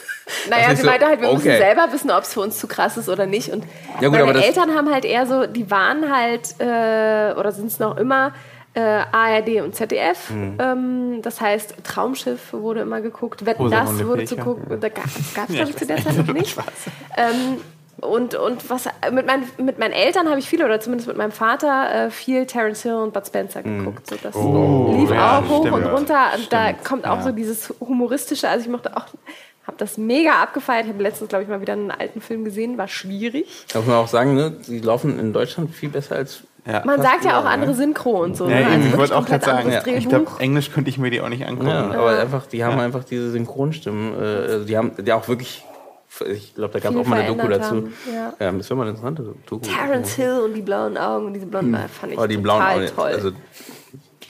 Naja, 0.49 0.75
sie 0.75 0.81
so, 0.81 0.87
meinte 0.87 1.05
halt, 1.05 1.21
wir 1.21 1.27
okay. 1.27 1.35
müssen 1.35 1.57
selber 1.57 1.87
wissen, 1.91 2.09
ob 2.09 2.23
es 2.23 2.33
für 2.33 2.41
uns 2.41 2.57
zu 2.57 2.65
krass 2.65 2.97
ist 2.97 3.09
oder 3.09 3.27
nicht. 3.27 3.49
Und 3.49 3.63
ja, 4.01 4.09
gut, 4.09 4.19
meine 4.19 4.43
Eltern 4.43 4.73
haben 4.73 4.91
halt 4.91 5.05
eher 5.05 5.27
so, 5.27 5.45
die 5.45 5.69
waren 5.69 6.11
halt, 6.11 6.55
äh, 6.59 7.39
oder 7.39 7.51
sind 7.51 7.67
es 7.67 7.77
noch 7.77 7.97
immer, 7.97 8.33
äh, 8.75 8.79
ARD 8.79 9.61
und 9.63 9.73
ZDF. 9.75 10.29
Mhm. 10.29 10.57
Ähm, 10.59 11.21
das 11.21 11.41
heißt, 11.41 11.75
Traumschiff 11.83 12.53
wurde 12.53 12.81
immer 12.81 13.01
geguckt, 13.01 13.45
Wetten, 13.45 13.71
das 13.71 14.05
wurde 14.05 14.25
zu 14.25 14.35
gucken. 14.35 14.79
Da 14.79 14.89
gab 14.89 15.05
es, 15.05 15.33
glaube 15.33 15.69
ich, 15.69 15.77
zu 15.77 15.85
der 15.85 15.97
Zeit 15.97 16.17
noch 16.17 16.33
nicht. 16.33 16.57
Ähm, 17.17 17.61
und, 18.01 18.35
und 18.35 18.69
was 18.69 18.89
mit, 19.11 19.25
mein, 19.25 19.43
mit 19.57 19.79
meinen 19.79 19.93
Eltern 19.93 20.27
habe 20.27 20.37
ich 20.39 20.49
viel, 20.49 20.63
oder 20.63 20.79
zumindest 20.81 21.07
mit 21.07 21.17
meinem 21.17 21.31
Vater, 21.31 22.07
äh, 22.07 22.11
viel 22.11 22.45
Terence 22.45 22.83
Hill 22.83 22.95
und 22.95 23.13
Bud 23.13 23.25
Spencer 23.25 23.61
mhm. 23.65 23.79
geguckt. 23.79 24.07
So, 24.07 24.15
das 24.21 24.35
oh, 24.35 24.95
lief 24.99 25.09
ja, 25.09 25.39
auch 25.39 25.49
hoch 25.49 25.65
stimmt, 25.65 25.77
und 25.77 25.85
runter. 25.85 26.31
Und 26.35 26.51
da 26.51 26.73
kommt 26.73 27.07
auch 27.07 27.17
ja. 27.17 27.23
so 27.23 27.31
dieses 27.31 27.73
humoristische. 27.79 28.49
Also 28.49 28.65
ich 28.65 28.71
mochte 28.71 28.95
auch 28.95 29.05
habe 29.65 29.77
das 29.77 29.97
mega 29.97 30.43
abgefeiert. 30.43 30.85
Ich 30.85 30.93
habe 30.93 31.01
letztens, 31.01 31.29
glaube 31.29 31.43
ich, 31.43 31.49
mal 31.49 31.59
wieder 31.59 31.73
einen 31.73 31.89
alten 31.89 32.21
Film 32.21 32.45
gesehen. 32.45 32.77
War 32.77 32.87
schwierig. 32.87 33.65
Darf 33.73 33.87
man 33.87 33.95
auch 33.95 34.07
sagen, 34.07 34.35
ne? 34.35 34.51
die 34.51 34.79
laufen 34.79 35.17
in 35.17 35.33
Deutschland 35.33 35.73
viel 35.73 35.89
besser 35.89 36.15
als 36.15 36.43
ja, 36.65 36.81
Man 36.83 36.99
sagt 36.99 37.25
ja 37.25 37.39
auch 37.39 37.45
andere 37.45 37.75
Synchro 37.75 38.23
und 38.23 38.35
so. 38.35 38.49
Ja, 38.49 38.61
ne? 38.61 38.65
also 38.67 38.87
ich 38.87 38.97
wollte 38.97 39.15
auch 39.15 39.25
gerade 39.25 39.45
sagen, 39.45 39.71
ja. 39.71 39.85
ich 39.85 40.09
glaube, 40.09 40.27
Englisch 40.39 40.71
könnte 40.71 40.89
ich 40.89 40.97
mir 40.97 41.11
die 41.11 41.21
auch 41.21 41.29
nicht 41.29 41.45
angucken. 41.45 41.69
Ja, 41.69 41.91
aber 41.91 42.19
einfach, 42.19 42.47
die 42.47 42.63
haben 42.63 42.79
einfach 42.79 43.03
diese 43.03 43.29
Synchronstimmen. 43.31 44.13
Äh, 44.13 44.17
also 44.17 44.65
die 44.65 44.75
haben 44.75 44.91
die 44.97 45.13
auch 45.13 45.27
wirklich, 45.27 45.63
ich 46.25 46.55
glaube, 46.55 46.73
da 46.73 46.79
gab 46.79 46.93
es 46.93 46.97
auch 46.97 47.05
mal 47.05 47.19
eine 47.19 47.35
Doku 47.35 47.47
dazu. 47.47 47.89
Ja. 48.11 48.33
ja, 48.39 48.51
das 48.51 48.67
wäre 48.67 48.77
mal 48.77 48.83
eine 48.83 48.97
interessante 48.97 49.35
Doku. 49.45 49.63
Terence 49.63 50.15
Hill 50.15 50.41
und 50.45 50.53
die 50.55 50.61
blauen 50.61 50.97
Augen 50.97 51.27
und 51.27 51.33
diese 51.33 51.45
blonden 51.45 51.75
Augen 51.75 51.89
fand 51.89 52.13
ich 52.13 52.19
oh, 52.19 52.25
die 52.25 52.37
blauen 52.37 52.63
Augen, 52.63 52.87
toll. 52.95 53.11
Also, 53.11 53.31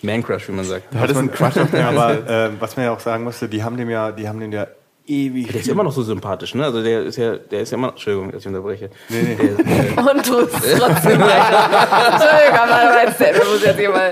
Man 0.02 0.22
Crush, 0.22 0.50
wie 0.50 0.54
man 0.54 0.66
sagt. 0.66 0.94
Das 0.94 1.12
ist 1.12 1.18
ein 1.18 1.32
Crush 1.32 1.58
auf 1.58 1.74
Aber 1.74 2.30
äh, 2.30 2.50
was 2.60 2.76
man 2.76 2.86
ja 2.86 2.92
auch 2.92 3.00
sagen 3.00 3.24
musste, 3.24 3.48
die 3.48 3.64
haben 3.64 3.78
dem 3.78 3.90
ja, 3.90 4.12
die 4.12 4.28
haben 4.28 4.42
dem 4.42 4.52
ja 4.52 4.68
ewig. 5.08 5.48
Der 5.52 5.62
ist 5.62 5.68
immer 5.68 5.84
noch 5.84 5.92
so 5.92 6.04
sympathisch, 6.04 6.56
ne? 6.56 6.66
Also 6.66 6.82
der 6.82 7.04
ist 7.04 7.18
ja, 7.18 7.36
der 7.38 7.62
ist 7.62 7.72
ja 7.72 7.78
immer 7.78 7.88
noch. 7.88 7.94
Entschuldigung, 7.94 8.32
dass 8.32 8.42
ich 8.42 8.48
unterbreche. 8.48 8.90
Nee, 9.10 9.22
nee. 9.22 9.36
Der, 9.36 9.48
der 10.04 10.14
Und 10.14 10.28
du 10.28 10.46
trotzdem 10.46 11.22
Entschuldigung, 11.22 12.60
aber 12.60 12.96
weißt 12.96 13.20
du, 13.20 13.52
muss 13.52 13.64
jetzt 13.64 13.80
hier 13.80 13.90
mal. 13.90 14.12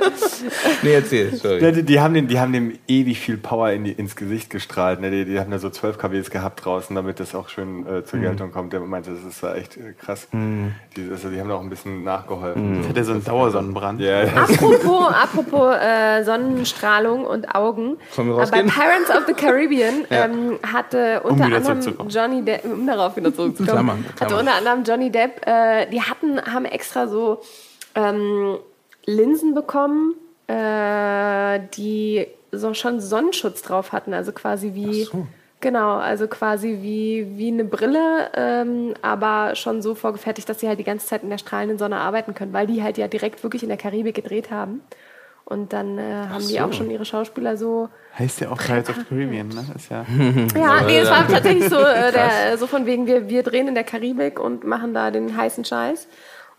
Nee, 0.82 0.94
erzähl, 0.94 1.36
sorry. 1.36 1.72
Die, 1.72 1.84
die, 1.84 2.00
haben 2.00 2.14
dem, 2.14 2.28
die 2.28 2.40
haben 2.40 2.54
dem 2.54 2.78
ewig 2.88 3.20
viel 3.20 3.38
Power 3.38 3.72
in 3.72 3.86
die, 3.86 3.92
ins 3.92 4.16
Gesicht 4.16 4.50
gestrahlt. 4.50 5.02
Ne? 5.02 5.12
Die, 5.12 5.26
die 5.26 5.40
haben 5.40 5.52
da 5.52 5.60
so 5.60 5.70
12 5.70 5.98
kWs 5.98 6.30
gehabt 6.30 6.64
draußen, 6.64 6.96
damit 6.96 7.20
das 7.20 7.36
auch 7.36 7.50
schön 7.50 7.86
äh, 7.88 8.04
zur 8.04 8.20
mhm. 8.20 8.24
Geltung 8.24 8.52
kommt. 8.52 8.74
Der 8.74 8.80
meinte, 8.82 9.12
das 9.12 9.24
ist 9.24 9.42
ja 9.42 9.56
echt 9.56 9.78
äh, 9.78 9.94
krass. 10.00 10.28
Mhm. 10.32 10.74
Die, 10.96 11.10
also, 11.12 11.30
die 11.30 11.40
haben 11.40 11.50
da 11.50 11.56
auch 11.56 11.62
ein 11.62 11.70
bisschen 11.70 12.04
nachgeholfen. 12.04 12.80
Mhm. 12.80 12.90
Hat 12.90 12.98
er 12.98 13.04
so 13.04 13.14
einen 13.14 13.24
Dauersonnenbrand? 13.24 14.02
Ja. 14.02 14.24
Apropos, 14.24 15.14
apropos 15.14 15.76
äh, 15.76 16.24
Sonnenstrahlung 16.24 17.26
und 17.26 17.56
Augen. 17.56 17.98
Bei 18.16 18.64
Parents 18.64 19.10
of 19.10 19.24
the 19.28 19.34
Caribbean 19.34 20.06
ja. 20.10 20.26
ähm, 20.26 20.60
hat 20.72 20.83
hatte 20.84 21.22
unter 21.24 21.46
um 21.46 21.54
anderem 21.54 22.10
Johnny 22.10 22.42
Depp, 22.44 22.66
um 22.66 22.86
darauf 22.86 23.16
wieder 23.16 23.34
zurückzukommen, 23.34 23.68
Klammer, 23.68 23.94
Klammer. 24.16 24.22
hatte 24.22 24.38
unter 24.38 24.54
anderem 24.56 24.84
Johnny 24.84 25.12
Depp, 25.12 25.46
äh, 25.46 25.88
die 25.88 26.02
hatten, 26.02 26.42
haben 26.42 26.66
extra 26.66 27.08
so 27.08 27.42
ähm, 27.96 28.58
Linsen 29.06 29.54
bekommen, 29.54 30.16
äh, 30.48 31.60
die 31.76 32.28
so 32.52 32.74
schon 32.74 33.00
Sonnenschutz 33.00 33.62
drauf 33.62 33.92
hatten, 33.92 34.14
also 34.14 34.32
quasi 34.32 34.74
wie 34.74 35.04
so. 35.04 35.28
Genau, 35.64 35.96
also 35.96 36.28
quasi 36.28 36.80
wie, 36.82 37.38
wie 37.38 37.48
eine 37.48 37.64
Brille, 37.64 38.30
ähm, 38.36 38.96
aber 39.02 39.56
schon 39.56 39.82
so 39.82 39.96
vorgefertigt, 39.96 40.50
dass 40.50 40.60
sie 40.60 40.68
halt 40.68 40.78
die 40.78 40.84
ganze 40.84 41.08
Zeit 41.08 41.24
in 41.24 41.30
der 41.30 41.38
strahlenden 41.38 41.78
Sonne 41.78 42.00
arbeiten 42.00 42.34
können, 42.34 42.52
weil 42.52 42.68
die 42.68 42.84
halt 42.84 42.98
ja 42.98 43.08
direkt 43.08 43.44
wirklich 43.44 43.64
in 43.64 43.70
der 43.70 43.78
Karibik 43.78 44.14
gedreht 44.14 44.52
haben. 44.52 44.82
Und 45.46 45.72
dann 45.72 45.98
äh, 45.98 46.26
haben 46.28 46.42
so. 46.42 46.50
die 46.50 46.60
auch 46.60 46.74
schon 46.74 46.92
ihre 46.92 47.06
Schauspieler 47.06 47.56
so. 47.56 47.88
Heißt 48.18 48.42
ja 48.42 48.52
auch 48.52 48.58
Pirates 48.58 48.90
of 48.90 48.98
the 48.98 49.04
Caribbean, 49.06 49.48
ne? 49.48 49.66
Ist 49.76 49.90
ja, 49.90 50.06
ja, 50.56 50.84
nee, 50.84 51.00
es 51.00 51.10
war 51.10 51.28
tatsächlich 51.28 51.68
so, 51.68 51.80
äh, 51.80 52.12
der, 52.14 52.58
so 52.60 52.68
von 52.68 52.86
wegen, 52.86 53.08
wir, 53.08 53.28
wir 53.28 53.42
drehen 53.42 53.68
in 53.68 53.74
der 53.74 53.84
Karibik 53.84 54.40
und 54.40 54.66
machen 54.66 54.94
da 54.94 55.10
den 55.10 55.36
heißen 55.36 55.66
Scheiß. 55.66 56.08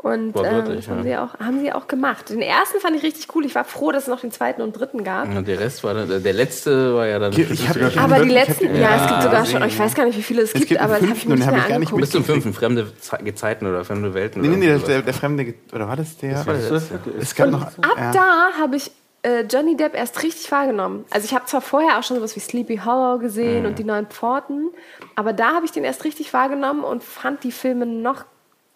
Und 0.04 0.32
Boah, 0.32 0.44
ähm, 0.44 0.64
das 0.66 0.88
haben, 0.88 0.98
ja. 0.98 1.02
sie 1.02 1.16
auch, 1.16 1.38
haben 1.38 1.60
sie 1.60 1.72
auch 1.72 1.86
gemacht. 1.86 2.28
Den 2.28 2.42
ersten 2.42 2.78
fand 2.78 2.94
ich 2.94 3.02
richtig 3.02 3.34
cool. 3.34 3.46
Ich 3.46 3.54
war 3.54 3.64
froh, 3.64 3.90
dass 3.90 4.02
es 4.02 4.08
noch 4.08 4.20
den 4.20 4.32
zweiten 4.32 4.60
und 4.60 4.72
dritten 4.78 5.02
gab. 5.02 5.32
Ja, 5.32 5.40
der 5.40 5.60
Rest 5.60 5.82
war 5.82 5.94
dann, 5.94 6.22
der 6.22 6.32
letzte 6.34 6.94
war 6.94 7.06
ja 7.06 7.18
dann. 7.18 7.32
Ich, 7.32 7.50
ich 7.50 7.68
hab 7.68 7.76
aber 7.96 8.22
die 8.22 8.30
letzten, 8.30 8.74
ja, 8.74 8.80
ja, 8.82 8.96
es 8.96 9.08
gibt 9.08 9.22
sogar 9.22 9.46
schon, 9.46 9.62
ich 9.62 9.78
weiß 9.78 9.94
gar 9.94 10.04
nicht, 10.04 10.18
wie 10.18 10.22
viele 10.22 10.42
es, 10.42 10.48
es 10.48 10.54
gibt, 10.54 10.68
gibt 10.68 10.80
aber 10.82 10.98
das 10.98 11.08
habe 11.08 11.16
ich 11.16 11.26
mir 11.26 11.36
nicht 11.36 11.50
mehr 11.50 11.68
gar 11.68 11.78
nicht 11.78 11.96
Bis 11.96 12.10
zum 12.10 12.22
fünften, 12.22 12.52
fremde 12.52 12.92
Gezeiten 13.22 13.66
oder 13.66 13.84
fremde 13.84 14.12
Welten. 14.12 14.42
Nee, 14.42 14.48
nee, 14.48 14.56
nee, 14.56 14.78
der, 14.78 15.00
der, 15.02 15.14
fremde, 15.14 15.54
oder 15.72 15.88
war 15.88 15.96
das 15.96 16.18
der? 16.18 16.34
Das 16.34 16.46
war 16.46 16.54
das 16.54 16.90
es 17.20 17.34
gab 17.34 17.50
noch, 17.50 17.62
ab 17.62 18.12
da 18.12 18.48
habe 18.60 18.76
ich 18.76 18.90
äh, 19.24 19.42
Johnny 19.42 19.76
Depp 19.76 19.94
erst 19.94 20.22
richtig 20.22 20.50
wahrgenommen. 20.52 21.04
Also 21.10 21.24
ich 21.24 21.34
habe 21.34 21.46
zwar 21.46 21.62
vorher 21.62 21.98
auch 21.98 22.02
schon 22.02 22.16
sowas 22.16 22.36
wie 22.36 22.40
Sleepy 22.40 22.76
Hollow 22.84 23.18
gesehen 23.18 23.62
mhm. 23.62 23.68
und 23.68 23.78
die 23.78 23.84
neuen 23.84 24.06
Pforten, 24.06 24.70
aber 25.16 25.32
da 25.32 25.54
habe 25.54 25.64
ich 25.64 25.72
den 25.72 25.84
erst 25.84 26.04
richtig 26.04 26.32
wahrgenommen 26.32 26.84
und 26.84 27.02
fand 27.02 27.42
die 27.42 27.52
Filme 27.52 27.86
noch 27.86 28.24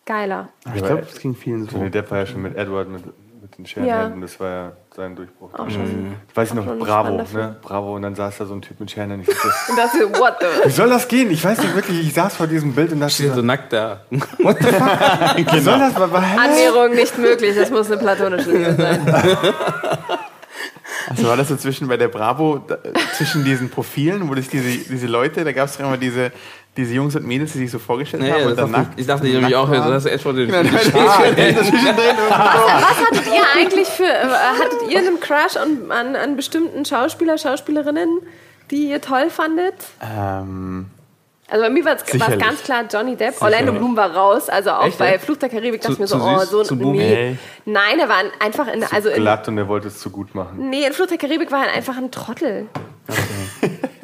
geiler. 0.06 0.48
Ich 0.74 0.82
glaube, 0.82 1.02
es 1.02 1.20
ging 1.20 1.34
vielen 1.34 1.68
so. 1.68 1.76
Johnny 1.76 1.90
Depp 1.90 2.10
war 2.10 2.18
ja 2.18 2.26
schon 2.26 2.40
mit 2.40 2.56
Edward 2.56 2.88
mit, 2.88 3.04
mit 3.42 3.58
den 3.58 3.66
Scherenhänden, 3.66 4.14
ja. 4.14 4.20
das 4.20 4.40
war 4.40 4.50
ja 4.50 4.72
sein 4.96 5.14
Durchbruch. 5.14 5.52
Auch 5.52 5.68
schon. 5.68 5.82
Mhm. 5.82 6.14
Ich 6.30 6.36
weiß 6.36 6.54
noch, 6.54 6.64
Bravo, 6.78 7.22
ne? 7.32 7.56
Bravo 7.60 7.94
und 7.96 8.02
dann 8.02 8.14
saß 8.14 8.38
da 8.38 8.46
so 8.46 8.54
ein 8.54 8.62
Typ 8.62 8.80
mit 8.80 8.90
Scherenhänden. 8.90 9.28
und 9.68 9.76
das 9.76 9.92
so, 9.92 10.08
what 10.18 10.36
the? 10.40 10.66
Wie 10.66 10.72
soll 10.72 10.88
das 10.88 11.06
gehen? 11.06 11.30
Ich 11.30 11.44
weiß 11.44 11.58
nicht 11.58 11.74
wirklich, 11.74 12.00
ich 12.00 12.14
saß 12.14 12.36
vor 12.36 12.46
diesem 12.46 12.72
Bild 12.74 12.90
und 12.92 13.00
dachte 13.00 13.12
Steht 13.12 13.34
so 13.34 13.42
nackt 13.42 13.72
da. 13.74 14.00
What 14.38 14.56
the 14.60 14.68
fuck? 14.68 15.36
Wie 15.36 15.44
genau. 15.44 15.60
soll 15.60 15.78
das? 15.78 15.94
Annäherung 15.96 16.94
nicht 16.94 17.18
möglich, 17.18 17.54
das 17.54 17.70
muss 17.70 17.90
eine 17.90 18.00
platonische 18.00 18.50
Liebe 18.50 18.72
sein. 18.72 19.06
Also 21.08 21.26
war 21.26 21.36
das 21.36 21.48
so 21.48 21.56
zwischen 21.56 21.88
bei 21.88 21.96
der 21.96 22.08
Bravo, 22.08 22.62
da, 22.66 22.78
zwischen 23.16 23.44
diesen 23.44 23.70
Profilen, 23.70 24.28
wo 24.28 24.34
das 24.34 24.48
diese, 24.48 24.68
diese 24.68 25.06
Leute, 25.06 25.44
da 25.44 25.52
gab 25.52 25.68
es 25.68 25.76
immer 25.76 25.96
diese, 25.96 26.32
diese 26.76 26.94
Jungs 26.94 27.16
und 27.16 27.26
Mädels, 27.26 27.52
die 27.52 27.58
sich 27.58 27.70
so 27.70 27.78
vorgestellt 27.78 28.22
nee, 28.22 28.30
haben. 28.30 28.46
Und 28.46 28.58
dann 28.58 28.70
nackt, 28.70 29.00
ich 29.00 29.06
dachte 29.06 29.26
ich 29.26 29.34
nämlich 29.34 29.56
auch, 29.56 29.68
so 29.68 29.74
hast 29.74 30.06
du 30.06 30.10
echt 30.10 30.22
vor 30.22 30.32
den. 30.32 30.52
was, 30.52 30.64
was 30.72 31.18
hattet 31.18 31.38
ihr 33.26 33.42
eigentlich 33.56 33.88
für, 33.88 34.04
äh, 34.04 34.28
hattet 34.58 34.90
ihr 34.90 34.98
einen 34.98 35.20
Crush 35.20 35.56
an, 35.56 35.90
an, 35.90 36.16
an 36.16 36.36
bestimmten 36.36 36.84
Schauspieler, 36.84 37.38
Schauspielerinnen, 37.38 38.20
die 38.70 38.90
ihr 38.90 39.00
toll 39.00 39.30
fandet? 39.30 39.74
Ähm. 40.02 40.86
Also 41.50 41.64
bei 41.64 41.70
mir 41.70 41.84
war 41.84 41.96
es 41.96 42.04
ganz 42.38 42.62
klar 42.62 42.84
Johnny 42.92 43.16
Depp. 43.16 43.40
Orlando 43.40 43.72
Bloom 43.72 43.96
war 43.96 44.14
raus, 44.14 44.50
also 44.50 44.70
auch 44.70 44.86
Echt? 44.86 44.98
bei 44.98 45.18
Fluch 45.18 45.38
der 45.38 45.48
Karibik 45.48 45.80
dachte 45.80 45.94
ich 45.94 45.98
mir 45.98 46.06
so, 46.06 46.16
oh, 46.16 46.38
so 46.44 46.62
zu 46.62 46.74
nee. 46.74 47.36
Nein, 47.64 47.98
er 47.98 48.08
war 48.08 48.22
einfach 48.38 48.68
in, 48.68 48.84
also 48.84 49.08
in, 49.08 49.22
glatt 49.22 49.48
und 49.48 49.56
er 49.56 49.66
wollte 49.66 49.88
es 49.88 49.98
zu 49.98 50.10
gut 50.10 50.34
machen. 50.34 50.68
Nee, 50.68 50.86
in 50.86 50.92
Fluch 50.92 51.06
der 51.06 51.16
Karibik 51.16 51.50
war 51.50 51.66
er 51.66 51.72
einfach 51.72 51.96
ein 51.96 52.10
Trottel. 52.10 52.68
Okay. 53.08 53.78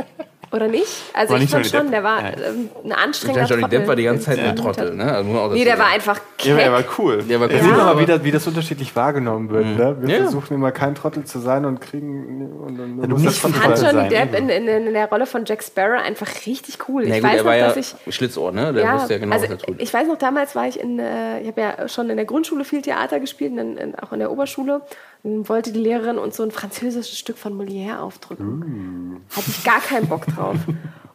Oder 0.55 0.69
nicht? 0.69 0.87
Also 1.15 1.35
war 1.35 1.41
ich 1.41 1.51
fand 1.51 1.67
schon, 1.67 1.81
Depp. 1.81 1.91
der 1.91 2.05
war 2.05 2.23
ja. 2.23 2.29
Ähm, 2.29 2.71
ein 2.85 2.93
anstrengender 2.93 3.45
Johnny 3.45 3.69
Depp 3.69 3.89
war 3.89 3.97
die 3.97 4.05
ganze 4.05 4.27
Zeit 4.27 4.39
ja. 4.39 4.45
ein 4.45 4.57
Trottel, 4.57 4.95
ne? 4.95 5.13
Also 5.13 5.49
nee, 5.49 5.65
der 5.65 5.81
war 5.81 5.89
einfach 5.89 6.21
keck. 6.39 6.51
Ja, 6.51 6.57
der 6.57 6.73
war 6.73 6.85
cool. 6.97 7.25
Der 7.25 7.41
war 7.41 7.49
cool. 7.49 7.57
Ja. 7.57 7.65
Sieht 7.65 7.73
aber, 7.73 8.01
wie 8.01 8.07
das, 8.07 8.23
wie 8.23 8.31
das 8.31 8.47
unterschiedlich 8.47 8.95
wahrgenommen 8.95 9.51
wird. 9.51 9.67
Mhm. 9.67 9.77
Ne? 9.77 9.97
Wir 10.01 10.15
ja. 10.15 10.23
versuchen 10.23 10.55
immer 10.55 10.71
kein 10.71 10.95
Trottel 10.95 11.25
zu 11.25 11.41
sein 11.41 11.65
und 11.65 11.81
kriegen... 11.81 12.53
Und, 12.53 12.79
und, 12.79 13.01
ja, 13.01 13.07
du 13.09 13.17
musst 13.17 13.45
ich 13.45 13.53
fand 13.53 13.83
Johnny 13.83 14.09
Depp 14.09 14.39
in, 14.39 14.49
in, 14.49 14.69
in, 14.69 14.95
der 14.95 15.09
Rolle 15.09 15.27
von 15.27 15.45
Jack 15.45 15.65
Sparrow 15.65 16.01
einfach 16.01 16.29
richtig 16.47 16.79
cool. 16.89 17.03
ich 17.03 17.13
gut, 17.15 17.23
weiß 17.25 17.43
noch, 17.43 17.51
dass 17.51 17.77
ich... 17.77 18.15
Schlitzohr, 18.15 18.53
ne? 18.53 18.73
Der 18.73 18.85
ja, 18.85 18.95
wusste 18.95 19.15
ja 19.15 19.19
genau, 19.19 19.35
also, 19.35 19.47
was 19.47 19.51
er 19.51 19.59
tut. 19.59 19.83
Ich 19.83 19.93
weiß 19.93 20.07
noch, 20.07 20.19
damals 20.19 20.55
war 20.55 20.69
ich 20.69 20.79
in... 20.79 21.01
Äh, 21.01 21.41
ich 21.41 21.49
habe 21.49 21.61
ja 21.61 21.89
schon 21.89 22.11
in 22.11 22.17
der 22.17 22.27
Grundschule 22.27 22.65
viel 22.65 22.81
Theater 22.81 23.19
gespielt, 23.19 23.59
in, 23.59 23.97
auch 23.97 24.13
in 24.13 24.21
der 24.21 24.31
Oberschule 24.31 24.83
wollte 25.25 25.73
die 25.73 25.81
Lehrerin 25.81 26.19
uns 26.19 26.37
so 26.37 26.43
ein 26.43 26.51
französisches 26.51 27.19
Stück 27.19 27.39
von 27.39 27.59
Molière 27.59 28.01
aufdrücken. 28.01 28.59
Mm. 28.59 29.21
Hatte 29.35 29.49
ich 29.49 29.65
gar 29.65 29.81
keinen 29.81 30.07
Bock 30.07 30.27
drauf. 30.27 30.44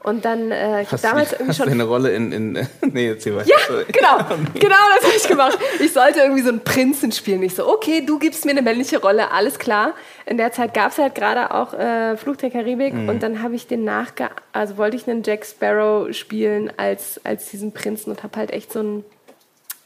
Und 0.02 0.24
dann, 0.24 0.52
äh, 0.52 0.82
ich 0.82 0.92
habe 0.92 1.02
damals 1.02 1.34
irgendwie 1.34 1.54
schon. 1.54 1.66
Hast 1.66 1.74
eine 1.74 1.84
Rolle 1.84 2.12
in, 2.12 2.32
in 2.32 2.54
nee, 2.82 3.10
erzähl 3.10 3.36
weiter. 3.36 3.50
Ja, 3.50 3.58
genau, 3.92 4.18
genau 4.54 4.76
das 4.96 5.04
habe 5.06 5.16
ich 5.18 5.28
gemacht. 5.28 5.60
Ich 5.80 5.92
sollte 5.92 6.20
irgendwie 6.20 6.42
so 6.42 6.50
einen 6.50 6.64
Prinzen 6.64 7.12
spielen. 7.12 7.44
Ich 7.44 7.54
so, 7.54 7.68
okay, 7.68 8.06
du 8.06 8.18
gibst 8.18 8.46
mir 8.46 8.52
eine 8.52 8.62
männliche 8.62 9.02
Rolle, 9.02 9.32
alles 9.32 9.60
klar. 9.60 9.94
In 10.26 10.38
der 10.38 10.54
Zeit 10.54 10.74
gab 10.74 10.94
es 10.94 10.98
halt 11.00 11.16
gerade 11.16 11.54
auch 11.54 11.74
äh, 11.74 12.16
Fluch 12.16 12.38
der 12.38 12.50
Karibik 12.50 12.94
mhm. 12.94 13.10
und 13.10 13.24
dann 13.24 13.44
habe 13.44 13.56
ich 13.56 13.68
den 13.68 13.84
nachge, 13.84 14.30
also 14.54 14.78
wollte 14.78 14.96
ich 14.96 15.08
einen 15.08 15.22
Jack 15.24 15.46
Sparrow 15.46 16.14
spielen 16.16 16.72
als 16.78 17.20
als 17.26 17.50
diesen 17.50 17.74
Prinzen 17.74 18.12
und 18.12 18.24
habe 18.24 18.38
halt 18.38 18.52
echt 18.52 18.72
so 18.72 18.80
ein 18.80 19.06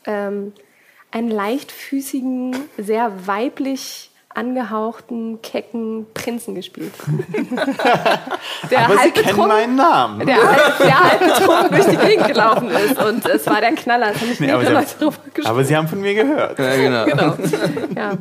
ähm, 0.06 0.54
einen 1.10 1.30
leichtfüßigen, 1.30 2.56
sehr 2.78 3.28
weiblich 3.28 4.12
angehauchten, 4.36 5.42
kecken 5.42 6.06
Prinzen 6.14 6.56
gespielt. 6.56 6.94
der 8.72 8.86
Aber 8.86 8.98
halb 8.98 9.16
Sie 9.16 9.22
kennen 9.24 9.48
meinen 9.48 9.76
Namen. 9.76 10.26
Der 10.26 10.36
halb, 10.36 10.78
der 10.80 11.00
halb 11.00 11.20
betrunken 11.20 11.76
durch 11.76 11.86
die 11.86 12.08
Gegend 12.08 12.28
gelaufen 12.28 12.70
ist. 12.70 13.02
Und 13.02 13.26
es 13.26 13.46
war 13.48 13.62
der 13.62 13.72
Knaller. 13.74 14.14
Das 14.14 14.22
haben 14.22 14.36
nee, 14.40 14.52
aber, 14.52 14.66
Sie 14.66 14.76
haben, 14.76 15.46
aber 15.46 15.64
Sie 15.64 15.78
haben 15.78 15.88
von 15.88 16.02
mir 16.02 16.14
gehört. 16.16 16.60
Ja, 16.60 16.76
genau. 16.76 17.06
genau. 17.06 17.38
Ja. 17.96 18.18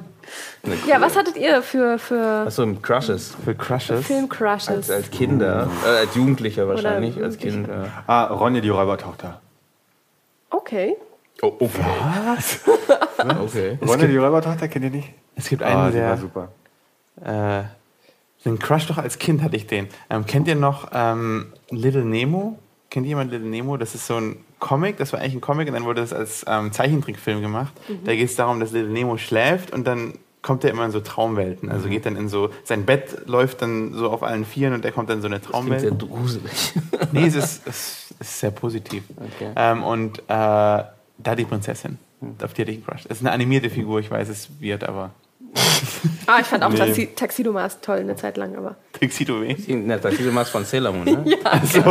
Ja, 0.86 1.00
was 1.00 1.16
hattet 1.16 1.36
ihr 1.36 1.62
für. 1.62 1.98
für 1.98 2.44
Achso, 2.46 2.66
Crushes. 2.80 3.36
Für 3.44 3.54
Crushes? 3.54 4.06
Film-Crushes. 4.06 4.68
Als, 4.68 4.90
als, 4.90 5.10
Kinder, 5.10 5.68
äh, 5.84 5.98
als 6.00 6.14
Jugendlicher 6.14 6.68
wahrscheinlich, 6.68 7.20
als 7.20 7.36
Kind. 7.38 7.66
Ja. 7.66 8.04
Ah, 8.06 8.26
Ronja, 8.26 8.60
die 8.60 8.68
Räubertochter. 8.68 9.40
Okay. 10.50 10.96
Oh, 11.44 11.54
okay. 11.58 11.84
Was? 12.24 12.60
okay. 13.40 13.78
Ronja, 13.84 14.06
die 14.06 14.16
Räubertochter 14.16 14.68
kennt 14.68 14.84
ihr 14.84 14.90
nicht? 14.92 15.12
Es 15.34 15.48
gibt 15.48 15.62
einen, 15.62 15.88
oh, 15.88 15.92
der. 15.92 16.10
War 16.10 16.16
super. 16.16 16.48
Äh, 17.20 17.64
den 18.44 18.58
Crush 18.58 18.86
doch 18.86 18.98
als 18.98 19.18
Kind 19.18 19.42
hatte 19.42 19.56
ich 19.56 19.66
den. 19.66 19.88
Ähm, 20.08 20.24
kennt 20.24 20.46
ihr 20.46 20.54
noch 20.54 20.90
ähm, 20.92 21.52
Little 21.70 22.04
Nemo? 22.04 22.58
Kennt 22.90 23.06
jemand 23.06 23.32
Little 23.32 23.48
Nemo? 23.48 23.76
Das 23.76 23.94
ist 23.94 24.06
so 24.06 24.16
ein 24.16 24.36
Comic, 24.60 24.98
das 24.98 25.12
war 25.12 25.20
eigentlich 25.20 25.34
ein 25.34 25.40
Comic 25.40 25.66
und 25.66 25.74
dann 25.74 25.84
wurde 25.84 26.00
das 26.00 26.12
als 26.12 26.44
ähm, 26.46 26.70
Zeichentrickfilm 26.70 27.40
gemacht. 27.40 27.72
Mhm. 27.88 28.04
Da 28.04 28.14
geht 28.14 28.28
es 28.28 28.36
darum, 28.36 28.60
dass 28.60 28.70
Little 28.70 28.92
Nemo 28.92 29.16
schläft 29.16 29.72
und 29.72 29.84
dann 29.84 30.14
kommt 30.42 30.62
er 30.62 30.70
immer 30.70 30.84
in 30.84 30.92
so 30.92 31.00
Traumwelten. 31.00 31.70
Also 31.70 31.86
mhm. 31.86 31.90
geht 31.90 32.06
dann 32.06 32.16
in 32.16 32.28
so, 32.28 32.50
sein 32.62 32.84
Bett 32.84 33.26
läuft 33.26 33.62
dann 33.62 33.94
so 33.94 34.10
auf 34.10 34.22
allen 34.22 34.44
Vieren 34.44 34.74
und 34.74 34.84
er 34.84 34.92
kommt 34.92 35.08
dann 35.08 35.18
in 35.18 35.22
so 35.22 35.28
eine 35.28 35.40
Traumwelt. 35.40 35.82
Das 35.82 35.90
sehr 35.90 36.08
gruselig. 36.08 36.74
nee, 37.12 37.26
es 37.26 37.34
ist, 37.34 37.66
es 37.66 38.14
ist 38.20 38.40
sehr 38.40 38.50
positiv. 38.52 39.04
Okay. 39.16 39.50
Ähm, 39.56 39.82
und 39.82 40.22
äh, 40.28 40.82
da 41.18 41.34
die 41.34 41.44
Prinzessin. 41.44 41.98
Mhm. 42.20 42.36
Auf 42.42 42.54
die 42.54 42.62
hatte 42.62 42.70
ich 42.70 42.78
einen 42.78 42.86
Crush. 42.86 43.04
Es 43.04 43.18
ist 43.18 43.22
eine 43.22 43.32
animierte 43.32 43.70
Figur, 43.70 44.00
ich 44.00 44.10
weiß, 44.10 44.28
es 44.28 44.48
wird, 44.60 44.84
aber 44.84 45.10
Ah, 46.26 46.38
ich 46.40 46.46
fand 46.46 46.64
auch 46.64 46.70
nee. 46.70 47.06
Taxido 47.14 47.52
Mars 47.52 47.80
toll 47.80 47.98
eine 47.98 48.16
Zeit 48.16 48.36
lang, 48.36 48.56
aber. 48.56 48.76
Taxido 48.98 49.40
wen? 49.42 49.86
Ne, 49.86 50.00
Taxido 50.00 50.30
Mars 50.32 50.48
von 50.50 50.64
Sailor 50.64 50.92
Moon, 50.92 51.04
ne? 51.04 51.24
ja. 51.44 51.60
So. 51.64 51.80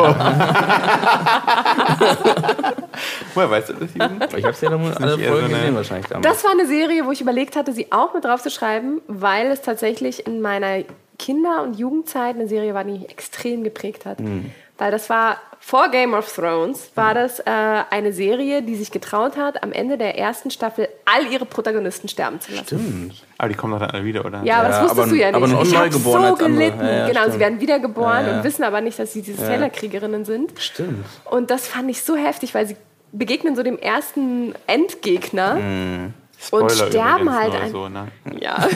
Woher 3.34 3.50
weißt 3.50 3.70
du 3.70 3.74
das, 3.74 3.94
Jürgen? 3.94 4.20
Ich 4.36 4.44
habe 4.44 4.54
Sailor 4.54 4.78
Moon 4.78 4.94
alle 4.94 5.18
Folgen 5.18 5.48
so 5.48 5.56
gesehen 5.56 5.76
wahrscheinlich 5.76 6.08
damals. 6.08 6.28
Das 6.28 6.44
war 6.44 6.52
eine 6.52 6.66
Serie, 6.66 7.06
wo 7.06 7.12
ich 7.12 7.22
überlegt 7.22 7.56
hatte, 7.56 7.72
sie 7.74 7.92
auch 7.92 8.14
mit 8.14 8.26
drauf 8.26 8.42
zu 8.42 8.50
schreiben, 8.50 9.02
weil 9.08 9.48
es 9.48 9.62
tatsächlich 9.62 10.26
in 10.26 10.42
meiner 10.42 10.84
Kinder- 11.20 11.64
und 11.64 11.78
Jugendzeit 11.78 12.36
eine 12.36 12.48
Serie 12.48 12.74
war, 12.74 12.84
die 12.84 12.94
mich 12.94 13.10
extrem 13.10 13.64
geprägt 13.64 14.06
hat. 14.06 14.20
Mhm. 14.20 14.52
Weil 14.78 14.92
das 14.92 15.10
war 15.10 15.38
vor 15.64 15.90
Game 15.90 16.16
of 16.16 16.34
Thrones, 16.34 16.92
war 16.96 17.14
das 17.14 17.40
äh, 17.40 17.44
eine 17.46 18.12
Serie, 18.12 18.64
die 18.64 18.76
sich 18.76 18.90
getraut 18.90 19.38
hat, 19.38 19.62
am 19.62 19.72
Ende 19.72 19.96
der 19.96 20.18
ersten 20.18 20.50
Staffel 20.50 20.90
all 21.06 21.32
ihre 21.32 21.46
Protagonisten 21.46 22.08
sterben 22.08 22.42
zu 22.42 22.52
lassen. 22.52 22.66
Stimmt. 22.66 23.26
Aber 23.38 23.50
die 23.50 23.56
kommen 23.56 23.74
doch 23.74 23.80
dann 23.80 23.92
alle 23.92 24.04
wieder, 24.04 24.26
oder? 24.26 24.42
Ja, 24.44 24.60
aber 24.60 24.70
das 24.70 24.82
wusstest 24.82 25.00
aber, 25.00 25.10
du 25.10 25.16
ja 25.16 25.28
nicht. 25.28 25.36
Aber 25.36 25.48
noch 25.48 25.64
ich 25.64 25.76
habe 25.76 25.92
so 25.92 26.36
gelitten. 26.36 26.80
Ja, 26.80 26.92
ja, 26.92 27.08
genau, 27.08 27.20
stimmt. 27.22 27.34
sie 27.34 27.40
werden 27.40 27.62
wiedergeboren 27.62 28.26
ja, 28.26 28.38
und 28.38 28.44
wissen 28.44 28.64
aber 28.64 28.82
nicht, 28.82 28.98
dass 28.98 29.14
sie 29.14 29.22
diese 29.22 29.46
Sailor-Kriegerinnen 29.46 30.26
sind. 30.26 30.60
Stimmt. 30.60 31.06
Und 31.26 31.52
das 31.52 31.68
fand 31.68 31.92
ich 31.92 32.02
so 32.02 32.16
heftig, 32.16 32.56
weil 32.56 32.66
sie 32.66 32.76
begegnen 33.12 33.56
so 33.56 33.62
dem 33.62 33.78
ersten 33.78 34.56
Endgegner. 34.66 35.56
Mhm. 35.56 36.14
Spoiler 36.44 36.66
und 36.66 36.72
sterben 36.72 37.34
halt 37.34 37.54
ein 37.54 37.72
so, 37.72 37.88
ne? 37.88 38.08
Ja. 38.40 38.56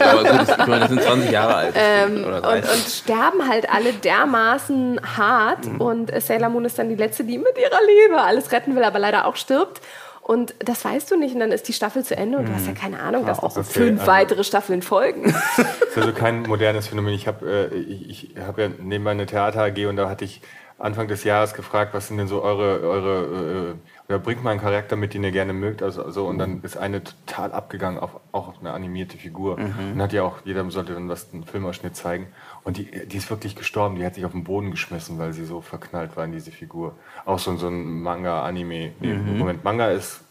aber 0.00 0.38
gut, 0.38 0.48
ich 0.48 0.66
meine, 0.66 0.80
das 0.80 0.88
sind 0.88 1.02
20 1.02 1.30
Jahre 1.30 1.54
alt. 1.54 1.74
Ähm, 1.76 2.24
und, 2.24 2.44
und, 2.44 2.64
sterben 2.88 3.46
halt 3.46 3.70
alle 3.70 3.92
dermaßen 3.92 5.00
hart. 5.18 5.66
Mhm. 5.66 5.80
Und 5.80 6.22
Sailor 6.22 6.48
Moon 6.48 6.64
ist 6.64 6.78
dann 6.78 6.88
die 6.88 6.94
letzte, 6.94 7.24
die 7.24 7.36
mit 7.36 7.58
ihrer 7.58 7.80
Liebe 7.86 8.20
alles 8.20 8.52
retten 8.52 8.74
will, 8.74 8.84
aber 8.84 8.98
leider 8.98 9.26
auch 9.26 9.36
stirbt. 9.36 9.82
Und 10.22 10.54
das 10.60 10.84
weißt 10.84 11.10
du 11.10 11.16
nicht. 11.16 11.34
Und 11.34 11.40
dann 11.40 11.52
ist 11.52 11.68
die 11.68 11.72
Staffel 11.72 12.04
zu 12.04 12.16
Ende 12.16 12.38
und 12.38 12.48
du 12.48 12.54
hast 12.54 12.64
ja 12.64 12.72
mhm. 12.72 12.78
keine 12.78 13.00
Ahnung, 13.00 13.26
dass 13.26 13.42
noch 13.42 13.50
so 13.50 13.62
fünf 13.62 14.00
also, 14.00 14.12
weitere 14.12 14.44
Staffeln 14.44 14.80
folgen. 14.82 15.34
Das 15.56 15.96
ist 15.96 16.06
also 16.06 16.12
kein 16.12 16.42
modernes 16.42 16.86
Phänomen. 16.86 17.12
Ich 17.14 17.26
habe 17.26 17.68
äh, 17.72 17.76
ich, 17.76 18.30
ich 18.30 18.40
hab 18.40 18.58
ja 18.58 18.68
nebenbei 18.68 19.10
eine 19.10 19.26
Theater 19.26 19.64
AG 19.64 19.86
und 19.88 19.96
da 19.96 20.08
hatte 20.08 20.24
ich 20.24 20.40
Anfang 20.78 21.08
des 21.08 21.24
Jahres 21.24 21.52
gefragt, 21.54 21.94
was 21.94 22.06
sind 22.06 22.18
denn 22.18 22.28
so 22.28 22.42
eure, 22.42 22.80
eure 22.80 23.72
äh, 23.72 23.74
ja, 24.10 24.18
bringt 24.18 24.42
mal 24.42 24.50
einen 24.50 24.60
Charakter 24.60 24.96
mit, 24.96 25.14
den 25.14 25.22
ihr 25.22 25.30
gerne 25.30 25.52
mögt. 25.52 25.82
Also, 25.82 26.04
also, 26.04 26.26
und 26.26 26.38
dann 26.38 26.62
ist 26.62 26.76
eine 26.76 27.04
total 27.04 27.52
abgegangen 27.52 28.00
auf 28.00 28.18
auch 28.32 28.48
auf 28.48 28.56
eine 28.60 28.72
animierte 28.72 29.16
Figur. 29.16 29.56
Mhm. 29.58 29.92
Und 29.92 30.02
hat 30.02 30.12
ja 30.12 30.24
auch, 30.24 30.38
jeder 30.44 30.68
sollte 30.70 30.94
dann 30.94 31.08
was 31.08 31.32
einen 31.32 31.44
Filmausschnitt 31.44 31.94
zeigen. 31.94 32.26
Und 32.64 32.76
die, 32.76 32.90
die 33.06 33.16
ist 33.16 33.30
wirklich 33.30 33.54
gestorben. 33.54 33.96
Die 33.96 34.04
hat 34.04 34.16
sich 34.16 34.24
auf 34.24 34.32
den 34.32 34.42
Boden 34.42 34.72
geschmissen, 34.72 35.18
weil 35.18 35.32
sie 35.32 35.44
so 35.44 35.60
verknallt 35.60 36.16
war 36.16 36.24
in 36.24 36.32
diese 36.32 36.50
Figur. 36.50 36.96
Auch 37.24 37.38
so, 37.38 37.56
so 37.56 37.68
ein 37.68 38.02
Manga-Anime. 38.02 38.92
Nee, 38.98 39.14
mhm. 39.14 39.38
Moment, 39.38 39.62
Manga 39.62 39.90
ist 39.90 40.22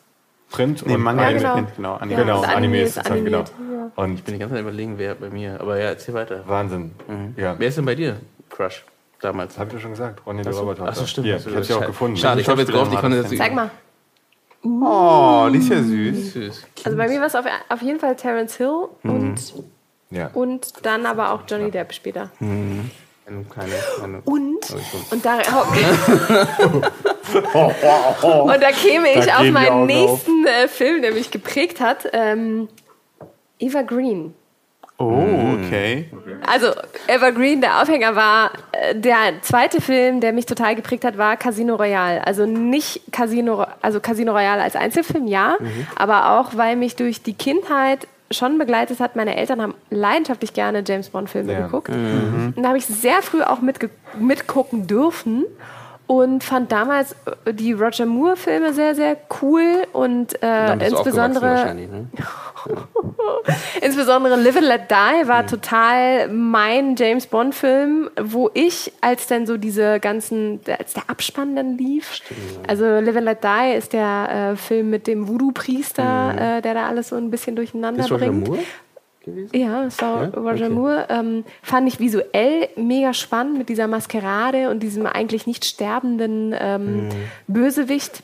Print 0.50 0.86
nee, 0.86 0.96
und 0.96 1.02
Manga 1.02 1.26
Anime. 1.26 1.42
Ja, 1.42 1.54
genau. 1.56 1.72
genau, 1.76 1.96
Anime. 1.96 2.22
genau, 2.22 2.42
Anime, 2.42 2.56
Anime 2.56 2.82
ist 2.82 2.96
sozusagen, 2.96 3.24
genau. 3.24 3.40
Ja. 3.40 3.92
Und 3.96 4.16
ich 4.16 4.24
bin 4.24 4.34
die 4.34 4.40
ganze 4.40 4.56
Zeit 4.56 4.62
überlegen, 4.62 4.98
wer 4.98 5.16
bei 5.16 5.30
mir. 5.30 5.62
Aber 5.62 5.78
ja, 5.78 5.86
erzähl 5.86 6.14
weiter. 6.14 6.44
Wahnsinn. 6.46 6.92
Mhm. 7.08 7.36
Ja. 7.38 7.56
Wer 7.58 7.68
ist 7.70 7.78
denn 7.78 7.86
bei 7.86 7.96
dir, 7.96 8.18
Crush? 8.50 8.84
Damals. 9.22 9.58
Ich 9.58 9.74
ja 9.74 9.80
schon 9.80 9.92
gesagt. 9.92 10.26
Ronny 10.26 10.44
der 10.44 10.54
Roboter. 10.54 10.86
Achso, 10.88 11.06
stimmt. 11.06 11.28
Ja, 11.28 11.38
ich 11.38 11.46
habe 11.46 11.64
sie 11.64 11.74
auch 11.74 11.86
gefunden. 11.86 12.18
Schade, 12.18 12.42
ich 12.42 12.48
habe 12.48 12.62
jetzt 12.62 12.72
gehofft, 12.72 12.94
ich 12.94 13.00
konnte 13.00 13.22
das. 13.22 13.36
Zeig 13.36 13.54
mal. 13.54 13.70
Oh, 14.62 15.50
die 15.52 15.60
ist 15.60 15.70
ja 15.70 15.82
süß. 15.82 16.34
süß. 16.34 16.68
Also 16.84 16.98
bei 16.98 17.08
mir 17.08 17.20
war 17.20 17.28
es 17.28 17.36
auf, 17.36 17.46
auf 17.70 17.82
jeden 17.82 18.00
Fall 18.00 18.16
Terence 18.16 18.58
Hill 18.58 18.90
mhm. 19.04 19.12
und, 19.12 19.54
ja. 20.10 20.30
und 20.34 20.86
dann 20.86 21.06
aber 21.06 21.32
auch 21.32 21.44
Johnny 21.48 21.72
Depp 21.72 21.94
später. 21.94 22.30
Mhm. 22.40 22.92
Keine, 23.54 23.74
keine 24.00 24.22
und, 24.22 24.58
und 25.12 25.24
da, 25.24 25.36
und 28.42 28.62
da 28.64 28.72
käme 28.72 29.14
ich 29.14 29.24
da 29.24 29.38
auf 29.38 29.52
meinen 29.52 29.86
nächsten 29.86 30.48
äh, 30.48 30.68
Film, 30.68 31.04
der 31.04 31.14
mich 31.14 31.30
geprägt 31.30 31.80
hat. 31.80 32.10
Ähm, 32.12 32.70
Eva 33.60 33.84
Green. 33.84 34.34
Oh, 35.00 35.12
hm. 35.12 35.64
okay. 35.64 36.10
Also 36.46 36.68
Evergreen, 37.08 37.62
der 37.62 37.82
Aufhänger 37.82 38.18
war, 38.18 38.52
äh, 38.74 38.96
der 38.96 39.42
zweite 39.42 39.80
Film, 39.80 40.20
der 40.20 40.34
mich 40.34 40.46
total 40.46 40.76
geprägt 40.76 41.06
hat, 41.06 41.18
war 41.18 41.38
Casino 41.38 41.76
Royale. 41.76 42.26
Also 42.28 42.46
nicht 42.46 43.02
Casino, 43.12 43.66
also 43.82 44.02
Casino 44.02 44.34
Royale 44.34 44.62
als 44.62 44.76
Einzelfilm, 44.76 45.28
ja, 45.28 45.56
mhm. 45.58 45.88
aber 45.96 46.38
auch, 46.38 46.58
weil 46.58 46.76
mich 46.76 46.98
durch 46.98 47.24
die 47.24 47.34
Kindheit 47.34 48.08
schon 48.30 48.58
begleitet 48.58 49.00
hat. 49.00 49.16
Meine 49.16 49.38
Eltern 49.38 49.62
haben 49.62 49.74
leidenschaftlich 49.90 50.54
gerne 50.54 50.84
James 50.86 51.10
Bond 51.10 51.30
Filme 51.30 51.54
ja. 51.54 51.62
geguckt. 51.62 51.90
Mhm. 51.90 52.54
Und 52.56 52.62
da 52.62 52.68
habe 52.68 52.78
ich 52.78 52.86
sehr 52.86 53.22
früh 53.22 53.42
auch 53.42 53.60
mitgucken 54.20 54.86
dürfen 54.86 55.46
und 56.10 56.44
fand 56.44 56.72
damals 56.72 57.16
äh, 57.46 57.54
die 57.54 57.72
Roger 57.72 58.08
Moore 58.08 58.36
Filme 58.36 58.74
sehr 58.74 58.96
sehr 58.96 59.16
cool 59.44 59.84
und 59.94 60.42
äh, 60.42 60.88
insbesondere 60.88 61.76
ne? 61.76 62.08
insbesondere 63.82 64.36
Live 64.36 64.58
and 64.58 64.66
Let 64.66 64.82
Die 64.90 65.28
war 65.28 65.44
mhm. 65.44 65.48
total 65.48 66.28
mein 66.30 66.96
James 66.96 67.28
Bond 67.28 67.54
Film, 67.54 68.10
wo 68.20 68.50
ich 68.56 68.92
als 69.02 69.28
dann 69.28 69.46
so 69.46 69.58
diese 69.58 70.00
ganzen 70.00 70.60
als 70.80 70.96
der 70.96 71.04
Abspann 71.12 71.56
dann 71.56 71.78
lief. 71.78 72.12
Stimmt, 72.12 72.40
ja. 72.56 72.62
Also 72.68 72.86
Live 72.86 73.16
and 73.16 73.26
Let 73.26 73.44
Die 73.44 73.78
ist 73.78 73.94
der 73.94 74.54
äh, 74.54 74.56
Film 74.56 74.90
mit 74.90 75.06
dem 75.06 75.28
Voodoo 75.28 75.52
Priester, 75.52 76.34
mhm. 76.34 76.40
äh, 76.40 76.62
der 76.62 76.74
da 76.74 76.88
alles 76.88 77.10
so 77.10 77.18
ein 77.18 77.30
bisschen 77.30 77.56
durcheinander 77.56 78.02
ist 78.06 78.10
bringt. 78.10 78.24
Roger 78.24 78.32
Moore? 78.32 78.60
Gewesen? 79.22 79.50
Ja, 79.54 79.88
war 80.00 80.24
ja? 80.24 80.30
Roger 80.30 80.66
okay. 80.66 80.70
Moore. 80.70 81.08
Ähm, 81.10 81.44
fand 81.62 81.88
ich 81.88 82.00
visuell 82.00 82.70
mega 82.76 83.14
spannend 83.14 83.58
mit 83.58 83.70
dieser 83.70 83.88
Maskerade 83.88 84.70
und 84.70 84.82
diesem 84.82 85.06
eigentlich 85.06 85.48
nicht 85.48 85.66
sterbenden 85.66 86.56
ähm, 86.58 87.06
mhm. 87.06 87.12
Bösewicht. 87.48 88.24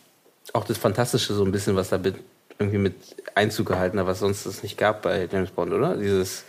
Auch 0.53 0.65
das 0.65 0.77
Fantastische 0.77 1.33
so 1.33 1.43
ein 1.43 1.51
bisschen, 1.51 1.75
was 1.75 1.89
da 1.89 1.97
mit, 1.97 2.15
irgendwie 2.59 2.77
mit 2.77 2.95
Einzug 3.33 3.67
gehalten 3.67 3.99
hat, 3.99 4.07
was 4.07 4.19
sonst 4.19 4.45
es 4.45 4.63
nicht 4.63 4.77
gab 4.77 5.01
bei 5.01 5.27
James 5.31 5.51
Bond, 5.51 5.73
oder? 5.73 5.97
Dieses... 5.97 6.45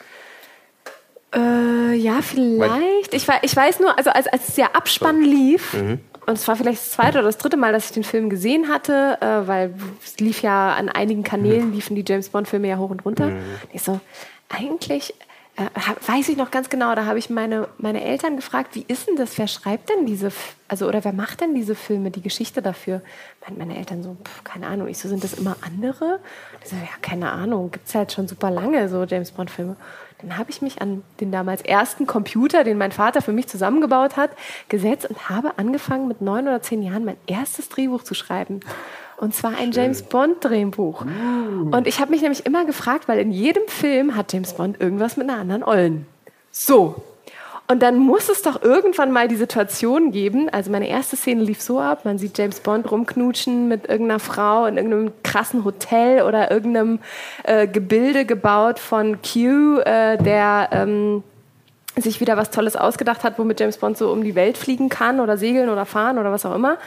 Äh, 1.34 1.94
ja, 1.94 2.22
vielleicht. 2.22 3.12
Ich, 3.12 3.26
ich 3.42 3.56
weiß 3.56 3.80
nur, 3.80 3.98
also 3.98 4.10
als, 4.10 4.26
als 4.28 4.54
der 4.54 4.76
Abspann 4.76 5.22
lief, 5.22 5.74
mhm. 5.74 5.98
und 6.26 6.34
es 6.34 6.46
war 6.46 6.56
vielleicht 6.56 6.78
das 6.78 6.90
zweite 6.90 7.18
oder 7.18 7.26
das 7.26 7.36
dritte 7.36 7.56
Mal, 7.56 7.72
dass 7.72 7.86
ich 7.86 7.92
den 7.92 8.04
Film 8.04 8.30
gesehen 8.30 8.68
hatte, 8.68 9.18
äh, 9.20 9.46
weil 9.46 9.74
es 10.02 10.18
lief 10.18 10.42
ja 10.42 10.72
an 10.74 10.88
einigen 10.88 11.24
Kanälen, 11.24 11.68
mhm. 11.68 11.72
liefen 11.74 11.96
die 11.96 12.04
James 12.06 12.28
Bond-Filme 12.28 12.68
ja 12.68 12.78
hoch 12.78 12.90
und 12.90 13.04
runter. 13.04 13.26
Mhm. 13.26 13.40
Ich 13.72 13.82
so, 13.82 14.00
eigentlich 14.48 15.14
äh, 15.56 15.70
weiß 16.06 16.28
ich 16.28 16.36
noch 16.36 16.50
ganz 16.50 16.68
genau, 16.68 16.94
da 16.94 17.06
habe 17.06 17.18
ich 17.18 17.30
meine, 17.30 17.68
meine 17.78 18.04
Eltern 18.04 18.36
gefragt, 18.36 18.74
wie 18.74 18.84
ist 18.88 19.08
denn 19.08 19.16
das, 19.16 19.38
wer 19.38 19.48
schreibt 19.48 19.88
denn 19.88 20.04
diese, 20.04 20.30
also 20.68 20.86
oder 20.86 21.02
wer 21.02 21.14
macht 21.14 21.40
denn 21.40 21.54
diese 21.54 21.74
Filme, 21.74 22.10
die 22.10 22.20
Geschichte 22.20 22.60
dafür? 22.60 23.00
Meine, 23.42 23.58
meine 23.58 23.78
Eltern 23.78 24.02
so, 24.02 24.16
pf, 24.22 24.44
keine 24.44 24.66
Ahnung, 24.66 24.88
ich 24.88 24.98
so, 24.98 25.08
sind 25.08 25.24
das 25.24 25.32
immer 25.32 25.56
andere? 25.62 26.20
Ich 26.62 26.68
so, 26.68 26.76
ja, 26.76 26.82
keine 27.00 27.32
Ahnung, 27.32 27.70
gibt 27.70 27.88
es 27.88 27.94
halt 27.94 28.12
schon 28.12 28.28
super 28.28 28.50
lange 28.50 28.90
so 28.90 29.04
James 29.04 29.30
Bond-Filme. 29.30 29.76
Dann 30.20 30.36
habe 30.36 30.50
ich 30.50 30.60
mich 30.60 30.82
an 30.82 31.02
den 31.20 31.32
damals 31.32 31.62
ersten 31.62 32.06
Computer, 32.06 32.62
den 32.62 32.76
mein 32.76 32.92
Vater 32.92 33.22
für 33.22 33.32
mich 33.32 33.48
zusammengebaut 33.48 34.16
hat, 34.16 34.30
gesetzt 34.68 35.06
und 35.06 35.30
habe 35.30 35.58
angefangen 35.58 36.06
mit 36.06 36.20
neun 36.20 36.48
oder 36.48 36.60
zehn 36.60 36.82
Jahren 36.82 37.04
mein 37.04 37.18
erstes 37.26 37.70
Drehbuch 37.70 38.02
zu 38.02 38.14
schreiben. 38.14 38.60
Und 39.18 39.34
zwar 39.34 39.52
ein 39.52 39.72
Schön. 39.72 39.84
James 39.84 40.02
Bond-Drehbuch. 40.02 41.04
Uh. 41.04 41.76
Und 41.76 41.86
ich 41.86 42.00
habe 42.00 42.10
mich 42.10 42.22
nämlich 42.22 42.44
immer 42.44 42.64
gefragt, 42.64 43.08
weil 43.08 43.18
in 43.18 43.32
jedem 43.32 43.66
Film 43.68 44.14
hat 44.16 44.32
James 44.32 44.54
Bond 44.54 44.80
irgendwas 44.80 45.16
mit 45.16 45.28
einer 45.28 45.38
anderen 45.38 45.62
Ollen. 45.62 46.06
So. 46.50 47.02
Und 47.68 47.82
dann 47.82 47.98
muss 47.98 48.28
es 48.28 48.42
doch 48.42 48.62
irgendwann 48.62 49.10
mal 49.10 49.26
die 49.26 49.36
Situation 49.36 50.12
geben. 50.12 50.48
Also 50.48 50.70
meine 50.70 50.88
erste 50.88 51.16
Szene 51.16 51.42
lief 51.42 51.60
so 51.60 51.80
ab, 51.80 52.04
man 52.04 52.16
sieht 52.16 52.38
James 52.38 52.60
Bond 52.60 52.88
rumknutschen 52.90 53.66
mit 53.66 53.88
irgendeiner 53.88 54.20
Frau 54.20 54.66
in 54.66 54.76
irgendeinem 54.76 55.12
krassen 55.24 55.64
Hotel 55.64 56.22
oder 56.22 56.50
irgendeinem 56.50 57.00
äh, 57.42 57.66
Gebilde 57.66 58.24
gebaut 58.24 58.78
von 58.78 59.18
Q, 59.20 59.80
äh, 59.80 60.16
der 60.18 60.68
ähm, 60.70 61.24
sich 61.96 62.20
wieder 62.20 62.36
was 62.36 62.50
Tolles 62.50 62.76
ausgedacht 62.76 63.24
hat, 63.24 63.38
womit 63.38 63.58
James 63.58 63.78
Bond 63.78 63.98
so 63.98 64.12
um 64.12 64.22
die 64.22 64.36
Welt 64.36 64.58
fliegen 64.58 64.88
kann 64.88 65.18
oder 65.18 65.36
segeln 65.36 65.68
oder 65.68 65.86
fahren 65.86 66.18
oder 66.18 66.30
was 66.30 66.46
auch 66.46 66.54
immer. 66.54 66.78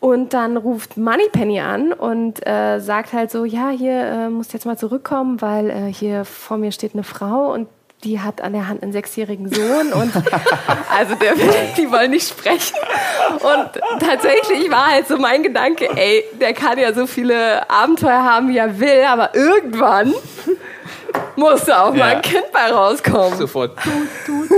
Und 0.00 0.32
dann 0.32 0.56
ruft 0.56 0.96
Moneypenny 0.96 1.60
an 1.60 1.92
und 1.92 2.46
äh, 2.46 2.80
sagt 2.80 3.12
halt 3.12 3.30
so, 3.30 3.44
ja, 3.44 3.68
hier 3.68 3.92
äh, 3.92 4.30
musst 4.30 4.54
jetzt 4.54 4.64
mal 4.64 4.78
zurückkommen, 4.78 5.42
weil 5.42 5.68
äh, 5.68 5.92
hier 5.92 6.24
vor 6.24 6.56
mir 6.56 6.72
steht 6.72 6.94
eine 6.94 7.04
Frau 7.04 7.52
und 7.52 7.68
die 8.02 8.20
hat 8.20 8.40
an 8.40 8.54
der 8.54 8.66
Hand 8.66 8.82
einen 8.82 8.92
sechsjährigen 8.92 9.52
Sohn 9.52 9.92
und 9.92 10.10
also 10.98 11.14
der, 11.16 11.34
die 11.76 11.90
wollen 11.90 12.12
nicht 12.12 12.28
sprechen. 12.28 12.76
Und 13.34 14.00
tatsächlich 14.00 14.70
war 14.70 14.86
halt 14.86 15.06
so 15.06 15.18
mein 15.18 15.42
Gedanke, 15.42 15.86
ey, 15.94 16.24
der 16.40 16.54
kann 16.54 16.78
ja 16.78 16.94
so 16.94 17.06
viele 17.06 17.68
Abenteuer 17.68 18.22
haben, 18.22 18.48
wie 18.48 18.56
er 18.56 18.80
will, 18.80 19.04
aber 19.06 19.34
irgendwann 19.34 20.14
musste 21.36 21.78
auch 21.78 21.94
ja. 21.94 21.98
mal 21.98 22.16
ein 22.16 22.22
Kind 22.22 22.52
bei 22.52 22.70
rauskommen. 22.70 23.38
Sofort. 23.38 23.78
Tut, 23.78 24.48
tut. 24.48 24.50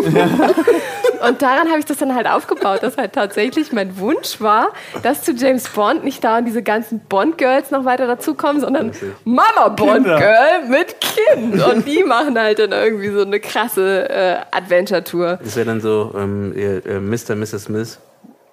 Und 1.29 1.41
daran 1.41 1.69
habe 1.69 1.79
ich 1.79 1.85
das 1.85 1.99
dann 1.99 2.15
halt 2.15 2.27
aufgebaut, 2.27 2.83
dass 2.83 2.97
halt 2.97 3.13
tatsächlich 3.13 3.73
mein 3.73 3.99
Wunsch 3.99 4.41
war, 4.41 4.73
dass 5.03 5.23
zu 5.23 5.33
James 5.33 5.69
Bond 5.69 6.03
nicht 6.03 6.25
da 6.25 6.39
und 6.39 6.47
diese 6.47 6.63
ganzen 6.63 6.99
Bond-Girls 7.01 7.71
noch 7.71 7.85
weiter 7.85 8.09
dazukommen, 8.09 8.61
sondern 8.61 8.91
Mama 9.25 9.69
Bond-Girl 9.69 10.69
mit 10.69 10.97
Kind. 11.01 11.63
Und 11.63 11.87
die 11.87 12.03
machen 12.03 12.39
halt 12.39 12.59
dann 12.59 12.73
irgendwie 12.73 13.11
so 13.11 13.23
eine 13.23 13.39
krasse 13.39 14.11
äh, 14.11 14.37
Adventure-Tour. 14.51 15.39
Das 15.43 15.55
wäre 15.55 15.67
dann 15.67 15.81
so 15.81 16.13
ähm, 16.17 16.53
äh, 16.57 16.99
Mr. 16.99 17.37
Mrs. 17.37 17.65
Smith. 17.65 17.99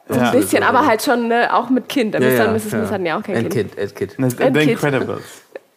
So 0.08 0.20
ein 0.20 0.32
bisschen, 0.32 0.64
aber 0.64 0.86
halt 0.88 1.04
schon 1.04 1.28
ne, 1.28 1.54
auch 1.54 1.70
mit 1.70 1.88
Kind. 1.88 2.16
Ja, 2.16 2.20
Mr. 2.20 2.30
ja, 2.30 2.46
und 2.46 2.54
Mrs. 2.54 2.70
Smith 2.70 2.92
hatten 2.92 3.06
ja 3.06 3.18
auch 3.18 3.24
kein 3.24 3.50
Kind. 3.50 3.76
Kind. 3.76 3.96
Kind. 3.96 4.18
Kind. 4.18 4.58
The 4.58 4.72
Incredibles. 4.72 5.24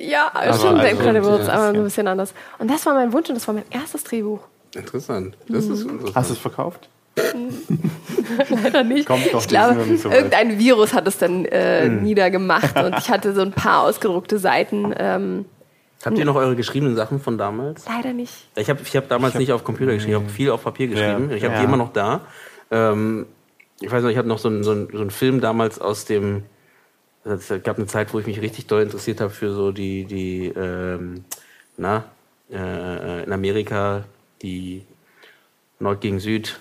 Ja, 0.03 0.31
aber 0.35 0.53
stimmt, 0.55 0.81
also, 0.81 0.83
The 0.83 0.89
Incredibles, 0.91 1.49
aber 1.49 1.73
so 1.73 1.79
ein 1.79 1.85
bisschen 1.85 2.09
anders. 2.09 2.35
Und 2.59 2.71
das 2.71 2.85
war 2.87 2.95
mein 2.95 3.13
Wunsch 3.13 3.29
und 3.29 3.37
das 3.37 3.47
war 3.47 3.55
mein 3.55 3.65
erstes 3.71 4.05
Drehbuch. 4.05 4.41
Interessant. 4.75 5.37
Das 5.49 5.67
ist 5.67 5.83
interessant. 5.83 6.15
Hast 6.15 6.31
du 6.31 6.35
es 6.35 6.41
verkauft? 6.41 6.89
Leider 8.49 8.85
nicht. 8.85 9.07
Kommt 9.07 9.33
doch, 9.33 9.43
ich 9.43 9.49
glaube, 9.49 9.97
so 9.97 10.11
irgendein 10.11 10.59
Virus 10.59 10.95
hat 10.95 11.07
es 11.07 11.19
dann 11.19 11.45
äh, 11.45 11.89
mhm. 11.89 12.03
niedergemacht 12.03 12.77
und 12.77 12.97
ich 12.99 13.11
hatte 13.11 13.35
so 13.35 13.43
ein 13.43 13.53
paar 13.53 13.83
ausgedruckte 13.83 14.39
Seiten. 14.39 14.95
Ähm, 14.97 15.45
Habt 16.05 16.19
ihr 16.19 16.25
noch 16.25 16.35
eure 16.35 16.57
geschriebenen 16.57 16.97
Sachen 16.97 17.21
von 17.21 17.39
damals? 17.39 17.85
Leider 17.87 18.13
nicht. 18.13 18.33
Ich 18.57 18.69
habe 18.71 18.81
ich 18.83 18.97
hab 18.97 19.09
damals 19.09 19.33
ich 19.33 19.35
hab, 19.35 19.41
nicht 19.41 19.53
auf 19.53 19.63
Computer 19.63 19.93
geschrieben, 19.93 20.17
ich 20.17 20.23
habe 20.23 20.31
viel 20.31 20.51
auf 20.51 20.65
Papier 20.65 20.89
geschrieben. 20.89 21.29
Ja. 21.31 21.37
Ich 21.37 21.45
habe 21.45 21.55
ja. 21.55 21.61
die 21.61 21.67
immer 21.67 21.77
noch 21.77 21.93
da. 21.93 22.23
Ähm, 22.71 23.27
ich 23.81 23.91
weiß 23.91 24.03
noch, 24.03 24.11
ich 24.11 24.17
habe 24.17 24.29
noch 24.29 24.39
so 24.39 24.49
einen, 24.49 24.65
so, 24.65 24.73
einen, 24.73 24.89
so 24.91 25.01
einen 25.01 25.11
Film 25.11 25.41
damals 25.41 25.81
aus 25.81 26.05
dem. 26.05 26.45
Es 27.25 27.53
gab 27.63 27.77
eine 27.77 27.87
Zeit, 27.87 28.13
wo 28.13 28.19
ich 28.19 28.27
mich 28.27 28.41
richtig 28.41 28.67
doll 28.67 28.83
interessiert 28.83 29.21
habe 29.21 29.31
für 29.31 29.53
so 29.53 29.71
die, 29.71 30.05
die 30.05 30.47
ähm, 30.49 31.25
na, 31.77 32.05
äh, 32.51 33.23
in 33.23 33.33
Amerika 33.33 34.05
die 34.43 34.85
Nord 35.79 36.01
gegen 36.01 36.19
Süd. 36.19 36.59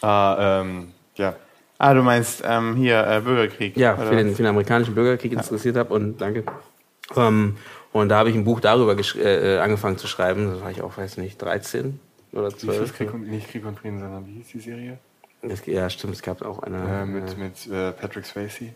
Ah, 0.00 0.60
ähm, 0.60 0.92
ja. 1.16 1.36
Ah, 1.78 1.94
du 1.94 2.02
meinst 2.02 2.42
ähm, 2.46 2.76
hier 2.76 3.06
äh, 3.06 3.20
Bürgerkrieg. 3.20 3.76
Ja, 3.76 3.96
für 3.96 4.16
den, 4.16 4.30
für 4.30 4.42
den, 4.42 4.46
amerikanischen 4.46 4.94
Bürgerkrieg 4.94 5.32
ja. 5.32 5.40
interessiert 5.40 5.76
habe 5.76 5.94
und 5.94 6.20
danke. 6.20 6.44
Ähm, 7.16 7.56
und 7.92 8.08
da 8.08 8.18
habe 8.18 8.30
ich 8.30 8.36
ein 8.36 8.44
Buch 8.44 8.60
darüber 8.60 8.96
äh, 8.96 9.56
äh, 9.56 9.58
angefangen 9.58 9.98
zu 9.98 10.06
schreiben. 10.06 10.50
Das 10.52 10.60
war 10.60 10.70
ich 10.70 10.82
auch, 10.82 10.96
weiß 10.96 11.16
nicht, 11.18 11.40
13 11.40 12.00
oder 12.32 12.50
12. 12.50 12.96
Krieg 12.96 13.14
und, 13.14 13.28
nicht 13.28 13.48
Krieg 13.48 13.64
und 13.64 13.78
Frieden, 13.78 14.00
sondern 14.00 14.26
wie 14.26 14.34
hieß 14.34 14.48
die 14.52 14.60
Serie? 14.60 14.98
Das, 15.42 15.64
ja, 15.66 15.88
stimmt, 15.88 16.14
es 16.14 16.22
gab 16.22 16.42
auch 16.42 16.62
eine. 16.62 17.02
Äh, 17.02 17.06
mit 17.06 17.38
mit 17.38 17.66
äh, 17.68 17.92
Patrick 17.92 18.26
Swayze. 18.26 18.74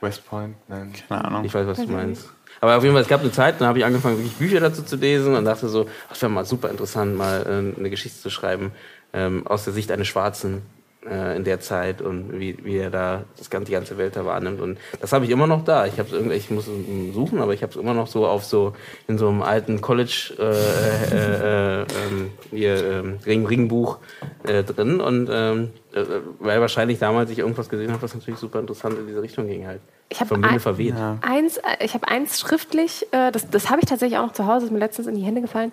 West 0.00 0.26
Point? 0.28 0.56
Nein. 0.68 0.92
Keine 1.08 1.24
Ahnung. 1.24 1.44
Ich 1.44 1.54
weiß, 1.54 1.66
was 1.66 1.78
du 1.78 1.88
meinst. 1.88 2.28
Aber 2.60 2.76
auf 2.76 2.82
jeden 2.82 2.94
Fall, 2.94 3.02
es 3.02 3.08
gab 3.08 3.20
eine 3.20 3.30
Zeit, 3.30 3.60
da 3.60 3.66
habe 3.66 3.78
ich 3.78 3.84
angefangen, 3.84 4.18
wirklich 4.18 4.36
Bücher 4.36 4.60
dazu 4.60 4.82
zu 4.82 4.96
lesen 4.96 5.36
und 5.36 5.44
dachte 5.44 5.68
so, 5.68 5.88
das 6.08 6.20
wäre 6.20 6.32
mal 6.32 6.44
super 6.44 6.70
interessant, 6.70 7.16
mal 7.16 7.42
äh, 7.46 7.78
eine 7.78 7.90
Geschichte 7.90 8.20
zu 8.20 8.30
schreiben 8.30 8.72
ähm, 9.12 9.46
aus 9.46 9.64
der 9.64 9.72
Sicht 9.72 9.92
eines 9.92 10.08
Schwarzen 10.08 10.62
äh, 11.10 11.36
in 11.36 11.44
der 11.44 11.60
Zeit 11.60 12.02
und 12.02 12.38
wie, 12.38 12.56
wie 12.64 12.76
er 12.76 12.90
da 12.90 13.24
das 13.36 13.50
ganze, 13.50 13.66
die 13.66 13.72
ganze 13.72 13.98
Welt 13.98 14.16
da 14.16 14.24
wahrnimmt. 14.24 14.60
Und 14.60 14.78
das 15.00 15.12
habe 15.12 15.24
ich 15.24 15.30
immer 15.30 15.46
noch 15.46 15.64
da. 15.64 15.86
Ich, 15.86 15.98
hab's 15.98 16.12
irgendwie, 16.12 16.36
ich 16.36 16.50
muss 16.50 16.66
es 16.66 17.14
suchen, 17.14 17.40
aber 17.40 17.54
ich 17.54 17.62
habe 17.62 17.72
es 17.72 17.78
immer 17.78 17.94
noch 17.94 18.06
so 18.06 18.26
auf 18.26 18.44
so 18.44 18.74
in 19.06 19.18
so 19.18 19.28
einem 19.28 19.42
alten 19.42 19.80
College 19.80 20.34
äh, 20.38 20.44
äh, 20.44 21.80
äh, 21.80 21.82
ähm, 21.82 22.30
hier, 22.50 22.84
ähm, 22.84 23.18
Ring, 23.24 23.46
Ringbuch 23.46 23.98
äh, 24.46 24.62
drin. 24.62 25.00
Und 25.00 25.28
ähm, 25.30 25.70
äh, 25.92 26.04
weil 26.38 26.60
wahrscheinlich 26.60 26.98
damals 26.98 27.30
ich 27.30 27.38
irgendwas 27.38 27.68
gesehen 27.68 27.92
habe, 27.92 28.02
was 28.02 28.14
natürlich 28.14 28.40
super 28.40 28.60
interessant 28.60 28.98
in 28.98 29.06
diese 29.06 29.22
Richtung 29.22 29.46
ging 29.46 29.66
halt. 29.66 29.80
Ich 30.10 30.20
habe 30.20 30.36
ein, 30.36 30.58
verweht. 30.58 30.94
eins, 31.20 31.60
ich 31.80 31.92
habe 31.92 32.08
eins 32.08 32.40
schriftlich, 32.40 33.06
das, 33.10 33.50
das 33.50 33.68
habe 33.68 33.80
ich 33.82 33.86
tatsächlich 33.86 34.18
auch 34.18 34.24
noch 34.24 34.32
zu 34.32 34.46
Hause, 34.46 34.64
ist 34.64 34.72
mir 34.72 34.78
letztens 34.78 35.06
in 35.06 35.14
die 35.14 35.20
Hände 35.20 35.42
gefallen 35.42 35.70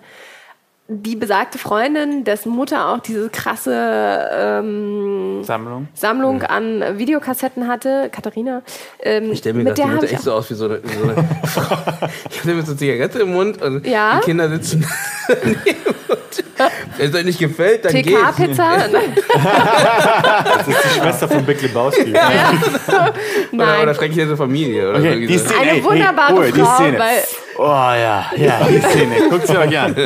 die 0.88 1.16
besagte 1.16 1.58
Freundin, 1.58 2.22
dessen 2.22 2.52
Mutter 2.52 2.88
auch 2.88 3.00
diese 3.00 3.28
krasse 3.28 4.28
ähm, 4.32 5.42
Sammlung, 5.42 5.88
Sammlung 5.94 6.42
an 6.42 6.98
Videokassetten 6.98 7.66
hatte, 7.66 8.08
Katharina. 8.12 8.62
Ähm, 9.00 9.32
ich 9.32 9.38
stelle 9.38 9.54
mir 9.54 9.64
das 9.64 9.74
die 9.74 9.82
Mutter 9.82 10.04
echt 10.04 10.22
so 10.22 10.32
aus 10.32 10.48
wie 10.50 10.54
so 10.54 10.66
eine, 10.66 10.80
wie 10.84 10.94
so 10.94 11.02
eine 11.08 11.14
Frau. 11.44 12.08
Ich 12.30 12.38
habe 12.40 12.54
mit 12.54 12.66
so 12.66 12.72
eine 12.72 12.78
Zigarette 12.78 13.18
im 13.18 13.32
Mund 13.32 13.60
und 13.60 13.84
ja? 13.84 14.20
die 14.20 14.26
Kinder 14.26 14.48
sitzen. 14.48 14.86
Wenn 16.96 17.10
es 17.10 17.14
euch 17.14 17.24
nicht 17.24 17.38
gefällt, 17.38 17.84
dann 17.84 17.92
geht. 17.92 18.06
TK-Pizza? 18.06 18.76
das 20.44 20.68
ist 20.68 20.84
die 20.84 21.00
Schwester 21.00 21.28
von 21.28 21.44
Big 21.44 21.60
Lebowski. 21.60 22.12
Ja, 22.12 22.32
ja. 22.32 22.52
Nein. 23.52 23.68
Oder, 23.68 23.82
oder 23.82 23.94
schreckliche 23.94 24.36
Familie. 24.36 24.88
Oder 24.88 24.98
okay, 25.00 25.26
die 25.26 25.38
Szene, 25.38 25.60
Eine 25.60 25.84
wunderbare 25.84 26.42
hey, 26.42 26.52
Frau, 26.52 26.78
weil 26.98 27.22
Oh 27.58 27.64
ja, 27.64 28.26
ja, 28.36 28.60
die 28.68 28.80
Szene. 28.80 29.28
Guck 29.30 29.46
sie 29.46 29.56
euch 29.56 29.78
an. 29.78 29.96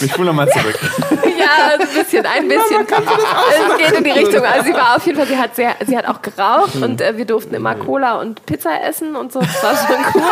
Ich 0.00 0.12
spule 0.12 0.26
nochmal 0.26 0.48
zurück. 0.48 0.78
Ja, 1.40 1.74
ein 1.74 1.78
bisschen, 1.78 2.26
ein 2.26 2.48
bisschen. 2.48 2.86
Es 2.86 3.78
geht 3.78 3.98
in 3.98 4.04
die 4.04 4.10
Richtung. 4.10 4.44
Also 4.44 4.64
sie 4.64 4.74
war 4.74 4.96
auf 4.96 5.06
jeden 5.06 5.18
Fall, 5.18 5.26
sie 5.26 5.38
hat 5.38 5.56
sehr, 5.56 5.74
sie 5.86 5.96
hat 5.96 6.06
auch 6.06 6.22
geraucht 6.22 6.76
und 6.76 7.00
äh, 7.00 7.16
wir 7.16 7.24
durften 7.24 7.54
immer 7.54 7.74
Cola 7.74 8.20
und 8.20 8.44
Pizza 8.46 8.82
essen 8.82 9.16
und 9.16 9.32
so. 9.32 9.40
Das 9.40 9.62
war 9.62 9.76
schon 9.76 10.04
cool. 10.14 10.22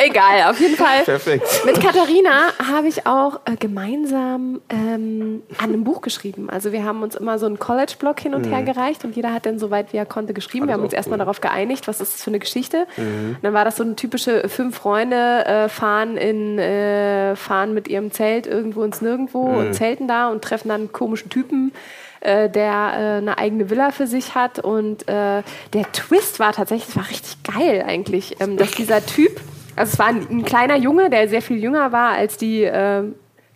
Egal, 0.04 0.50
auf 0.50 0.60
jeden 0.60 0.76
Fall. 0.76 1.02
Perfekt. 1.04 1.62
Mit 1.64 1.80
Katharina 1.80 2.52
habe 2.72 2.88
ich 2.88 3.06
auch 3.06 3.40
äh, 3.44 3.56
gemeinsam 3.56 4.60
ähm, 4.68 5.42
an 5.58 5.64
einem 5.70 5.84
Buch 5.84 6.00
geschrieben. 6.00 6.50
Also 6.50 6.72
wir 6.72 6.84
haben 6.84 7.02
uns 7.02 7.14
immer 7.14 7.38
so 7.38 7.46
einen 7.46 7.58
College-Blog 7.58 8.20
hin 8.20 8.34
und 8.34 8.46
mhm. 8.46 8.52
her 8.52 8.62
gereicht 8.62 9.04
und 9.04 9.16
jeder 9.16 9.32
hat 9.32 9.46
dann 9.46 9.58
so 9.58 9.70
weit 9.70 9.92
wie 9.92 9.96
er 9.96 10.06
konnte 10.06 10.34
geschrieben. 10.34 10.66
Wir 10.66 10.74
haben 10.74 10.82
uns 10.82 10.92
cool. 10.92 10.98
erstmal 10.98 11.18
darauf 11.18 11.40
geeinigt, 11.40 11.88
was 11.88 12.00
ist 12.00 12.14
das 12.14 12.22
für 12.22 12.30
eine 12.30 12.38
Geschichte. 12.38 12.86
Mhm. 12.96 13.36
dann 13.42 13.54
war 13.54 13.64
das 13.64 13.76
so 13.76 13.84
eine 13.84 13.96
typische 13.96 14.48
fünf 14.48 14.76
Freunde 14.76 15.44
äh, 15.46 15.68
fahren 15.68 16.16
in 16.16 16.58
äh, 16.58 17.36
fahren 17.36 17.74
mit 17.74 17.88
ihrem 17.88 18.10
Zelt 18.10 18.46
irgendwo 18.46 18.82
ins 18.82 19.00
Nirgendwo 19.00 19.48
mhm. 19.48 19.56
und 19.58 19.74
zelten 19.98 20.08
da 20.08 20.28
und 20.28 20.42
treffen 20.42 20.68
dann 20.68 20.82
einen 20.82 20.92
komischen 20.92 21.30
Typen, 21.30 21.72
äh, 22.20 22.48
der 22.48 22.72
äh, 22.72 23.18
eine 23.18 23.38
eigene 23.38 23.70
Villa 23.70 23.90
für 23.90 24.06
sich 24.06 24.34
hat. 24.34 24.58
Und 24.58 25.08
äh, 25.08 25.42
der 25.72 25.92
Twist 25.92 26.38
war 26.40 26.52
tatsächlich, 26.52 26.96
war 26.96 27.08
richtig 27.08 27.36
geil 27.42 27.84
eigentlich, 27.86 28.40
ähm, 28.40 28.56
dass 28.56 28.70
dieser 28.72 29.04
Typ, 29.04 29.40
also 29.76 29.92
es 29.92 29.98
war 29.98 30.06
ein, 30.06 30.26
ein, 30.30 30.44
kleiner 30.44 30.76
Junge, 30.76 31.10
der 31.10 31.28
sehr 31.28 31.42
viel 31.42 31.62
jünger 31.62 31.92
war 31.92 32.12
als 32.12 32.36
die 32.36 32.62
äh, 32.64 33.04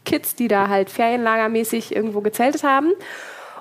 Kids, 0.05 0.35
die 0.35 0.49
da 0.49 0.69
halt 0.69 0.91
ferienlagermäßig 0.91 1.95
irgendwo 1.95 2.21
gezeltet 2.21 2.65
haben. 2.65 2.93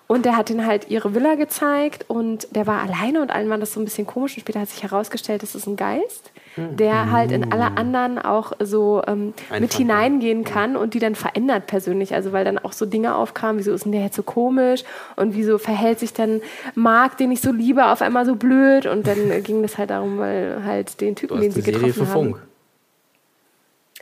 Und 0.07 0.25
der 0.25 0.35
hat 0.35 0.49
ihnen 0.49 0.65
halt 0.65 0.89
ihre 0.89 1.15
Villa 1.15 1.35
gezeigt 1.35 2.03
und 2.09 2.53
der 2.53 2.67
war 2.67 2.81
alleine 2.81 3.21
und 3.21 3.31
allen 3.31 3.49
war 3.49 3.57
das 3.57 3.71
so 3.71 3.79
ein 3.79 3.85
bisschen 3.85 4.05
komisch. 4.05 4.35
Und 4.35 4.41
später 4.41 4.59
hat 4.59 4.67
sich 4.67 4.83
herausgestellt, 4.83 5.41
das 5.41 5.55
ist 5.55 5.67
ein 5.67 5.77
Geist, 5.77 6.30
der 6.57 7.11
halt 7.11 7.31
in 7.31 7.51
alle 7.51 7.77
anderen 7.77 8.19
auch 8.19 8.51
so 8.59 9.01
ähm, 9.07 9.33
mit 9.57 9.73
hineingehen 9.73 10.43
kann 10.43 10.75
und 10.75 10.93
die 10.93 10.99
dann 10.99 11.15
verändert 11.15 11.67
persönlich. 11.67 12.13
Also 12.13 12.33
weil 12.33 12.43
dann 12.43 12.57
auch 12.57 12.73
so 12.73 12.85
Dinge 12.85 13.15
aufkamen, 13.15 13.57
wieso 13.59 13.73
ist 13.73 13.85
denn 13.85 13.93
der 13.93 14.01
jetzt 14.01 14.15
so 14.15 14.23
komisch 14.23 14.83
und 15.15 15.35
wieso 15.35 15.57
verhält 15.57 15.99
sich 15.99 16.13
dann 16.13 16.41
Marc, 16.75 17.17
den 17.17 17.31
ich 17.31 17.41
so 17.41 17.51
liebe, 17.51 17.85
auf 17.85 18.01
einmal 18.01 18.25
so 18.25 18.35
blöd. 18.35 18.85
Und 18.85 19.07
dann 19.07 19.43
ging 19.43 19.61
das 19.61 19.77
halt 19.77 19.91
darum, 19.91 20.17
weil 20.17 20.63
halt 20.65 20.99
den 20.99 21.15
Typen, 21.15 21.39
den 21.39 21.51
sie 21.51 21.61
getroffen 21.61 21.93
Serie 21.93 21.93
für 21.93 22.13
haben. 22.13 22.33
Funk. 22.33 22.41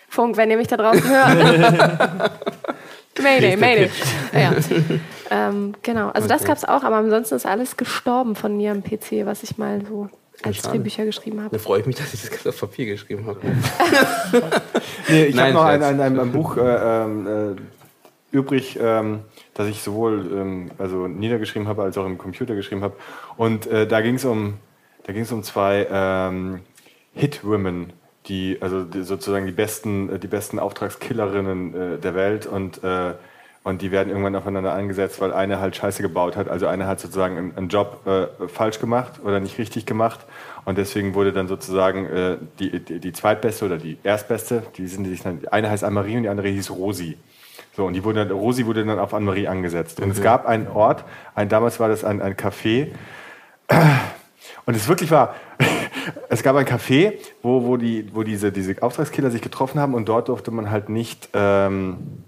Funk, 0.08 0.38
wenn 0.38 0.50
ihr 0.50 0.58
mich 0.58 0.68
da 0.68 0.78
draußen 0.78 1.04
hört. 1.08 2.32
Mayday, 3.22 3.58
Mayday. 3.58 3.90
Ja. 4.34 4.54
ähm, 5.30 5.74
genau, 5.84 6.08
also 6.10 6.26
okay. 6.26 6.28
das 6.30 6.46
gab 6.46 6.58
es 6.58 6.66
auch, 6.66 6.84
aber 6.84 6.96
ansonsten 6.96 7.36
ist 7.36 7.46
alles 7.46 7.76
gestorben 7.76 8.36
von 8.36 8.56
mir 8.56 8.72
am 8.72 8.82
PC, 8.82 9.26
was 9.26 9.44
ich 9.44 9.58
mal 9.58 9.82
so 9.86 10.10
als 10.44 10.58
Schade. 10.58 10.78
Drehbücher 10.78 11.06
geschrieben 11.06 11.42
habe. 11.42 11.58
Da 11.58 11.62
freue 11.62 11.82
ich 11.82 11.86
mich, 11.86 11.96
dass 11.98 12.14
ich 12.14 12.30
das 12.30 12.48
auf 12.48 12.60
Papier 12.60 12.86
geschrieben 12.86 13.26
habe. 13.26 13.40
nee, 15.10 15.26
ich 15.26 15.38
habe 15.38 15.54
noch 15.54 15.64
ein, 15.64 15.84
ein, 15.84 16.00
ein, 16.00 16.20
ein 16.20 16.32
Buch 16.32 16.58
äh, 16.58 17.04
ähm, 17.04 17.28
äh, 17.28 18.36
übrig, 18.36 18.78
ähm, 18.82 19.22
das 19.54 19.68
ich 19.68 19.82
sowohl 19.82 20.30
ähm, 20.32 20.72
also 20.78 21.08
niedergeschrieben 21.08 21.68
habe 21.68 21.84
als 21.84 21.98
auch 21.98 22.06
im 22.06 22.18
Computer 22.18 22.56
geschrieben 22.56 22.82
habe. 22.82 22.96
Und 23.38 23.68
äh, 23.68 23.88
da 23.88 24.02
ging 24.02 24.16
es 24.16 24.26
um, 24.26 24.58
um 25.08 25.44
zwei 25.44 25.88
ähm, 25.90 26.62
Hit-Women 27.14 27.94
die, 28.28 28.58
also 28.62 28.84
die, 28.84 29.04
sozusagen 29.04 29.46
die 29.46 29.52
besten, 29.52 30.10
äh, 30.10 30.20
die 30.20 30.28
besten 30.28 30.60
Auftragskillerinnen 30.60 31.74
äh, 31.74 31.98
der 31.98 32.16
Welt 32.16 32.46
und, 32.46 32.84
äh, 32.84 33.14
Und 33.64 33.82
die 33.82 33.92
werden 33.92 34.10
irgendwann 34.10 34.36
aufeinander 34.36 34.74
angesetzt, 34.74 35.20
weil 35.20 35.34
einer 35.34 35.60
halt 35.60 35.76
Scheiße 35.76 36.02
gebaut 36.02 36.38
hat. 36.38 36.48
Also 36.48 36.68
einer 36.68 36.88
hat 36.88 37.00
sozusagen 37.00 37.38
einen, 37.38 37.58
einen 37.58 37.68
Job 37.68 38.08
äh, 38.08 38.48
falsch 38.48 38.80
gemacht 38.80 39.20
oder 39.24 39.40
nicht 39.40 39.58
richtig 39.58 39.86
gemacht. 39.86 40.22
Und 40.64 40.78
deswegen 40.78 41.14
wurde 41.14 41.34
dann 41.34 41.48
sozusagen 41.48 42.06
äh, 42.06 42.38
die, 42.60 42.80
die, 42.80 43.00
die, 43.00 43.14
zweitbeste 43.14 43.66
oder 43.66 43.78
die 43.78 43.98
erstbeste, 44.04 44.64
die 44.78 44.88
sind 44.88 45.04
die 45.04 45.10
sich 45.12 45.24
dann, 45.24 45.42
eine 45.52 45.70
heißt 45.70 45.84
Anne-Marie 45.84 46.18
und 46.18 46.24
die 46.24 46.30
andere 46.30 46.48
hieß 46.48 46.72
Rosi. 46.72 47.18
So, 47.76 47.86
und 47.86 47.94
die 47.94 48.04
wurde 48.04 48.26
dann, 48.26 48.38
Rosi 48.38 48.66
wurde 48.66 48.86
dann 48.86 49.00
auf 49.00 49.14
Anne-Marie 49.14 49.48
angesetzt. 49.48 50.00
Und 50.00 50.06
mhm. 50.06 50.12
es 50.12 50.22
gab 50.22 50.46
einen 50.46 50.68
Ort, 50.68 51.04
ein, 51.36 51.50
damals 51.50 51.80
war 51.80 51.90
das 51.90 52.06
ein, 52.06 52.22
ein 52.22 52.36
Café, 52.36 52.88
und 54.66 54.76
es 54.76 54.88
wirklich 54.88 55.12
war, 55.12 55.36
es 56.30 56.44
gab 56.44 56.56
ein 56.56 56.66
Café, 56.66 57.14
wo, 57.42 57.66
wo, 57.66 57.78
die, 57.78 58.10
wo 58.14 58.24
diese, 58.24 58.52
diese 58.52 58.82
Auftragskiller 58.82 59.32
sich 59.32 59.42
getroffen 59.42 59.80
haben 59.80 59.94
und 59.94 60.08
dort 60.08 60.30
durfte 60.30 60.52
man 60.52 60.72
halt 60.72 60.90
nicht 60.90 61.30
ähm, 61.34 62.24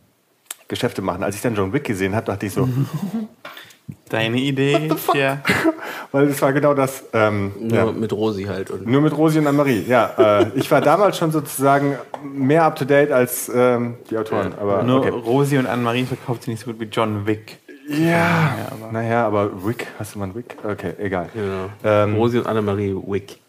Geschäfte 0.71 1.01
machen. 1.01 1.21
Als 1.21 1.35
ich 1.35 1.41
dann 1.41 1.53
John 1.53 1.71
Wick 1.73 1.83
gesehen 1.83 2.15
habe, 2.15 2.25
dachte 2.25 2.47
ich 2.47 2.53
so, 2.53 2.67
Deine 4.09 4.37
Idee, 4.37 4.89
ja. 5.13 5.41
Weil 6.11 6.27
es 6.27 6.41
war 6.41 6.53
genau 6.53 6.73
das. 6.73 7.05
Ähm, 7.13 7.51
nur 7.59 7.77
ja. 7.77 7.91
mit 7.91 8.11
Rosi 8.13 8.43
halt. 8.43 8.69
Und 8.69 8.85
nur 8.85 9.01
mit 9.01 9.15
Rosi 9.15 9.39
und 9.39 9.47
Anne-Marie, 9.47 9.85
ja. 9.87 10.39
Äh, 10.41 10.51
ich 10.55 10.69
war 10.71 10.81
damals 10.81 11.17
schon 11.17 11.31
sozusagen 11.31 11.97
mehr 12.23 12.63
up 12.63 12.75
to 12.75 12.85
date 12.85 13.11
als 13.11 13.49
ähm, 13.53 13.95
die 14.09 14.17
Autoren. 14.17 14.51
Ja. 14.51 14.61
Aber, 14.61 14.83
nur 14.83 14.99
okay. 14.99 15.09
Rosi 15.09 15.57
und 15.57 15.65
Anne-Marie 15.67 16.05
verkauft 16.05 16.43
sie 16.43 16.51
nicht 16.51 16.61
so 16.61 16.71
gut 16.71 16.79
wie 16.79 16.85
John 16.85 17.25
Wick. 17.25 17.57
Ja, 17.87 17.97
ja 18.07 18.67
aber 18.71 18.91
naja, 18.91 19.25
aber 19.25 19.65
Wick, 19.65 19.87
hast 19.97 20.15
du 20.15 20.19
mal 20.19 20.25
einen 20.25 20.35
Wick? 20.35 20.57
Okay, 20.63 20.93
egal. 20.97 21.29
Genau. 21.33 21.69
Ähm, 21.83 22.15
Rosi 22.15 22.37
und 22.37 22.47
Anne-Marie 22.47 22.95
Wick. 22.95 23.39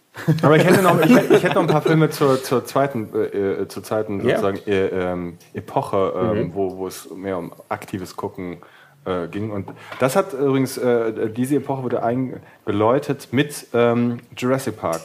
Aber 0.43 0.57
ich 0.57 0.65
hätte 0.65 0.83
noch, 0.83 1.01
ich, 1.01 1.11
ich 1.11 1.43
hätte 1.43 1.55
noch 1.55 1.63
ein 1.63 1.69
paar 1.69 1.83
Filme 1.83 2.11
zur, 2.11 2.43
zur 2.43 2.65
zweiten, 2.65 3.09
äh, 3.15 3.63
äh 3.63 3.69
zur 3.69 3.83
zweiten 3.83 4.21
sozusagen 4.21 4.59
yeah. 4.67 4.85
e, 4.85 4.89
ähm, 4.89 5.39
Epoche, 5.55 6.13
ähm, 6.17 6.39
mhm. 6.39 6.55
wo, 6.55 6.77
wo 6.77 6.87
es 6.87 7.11
mehr 7.11 7.39
um 7.39 7.53
aktives 7.69 8.15
Gucken 8.15 8.59
äh, 9.07 9.29
ging. 9.29 9.51
Und 9.51 9.71
das 10.01 10.15
hat 10.15 10.35
übrigens, 10.35 10.77
äh, 10.77 11.31
diese 11.31 11.57
Epoche 11.57 11.83
wurde 11.83 12.03
eingeläutet 12.03 13.29
mit 13.33 13.67
ähm, 13.73 14.21
Jurassic 14.37 14.79
Park, 14.79 15.01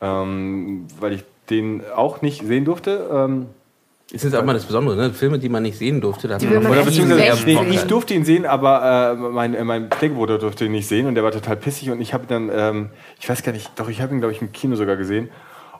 ähm, 0.00 0.86
weil 0.98 1.12
ich 1.12 1.24
den 1.50 1.82
auch 1.94 2.22
nicht 2.22 2.44
sehen 2.44 2.64
durfte. 2.64 3.48
Ähm, 4.14 4.16
ist 4.16 4.24
jetzt 4.24 4.36
auch 4.36 4.44
mal 4.44 4.52
das 4.52 4.64
Besondere, 4.64 4.96
ne? 4.96 5.12
Filme, 5.12 5.38
die 5.38 5.48
man 5.48 5.62
nicht 5.62 5.78
sehen 5.78 6.00
durfte. 6.00 6.28
Da 6.28 6.38
die 6.38 6.46
man 6.46 6.66
oder 6.66 6.82
beziehungsweise, 6.84 7.44
nee, 7.44 7.58
ich 7.70 7.82
durfte 7.82 8.14
ihn 8.14 8.24
sehen, 8.24 8.46
aber 8.46 9.12
äh, 9.12 9.16
mein, 9.16 9.54
äh, 9.54 9.64
mein 9.64 9.88
Pflegebruder 9.88 10.38
durfte 10.38 10.64
ihn 10.64 10.72
nicht 10.72 10.86
sehen 10.86 11.06
und 11.06 11.14
der 11.14 11.24
war 11.24 11.32
total 11.32 11.56
pissig 11.56 11.90
und 11.90 12.00
ich 12.00 12.14
habe 12.14 12.26
dann, 12.26 12.50
ähm, 12.54 12.90
ich 13.20 13.28
weiß 13.28 13.42
gar 13.42 13.52
nicht, 13.52 13.72
doch, 13.76 13.88
ich 13.88 14.00
habe 14.00 14.14
ihn, 14.14 14.20
glaube 14.20 14.32
ich, 14.32 14.40
im 14.40 14.52
Kino 14.52 14.76
sogar 14.76 14.96
gesehen 14.96 15.28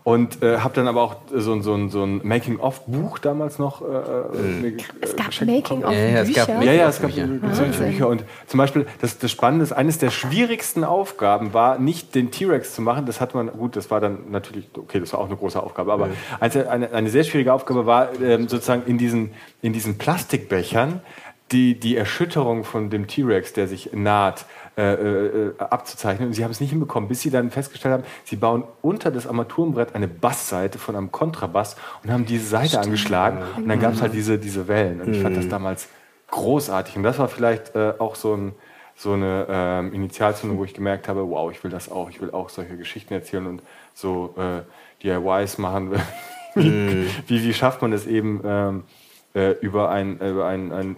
und 0.05 0.43
äh, 0.43 0.59
habe 0.59 0.75
dann 0.75 0.87
aber 0.87 1.03
auch 1.03 1.17
so, 1.33 1.61
so, 1.63 1.89
so 1.89 2.05
ein 2.05 2.21
Making-of-Buch 2.23 3.19
damals 3.19 3.59
noch. 3.59 3.81
Äh, 3.81 4.37
mhm. 4.37 4.77
es 5.01 5.17
gab 5.17 5.29
Making-of-Bücher. 5.41 6.63
Ja, 6.63 6.73
ja, 6.73 6.89
es 6.89 7.01
gab 7.01 7.11
Bücher. 7.11 7.27
Bücher. 7.27 8.09
Und 8.09 8.23
zum 8.47 8.59
Beispiel, 8.59 8.87
das, 9.01 9.19
das 9.19 9.31
Spannende 9.31 9.63
ist, 9.65 9.73
eines 9.73 9.97
der 9.97 10.11
schwierigsten 10.11 10.85
Aufgaben 10.85 11.55
war, 11.55 11.79
nicht 11.79 12.15
den 12.15 12.31
T-Rex 12.31 12.75
zu 12.75 12.83
machen. 12.83 13.07
Das 13.07 13.23
hat 13.23 13.35
man, 13.35 13.49
gut, 13.49 13.77
das 13.77 13.91
war 13.91 14.01
dann 14.01 14.31
natürlich, 14.31 14.69
okay, 14.77 15.01
das 15.01 15.15
war 15.15 15.21
auch 15.21 15.27
eine 15.27 15.37
große 15.37 15.61
Aufgabe, 15.61 15.91
aber 15.91 16.09
mhm. 16.09 16.13
eine, 16.39 16.93
eine 16.93 17.09
sehr 17.09 17.25
schwierige 17.25 17.55
Aufgabe 17.55 17.87
war, 17.87 18.11
ähm, 18.21 18.47
sozusagen 18.47 18.83
in 18.87 18.99
diesen, 18.99 19.31
in 19.63 19.73
diesen 19.73 19.97
Plastikbechern 19.97 21.01
die, 21.51 21.79
die 21.79 21.97
Erschütterung 21.97 22.65
von 22.65 22.91
dem 22.91 23.07
T-Rex, 23.07 23.53
der 23.55 23.69
sich 23.69 23.91
naht, 23.93 24.45
äh, 24.77 24.93
äh, 24.93 25.53
abzuzeichnen. 25.59 26.29
Und 26.29 26.35
sie 26.35 26.43
haben 26.43 26.51
es 26.51 26.61
nicht 26.61 26.71
hinbekommen, 26.71 27.09
bis 27.09 27.21
sie 27.21 27.31
dann 27.31 27.51
festgestellt 27.51 27.95
haben, 27.95 28.05
sie 28.25 28.35
bauen 28.35 28.65
unter 28.83 29.13
das 29.13 29.27
Armaturenbrett 29.27 29.95
eine 29.95 30.09
Bassseite 30.09 30.79
von 30.79 30.97
einem 30.97 31.13
Kontrabass 31.13 31.77
und 32.03 32.11
haben 32.11 32.27
diese 32.27 32.47
Seite 32.47 32.71
Stimmt. 32.71 32.85
angeschlagen. 32.87 33.39
Und 33.57 33.69
dann 33.69 33.79
gab 33.79 33.93
es 33.93 34.03
halt 34.03 34.15
diese, 34.15 34.39
diese 34.39 34.67
Wellen. 34.67 35.01
Und 35.01 35.15
ich 35.15 35.23
fand 35.23 35.37
das 35.37 35.45
mhm. 35.45 35.51
damals 35.51 35.89
großartig. 36.29 36.97
Und 36.97 37.05
das 37.05 37.21
war 37.21 37.29
vielleicht 37.29 37.77
äh, 37.77 37.95
auch 37.99 38.17
so, 38.17 38.35
ein, 38.35 38.53
so 38.97 39.13
eine 39.13 39.47
ähm, 39.49 39.95
Initialzündung, 39.95 40.59
wo 40.59 40.65
ich 40.65 40.75
gemerkt 40.75 41.07
habe, 41.07 41.29
wow, 41.29 41.53
ich 41.53 41.63
will 41.63 41.71
das 41.71 41.89
auch. 41.89 42.11
Ich 42.11 42.21
will 42.21 42.33
auch 42.33 42.49
solche 42.49 42.77
Geschichten 42.77 43.15
erzählen 43.15 43.47
und 43.47 43.63
so 43.95 44.35
äh, 44.37 44.63
DIYs 45.05 45.59
machen. 45.59 45.93
wie, 46.57 46.69
mm. 46.69 47.07
wie, 47.29 47.45
wie, 47.45 47.55
schafft 47.55 47.81
man 47.81 47.93
es 47.93 48.09
eben 48.09 48.41
ähm, 48.45 48.83
äh, 49.35 49.53
über 49.61 49.91
ein, 49.91 50.19
über 50.19 50.47
ein, 50.47 50.73
ein 50.73 50.97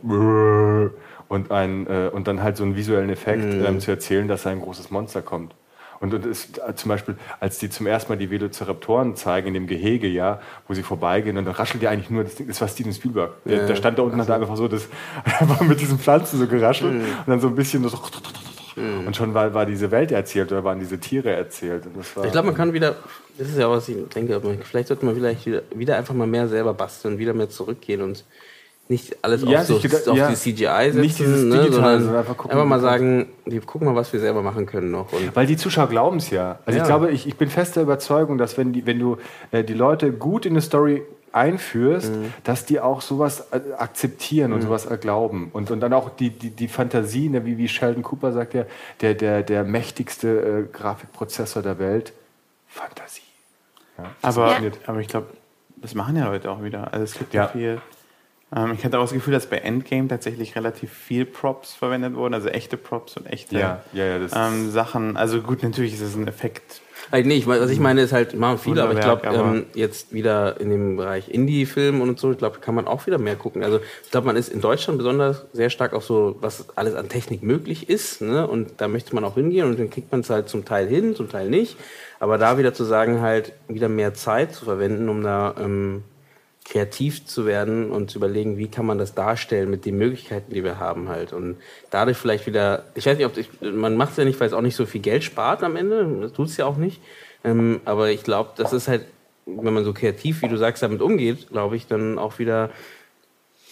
und, 1.29 1.51
ein, 1.51 1.87
äh, 1.87 2.11
und 2.13 2.29
dann 2.29 2.43
halt 2.43 2.57
so 2.57 2.65
einen 2.65 2.77
visuellen 2.77 3.11
Effekt 3.11 3.45
mhm. 3.45 3.65
ähm, 3.65 3.81
zu 3.81 3.91
erzählen, 3.91 4.29
dass 4.29 4.47
ein 4.47 4.61
großes 4.61 4.91
Monster 4.91 5.23
kommt. 5.23 5.55
Und, 6.01 6.15
und 6.15 6.27
ist, 6.27 6.59
äh, 6.59 6.75
zum 6.75 6.91
Beispiel, 6.91 7.17
als 7.41 7.59
die 7.59 7.71
zum 7.71 7.87
ersten 7.87 8.13
Mal 8.13 8.17
die 8.17 8.31
Velociraptoren 8.31 9.17
zeigen 9.17 9.49
in 9.49 9.55
dem 9.55 9.67
Gehege, 9.67 10.07
ja, 10.07 10.41
wo 10.69 10.75
sie 10.75 10.83
vorbeigehen, 10.83 11.37
und 11.39 11.45
dann 11.45 11.55
raschelt 11.55 11.83
ja 11.83 11.91
eigentlich 11.91 12.11
nur, 12.11 12.25
das, 12.25 12.35
Ding, 12.35 12.47
das 12.47 12.61
war 12.61 12.69
Steven 12.69 12.93
Spielberg. 12.93 13.33
Ja. 13.45 13.57
Der, 13.57 13.67
der, 13.67 13.77
stand 13.77 13.99
da 13.99 14.03
unten 14.03 14.21
und 14.21 14.29
hat 14.29 14.31
einfach 14.31 14.57
so 14.57 14.69
das, 14.69 14.89
einfach 15.25 15.61
mit 15.63 15.81
diesen 15.81 15.99
Pflanzen 15.99 16.39
so 16.39 16.47
geraschelt 16.47 16.95
mhm. 16.95 17.01
und 17.01 17.29
dann 17.29 17.41
so 17.41 17.49
ein 17.49 17.55
bisschen 17.55 17.87
so 17.89 17.97
mhm. 18.77 19.07
und 19.07 19.17
schon 19.17 19.33
war, 19.35 19.55
war 19.55 19.67
diese 19.67 19.91
Welt 19.91 20.13
erzählt 20.13 20.53
oder 20.53 20.65
waren 20.65 20.79
diese 20.79 20.99
Tiere 20.99 21.31
erzählt. 21.31 21.85
ich 21.99 22.33
glaube, 22.33 22.49
man 22.49 22.55
kann 22.55 22.73
wieder, 22.73 22.97
das 23.39 23.49
ist 23.49 23.59
ja 23.59 23.71
was 23.71 23.89
ich 23.89 23.97
denke, 24.15 24.41
vielleicht 24.65 24.89
sollte 24.89 25.05
man 25.07 25.15
vielleicht 25.15 25.47
wieder, 25.47 25.63
wieder 25.75 25.97
einfach 25.97 26.15
mal 26.15 26.27
mehr 26.27 26.49
selber 26.49 26.75
basteln, 26.75 27.19
wieder 27.19 27.33
mehr 27.33 27.49
zurückgehen 27.49 28.03
und 28.03 28.25
nicht 28.89 29.17
alles 29.23 29.43
ja, 29.43 29.61
auf, 29.61 29.67
so, 29.67 29.77
auf 29.77 30.17
ja, 30.17 30.29
die 30.29 30.37
CGI 30.37 30.67
setzen, 30.67 31.01
nicht 31.01 31.19
dieses 31.19 31.43
ne, 31.43 31.73
sondern, 31.73 32.03
sondern 32.03 32.17
einfach, 32.21 32.37
gucken, 32.37 32.53
einfach 32.53 32.67
mal 32.67 32.81
sagen, 32.81 33.29
wir 33.45 33.61
gucken 33.63 33.89
mal, 33.89 33.97
was 33.97 34.13
wir 34.13 34.21
selber 34.21 34.43
machen 34.43 34.67
können 34.67 34.93
noch. 34.93 35.13
Und 35.13 35.35
Weil 35.35 35.47
die 35.47 35.57
Zuschauer 35.57 35.89
glauben 35.89 36.19
es 36.19 36.31
ja. 36.31 36.61
Also 36.67 36.77
ja. 36.77 36.85
ich 36.85 36.89
glaube, 36.89 37.11
ich, 37.11 37.27
ich 37.27 37.37
bin 37.37 37.49
fester 37.49 37.83
Überzeugung, 37.83 38.39
dass 38.39 38.57
wenn, 38.57 38.73
die, 38.73 38.87
wenn 38.87 39.01
du 39.01 39.17
äh, 39.51 39.65
die 39.65 39.75
Leute 39.75 40.13
gut 40.13 40.47
in 40.47 40.53
eine 40.53 40.61
Story 40.61 41.03
einführst, 41.33 42.13
mhm. 42.13 42.33
dass 42.45 42.65
die 42.65 42.79
auch 42.79 43.01
sowas 43.01 43.49
äh, 43.51 43.61
akzeptieren 43.77 44.53
und 44.53 44.61
mhm. 44.61 44.67
sowas 44.67 44.89
glauben. 45.01 45.51
Und, 45.53 45.71
und 45.73 45.81
dann 45.81 45.93
auch 45.93 46.11
die, 46.11 46.31
die, 46.31 46.51
die 46.51 46.69
Fantasie, 46.69 47.29
ne, 47.29 47.45
wie, 47.45 47.59
wie 47.59 47.69
Sheldon 47.69 48.05
Cooper 48.05 48.33
sagt 48.33 48.55
ja, 48.55 48.67
der, 49.01 49.15
der, 49.15 49.43
der 49.43 49.65
mächtigste 49.65 50.29
äh, 50.29 50.73
Grafikprozessor 50.73 51.63
der 51.63 51.81
Welt, 51.81 52.13
Fantasie. 52.69 53.23
Ja, 53.99 54.05
aber, 54.23 54.57
aber 54.87 55.01
ich 55.01 55.09
glaube, 55.09 55.27
das 55.77 55.95
machen 55.95 56.17
ja 56.17 56.27
Leute 56.27 56.51
auch 56.51 56.63
wieder. 56.63 56.93
Also 56.93 57.05
es 57.05 57.19
gibt 57.19 57.35
ja, 57.35 57.49
viel 57.49 57.81
ähm, 58.55 58.73
ich 58.73 58.85
hatte 58.85 58.99
auch 58.99 59.03
das 59.03 59.13
Gefühl, 59.13 59.33
dass 59.33 59.47
bei 59.47 59.59
Endgame 59.59 60.09
tatsächlich 60.09 60.55
relativ 60.55 60.93
viel 60.93 61.25
Props 61.25 61.75
verwendet 61.75 62.15
wurden, 62.15 62.35
also 62.35 62.49
echte 62.49 62.77
Props 62.77 63.17
und 63.17 63.27
echte 63.27 63.59
ja, 63.59 63.83
ja, 63.93 64.19
ja, 64.19 64.49
ähm, 64.49 64.71
Sachen. 64.71 65.17
Also 65.17 65.41
gut, 65.41 65.63
natürlich 65.63 65.95
ist 65.95 66.03
es 66.03 66.15
ein 66.15 66.29
Effekt. 66.29 66.81
Also 67.11 67.29
nee, 67.29 67.37
ich, 67.37 67.47
was 67.47 67.71
ich 67.71 67.79
meine 67.79 68.03
ist 68.03 68.13
halt, 68.13 68.35
machen 68.35 68.59
viele, 68.59 68.83
aber 68.83 68.93
ich 68.93 69.01
glaube, 69.01 69.27
ähm, 69.29 69.67
jetzt 69.75 70.13
wieder 70.13 70.61
in 70.61 70.71
dem 70.71 70.97
Bereich 70.97 71.29
Indie-Film 71.29 72.01
und 72.01 72.19
so, 72.19 72.33
ich 72.33 72.39
glaube, 72.39 72.59
kann 72.59 72.75
man 72.75 72.87
auch 72.87 73.07
wieder 73.07 73.19
mehr 73.19 73.37
gucken. 73.37 73.63
Also 73.63 73.81
ich 74.05 74.11
glaube, 74.11 74.27
man 74.27 74.37
ist 74.37 74.49
in 74.49 74.61
Deutschland 74.61 74.99
besonders 74.99 75.47
sehr 75.53 75.71
stark 75.71 75.93
auf 75.93 76.05
so, 76.05 76.37
was 76.41 76.77
alles 76.77 76.95
an 76.95 77.09
Technik 77.09 77.43
möglich 77.43 77.89
ist, 77.89 78.23
ne? 78.23 78.47
Und 78.47 78.81
da 78.81 78.89
möchte 78.89 79.15
man 79.15 79.25
auch 79.25 79.35
hingehen 79.35 79.67
und 79.67 79.79
dann 79.79 79.91
kriegt 79.91 80.11
man 80.11 80.21
es 80.21 80.31
halt 80.31 80.49
zum 80.49 80.65
Teil 80.65 80.89
hin, 80.89 81.15
zum 81.15 81.29
Teil 81.29 81.49
nicht. 81.49 81.77
Aber 82.19 82.39
da 82.39 82.59
wieder 82.59 82.75
zu 82.75 82.85
sagen, 82.85 83.21
halt 83.21 83.53
wieder 83.69 83.89
mehr 83.89 84.15
Zeit 84.15 84.55
zu 84.55 84.65
verwenden, 84.65 85.09
um 85.09 85.23
da 85.23 85.55
ähm, 85.61 86.03
kreativ 86.67 87.25
zu 87.25 87.47
werden 87.47 87.93
und 87.93 88.11
zu 88.11 88.19
überlegen, 88.19 88.59
wie 88.59 88.69
kann 88.69 88.87
man 88.87 88.99
das 88.99 89.15
darstellen 89.15 89.71
mit 89.71 89.85
den 89.85 89.97
Möglichkeiten, 89.97 90.53
die 90.53 90.65
wir 90.65 90.81
haben 90.81 91.09
halt. 91.09 91.33
Und 91.33 91.57
dadurch 91.91 92.17
vielleicht 92.17 92.47
wieder, 92.47 92.85
ich 92.95 93.07
weiß 93.07 93.17
nicht, 93.17 93.27
ob 93.27 93.37
ich, 93.37 93.49
man 93.61 93.97
macht 93.97 94.11
es 94.13 94.17
ja 94.17 94.25
nicht, 94.25 94.41
weil 94.41 94.49
es 94.49 94.53
auch 94.53 94.63
nicht 94.63 94.75
so 94.75 94.85
viel 94.85 95.01
Geld 95.01 95.23
spart 95.23 95.63
am 95.63 95.77
Ende, 95.77 96.19
das 96.21 96.33
tut 96.33 96.49
es 96.49 96.57
ja 96.57 96.67
auch 96.67 96.77
nicht. 96.77 97.01
Ähm, 97.45 97.81
aber 97.85 98.11
ich 98.11 98.25
glaube, 98.25 98.51
das 98.57 98.73
ist 98.73 98.89
halt, 98.89 99.07
wenn 99.47 99.73
man 99.73 99.85
so 99.85 99.93
kreativ, 99.93 100.43
wie 100.43 100.49
du 100.49 100.57
sagst, 100.59 100.83
damit 100.83 101.01
umgeht, 101.03 101.51
glaube 101.51 101.77
ich, 101.77 101.87
dann 101.87 102.19
auch 102.19 102.41
wieder 102.41 102.71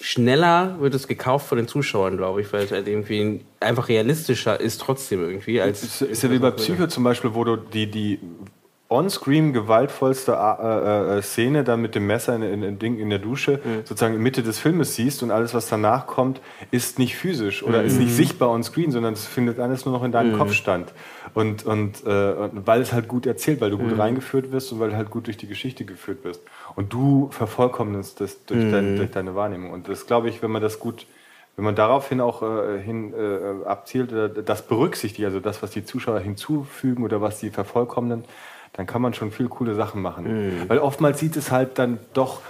schneller 0.01 0.77
wird 0.81 0.95
es 0.95 1.09
gekauft 1.09 1.49
von 1.49 1.59
den 1.59 1.67
Zuschauern, 1.67 2.17
glaube 2.17 2.43
ich, 2.43 2.53
weil 2.53 2.65
es 2.65 2.71
halt 2.71 2.87
irgendwie 2.87 3.41
einfach 3.59 3.89
realistischer 3.89 4.61
ist 4.61 4.81
trotzdem 4.81 5.23
irgendwie. 5.23 5.61
Als 5.61 5.83
ist, 5.83 6.03
ist 6.03 6.23
ja 6.23 6.31
wie 6.31 6.39
bei 6.39 6.51
Psycho 6.53 6.87
zum 6.87 7.03
Beispiel, 7.03 7.35
wo 7.35 7.43
du 7.43 7.57
die, 7.57 7.91
die 7.91 8.21
on-screen 8.91 9.53
gewaltvollste 9.53 10.33
äh, 10.33 11.19
äh, 11.19 11.23
Szene 11.23 11.65
dann 11.65 11.81
mit 11.81 11.95
dem 11.95 12.07
Messer 12.07 12.37
in, 12.37 12.43
in, 12.43 12.63
in, 12.63 12.79
Ding 12.79 12.99
in 12.99 13.09
der 13.09 13.19
Dusche 13.19 13.61
mhm. 13.65 13.79
sozusagen 13.85 14.15
in 14.15 14.23
Mitte 14.23 14.43
des 14.43 14.59
Filmes 14.59 14.95
siehst 14.95 15.23
und 15.23 15.31
alles, 15.31 15.55
was 15.55 15.69
danach 15.69 16.07
kommt, 16.07 16.41
ist 16.71 16.99
nicht 16.99 17.17
physisch 17.17 17.63
oder 17.63 17.81
mhm. 17.81 17.87
ist 17.87 17.99
nicht 17.99 18.15
sichtbar 18.15 18.51
on-screen, 18.51 18.93
sondern 18.93 19.15
es 19.15 19.27
findet 19.27 19.59
alles 19.59 19.87
nur 19.87 19.95
noch 19.95 20.05
in 20.05 20.13
deinem 20.13 20.33
mhm. 20.33 20.39
Kopf 20.39 20.53
stand. 20.53 20.93
Und, 21.33 21.65
und, 21.65 22.07
äh, 22.07 22.35
weil 22.53 22.83
es 22.83 22.93
halt 22.93 23.09
gut 23.09 23.27
erzählt, 23.27 23.61
weil 23.61 23.71
du 23.71 23.79
gut 23.79 23.93
mhm. 23.93 24.01
reingeführt 24.01 24.53
wirst 24.53 24.71
und 24.73 24.81
weil 24.81 24.91
du 24.91 24.97
halt 24.97 25.11
gut 25.11 25.27
durch 25.27 25.39
die 25.39 25.49
Geschichte 25.49 25.85
geführt 25.85 26.23
wirst. 26.23 26.43
Und 26.77 26.93
du 26.93 27.29
vervollkommnest 27.33 28.21
das 28.21 28.45
durch, 28.45 28.71
dein, 28.71 28.93
mhm. 28.93 28.97
durch 28.99 29.11
deine 29.11 29.35
Wahrnehmung. 29.35 29.73
Und 29.73 29.89
das 29.89 30.07
glaube 30.07 30.29
ich, 30.29 30.43
wenn 30.43 30.51
man 30.51 30.63
das 30.63 30.79
gut 30.79 31.07
wenn 31.57 31.65
man 31.65 31.77
daraufhin 31.77 32.21
auch 32.21 32.43
äh, 32.43 32.81
hin 32.83 33.15
äh, 33.15 33.65
abzielt, 33.65 34.13
äh, 34.13 34.43
das 34.43 34.67
berücksichtigt, 34.67 35.25
also 35.25 35.39
das, 35.39 35.63
was 35.63 35.71
die 35.71 35.85
Zuschauer 35.85 36.19
hinzufügen 36.19 37.05
oder 37.05 37.21
was 37.21 37.39
sie 37.39 37.51
vervollkommnen, 37.51 38.25
dann 38.75 38.87
kann 38.87 39.01
man 39.01 39.15
schon 39.15 39.31
viel 39.31 39.49
coole 39.49 39.75
Sachen 39.75 40.03
machen. 40.03 40.25
Mhm. 40.25 40.69
Weil 40.69 40.79
oftmals 40.79 41.19
sieht 41.19 41.37
es 41.37 41.51
halt 41.51 41.79
dann 41.79 41.99
doch, 42.13 42.41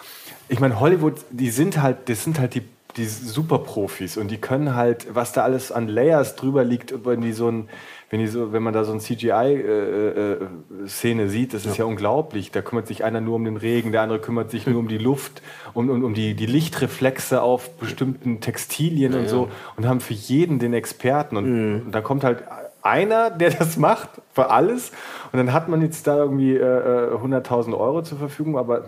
ich 0.49 0.61
meine, 0.61 0.81
Hollywood, 0.81 1.15
die 1.31 1.51
sind 1.51 1.81
halt, 1.81 2.09
das 2.09 2.25
sind 2.25 2.39
halt 2.39 2.55
die 2.55 2.63
die 2.97 3.07
Superprofis 3.07 4.17
und 4.17 4.31
die 4.31 4.39
können 4.39 4.77
halt, 4.77 5.13
was 5.15 5.33
da 5.33 5.43
alles 5.43 5.73
an 5.73 5.89
Layers 5.89 6.37
drüber 6.37 6.63
liegt, 6.65 7.05
wenn 7.05 7.23
die 7.23 7.33
so 7.33 7.51
ein, 7.51 7.69
wenn 8.11 8.21
die 8.21 8.29
so, 8.29 8.53
wenn 8.53 8.63
man 8.63 8.73
da 8.73 8.85
so 8.85 8.93
ein 8.93 9.01
CGI-Szene 9.01 11.23
äh, 11.23 11.25
äh, 11.25 11.29
sieht, 11.29 11.55
das 11.55 11.67
ist 11.67 11.79
ja. 11.79 11.85
ja. 11.85 11.91
unglaublich. 11.91 12.53
Da 12.53 12.63
kümmert 12.63 12.87
sich 12.87 13.03
einer 13.03 13.21
nur 13.21 13.35
um 13.35 13.45
den 13.45 13.57
Regen, 13.57 13.91
der 13.91 14.03
andere 14.03 14.21
kümmert 14.21 14.53
sich 14.53 14.69
nur 14.69 14.79
um 14.79 14.87
die 14.87 14.99
Luft, 14.99 15.43
um, 15.73 15.91
um, 15.91 16.05
um 16.05 16.15
die, 16.15 16.35
die 16.35 16.47
Lichtreflexe 16.47 17.43
auf 17.43 17.79
bestimmten 17.79 18.41
Textilien 18.41 19.13
ja, 19.13 19.19
und 19.19 19.29
so 19.29 19.49
und 19.77 19.89
haben 19.89 19.99
für 20.01 20.15
jeden 20.15 20.61
den 20.61 20.73
Experten 20.73 21.37
und, 21.37 21.47
mhm. 21.47 21.83
und 21.87 21.93
da 21.93 22.01
kommt 22.01 22.23
halt 22.23 22.45
einer, 22.85 23.31
der 23.31 23.51
das 23.51 23.77
macht 23.77 24.11
für 24.33 24.51
alles 24.51 24.93
und 25.33 25.39
dann 25.39 25.53
hat 25.53 25.69
man 25.69 25.83
jetzt 25.83 26.07
da 26.07 26.17
irgendwie 26.17 26.57
äh, 26.57 27.15
100.000 27.15 27.71
äh, 27.71 27.75
Euro 27.75 28.03
zur 28.03 28.19
Verfügung, 28.19 28.59
aber 28.59 28.85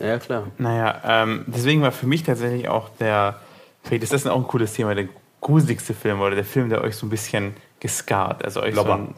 ja, 0.00 0.18
klar. 0.18 0.48
Naja, 0.58 1.00
ähm, 1.04 1.44
deswegen 1.46 1.82
war 1.82 1.92
für 1.92 2.06
mich 2.06 2.22
tatsächlich 2.22 2.68
auch 2.68 2.90
der, 3.00 3.40
vielleicht 3.82 4.02
ist 4.02 4.12
das 4.12 4.26
auch 4.26 4.36
ein 4.36 4.46
cooles 4.46 4.74
Thema, 4.74 4.94
der 4.94 5.08
gruseligste 5.40 5.94
Film 5.94 6.20
oder 6.20 6.34
der 6.34 6.44
Film, 6.44 6.68
der 6.68 6.82
euch 6.82 6.96
so 6.96 7.06
ein 7.06 7.10
bisschen 7.10 7.54
gescarrt, 7.80 8.44
also 8.44 8.60
euch 8.62 8.72
Blubber. 8.72 8.88
so 8.88 8.94
ein, 8.94 9.14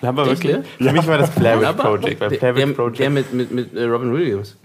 Blubber 0.00 0.26
wirklich? 0.26 0.66
Für 0.78 0.84
ja. 0.84 0.92
mich 0.92 1.06
war 1.06 1.18
das 1.18 1.30
Blair 1.30 1.60
Witch 1.60 1.76
Project, 1.76 2.20
weil 2.20 2.30
Blair 2.30 2.56
Witch 2.56 2.74
Project... 2.74 2.98
Der 2.98 3.10
mit, 3.10 3.32
mit, 3.32 3.50
mit 3.52 3.74
äh, 3.74 3.84
Robin 3.84 4.12
Williams. 4.12 4.56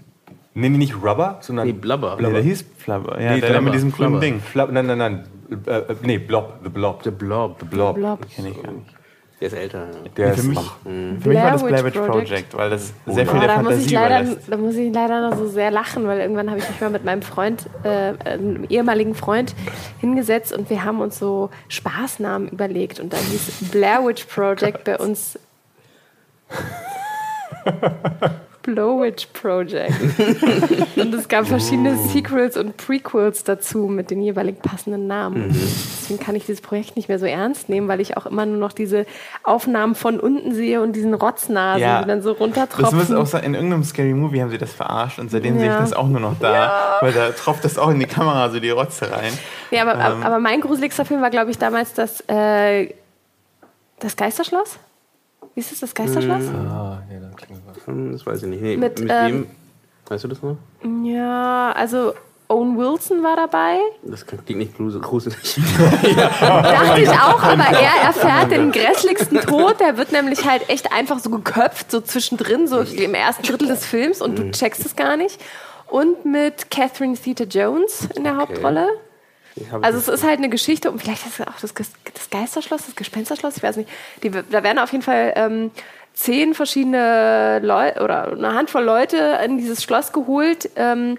Nee, 0.54 0.68
nicht 0.70 0.96
Rubber, 0.96 1.38
sondern... 1.40 1.66
Nee, 1.66 1.72
Blubber. 1.72 2.16
Blubber. 2.16 2.38
Nee, 2.38 2.42
der 2.42 2.42
hieß 2.42 2.64
Flubber. 2.78 3.20
Ja, 3.20 3.34
nee, 3.34 3.40
der, 3.40 3.50
der 3.50 3.60
mit 3.60 3.74
diesem 3.74 3.92
grünen 3.92 4.20
Ding. 4.20 4.40
Flub, 4.40 4.72
nein, 4.72 4.86
nein, 4.86 4.98
nein. 4.98 5.24
Äh, 5.50 5.70
äh, 5.70 5.96
nee, 6.02 6.18
Blob, 6.18 6.60
The 6.62 6.68
Blob. 6.68 7.02
The 7.02 7.10
Blob. 7.10 7.56
The 7.60 7.66
Blob. 7.66 7.96
The 7.96 8.00
Blob. 8.00 8.30
Kenne 8.30 8.50
ich 8.50 8.62
gar 8.62 8.72
nicht. 8.72 8.94
Der 9.40 9.48
ist 9.48 9.54
älter. 9.54 9.78
Ja. 9.78 10.08
Der 10.16 10.34
für, 10.34 10.40
ist 10.40 10.46
mich, 10.46 10.58
mhm. 10.84 11.20
für 11.20 11.28
mich 11.28 11.38
war 11.38 11.52
das 11.52 11.62
Blair 11.62 11.84
Witch 11.84 11.94
Project, 11.94 12.10
Project 12.10 12.56
weil 12.56 12.70
das 12.70 12.92
oh, 13.06 13.12
sehr 13.12 13.24
viel 13.24 13.36
oh, 13.36 13.38
der 13.38 13.48
da 13.48 13.54
Fantasie 13.54 13.76
muss 13.76 13.86
ich 13.86 13.92
leider, 13.92 14.36
Da 14.48 14.56
muss 14.56 14.74
ich 14.74 14.92
leider 14.92 15.30
noch 15.30 15.36
so 15.36 15.46
sehr 15.46 15.70
lachen, 15.70 16.08
weil 16.08 16.18
irgendwann 16.18 16.50
habe 16.50 16.58
ich 16.58 16.68
mich 16.68 16.80
mal 16.80 16.90
mit 16.90 17.04
meinem 17.04 17.22
Freund, 17.22 17.66
äh, 17.84 18.14
einem 18.24 18.64
ehemaligen 18.68 19.14
Freund, 19.14 19.54
hingesetzt 20.00 20.52
und 20.52 20.68
wir 20.70 20.84
haben 20.84 21.00
uns 21.00 21.20
so 21.20 21.50
Spaßnamen 21.68 22.48
überlegt 22.48 22.98
und 22.98 23.12
dann 23.12 23.20
hieß 23.20 23.70
Blair 23.70 24.04
Witch 24.04 24.24
Project 24.24 24.82
bei 24.82 24.98
uns 24.98 25.38
Blowwitch 28.74 29.26
Project. 29.32 29.94
und 30.96 31.14
es 31.14 31.26
gab 31.28 31.46
verschiedene 31.46 31.96
oh. 31.98 32.08
Sequels 32.08 32.56
und 32.58 32.76
Prequels 32.76 33.42
dazu 33.42 33.86
mit 33.86 34.10
den 34.10 34.20
jeweiligen 34.20 34.60
passenden 34.60 35.06
Namen. 35.06 35.48
Mhm. 35.48 35.54
Deswegen 35.54 36.20
kann 36.20 36.34
ich 36.34 36.44
dieses 36.44 36.60
Projekt 36.60 36.94
nicht 36.96 37.08
mehr 37.08 37.18
so 37.18 37.24
ernst 37.24 37.70
nehmen, 37.70 37.88
weil 37.88 38.00
ich 38.00 38.18
auch 38.18 38.26
immer 38.26 38.44
nur 38.44 38.58
noch 38.58 38.72
diese 38.72 39.06
Aufnahmen 39.42 39.94
von 39.94 40.20
unten 40.20 40.52
sehe 40.52 40.82
und 40.82 40.92
diesen 40.92 41.14
Rotznasen, 41.14 41.80
ja. 41.80 42.02
die 42.02 42.08
dann 42.08 42.20
so 42.20 42.32
runtertropfen. 42.32 42.98
Das 42.98 43.08
muss 43.08 43.18
auch 43.18 43.26
sein, 43.26 43.44
in 43.44 43.54
irgendeinem 43.54 43.84
Scary 43.84 44.12
Movie 44.12 44.42
haben 44.42 44.50
sie 44.50 44.58
das 44.58 44.74
verarscht 44.74 45.18
und 45.18 45.30
seitdem 45.30 45.54
ja. 45.54 45.60
sehe 45.60 45.70
ich 45.70 45.78
das 45.78 45.92
auch 45.94 46.08
nur 46.08 46.20
noch 46.20 46.38
da, 46.38 46.52
ja. 46.52 46.96
weil 47.00 47.12
da 47.12 47.30
tropft 47.30 47.64
das 47.64 47.78
auch 47.78 47.88
in 47.88 48.00
die 48.00 48.06
Kamera 48.06 48.50
so 48.50 48.60
die 48.60 48.70
Rotze 48.70 49.10
rein. 49.10 49.32
Ja, 49.70 49.82
aber, 49.82 49.94
ähm. 49.94 50.22
aber 50.22 50.38
mein 50.40 50.60
gruseligster 50.60 51.06
Film 51.06 51.22
war, 51.22 51.30
glaube 51.30 51.50
ich, 51.50 51.58
damals 51.58 51.94
das, 51.94 52.20
äh, 52.28 52.92
das 53.98 54.14
Geisterschloss. 54.14 54.78
Wie 55.54 55.60
ist 55.60 55.72
das, 55.72 55.80
das 55.80 55.94
Geisterschloss? 55.94 56.44
Ah, 56.48 57.02
ja, 57.10 57.20
das 57.20 57.36
klingt 57.36 57.66
das 58.12 58.26
weiß 58.26 58.42
ich 58.42 58.48
nicht. 58.48 58.62
Nee, 58.62 58.76
mit, 58.76 58.98
mit 59.00 59.10
ähm, 59.10 59.26
wem? 59.26 59.46
Weißt 60.08 60.24
du 60.24 60.28
das 60.28 60.42
noch? 60.42 60.56
Ja, 61.04 61.72
also 61.72 62.14
Owen 62.48 62.78
Wilson 62.78 63.22
war 63.22 63.36
dabei. 63.36 63.78
Das 64.02 64.26
klingt 64.26 64.48
nicht 64.48 64.76
gruselig. 64.76 65.60
ja. 66.16 66.28
Dachte 66.40 67.00
ich 67.02 67.08
auch, 67.10 67.42
aber 67.42 67.64
er 67.64 68.06
erfährt 68.06 68.50
den 68.50 68.72
grässlichsten 68.72 69.40
Tod. 69.42 69.78
Der 69.80 69.98
wird 69.98 70.12
nämlich 70.12 70.46
halt 70.46 70.68
echt 70.70 70.90
einfach 70.92 71.18
so 71.18 71.28
geköpft, 71.28 71.90
so 71.90 72.00
zwischendrin, 72.00 72.66
so 72.66 72.80
im 72.80 73.14
ersten 73.14 73.42
Drittel 73.42 73.68
des 73.68 73.84
Films 73.84 74.22
und 74.22 74.38
du 74.38 74.44
mhm. 74.44 74.52
checkst 74.52 74.84
es 74.86 74.96
gar 74.96 75.18
nicht. 75.18 75.38
Und 75.86 76.24
mit 76.24 76.70
Catherine 76.70 77.16
Theta-Jones 77.16 78.08
in 78.16 78.24
der 78.24 78.34
okay. 78.34 78.54
Hauptrolle. 78.54 78.88
Also 79.82 79.98
es 79.98 80.08
ist 80.08 80.24
halt 80.24 80.38
eine 80.38 80.48
Geschichte, 80.48 80.90
und 80.90 81.00
vielleicht 81.00 81.26
ist 81.26 81.40
es 81.40 81.46
auch 81.46 81.60
das, 81.60 81.74
das 81.74 82.30
Geisterschloss, 82.30 82.86
das 82.86 82.94
Gespensterschloss, 82.94 83.56
ich 83.56 83.62
weiß 83.62 83.76
nicht. 83.76 83.90
Die, 84.22 84.30
da 84.30 84.62
werden 84.62 84.78
auf 84.78 84.92
jeden 84.92 85.02
Fall 85.02 85.32
ähm, 85.36 85.70
zehn 86.18 86.52
verschiedene 86.52 87.60
Leute 87.62 88.02
oder 88.02 88.32
eine 88.32 88.52
Handvoll 88.54 88.82
Leute 88.82 89.38
in 89.44 89.56
dieses 89.56 89.84
Schloss 89.84 90.12
geholt. 90.12 90.68
Ähm, 90.74 91.16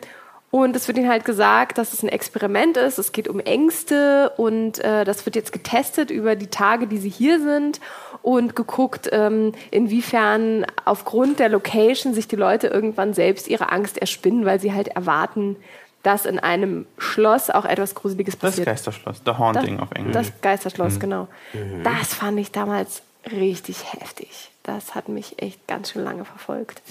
und 0.51 0.75
es 0.75 0.87
wird 0.87 0.97
ihnen 0.97 1.09
halt 1.09 1.25
gesagt, 1.25 1.77
dass 1.77 1.93
es 1.93 2.03
ein 2.03 2.09
Experiment 2.09 2.75
ist. 2.75 2.97
Es 2.97 3.11
geht 3.11 3.27
um 3.27 3.39
Ängste 3.39 4.31
und 4.35 4.79
äh, 4.79 5.05
das 5.05 5.25
wird 5.25 5.35
jetzt 5.35 5.53
getestet 5.53 6.09
über 6.09 6.35
die 6.35 6.47
Tage, 6.47 6.87
die 6.87 6.97
sie 6.97 7.09
hier 7.09 7.39
sind 7.39 7.79
und 8.23 8.55
geguckt, 8.55 9.07
ähm, 9.11 9.53
inwiefern 9.71 10.65
aufgrund 10.85 11.39
der 11.39 11.49
Location 11.49 12.13
sich 12.13 12.27
die 12.27 12.35
Leute 12.35 12.67
irgendwann 12.67 13.13
selbst 13.13 13.47
ihre 13.47 13.71
Angst 13.71 13.99
erspinnen, 13.99 14.43
weil 14.43 14.59
sie 14.59 14.73
halt 14.73 14.89
erwarten, 14.89 15.55
dass 16.03 16.25
in 16.25 16.39
einem 16.39 16.87
Schloss 16.97 17.49
auch 17.49 17.65
etwas 17.65 17.95
Gruseliges 17.95 18.35
passiert. 18.35 18.67
Das 18.67 18.73
Geisterschloss, 18.73 19.21
The 19.25 19.33
Haunting 19.33 19.77
das, 19.77 19.83
auf 19.83 19.91
Englisch. 19.91 20.13
Das 20.13 20.41
Geisterschloss, 20.41 20.95
mhm. 20.95 20.99
genau. 20.99 21.27
Mhm. 21.53 21.83
Das 21.83 22.13
fand 22.15 22.39
ich 22.39 22.51
damals 22.51 23.03
richtig 23.31 23.93
heftig. 23.93 24.49
Das 24.69 24.93
hat 24.93 25.09
mich 25.09 25.41
echt 25.41 25.65
ganz 25.67 25.89
schön 25.89 26.03
lange 26.03 26.25
verfolgt. 26.25 26.83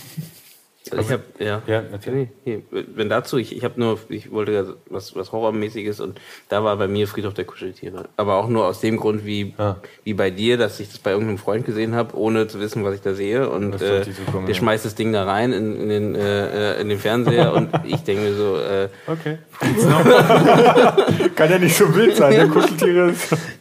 Also 0.90 1.04
ich 1.04 1.12
habe 1.12 1.22
ja, 1.38 1.62
ja 1.66 1.82
natürlich. 1.82 2.28
Wenn 2.70 3.08
dazu, 3.08 3.36
ich, 3.36 3.54
ich 3.56 3.62
habe 3.62 3.78
nur, 3.78 3.98
ich 4.08 4.32
wollte 4.32 4.76
was, 4.88 5.14
was 5.14 5.32
Horrormäßiges 5.32 6.00
und 6.00 6.20
da 6.48 6.64
war 6.64 6.76
bei 6.76 6.88
mir 6.88 7.06
Friedhof 7.06 7.34
der 7.34 7.44
Kuscheltiere. 7.44 8.08
Aber 8.16 8.36
auch 8.36 8.48
nur 8.48 8.66
aus 8.66 8.80
dem 8.80 8.96
Grund, 8.96 9.24
wie, 9.24 9.54
ah. 9.58 9.76
wie 10.04 10.14
bei 10.14 10.30
dir, 10.30 10.56
dass 10.56 10.80
ich 10.80 10.88
das 10.88 10.98
bei 10.98 11.10
irgendeinem 11.12 11.38
Freund 11.38 11.66
gesehen 11.66 11.94
habe, 11.94 12.16
ohne 12.16 12.48
zu 12.48 12.58
wissen, 12.58 12.84
was 12.84 12.94
ich 12.94 13.00
da 13.00 13.14
sehe. 13.14 13.48
Und 13.48 13.80
äh, 13.80 14.04
kommen, 14.30 14.46
der 14.46 14.54
ja. 14.54 14.60
schmeißt 14.60 14.84
das 14.84 14.94
Ding 14.94 15.12
da 15.12 15.24
rein 15.24 15.52
in, 15.52 15.80
in, 15.80 15.88
den, 15.88 16.14
äh, 16.14 16.76
äh 16.76 16.80
in 16.80 16.88
den 16.88 16.98
Fernseher 16.98 17.52
und 17.54 17.70
ich 17.84 18.02
denke 18.02 18.22
mir 18.22 18.34
so, 18.34 18.56
äh, 18.56 18.88
okay. 19.06 19.38
Kann 21.34 21.50
ja 21.50 21.58
nicht 21.58 21.76
so 21.76 21.94
wild 21.94 22.16
sein, 22.16 22.36
ne? 22.36 22.48
Kuscheltiere. 22.52 23.14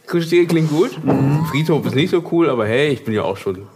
Kuscheltiere 0.06 0.46
klingt 0.46 0.70
gut. 0.70 1.04
Mhm. 1.04 1.44
Friedhof 1.50 1.84
ist 1.86 1.94
nicht 1.94 2.10
so 2.10 2.24
cool, 2.32 2.48
aber 2.48 2.66
hey, 2.66 2.88
ich 2.88 3.04
bin 3.04 3.14
ja 3.14 3.22
auch 3.22 3.36
schon 3.36 3.66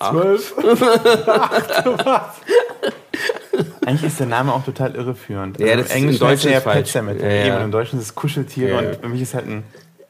Zwölf. 0.00 0.54
Eigentlich 3.86 4.04
ist 4.04 4.20
der 4.20 4.26
Name 4.26 4.52
auch 4.52 4.64
total 4.64 4.94
irreführend. 4.94 5.58
Ja, 5.58 5.72
also 5.72 5.82
das 5.82 5.92
Englisch 5.92 6.16
ist 6.16 6.22
Englisch 6.22 6.44
ja 6.44 6.60
Pet 6.60 6.86
Cemetery. 6.86 7.38
Ja, 7.38 7.46
ja. 7.46 7.64
Im 7.64 7.70
Deutschen 7.70 7.98
ist 7.98 8.06
es 8.06 8.14
Kuscheltiere 8.14 8.70
ja, 8.70 8.78
und 8.78 8.96
für 8.96 9.08
mich 9.08 9.22
ist 9.22 9.34
halt 9.34 9.46
ein 9.46 9.64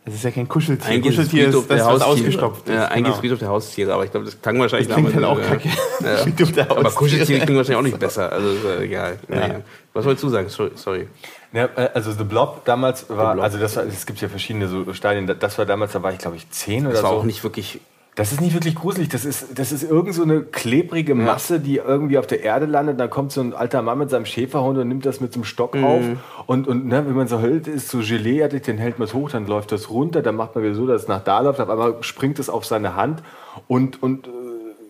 das 0.05 0.15
ist 0.15 0.25
ja 0.25 0.33
kein 0.33 0.49
Kuscheltier. 0.49 0.91
Eigentlich 0.91 1.17
Kuscheltier 1.17 1.49
ist, 1.49 1.71
das, 1.71 1.87
was 1.87 2.03
ausgestopft 2.03 2.69
ist. 2.69 2.75
Ja, 2.75 2.87
eigentlich 2.87 3.05
genau. 3.05 3.15
ist 3.15 3.21
Friedhof 3.21 3.39
der 3.39 3.49
Haustiere, 3.49 3.95
aber 3.95 4.05
ich 4.05 4.11
glaube, 4.11 4.27
das 4.27 4.43
klang 4.43 4.59
wahrscheinlich 4.59 4.89
das 4.89 4.97
klingt 4.97 5.15
halt 5.15 5.25
auch 5.25 5.41
kacke. 5.41 5.69
Ja. 6.01 6.67
aber 6.71 6.91
Kuscheltiere 6.91 7.39
klingen 7.39 7.57
wahrscheinlich 7.57 7.79
auch 7.79 7.83
nicht 7.83 8.01
besser. 8.01 8.33
Also 8.33 8.49
äh, 8.69 8.85
egal. 8.85 9.19
Ja. 9.29 9.61
Was 9.93 10.05
wolltest 10.05 10.25
du 10.25 10.29
sagen? 10.29 10.49
Sorry. 10.49 11.07
Ja, 11.53 11.69
äh, 11.77 11.91
also 11.95 12.11
The 12.11 12.25
Blob 12.25 12.65
damals 12.65 13.09
war, 13.11 13.39
also 13.39 13.59
das 13.59 13.77
war, 13.77 13.85
es 13.85 14.05
gibt 14.05 14.21
ja 14.21 14.29
verschiedene 14.29 14.67
so 14.67 14.93
Stadien. 14.93 15.33
Das 15.39 15.59
war 15.59 15.67
damals, 15.67 15.93
da 15.93 16.03
war 16.03 16.13
ich 16.13 16.19
glaube 16.19 16.37
ich 16.37 16.51
zehn 16.51 16.85
oder 16.85 16.97
so. 16.97 17.03
Das 17.03 17.11
war 17.11 17.17
auch 17.17 17.25
nicht 17.25 17.45
wirklich 17.45 17.81
das 18.15 18.31
ist 18.31 18.43
nicht 18.43 18.53
wirklich 18.53 18.75
gruselig. 18.75 19.09
Das 19.09 19.25
ist, 19.25 19.59
das 19.59 19.73
ist 19.73 19.83
irgend 19.83 20.15
so 20.15 20.23
eine 20.23 20.43
klebrige 20.43 21.15
Masse, 21.15 21.61
die 21.61 21.77
irgendwie 21.77 22.19
auf 22.19 22.27
der 22.27 22.43
Erde 22.43 22.67
landet. 22.67 23.01
Dann 23.01 23.09
kommt 23.09 23.33
so 23.33 23.41
ein 23.41 23.55
alter 23.55 23.81
Mann 23.81 23.99
mit 23.99 24.11
seinem 24.11 24.27
Schäferhund 24.27 24.79
und 24.79 24.87
nimmt 24.89 25.07
das 25.07 25.23
mit 25.23 25.33
so 25.33 25.39
einem 25.39 25.45
Stock 25.45 25.75
mhm. 25.75 25.85
auf. 25.85 26.05
Und, 26.45 26.69
und 26.69 26.87
ne, 26.87 27.07
wenn 27.07 27.15
man 27.15 27.27
so 27.27 27.41
hält, 27.41 27.67
ist 27.69 27.89
so 27.89 28.01
Geleeartig, 28.01 28.63
dann 28.63 28.77
hält 28.77 28.99
man 28.99 29.09
es 29.09 29.15
hoch, 29.15 29.31
dann 29.31 29.47
läuft 29.47 29.73
das 29.73 29.89
runter. 29.89 30.21
Dann 30.21 30.37
macht 30.37 30.55
man 30.55 30.63
wieder 30.63 30.75
so, 30.75 30.87
dass 30.87 31.03
es 31.03 31.09
nach 31.09 31.25
da 31.25 31.41
läuft. 31.41 31.59
Auf 31.61 31.71
einmal 31.71 32.03
springt 32.03 32.39
es 32.39 32.51
auf 32.51 32.67
seine 32.67 32.97
Hand 32.97 33.23
und, 33.67 34.03
und 34.03 34.27
äh, 34.27 34.31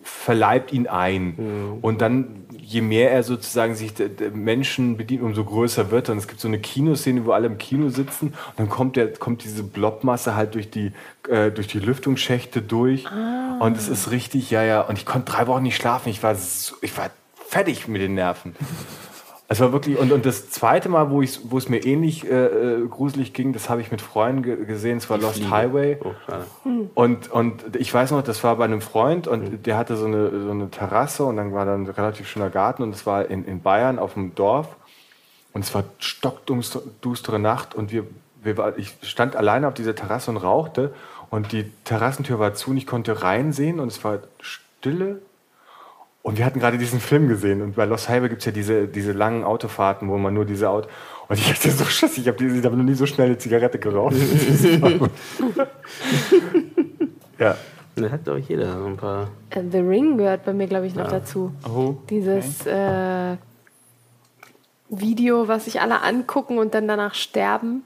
verleibt 0.03 0.73
ihn 0.73 0.87
ein. 0.87 1.35
Mhm. 1.37 1.77
Und 1.81 2.01
dann 2.01 2.42
je 2.73 2.81
mehr 2.81 3.11
er 3.11 3.23
sozusagen 3.23 3.75
sich 3.75 3.93
Menschen 4.33 4.97
bedient, 4.97 5.21
umso 5.21 5.43
größer 5.45 5.91
wird 5.91 6.09
er. 6.09 6.13
Und 6.13 6.17
es 6.17 6.27
gibt 6.27 6.41
so 6.41 6.47
eine 6.47 6.59
Kinoszene, 6.59 7.25
wo 7.25 7.31
alle 7.31 7.47
im 7.47 7.57
Kino 7.57 7.89
sitzen 7.89 8.29
und 8.29 8.57
dann 8.57 8.69
kommt, 8.69 8.95
der, 8.95 9.13
kommt 9.13 9.43
diese 9.43 9.63
Blobmasse 9.63 10.35
halt 10.35 10.55
durch 10.55 10.71
die, 10.71 10.91
äh, 11.29 11.51
durch 11.51 11.67
die 11.67 11.79
Lüftungsschächte 11.79 12.61
durch. 12.61 13.05
Ah. 13.07 13.57
Und 13.59 13.77
es 13.77 13.87
ist 13.87 14.11
richtig, 14.11 14.49
ja, 14.49 14.63
ja. 14.63 14.81
Und 14.81 14.97
ich 14.97 15.05
konnte 15.05 15.31
drei 15.31 15.47
Wochen 15.47 15.63
nicht 15.63 15.75
schlafen. 15.75 16.09
Ich 16.09 16.23
war, 16.23 16.35
so, 16.35 16.75
ich 16.81 16.97
war 16.97 17.11
fertig 17.47 17.87
mit 17.87 18.01
den 18.01 18.15
Nerven. 18.15 18.55
Es 19.53 19.59
war 19.59 19.71
wirklich, 19.71 19.99
und, 19.99 20.11
und 20.11 20.25
das 20.25 20.49
zweite 20.49 20.89
Mal, 20.89 21.11
wo, 21.11 21.21
ich, 21.21 21.39
wo 21.51 21.59
es 21.59 21.69
mir 21.69 21.85
ähnlich 21.85 22.27
äh, 22.27 22.45
äh 22.45 22.87
gruselig 22.87 23.33
ging, 23.33 23.53
das 23.53 23.69
habe 23.69 23.81
ich 23.81 23.91
mit 23.91 24.01
Freunden 24.01 24.41
ge 24.41 24.65
gesehen, 24.65 24.97
es 24.97 25.11
war 25.11 25.19
Die 25.19 25.25
Lost 25.25 25.35
Fliege. 25.35 25.51
Highway. 25.51 25.99
Oh, 26.03 26.11
und, 26.95 27.29
und 27.29 27.75
ich 27.75 27.93
weiß 27.93 28.09
noch, 28.09 28.23
das 28.23 28.43
war 28.43 28.55
bei 28.55 28.65
einem 28.65 28.81
Freund 28.81 29.27
und 29.27 29.51
mhm. 29.51 29.61
der 29.61 29.77
hatte 29.77 29.95
so 29.95 30.07
eine, 30.07 30.41
so 30.41 30.49
eine 30.49 30.71
Terrasse 30.71 31.23
und 31.25 31.37
dann 31.37 31.53
war 31.53 31.65
da 31.67 31.75
ein 31.75 31.85
relativ 31.85 32.27
schöner 32.27 32.49
Garten 32.49 32.81
und 32.81 32.95
es 32.95 33.05
war 33.05 33.29
in, 33.29 33.45
in 33.45 33.61
Bayern 33.61 33.99
auf 33.99 34.15
dem 34.15 34.33
Dorf 34.33 34.75
und 35.53 35.63
es 35.63 35.75
war 35.75 35.83
stockdustere 35.99 37.37
Nacht 37.37 37.75
und 37.75 37.91
wir, 37.91 38.07
wir 38.41 38.57
war, 38.57 38.75
ich 38.79 38.95
stand 39.03 39.35
alleine 39.35 39.67
auf 39.67 39.75
dieser 39.75 39.93
Terrasse 39.93 40.31
und 40.31 40.37
rauchte 40.37 40.95
und 41.29 41.51
die 41.51 41.69
Terrassentür 41.83 42.39
war 42.39 42.55
zu 42.55 42.71
und 42.71 42.77
ich 42.77 42.87
konnte 42.87 43.21
reinsehen 43.21 43.79
und 43.79 43.89
es 43.89 44.03
war 44.03 44.17
Stille 44.41 45.21
und 46.23 46.37
wir 46.39 46.45
hatten 46.45 46.59
gerade 46.59 46.79
diesen 46.79 46.99
Film 46.99 47.27
gesehen 47.27 47.61
und 47.61 47.75
bei 47.75 47.85
Lost 47.85 48.09
Highway 48.09 48.29
gibt 48.29 48.41
es 48.41 48.45
ja 48.45 48.51
diese, 48.51 48.87
diese 48.87 49.11
langen 49.11 49.43
Autofahrten, 49.43 50.09
wo 50.09 50.17
man 50.17 50.33
nur 50.33 50.45
diese 50.45 50.69
Auto. 50.69 50.87
Und 51.27 51.37
ich 51.37 51.49
hatte 51.49 51.69
so 51.69 51.85
Schiss, 51.85 52.17
ich 52.17 52.27
habe 52.27 52.43
hab 52.63 52.73
noch 52.73 52.83
nie 52.83 52.95
so 52.95 53.05
schnell 53.05 53.27
eine 53.27 53.37
Zigarette 53.37 53.77
geraucht. 53.77 54.15
ja. 57.37 57.55
Da 57.95 58.09
hat, 58.09 58.27
ich, 58.39 58.49
jeder 58.49 58.73
so 58.79 58.87
ein 58.87 58.97
paar. 58.97 59.27
Äh, 59.51 59.61
The 59.71 59.77
Ring 59.77 60.17
gehört 60.17 60.45
bei 60.45 60.53
mir, 60.53 60.65
glaube 60.65 60.87
ich, 60.87 60.95
noch 60.95 61.11
ja. 61.11 61.19
dazu. 61.19 61.51
Oh. 61.63 61.93
Dieses, 62.09 62.61
okay. 62.61 63.33
äh, 63.33 63.37
Video, 64.89 65.47
was 65.47 65.65
sich 65.65 65.81
alle 65.81 66.01
angucken 66.01 66.57
und 66.57 66.73
dann 66.73 66.87
danach 66.87 67.13
sterben. 67.15 67.83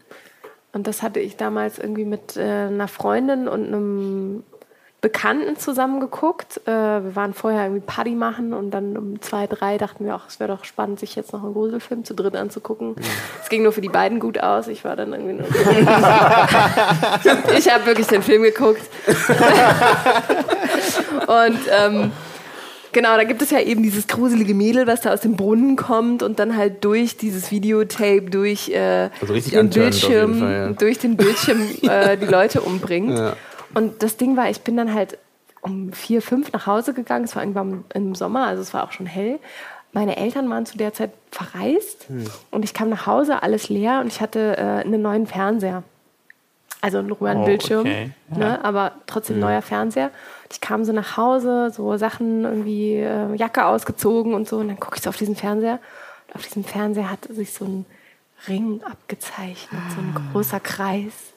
Und 0.73 0.87
das 0.87 1.01
hatte 1.01 1.19
ich 1.19 1.37
damals 1.37 1.79
irgendwie 1.79 2.05
mit 2.05 2.37
äh, 2.37 2.41
einer 2.41 2.87
Freundin 2.87 3.47
und 3.47 3.67
einem 3.67 4.43
Bekannten 4.99 5.57
zusammen 5.57 5.99
geguckt. 5.99 6.59
Äh, 6.65 6.71
wir 6.71 7.15
waren 7.15 7.35
vorher 7.35 7.65
irgendwie 7.65 7.83
Party 7.85 8.15
machen 8.15 8.53
und 8.53 8.71
dann 8.71 8.97
um 8.97 9.21
zwei, 9.21 9.45
drei 9.45 9.77
dachten 9.77 10.05
wir 10.05 10.15
auch, 10.15 10.27
es 10.27 10.39
wäre 10.39 10.55
doch 10.55 10.65
spannend, 10.65 10.99
sich 10.99 11.15
jetzt 11.15 11.33
noch 11.33 11.43
einen 11.43 11.53
Gruselfilm 11.53 12.03
zu 12.03 12.15
dritt 12.15 12.35
anzugucken. 12.35 12.95
Es 13.41 13.49
ging 13.49 13.61
nur 13.61 13.73
für 13.73 13.81
die 13.81 13.89
beiden 13.89 14.19
gut 14.19 14.39
aus. 14.39 14.67
Ich 14.67 14.83
war 14.83 14.95
dann 14.95 15.13
irgendwie 15.13 15.33
nur. 15.33 15.45
ich 17.57 17.71
habe 17.71 17.85
wirklich 17.85 18.07
den 18.07 18.23
Film 18.23 18.41
geguckt. 18.41 18.81
und 21.27 21.59
ähm, 21.69 22.11
Genau, 22.97 23.15
da 23.15 23.25
gibt 23.25 23.43
es 23.43 23.51
ja 23.51 23.59
eben 23.59 23.83
dieses 23.83 24.07
gruselige 24.07 24.55
Mädel, 24.55 24.87
was 24.87 25.01
da 25.01 25.13
aus 25.13 25.21
dem 25.21 25.35
Brunnen 25.35 25.75
kommt 25.75 26.23
und 26.23 26.39
dann 26.39 26.57
halt 26.57 26.83
durch 26.83 27.15
dieses 27.15 27.51
Videotape, 27.51 28.31
durch 28.31 28.69
äh, 28.69 29.11
also 29.21 29.35
den 29.35 29.69
Bildschirm, 29.69 30.39
Fall, 30.39 30.51
ja. 30.51 30.69
durch 30.69 30.97
den 30.97 31.15
Bildschirm 31.15 31.61
äh, 31.83 32.17
die 32.17 32.25
Leute 32.25 32.61
umbringt. 32.61 33.15
Ja. 33.15 33.35
Und 33.73 34.03
das 34.03 34.17
Ding 34.17 34.37
war, 34.37 34.49
ich 34.49 34.61
bin 34.61 34.77
dann 34.77 34.93
halt 34.93 35.17
um 35.61 35.91
vier, 35.91 36.21
fünf 36.21 36.51
nach 36.53 36.67
Hause 36.67 36.93
gegangen. 36.93 37.25
Es 37.25 37.35
war 37.35 37.43
irgendwann 37.43 37.83
im 37.93 38.15
Sommer, 38.15 38.47
also 38.47 38.61
es 38.61 38.73
war 38.73 38.83
auch 38.83 38.91
schon 38.91 39.05
hell. 39.05 39.39
Meine 39.93 40.17
Eltern 40.17 40.49
waren 40.49 40.65
zu 40.65 40.77
der 40.77 40.93
Zeit 40.93 41.11
verreist 41.31 42.07
hm. 42.07 42.25
und 42.51 42.63
ich 42.63 42.73
kam 42.73 42.89
nach 42.89 43.07
Hause, 43.07 43.41
alles 43.41 43.69
leer 43.69 43.99
und 44.01 44.07
ich 44.07 44.21
hatte 44.21 44.57
äh, 44.57 44.85
einen 44.85 45.01
neuen 45.01 45.27
Fernseher. 45.27 45.83
Also 46.79 46.99
einen 46.99 47.11
röhren 47.11 47.43
Bildschirm, 47.43 47.79
oh, 47.79 47.89
okay. 47.89 48.11
ja. 48.31 48.37
ne, 48.37 48.63
aber 48.63 48.91
trotzdem 49.07 49.39
ja. 49.39 49.47
neuer 49.47 49.61
Fernseher. 49.63 50.11
Ich 50.51 50.61
kam 50.61 50.85
so 50.85 50.93
nach 50.93 51.17
Hause, 51.17 51.71
so 51.71 51.97
Sachen 51.97 52.43
irgendwie, 52.43 52.93
äh, 52.97 53.33
Jacke 53.35 53.65
ausgezogen 53.65 54.35
und 54.35 54.47
so. 54.47 54.57
Und 54.57 54.67
dann 54.67 54.79
gucke 54.79 54.97
ich 54.97 55.01
so 55.01 55.09
auf 55.09 55.17
diesen 55.17 55.35
Fernseher. 55.35 55.79
Und 56.27 56.35
auf 56.35 56.43
diesem 56.43 56.63
Fernseher 56.63 57.09
hat 57.09 57.25
sich 57.25 57.51
so 57.51 57.65
ein 57.65 57.85
Ring 58.47 58.81
abgezeichnet, 58.83 59.81
so 59.95 59.99
ein 59.99 60.29
großer 60.31 60.59
Kreis. 60.59 61.33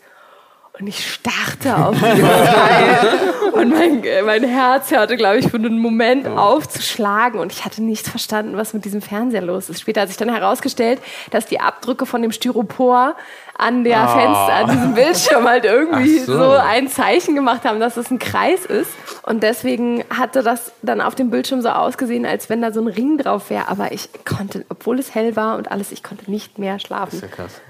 Und 0.81 0.87
ich 0.87 1.13
starrte 1.13 1.77
auf 1.77 1.95
dieses 1.95 2.29
Teil. 2.29 3.31
Und 3.53 3.71
mein, 3.71 4.03
mein 4.25 4.45
Herz 4.45 4.91
hörte, 4.91 5.17
glaube 5.17 5.39
ich, 5.39 5.49
für 5.49 5.57
einen 5.57 5.79
Moment 5.79 6.27
aufzuschlagen. 6.27 7.39
Und 7.39 7.53
ich 7.53 7.65
hatte 7.65 7.83
nicht 7.83 8.07
verstanden, 8.07 8.57
was 8.57 8.73
mit 8.73 8.87
diesem 8.87 9.03
Fernseher 9.03 9.43
los 9.43 9.69
ist. 9.69 9.81
Später 9.81 10.01
hat 10.03 10.09
sich 10.09 10.17
dann 10.17 10.31
herausgestellt, 10.31 11.01
dass 11.31 11.45
die 11.45 11.61
Abdrücke 11.61 12.07
von 12.07 12.23
dem 12.23 12.33
Styropor 12.33 13.15
an 13.59 13.85
der 13.85 14.05
oh. 14.05 14.19
Fenster, 14.19 14.55
an 14.55 14.71
diesem 14.71 14.95
Bildschirm 14.95 15.47
halt 15.47 15.67
irgendwie 15.67 16.21
so. 16.21 16.39
so. 16.39 16.51
ein 16.53 16.89
Zeichen 16.89 17.35
gemacht 17.35 17.65
haben, 17.65 17.79
dass 17.79 17.99
es 17.99 18.11
ein 18.11 18.19
Kreis 18.19 18.65
ist. 18.65 18.91
Und 19.25 19.43
deswegen 19.43 20.05
hatte 20.09 20.43
das 20.43 20.73
dann 20.81 21.03
auf 21.03 21.15
dem 21.15 21.29
Bildschirm 21.29 21.61
so 21.61 21.69
ausgesehen, 21.69 22.25
als 22.25 22.49
wenn 22.49 22.63
da 22.63 22.73
so 22.73 22.81
ein 22.81 22.87
Ring 22.87 23.19
drauf 23.19 23.51
wäre. 23.51 23.69
Aber 23.69 23.93
ich 23.93 24.09
konnte, 24.25 24.65
obwohl 24.71 24.99
es 24.99 25.15
hell 25.15 25.37
war 25.37 25.59
und 25.59 25.71
alles, 25.71 25.93
ich 25.93 26.03
konnte 26.03 26.31
nicht 26.31 26.59
mehr 26.59 26.79
schlafen. 26.79 27.21
Das 27.21 27.31
ist 27.31 27.37
ja 27.37 27.45
krass. 27.45 27.61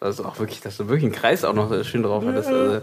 Also 0.00 0.24
auch 0.24 0.38
wirklich, 0.38 0.60
dass 0.60 0.76
du 0.76 0.88
wirklich 0.88 1.04
einen 1.04 1.12
Kreis 1.12 1.44
auch 1.44 1.54
noch 1.54 1.84
schön 1.84 2.02
drauf 2.02 2.24
hattest. 2.26 2.48
Also, 2.48 2.82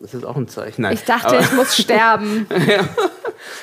das 0.00 0.14
ist 0.14 0.24
auch 0.24 0.36
ein 0.36 0.48
Zeichen. 0.48 0.82
Nein, 0.82 0.94
ich 0.94 1.04
dachte, 1.04 1.28
aber, 1.28 1.40
ich 1.40 1.52
muss 1.52 1.76
sterben. 1.80 2.46
ja. 2.66 2.88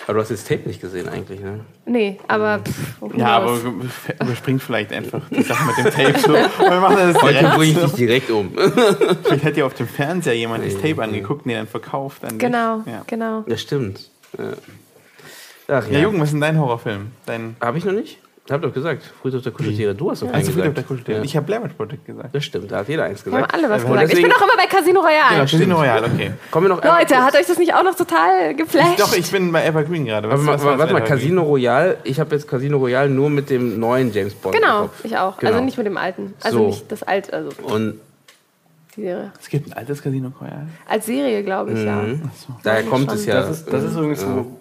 Aber 0.05 0.15
du 0.15 0.21
hast 0.21 0.31
das 0.31 0.43
Tape 0.43 0.67
nicht 0.67 0.81
gesehen 0.81 1.09
eigentlich, 1.09 1.39
ne? 1.39 1.61
Nee, 1.85 2.19
aber. 2.27 2.59
Pff, 2.59 3.15
ja, 3.15 3.37
aber 3.37 3.57
überspringt 4.21 4.61
vielleicht 4.61 4.91
einfach 4.91 5.21
die 5.29 5.43
Sache 5.43 5.65
mit 5.65 5.77
dem 5.77 5.91
Tape 5.93 6.19
so. 6.19 6.33
wir 6.33 6.79
machen 6.79 6.97
das 6.97 7.21
Heute 7.21 7.51
bringe 7.55 7.71
ich 7.73 7.77
dich 7.77 7.93
direkt 7.93 8.31
um. 8.31 8.51
vielleicht 9.23 9.43
hätte 9.43 9.59
ja 9.59 9.65
auf 9.65 9.73
dem 9.73 9.87
Fernseher 9.87 10.35
jemand 10.35 10.65
das 10.65 10.75
Tape 10.75 11.01
angeguckt 11.03 11.45
und 11.45 11.49
den 11.49 11.57
dann 11.57 11.67
verkauft. 11.67 12.23
An 12.25 12.37
genau, 12.37 12.83
ja. 12.85 13.03
genau. 13.07 13.43
Das 13.47 13.61
stimmt. 13.61 14.09
Ja. 14.37 14.45
Ach, 15.69 15.87
ja. 15.87 15.93
ja, 15.93 15.99
Jugend, 15.99 16.21
was 16.21 16.29
ist 16.29 16.33
denn 16.33 16.41
dein 16.41 16.59
Horrorfilm? 16.59 17.11
Dein 17.25 17.55
Habe 17.59 17.77
ich 17.77 17.85
noch 17.85 17.93
nicht? 17.93 18.19
Ich 18.47 18.53
hab 18.53 18.61
doch 18.61 18.73
gesagt, 18.73 19.03
Friedhof 19.21 19.41
der 19.41 19.51
Kuscheltiere. 19.51 19.93
Du 19.93 20.09
hast 20.09 20.21
doch 20.21 20.31
also 20.31 20.53
Friedhof 20.53 20.73
der 20.73 20.83
Kuscheltiere. 20.85 21.17
Ja. 21.17 21.23
Ich 21.25 21.35
habe 21.35 21.45
Blair 21.45 21.59
Project 21.59 22.05
gesagt. 22.05 22.33
Das 22.33 22.45
stimmt, 22.45 22.71
da 22.71 22.77
hat 22.77 22.87
jeder 22.87 23.03
eins 23.03 23.21
gesagt. 23.21 23.43
Haben 23.43 23.51
alle 23.51 23.69
was 23.69 23.83
gesagt. 23.83 24.13
ich 24.13 24.21
bin 24.21 24.31
doch 24.31 24.41
immer 24.41 24.55
bei 24.55 24.67
Casino 24.67 25.01
Royale. 25.01 25.31
Genau, 25.31 25.41
Casino 25.41 25.75
Royale, 25.75 26.07
okay. 26.07 26.31
Kommen 26.49 26.69
wir 26.69 26.75
noch 26.75 26.81
Leute, 26.81 27.17
hat 27.17 27.35
euch 27.35 27.45
das 27.45 27.57
nicht 27.57 27.73
auch 27.73 27.83
noch 27.83 27.95
total 27.95 28.55
geflasht? 28.55 29.01
Doch, 29.01 29.13
ich 29.13 29.29
bin 29.29 29.51
bei 29.51 29.65
Evergreen 29.65 30.05
gerade. 30.05 30.29
Was, 30.29 30.45
was, 30.45 30.63
was, 30.63 30.79
warte 30.79 30.93
mal, 30.93 31.03
Casino 31.03 31.43
Royale, 31.43 31.97
ich 32.05 32.21
habe 32.21 32.33
jetzt 32.35 32.47
Casino 32.47 32.77
Royale 32.77 33.09
nur 33.09 33.29
mit 33.29 33.49
dem 33.49 33.81
neuen 33.81 34.13
James 34.13 34.33
Bond. 34.33 34.55
Genau, 34.55 34.91
ich 35.03 35.17
auch. 35.17 35.25
Also 35.25 35.39
genau. 35.39 35.51
Also 35.51 35.65
nicht 35.65 35.77
mit 35.77 35.85
dem 35.85 35.97
alten. 35.97 36.33
Also 36.41 36.57
so. 36.59 36.67
nicht 36.67 36.89
das 36.89 37.03
alte. 37.03 37.33
Also. 37.33 37.49
Und 37.63 37.99
die 38.95 39.01
Serie. 39.01 39.33
Es 39.41 39.49
gibt 39.49 39.67
ein 39.67 39.73
altes 39.73 40.01
Casino 40.01 40.31
Royale. 40.39 40.69
Als 40.87 41.05
Serie, 41.05 41.43
glaube 41.43 41.73
ich, 41.73 41.79
mhm. 41.79 41.85
ja. 41.85 42.03
So. 42.33 42.55
Daher 42.63 42.83
kommt 42.83 43.11
es 43.11 43.25
ja. 43.25 43.41
Das 43.41 43.49
ist, 43.49 43.73
das 43.73 43.83
ist 43.83 43.95
übrigens 43.97 44.21
ja. 44.21 44.27
so 44.27 44.57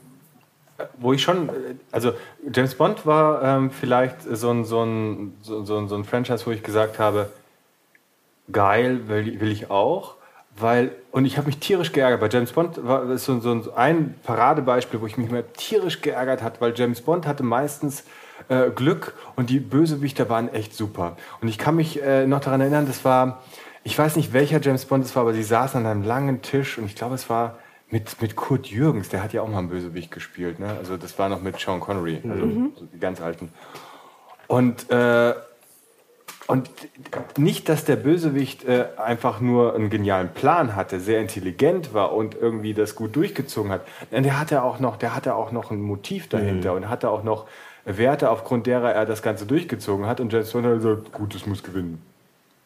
wo 0.99 1.13
ich 1.13 1.23
schon, 1.23 1.51
also 1.91 2.13
James 2.53 2.75
Bond 2.75 3.07
war 3.07 3.43
ähm, 3.43 3.71
vielleicht 3.71 4.23
so 4.23 4.51
ein, 4.51 4.65
so, 4.65 4.83
ein, 4.83 5.37
so, 5.43 5.65
so, 5.65 5.95
ein 5.97 6.05
Franchise, 6.05 6.47
wo 6.47 6.51
ich 6.51 6.63
gesagt 6.63 6.99
habe, 6.99 7.31
geil, 8.53 9.09
will, 9.09 9.41
will 9.41 9.51
ich 9.51 9.71
auch. 9.71 10.17
Weil, 10.59 10.93
und 11.11 11.27
ich 11.27 11.37
habe 11.37 11.49
mich 11.49 11.59
tierisch 11.59 11.93
geärgert. 11.93 12.21
Bei 12.21 12.29
James 12.29 12.53
Bond 12.53 12.87
war 12.87 13.05
das 13.05 13.25
so, 13.25 13.39
so 13.41 13.75
ein 13.75 14.15
Paradebeispiel, 14.23 15.01
wo 15.03 15.07
ich 15.07 15.19
mich 15.19 15.31
mal 15.31 15.45
tierisch 15.57 16.01
geärgert 16.01 16.43
hat, 16.43 16.63
weil 16.63 16.73
James 16.75 17.03
Bond 17.03 17.27
hatte 17.27 17.43
meistens 17.43 18.05
äh, 18.49 18.71
Glück 18.71 19.15
und 19.37 19.51
die 19.51 19.61
Bösewichter 19.61 20.31
waren 20.31 20.49
echt 20.53 20.75
super. 20.75 21.17
Und 21.43 21.49
ich 21.49 21.59
kann 21.59 21.77
mich 21.77 22.03
äh, 22.03 22.27
noch 22.27 22.41
daran 22.41 22.63
erinnern, 22.63 22.87
das 22.87 23.05
war, 23.05 23.43
ich 23.85 23.99
weiß 23.99 24.17
nicht 24.17 24.33
welcher 24.33 24.61
James 24.61 24.87
Bond 24.87 25.05
es 25.05 25.15
war, 25.15 25.23
aber 25.23 25.35
sie 25.35 25.43
saßen 25.43 25.81
an 25.81 25.87
einem 25.87 26.03
langen 26.03 26.41
Tisch 26.41 26.79
und 26.79 26.87
ich 26.87 26.95
glaube, 26.95 27.17
es 27.17 27.29
war 27.29 27.59
mit, 27.91 28.21
mit 28.21 28.37
Kurt 28.37 28.67
Jürgens, 28.67 29.09
der 29.09 29.23
hat 29.23 29.33
ja 29.33 29.43
auch 29.43 29.49
mal 29.49 29.59
einen 29.59 29.69
Bösewicht 29.69 30.11
gespielt. 30.11 30.59
Ne? 30.59 30.69
Also 30.79 30.97
das 30.97 31.19
war 31.19 31.29
noch 31.29 31.41
mit 31.41 31.59
Sean 31.59 31.81
Connery, 31.81 32.21
also 32.29 32.47
mhm. 32.47 32.73
die 32.93 32.99
ganz 32.99 33.21
alten. 33.21 33.51
Und, 34.49 34.91
äh, 34.91 35.35
und 36.47 36.71
nicht, 37.37 37.69
dass 37.69 37.85
der 37.85 37.97
Bösewicht 37.97 38.65
äh, 38.65 38.87
einfach 38.97 39.41
nur 39.41 39.75
einen 39.75 39.91
genialen 39.91 40.29
Plan 40.31 40.77
hatte, 40.77 41.01
sehr 41.01 41.21
intelligent 41.21 41.95
war 41.95 42.13
und 42.13 42.35
irgendwie 42.35 42.75
das 42.75 42.95
gut 42.95 43.15
durchgezogen 43.17 43.71
hat. 43.71 43.83
Denn 44.13 44.23
der 44.23 44.39
hatte 44.39 44.63
auch 44.63 44.79
noch, 44.79 44.97
der 44.97 45.15
hatte 45.15 45.35
auch 45.35 45.53
noch 45.53 45.71
ein 45.71 45.81
Motiv 45.81 46.29
dahinter 46.29 46.71
mhm. 46.71 46.77
und 46.77 46.89
hatte 46.89 47.11
auch 47.11 47.25
noch 47.25 47.47
Werte, 47.85 48.31
aufgrund 48.31 48.67
derer 48.67 48.93
er 48.93 49.07
das 49.07 49.23
Ganze 49.23 49.47
durchgezogen 49.47 50.07
hat. 50.07 50.21
Und 50.21 50.33
James 50.33 50.51
Bond 50.51 50.67
hat 50.67 50.75
gesagt, 50.75 51.13
gut, 51.13 51.35
es 51.35 51.47
muss 51.47 51.63
gewinnen. 51.63 52.03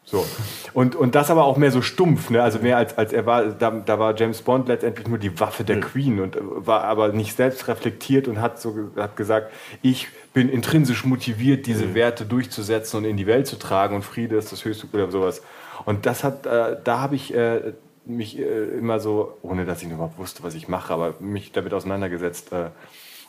So. 0.05 0.27
Und, 0.73 0.97
und 0.97 1.15
das 1.15 1.31
aber 1.31 1.45
auch 1.45 1.57
mehr 1.57 1.71
so 1.71 1.83
stumpf, 1.83 2.31
ne? 2.31 2.43
also 2.43 2.59
mehr 2.59 2.77
als, 2.77 2.99
als 2.99 3.13
er 3.13 3.27
war, 3.27 3.45
da, 3.47 3.71
da 3.71 3.99
war 3.99 4.17
James 4.17 4.43
Bond 4.43 4.67
letztendlich 4.67 5.07
nur 5.07 5.19
die 5.19 5.39
Waffe 5.39 5.63
der 5.63 5.77
mhm. 5.77 5.81
Queen 5.83 6.21
und 6.21 6.37
war 6.41 6.85
aber 6.85 7.13
nicht 7.13 7.37
selbst 7.37 7.69
reflektiert 7.69 8.27
und 8.27 8.41
hat, 8.41 8.61
so, 8.61 8.91
hat 8.97 9.17
gesagt, 9.17 9.53
ich 9.83 10.09
bin 10.33 10.49
intrinsisch 10.49 11.05
motiviert, 11.05 11.67
diese 11.67 11.87
mhm. 11.87 11.95
Werte 11.95 12.25
durchzusetzen 12.25 12.99
und 12.99 13.05
in 13.05 13.17
die 13.17 13.27
Welt 13.27 13.47
zu 13.47 13.57
tragen 13.57 13.95
und 13.95 14.03
Friede 14.03 14.37
ist 14.37 14.51
das 14.51 14.65
höchste 14.65 14.89
oder 14.93 15.11
sowas. 15.11 15.43
Und 15.85 16.07
das 16.07 16.25
hat, 16.25 16.45
äh, 16.47 16.77
da 16.83 17.01
habe 17.01 17.15
ich 17.15 17.33
äh, 17.35 17.73
mich 18.05 18.39
äh, 18.39 18.43
immer 18.43 19.01
so, 19.01 19.37
ohne 19.43 19.65
dass 19.65 19.83
ich 19.83 19.91
überhaupt 19.91 20.19
wusste, 20.19 20.43
was 20.43 20.55
ich 20.55 20.69
mache, 20.69 20.93
aber 20.93 21.15
mich 21.21 21.53
damit 21.53 21.73
auseinandergesetzt 21.73 22.53
äh, 22.53 22.71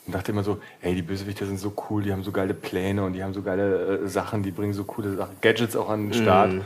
und 0.06 0.16
dachte 0.16 0.32
immer 0.32 0.44
so, 0.44 0.60
ey, 0.82 0.96
die 0.96 1.02
Bösewichter 1.02 1.46
sind 1.46 1.60
so 1.60 1.74
cool, 1.90 2.04
die 2.04 2.12
haben 2.12 2.24
so 2.24 2.32
geile 2.32 2.54
Pläne 2.54 3.04
und 3.04 3.14
die 3.14 3.24
haben 3.24 3.34
so 3.34 3.42
geile 3.42 4.00
äh, 4.00 4.08
Sachen, 4.08 4.44
die 4.44 4.52
bringen 4.52 4.74
so 4.74 4.84
coole 4.84 5.16
Sachen, 5.16 5.36
Gadgets 5.42 5.76
auch 5.76 5.90
an 5.90 6.10
den 6.10 6.14
Start. 6.14 6.54
Mm. 6.54 6.62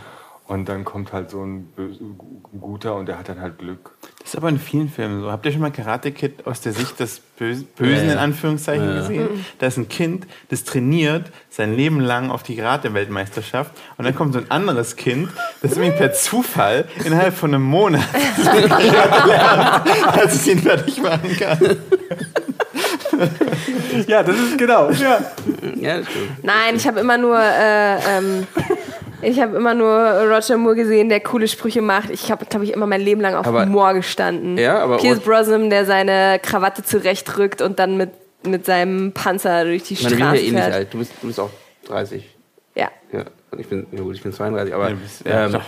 Und 0.48 0.70
dann 0.70 0.86
kommt 0.86 1.12
halt 1.12 1.32
so 1.32 1.44
ein, 1.44 1.74
guter 2.62 2.96
und 2.96 3.08
der 3.08 3.18
hat 3.18 3.30
dann 3.30 3.42
halt 3.42 3.58
Glück. 3.58 3.92
Das 4.20 4.30
ist 4.30 4.36
aber 4.38 4.50
in 4.50 4.60
vielen 4.60 4.90
Filmen 4.90 5.22
so. 5.22 5.32
Habt 5.32 5.44
ihr 5.46 5.52
schon 5.52 5.62
mal 5.62 5.72
Karate 5.72 6.12
Kid 6.12 6.46
aus 6.46 6.62
der 6.62 6.72
Sicht 6.72 7.00
des 7.00 7.20
Bösen, 7.20 7.66
Bösen 7.76 8.12
in 8.12 8.18
Anführungszeichen 8.18 8.88
ja. 8.88 8.96
gesehen? 9.00 9.46
Da 9.58 9.66
ist 9.66 9.78
ein 9.78 9.90
Kind, 9.90 10.28
das 10.50 10.64
trainiert 10.64 11.32
sein 11.50 11.76
Leben 11.76 12.00
lang 12.00 12.30
auf 12.30 12.44
die 12.44 12.56
Karate-Weltmeisterschaft 12.56 13.72
und 13.98 14.06
dann 14.06 14.14
kommt 14.14 14.34
so 14.34 14.40
ein 14.40 14.52
anderes 14.52 14.96
Kind, 14.96 15.30
das 15.64 15.78
irgendwie 15.78 15.98
per 15.98 16.14
Zufall 16.14 16.86
innerhalb 17.04 17.34
von 17.34 17.52
einem 17.52 17.64
Monat 17.64 18.04
lernt, 18.44 19.88
als 20.16 20.36
es 20.36 20.48
ihn 20.48 20.60
fertig 20.60 21.02
machen 21.02 21.38
kann. 21.38 21.78
ja, 24.08 24.24
das 24.24 24.36
ist 24.38 24.58
genau. 24.58 24.90
Ja. 24.92 25.20
ja 25.76 26.00
Nein, 26.42 26.76
ich 26.76 26.88
habe 26.88 27.00
immer 27.00 27.18
nur. 27.18 27.40
Äh, 27.40 28.18
ähm, 28.18 28.48
ich 29.22 29.40
habe 29.42 29.56
immer 29.56 29.74
nur 29.74 29.90
Roger 29.90 30.58
Moore 30.58 30.76
gesehen, 30.76 31.10
der 31.10 31.20
coole 31.20 31.48
Sprüche 31.48 31.82
macht. 31.82 32.10
Ich 32.10 32.32
habe, 32.32 32.46
glaube 32.46 32.66
ich, 32.66 32.74
immer 32.74 32.88
mein 32.88 33.02
Leben 33.02 33.22
lang 33.22 33.36
auf 33.36 33.48
aber, 33.48 33.66
Moore 33.66 33.96
gestanden. 33.96 34.58
Ja, 34.58 34.80
aber 34.80 34.98
Pierce 34.98 35.20
Brosnan, 35.20 35.70
der 35.70 35.86
seine 35.86 36.40
Krawatte 36.42 36.84
zurechtrückt 36.84 37.62
und 37.62 37.80
dann 37.80 37.98
mit, 37.98 38.12
mit 38.46 38.66
seinem 38.66 39.12
Panzer 39.12 39.66
durch 39.66 39.84
die 39.84 39.96
Straße 39.96 40.16
meine, 40.16 40.34
wir 40.34 40.40
sind 40.40 40.54
ja 40.54 40.64
eh 40.64 40.68
nicht 40.68 40.76
alt. 40.76 40.94
Du 40.94 40.98
bist, 41.00 41.14
du 41.22 41.28
bist 41.28 41.40
auch 41.40 41.50
30. 41.88 42.28
Ja. 42.76 42.90
ja. 43.12 43.26
Ich 43.58 43.68
bin, 43.68 43.88
ja 43.92 44.02
gut, 44.02 44.16
ich 44.16 44.22
bin 44.22 44.34
32, 44.34 44.74
aber. 44.74 44.90
Ja, 44.90 44.96
bist, 44.96 45.26
ja, 45.26 45.46
ähm, 45.46 45.62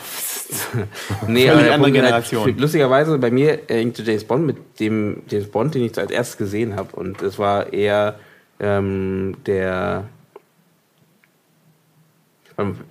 nee, 1.28 1.50
aber 1.50 1.72
andere 1.72 1.92
Generation. 1.92 2.46
Halt, 2.46 2.60
lustigerweise 2.60 3.18
bei 3.18 3.32
mir 3.32 3.60
hängte 3.68 4.04
James 4.04 4.24
Bond 4.24 4.46
mit 4.46 4.80
dem 4.80 5.24
James 5.30 5.50
Bond, 5.50 5.76
den 5.76 5.84
ich 5.84 5.98
als 5.98 6.12
erstes 6.12 6.38
gesehen 6.38 6.76
habe. 6.76 6.96
Und 6.96 7.22
es 7.22 7.40
war 7.40 7.72
eher 7.74 8.20
ähm, 8.60 9.38
der. 9.46 10.06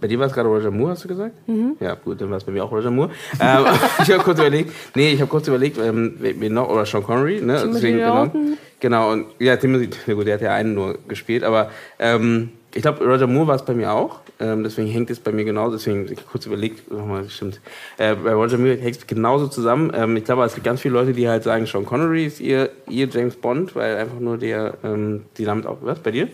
Bei 0.01 0.06
dir 0.06 0.18
war 0.20 0.26
es 0.28 0.32
gerade 0.32 0.48
Roger 0.48 0.70
Moore, 0.70 0.93
hast 0.93 1.05
du 1.05 1.09
gesagt? 1.09 1.34
Mhm. 1.48 1.76
Ja, 1.80 1.94
gut, 1.94 2.20
dann 2.20 2.30
war 2.30 2.36
es 2.36 2.44
bei 2.44 2.52
mir 2.52 2.64
auch 2.64 2.70
Roger 2.70 2.90
Moore. 2.90 3.10
ähm, 3.40 3.64
ich 4.02 4.10
habe 4.12 4.22
kurz 4.22 4.38
überlegt, 4.38 4.72
nee, 4.94 5.12
ich 5.12 5.20
habe 5.20 5.28
kurz 5.28 5.48
überlegt, 5.48 5.78
ähm, 5.78 6.14
wen 6.18 6.55
noch, 6.55 6.68
oder 6.68 6.86
Sean 6.86 7.02
Connery, 7.02 7.40
ne? 7.40 7.68
Deswegen, 7.72 7.98
genau, 7.98 8.30
genau, 8.78 9.12
und 9.12 9.26
ja, 9.40 9.56
Timothy, 9.56 9.88
gut, 10.14 10.26
der 10.26 10.34
hat 10.34 10.43
ja 10.43 10.55
einen 10.55 10.74
nur 10.74 10.98
gespielt, 11.09 11.43
aber 11.43 11.70
ähm, 11.98 12.51
ich 12.76 12.82
glaube, 12.82 13.05
Roger 13.05 13.26
Moore 13.26 13.48
war 13.48 13.56
es 13.56 13.64
bei 13.64 13.74
mir 13.74 13.90
auch. 13.90 14.20
Ähm, 14.38 14.62
deswegen 14.62 14.88
hängt 14.88 15.09
es 15.09 15.18
bei 15.18 15.32
mir 15.32 15.44
genauso. 15.44 15.76
Deswegen 15.78 16.12
ich 16.12 16.26
kurz 16.26 16.44
überlegt, 16.44 16.93
nochmal, 16.93 17.28
stimmt. 17.30 17.60
Äh, 17.97 18.14
bei 18.16 18.34
Roger 18.34 18.59
Moore 18.59 18.76
hängt 18.76 18.98
es 18.98 19.06
genauso 19.06 19.48
zusammen. 19.48 19.90
Ähm, 19.94 20.14
ich 20.16 20.24
glaube, 20.24 20.44
es 20.44 20.55
gibt 20.55 20.66
ganz 20.66 20.82
viele 20.82 20.93
Leute, 20.93 21.14
die 21.14 21.26
halt 21.26 21.43
sagen, 21.43 21.64
Sean 21.64 21.86
Connery 21.86 22.26
ist 22.26 22.38
ihr, 22.38 22.68
ihr 22.88 23.09
James 23.09 23.36
Bond, 23.36 23.74
weil 23.74 23.97
einfach 23.97 24.20
nur 24.20 24.36
der, 24.36 24.74
ähm, 24.84 25.22
die 25.38 25.47
damit 25.47 25.66
auch, 25.66 25.78
was, 25.80 26.01
bei 26.01 26.10
dir? 26.10 26.28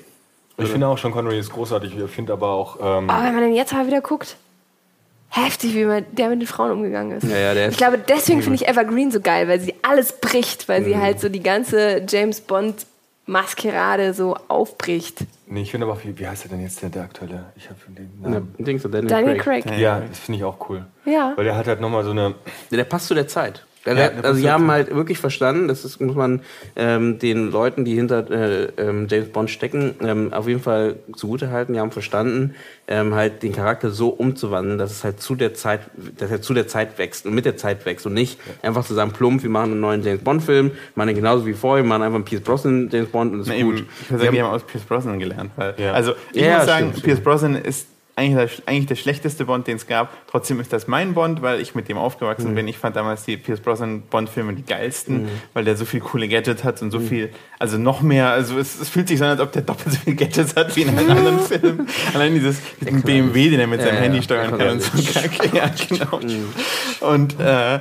Ich 0.59 0.69
finde 0.69 0.87
auch, 0.87 0.99
Sean 0.99 1.13
Connery 1.13 1.39
ist 1.39 1.51
großartig. 1.51 1.97
Ich 1.97 2.11
finde 2.11 2.33
aber 2.33 2.49
auch. 2.49 2.77
Ähm 2.77 3.09
aber 3.09 3.25
wenn 3.25 3.35
man 3.35 3.43
den 3.43 3.55
jetzt 3.55 3.73
mal 3.73 3.87
wieder 3.87 4.01
guckt, 4.01 4.37
heftig, 5.29 5.75
wie 5.75 5.85
man, 5.85 6.05
der 6.13 6.29
mit 6.29 6.41
den 6.41 6.47
Frauen 6.47 6.73
umgegangen 6.73 7.17
ist. 7.17 7.25
Ja, 7.25 7.39
ja, 7.39 7.55
der 7.55 7.69
ich 7.71 7.77
glaube, 7.77 7.99
deswegen 7.99 8.43
finde 8.43 8.57
ich 8.57 8.69
Evergreen 8.69 9.11
so 9.11 9.21
geil, 9.21 9.49
weil 9.49 9.61
sie 9.61 9.75
alles 9.83 10.21
bricht, 10.21 10.69
weil 10.69 10.85
sie 10.85 10.97
halt 10.97 11.21
so 11.21 11.29
die 11.29 11.43
ganze 11.43 12.05
James 12.07 12.41
Bond 12.41 12.87
Maskerade 13.25 14.15
so 14.15 14.37
aufbricht. 14.49 15.21
Nee, 15.47 15.63
ich 15.63 15.71
finde 15.71 15.87
aber 15.87 15.97
auch, 15.97 16.05
wie, 16.05 16.19
wie 16.19 16.27
heißt 16.27 16.45
er 16.45 16.51
denn 16.51 16.61
jetzt, 16.61 16.83
der, 16.83 16.91
der 16.91 17.03
aktuelle? 17.03 17.47
Ich 17.57 17.69
habe 17.71 17.79
den 17.89 18.21
Namen. 18.21 18.55
Dings, 18.59 18.83
Daniel, 18.83 19.07
Daniel 19.07 19.37
Craig. 19.39 19.65
Craig. 19.65 19.79
Ja, 19.79 20.01
das 20.01 20.19
finde 20.19 20.39
ich 20.39 20.45
auch 20.45 20.69
cool. 20.69 20.87
Ja. 21.05 21.33
Weil 21.37 21.45
der 21.45 21.57
hat 21.57 21.67
halt 21.67 21.81
nochmal 21.81 22.05
so 22.05 22.11
eine. 22.11 22.35
Der 22.71 22.85
passt 22.85 23.07
zu 23.07 23.15
der 23.15 23.29
Zeit. 23.29 23.65
Ja, 23.85 23.95
Ja, 23.95 24.11
also 24.23 24.35
sie 24.41 24.51
haben 24.51 24.71
halt 24.71 24.95
wirklich 24.95 25.19
verstanden, 25.19 25.67
das 25.69 25.85
ist, 25.85 26.01
muss 26.01 26.15
man 26.15 26.41
ähm, 26.77 27.19
den 27.19 27.51
Leuten, 27.51 27.85
die 27.85 27.95
hinter 27.95 28.31
äh, 28.31 28.69
ähm, 28.79 29.07
James 29.11 29.29
Bond 29.31 29.51
stecken, 29.51 29.95
ähm, 30.03 30.33
auf 30.33 30.47
jeden 30.47 30.61
Fall 30.61 30.97
zugutehalten. 31.17 31.75
Die 31.75 31.81
haben 31.81 31.91
verstanden, 31.91 32.55
ähm, 32.89 33.15
halt 33.15 33.43
den 33.43 33.53
Charakter 33.53 33.91
so 33.91 34.09
umzuwandeln, 34.11 34.79
dass 34.79 34.93
es 34.93 35.05
halt 35.05 35.21
zu 35.21 35.35
der 35.35 35.55
Zeit, 35.55 35.81
dass 36.19 36.31
er 36.31 36.41
zu 36.43 36.55
der 36.55 36.69
Zeit 36.69 36.99
wächst 36.99 37.27
und 37.27 37.35
mit 37.35 37.45
der 37.45 37.57
Zeit 37.57 37.85
wächst 37.87 38.07
und 38.07 38.15
nicht 38.15 38.39
einfach 38.63 38.85
zu 38.85 38.95
sagen, 38.95 39.13
plump, 39.13 39.43
wir 39.43 39.51
machen 39.51 39.73
einen 39.73 39.81
neuen 39.81 40.03
James 40.03 40.23
Bond 40.23 40.43
Film, 40.43 40.71
machen 40.95 41.09
den 41.09 41.17
genauso 41.17 41.47
wie 41.47 41.53
vorher, 41.55 41.83
wir 41.85 41.89
machen 41.89 42.03
einfach 42.03 42.17
einen 42.17 42.25
Pierce 42.25 42.43
Brosnan 42.43 42.89
James 42.91 43.09
Bond 43.09 43.33
und 43.33 43.41
ist 43.41 43.49
Na, 43.49 43.55
gut. 43.55 43.79
eben, 43.79 43.89
ich 44.03 44.11
würde 44.11 44.25
sagen, 44.25 44.35
die 44.37 44.43
haben 44.43 44.51
aus 44.51 44.63
Pierce 44.65 44.85
Brosnan 44.85 45.19
gelernt. 45.19 45.51
Weil, 45.57 45.75
Ja. 45.79 45.93
Also 45.93 46.13
ich 46.33 46.43
Ja, 46.43 46.59
muss 46.59 46.67
sagen, 46.67 46.89
stimmt, 46.91 47.05
Pierce. 47.05 47.21
Brosnan 47.21 47.55
ist 47.57 47.89
eigentlich 48.15 48.57
der, 48.57 48.69
eigentlich 48.69 48.87
der 48.87 48.97
schlechteste 48.97 49.47
Bond, 49.47 49.67
den 49.67 49.77
es 49.77 49.87
gab. 49.87 50.11
Trotzdem 50.27 50.61
ist 50.61 50.71
das 50.73 50.87
mein 50.87 51.15
Bond, 51.15 51.41
weil 51.41 51.61
ich 51.61 51.75
mit 51.75 51.89
dem 51.89 51.97
aufgewachsen 51.97 52.51
Mhm. 52.51 52.55
bin. 52.57 52.69
Ich 52.69 52.77
fand 52.77 52.95
damals 52.95 53.25
die 53.25 53.39
Pierce 53.39 53.61
Brosnan 53.61 54.03
Bond-Filme 54.03 54.53
die 54.53 54.65
geilsten, 54.65 55.29
weil 55.55 55.65
der 55.65 55.77
so 55.77 55.85
viel 55.87 56.01
coole 56.01 56.29
Gadgets 56.29 56.63
hat 56.63 56.83
und 56.83 56.91
so 56.91 56.99
Mhm. 56.99 57.09
viel, 57.09 57.31
also 57.59 57.79
noch 57.79 58.03
mehr, 58.03 58.29
also 58.31 58.59
es, 58.59 58.79
es 58.81 58.91
fühlt 58.91 59.09
sich 59.09 59.19
so 59.19 59.25
an, 59.25 59.31
als 59.31 59.41
ob 59.41 59.51
der 59.53 59.63
doppelt 59.63 59.93
so 59.95 59.99
viel 60.01 60.15
Gadgets 60.15 60.55
hat 60.57 60.77
wie 60.77 60.83
in 60.83 60.91
einem 60.91 61.11
anderen 61.11 61.41
Film. 61.47 61.87
Allein 62.13 62.35
dieses 62.35 62.61
BMW, 62.81 63.49
den 63.51 63.61
er 63.61 63.67
mit 63.67 63.81
seinem 63.81 63.95
Ja, 63.95 64.01
Handy 64.03 64.19
ja. 64.19 64.23
steuern 64.23 64.59
kann 64.59 64.69
und 64.69 64.83
so. 64.83 64.91
Ja, 65.55 65.71
genau. 65.89 66.19
Mhm. 66.19 66.49
Und 67.01 67.41
äh, 67.41 67.81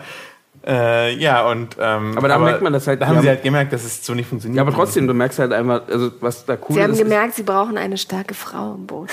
äh, 0.67 1.13
ja, 1.15 1.47
und 1.49 1.75
ähm, 1.79 2.13
Aber 2.17 2.27
da 2.27 2.37
merkt 2.37 2.61
man 2.61 2.73
das 2.73 2.85
halt, 2.87 3.01
Da 3.01 3.07
haben 3.07 3.15
haben- 3.17 3.23
sie 3.23 3.29
halt 3.29 3.43
gemerkt, 3.43 3.73
dass 3.73 3.83
es 3.83 4.05
so 4.05 4.13
nicht 4.13 4.27
funktioniert. 4.29 4.57
Ja, 4.57 4.61
aber 4.63 4.71
trotzdem, 4.73 5.07
du 5.07 5.13
merkst 5.13 5.39
halt 5.39 5.53
einfach, 5.53 5.81
also 5.87 6.11
was 6.19 6.45
da 6.45 6.53
cool 6.53 6.75
Sie 6.75 6.83
haben 6.83 6.91
ist. 6.91 6.99
gemerkt, 6.99 7.33
sie 7.35 7.43
brauchen 7.43 7.77
eine 7.77 7.97
starke 7.97 8.33
Frau 8.33 8.75
im 8.75 8.85
Boot. 8.87 9.09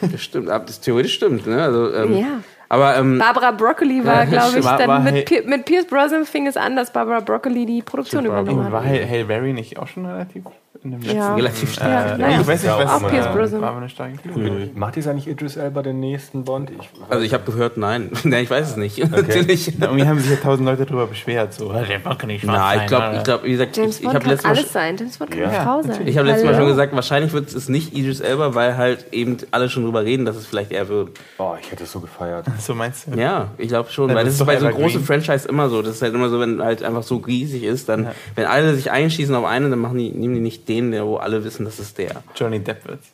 ist, 0.00 0.12
das 0.14 0.22
stimmt, 0.22 0.48
das 0.48 0.80
theoretisch 0.80 1.14
stimmt, 1.14 1.46
ne? 1.46 1.62
Also, 1.62 1.92
ähm, 1.94 2.16
Ja. 2.16 2.26
Aber 2.68 2.96
ähm, 2.96 3.18
Barbara 3.18 3.50
Broccoli 3.50 4.02
war, 4.02 4.20
Ja, 4.20 4.24
glaube 4.24 4.58
ich, 4.60 4.64
war- 4.64 4.78
dann 4.78 4.88
war 4.88 5.00
mit, 5.00 5.26
Pi- 5.26 5.42
mit 5.44 5.66
Pierce 5.66 5.86
Brosnan 5.86 6.24
fing 6.24 6.46
es 6.46 6.56
an, 6.56 6.74
dass 6.74 6.90
Barbara 6.90 7.20
Broccoli 7.20 7.66
die 7.66 7.82
Produktion 7.82 8.24
übernommen 8.24 8.72
War 8.72 8.82
hat. 8.82 8.88
Hail, 8.88 9.06
Hail 9.06 9.24
Berry 9.26 9.52
nicht 9.52 9.78
auch 9.78 9.88
schon 9.88 10.06
relativ 10.06 10.44
in 10.84 10.90
dem 10.92 11.00
letzten? 11.00 11.16
Ja. 11.16 11.34
relativ 11.34 11.74
schnell. 11.74 11.90
Ja, 11.90 12.16
ja, 12.16 12.40
ich 12.40 12.46
weiß 12.46 12.62
nicht, 12.62 12.72
was 12.72 12.90
auch 12.90 13.08
Pierce 13.08 13.28
Brosnan. 13.34 13.60
war 13.60 13.68
aber 13.70 13.78
eine 13.78 13.88
starke 13.88 14.18
Figur. 14.18 14.50
Macht 14.74 14.96
jetzt 14.96 15.06
eigentlich 15.08 15.28
Idris 15.28 15.56
Elba 15.56 15.82
den 15.82 16.00
nächsten 16.00 16.44
Bond? 16.44 16.70
Ich, 16.70 16.90
also 17.08 17.24
ich 17.24 17.32
habe 17.34 17.44
gehört, 17.50 17.76
nein. 17.76 18.10
nein, 18.24 18.44
ich 18.44 18.50
weiß 18.50 18.70
es 18.70 18.76
nicht. 18.76 18.98
Natürlich. 19.10 19.72
Da 19.78 19.86
Irgendwie 19.86 20.06
haben 20.06 20.18
sich 20.18 20.30
ja 20.30 20.36
tausend 20.36 20.66
Leute 20.66 20.84
drüber 20.86 21.06
beschwert. 21.06 21.54
So, 21.54 21.72
der 21.72 21.98
Bock 21.98 22.18
kann 22.18 22.28
nicht 22.28 22.42
schwarz 22.42 22.56
Na, 22.58 22.82
ich 22.82 22.86
glaube, 22.88 23.16
ich 23.16 23.22
glaube, 23.24 23.44
wie 23.44 23.50
gesagt, 23.52 23.76
James 23.76 23.94
ich, 23.96 24.00
ich 24.00 24.04
Bond 24.06 24.14
habe 24.16 24.28
letztes 24.28 24.44
Mal 24.44 24.50
alles 24.50 24.62
schon- 24.62 24.70
sein. 24.72 24.96
James 24.96 25.18
Bond 25.18 25.30
kann 25.30 25.40
Ja, 25.40 25.48
eine 25.48 25.62
Frau 25.64 25.82
sein. 25.82 26.06
Ich 26.06 26.18
habe 26.18 26.28
letztes 26.28 26.46
Mal 26.46 26.54
schon 26.56 26.66
gesagt, 26.68 26.94
wahrscheinlich 26.94 27.32
wird 27.32 27.52
es 27.54 27.68
nicht 27.68 27.96
Idris 27.96 28.20
Elba, 28.20 28.54
weil 28.54 28.76
halt 28.76 29.06
eben 29.12 29.36
alle 29.50 29.68
schon 29.68 29.84
drüber 29.84 30.04
reden, 30.04 30.24
dass 30.24 30.36
es 30.36 30.46
vielleicht 30.46 30.72
er 30.72 30.88
wird. 30.88 31.10
oh, 31.38 31.54
ich 31.60 31.70
hätte 31.70 31.84
es 31.84 31.92
so 31.92 32.00
gefeiert. 32.00 32.46
So 32.58 32.74
meinst 32.74 33.06
du? 33.06 33.18
Ja, 33.18 33.48
ich 33.58 33.68
glaube 33.68 33.90
schon, 33.90 34.08
Ja, 34.08 34.14
weil 34.14 34.24
das 34.24 34.34
ist 34.34 34.46
bei 34.46 34.56
so 34.58 34.68
großen 34.68 35.02
Franchise 35.04 35.48
immer 35.48 35.68
so. 35.68 35.82
Das 35.82 35.96
ist 35.96 36.02
halt 36.02 36.14
immer 36.14 36.28
so, 36.28 36.38
wenn 36.38 36.62
halt 36.62 36.82
einfach 36.82 37.02
so 37.02 37.16
riesig 37.16 37.64
ist, 37.64 37.88
dann, 37.88 38.08
wenn 38.36 38.44
alle 38.46 38.74
sich 38.74 38.90
einschießen 38.90 39.34
auf 39.34 39.44
einen, 39.44 39.70
dann 39.70 39.78
machen 39.80 39.98
die, 39.98 40.10
nehmen 40.10 40.34
die 40.34 40.40
nicht 40.40 40.68
den, 40.68 40.71
der, 40.80 41.06
wo 41.06 41.16
alle 41.16 41.44
wissen, 41.44 41.64
das 41.64 41.78
ist 41.78 41.98
der. 41.98 42.22
Johnny 42.34 42.60
Depp 42.60 42.86
wird's. 42.86 43.08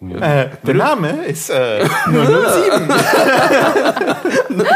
Äh, 0.00 0.50
der 0.62 0.74
Name 0.74 1.24
ist 1.26 1.50
äh, 1.50 1.84
007. 2.06 2.08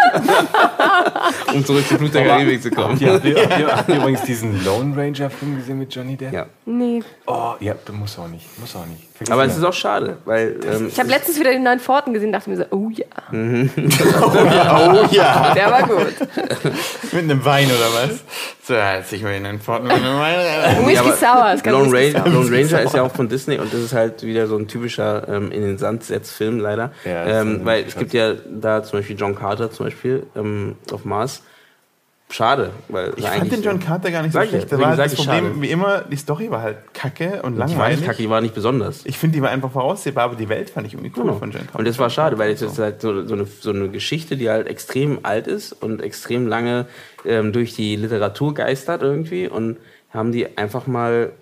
Um 1.55 1.64
zurück 1.64 1.86
zu 1.86 1.97
Flut 1.97 2.14
der 2.14 2.27
Karibik 2.27 2.62
zu 2.62 2.70
kommen. 2.70 2.98
Ja, 2.98 3.14
habt, 3.14 3.24
ihr, 3.24 3.36
habt, 3.36 3.51
ihr, 3.59 3.77
habt 3.77 3.89
ihr 3.89 3.97
übrigens 3.97 4.23
diesen 4.23 4.64
Lone 4.64 4.97
Ranger 4.97 5.31
Film 5.31 5.56
gesehen 5.56 5.78
mit 5.78 5.94
Johnny 5.94 6.16
Depp? 6.16 6.32
Ja. 6.32 6.47
Nee. 6.64 7.02
Oh, 7.27 7.55
ja, 7.60 7.74
du 7.85 7.93
musst 7.93 8.19
auch 8.19 8.28
nicht. 8.28 8.47
Muss 8.59 8.74
auch 8.74 8.86
nicht. 8.86 9.02
Aber 9.30 9.44
es 9.44 9.56
ist 9.56 9.64
auch 9.64 9.72
schade, 9.72 10.18
weil 10.24 10.58
ähm, 10.66 10.88
Ich 10.88 10.98
habe 10.98 11.08
letztens 11.08 11.38
wieder 11.38 11.52
den 11.52 11.62
neuen 11.62 11.80
Forten 11.80 12.12
gesehen 12.12 12.32
dachte 12.32 12.50
mir 12.50 12.56
so, 12.56 12.64
oh 12.70 12.90
ja, 12.90 13.06
oh 13.32 15.06
ja. 15.10 15.54
der 15.54 15.70
war 15.70 15.82
gut. 15.82 16.14
Mit 17.12 17.22
einem 17.22 17.44
Wein 17.44 17.66
oder 17.66 18.08
was? 18.08 18.20
So, 18.64 18.74
als 18.74 19.12
ich 19.12 19.22
mir 19.22 19.38
den 19.40 19.60
Forten 19.60 19.86
mit 19.86 19.96
einem 19.96 20.18
Wein. 20.18 20.86
Whisky 20.86 21.12
Sour, 21.12 21.56
Lone, 21.64 21.92
Ranger. 21.92 22.28
Lone 22.28 22.50
Ranger 22.50 22.82
ist 22.82 22.94
ja 22.94 23.02
auch 23.02 23.12
von 23.12 23.28
Disney 23.28 23.58
und 23.58 23.72
das 23.72 23.80
ist 23.80 23.92
halt 23.92 24.22
wieder 24.22 24.46
so 24.46 24.56
ein 24.56 24.68
typischer 24.68 25.28
ähm, 25.28 25.50
in 25.52 25.62
den 25.62 25.78
Sand 25.78 26.04
setz 26.04 26.30
Film 26.30 26.58
leider. 26.58 26.92
Ja, 27.04 27.40
ähm, 27.40 27.60
weil 27.64 27.84
es 27.86 27.96
gibt 27.96 28.12
ja 28.12 28.34
da 28.34 28.82
zum 28.82 28.98
Beispiel 28.98 29.16
John 29.16 29.34
Carter 29.34 29.70
zum 29.70 29.86
Beispiel 29.86 30.26
ähm, 30.36 30.76
auf 30.92 31.04
Mars. 31.04 31.42
Schade, 32.32 32.70
weil 32.88 33.12
Ich 33.16 33.26
fand 33.26 33.52
den 33.52 33.62
John 33.62 33.78
Carter 33.78 34.10
gar 34.10 34.22
nicht 34.22 34.32
so 34.32 34.40
schlecht. 34.40 34.72
Da 34.72 34.78
war 34.78 34.96
sag 34.96 35.04
das 35.10 35.16
Problem, 35.16 35.44
schade. 35.48 35.60
wie 35.60 35.70
immer, 35.70 36.00
die 36.10 36.16
Story 36.16 36.50
war 36.50 36.62
halt 36.62 36.78
kacke 36.94 37.42
und 37.42 37.54
Ich 37.54 37.60
weiß, 37.60 37.70
langweilig. 37.70 38.04
Kacke, 38.06 38.16
die 38.22 38.30
war 38.30 38.40
nicht 38.40 38.54
besonders. 38.54 39.02
Ich 39.04 39.18
finde, 39.18 39.36
die 39.36 39.42
war 39.42 39.50
einfach 39.50 39.70
voraussehbar, 39.70 40.24
aber 40.24 40.36
die 40.36 40.48
Welt 40.48 40.70
fand 40.70 40.86
ich 40.86 40.94
irgendwie 40.94 41.12
cool 41.16 41.24
Genau. 41.24 41.36
von 41.38 41.50
John 41.50 41.62
Carter. 41.66 41.78
Und 41.78 41.86
das 41.86 41.98
war 41.98 42.09
schade, 42.09 42.38
weil 42.38 42.50
es 42.50 42.62
ist 42.62 42.78
halt 42.78 43.02
so, 43.02 43.26
so, 43.26 43.34
eine, 43.34 43.44
so 43.46 43.70
eine 43.70 43.90
Geschichte, 43.90 44.36
die 44.38 44.48
halt 44.48 44.66
extrem 44.66 45.20
alt 45.24 45.46
ist 45.46 45.72
und 45.72 46.00
extrem 46.00 46.46
lange 46.46 46.86
ähm, 47.26 47.52
durch 47.52 47.74
die 47.74 47.96
Literatur 47.96 48.54
geistert 48.54 49.02
irgendwie 49.02 49.46
und 49.46 49.76
haben 50.12 50.30
die 50.32 50.59
einfach 50.59 50.86
mal 50.86 51.32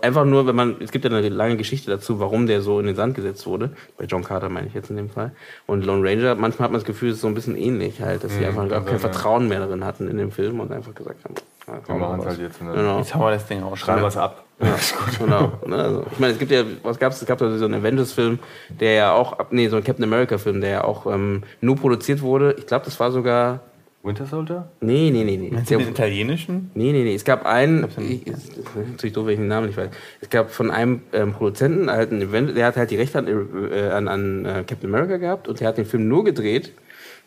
einfach 0.00 0.24
nur, 0.24 0.46
wenn 0.46 0.56
man 0.56 0.76
es 0.80 0.90
gibt 0.90 1.04
ja 1.04 1.10
eine 1.10 1.28
lange 1.28 1.56
Geschichte 1.56 1.90
dazu, 1.90 2.18
warum 2.20 2.46
der 2.46 2.60
so 2.60 2.80
in 2.80 2.86
den 2.86 2.96
Sand 2.96 3.14
gesetzt 3.14 3.46
wurde. 3.46 3.70
Bei 3.96 4.04
John 4.06 4.24
Carter 4.24 4.48
meine 4.48 4.66
ich 4.66 4.74
jetzt 4.74 4.90
in 4.90 4.96
dem 4.96 5.08
Fall. 5.08 5.32
Und 5.66 5.84
Lone 5.84 6.08
Ranger, 6.08 6.34
manchmal 6.34 6.64
hat 6.66 6.72
man 6.72 6.80
das 6.80 6.84
Gefühl, 6.86 7.10
es 7.10 7.16
ist 7.16 7.20
so 7.22 7.28
ein 7.28 7.34
bisschen 7.34 7.56
ähnlich 7.56 8.00
halt, 8.00 8.24
dass 8.24 8.32
sie 8.36 8.44
einfach 8.44 8.68
gar 8.68 8.84
kein 8.84 8.98
Vertrauen 8.98 9.48
mehr 9.48 9.60
darin 9.60 9.84
hatten 9.84 10.08
in 10.08 10.18
dem 10.18 10.32
Film 10.32 10.58
und 10.60 10.72
einfach 10.72 10.94
gesagt 10.94 11.24
haben, 11.24 11.34
ja, 11.68 11.74
Wir 11.74 11.80
komm, 11.86 12.00
machen 12.00 12.20
es 12.20 12.26
halt 12.26 12.40
jetzt. 12.40 12.62
Ne? 12.62 12.72
Genau. 12.74 12.98
Jetzt 12.98 13.14
hauen 13.14 13.22
wir 13.22 13.30
das 13.32 13.46
Ding 13.46 13.62
raus. 13.62 13.78
Schreiben 13.78 14.00
wir 14.02 14.08
es 14.08 14.16
ab. 14.16 14.44
Ja, 14.60 14.76
genau. 15.18 15.52
Ne, 15.66 15.76
also, 15.76 16.04
ich 16.10 16.18
meine, 16.18 16.32
es 16.32 16.38
gibt 16.38 16.50
ja, 16.50 16.62
was 16.82 16.98
gab's? 16.98 17.20
Es 17.20 17.26
gab 17.26 17.38
da 17.38 17.56
so 17.56 17.64
einen 17.64 17.74
Avengers-Film, 17.74 18.38
der 18.68 18.92
ja 18.94 19.12
auch, 19.12 19.32
ab- 19.34 19.48
nee, 19.50 19.68
so 19.68 19.76
ein 19.76 19.84
Captain 19.84 20.04
America-Film, 20.04 20.60
der 20.60 20.70
ja 20.70 20.84
auch 20.84 21.06
ähm, 21.06 21.42
nur 21.60 21.76
produziert 21.76 22.20
wurde. 22.22 22.54
Ich 22.58 22.66
glaube, 22.66 22.84
das 22.84 22.98
war 23.00 23.10
sogar, 23.12 23.60
Winter 24.02 24.26
Soldier? 24.26 24.68
nee, 24.80 25.10
nee, 25.10 25.22
nee, 25.22 25.36
nee. 25.36 25.50
Meinst 25.52 25.70
du 25.70 25.78
den 25.78 25.88
italienischen? 25.88 26.70
nee, 26.74 26.90
nee, 26.92 27.04
nee. 27.04 27.14
Es 27.14 27.24
gab 27.24 27.46
einen, 27.46 27.86
ich, 27.98 28.26
ist 28.26 28.56
ist 28.56 28.76
natürlich 28.76 29.12
doof, 29.12 29.26
wenn 29.26 29.34
ich 29.34 29.38
den 29.38 29.48
Namen 29.48 29.68
nicht 29.68 29.76
weiß. 29.76 29.90
Es 30.20 30.28
gab 30.28 30.50
von 30.50 30.70
einem 30.70 31.02
ähm, 31.12 31.32
Produzenten 31.32 31.88
halt 31.90 32.10
ein 32.10 32.20
Event, 32.20 32.56
der 32.56 32.66
hat 32.66 32.76
halt 32.76 32.90
die 32.90 32.96
Rechte 32.96 33.18
an, 33.18 33.28
äh, 33.28 33.90
an, 33.90 34.08
an 34.08 34.44
äh, 34.44 34.64
Captain 34.66 34.92
America 34.92 35.18
gehabt 35.18 35.46
und 35.46 35.60
der 35.60 35.68
hat 35.68 35.78
den 35.78 35.84
Film 35.86 36.08
nur 36.08 36.24
gedreht, 36.24 36.72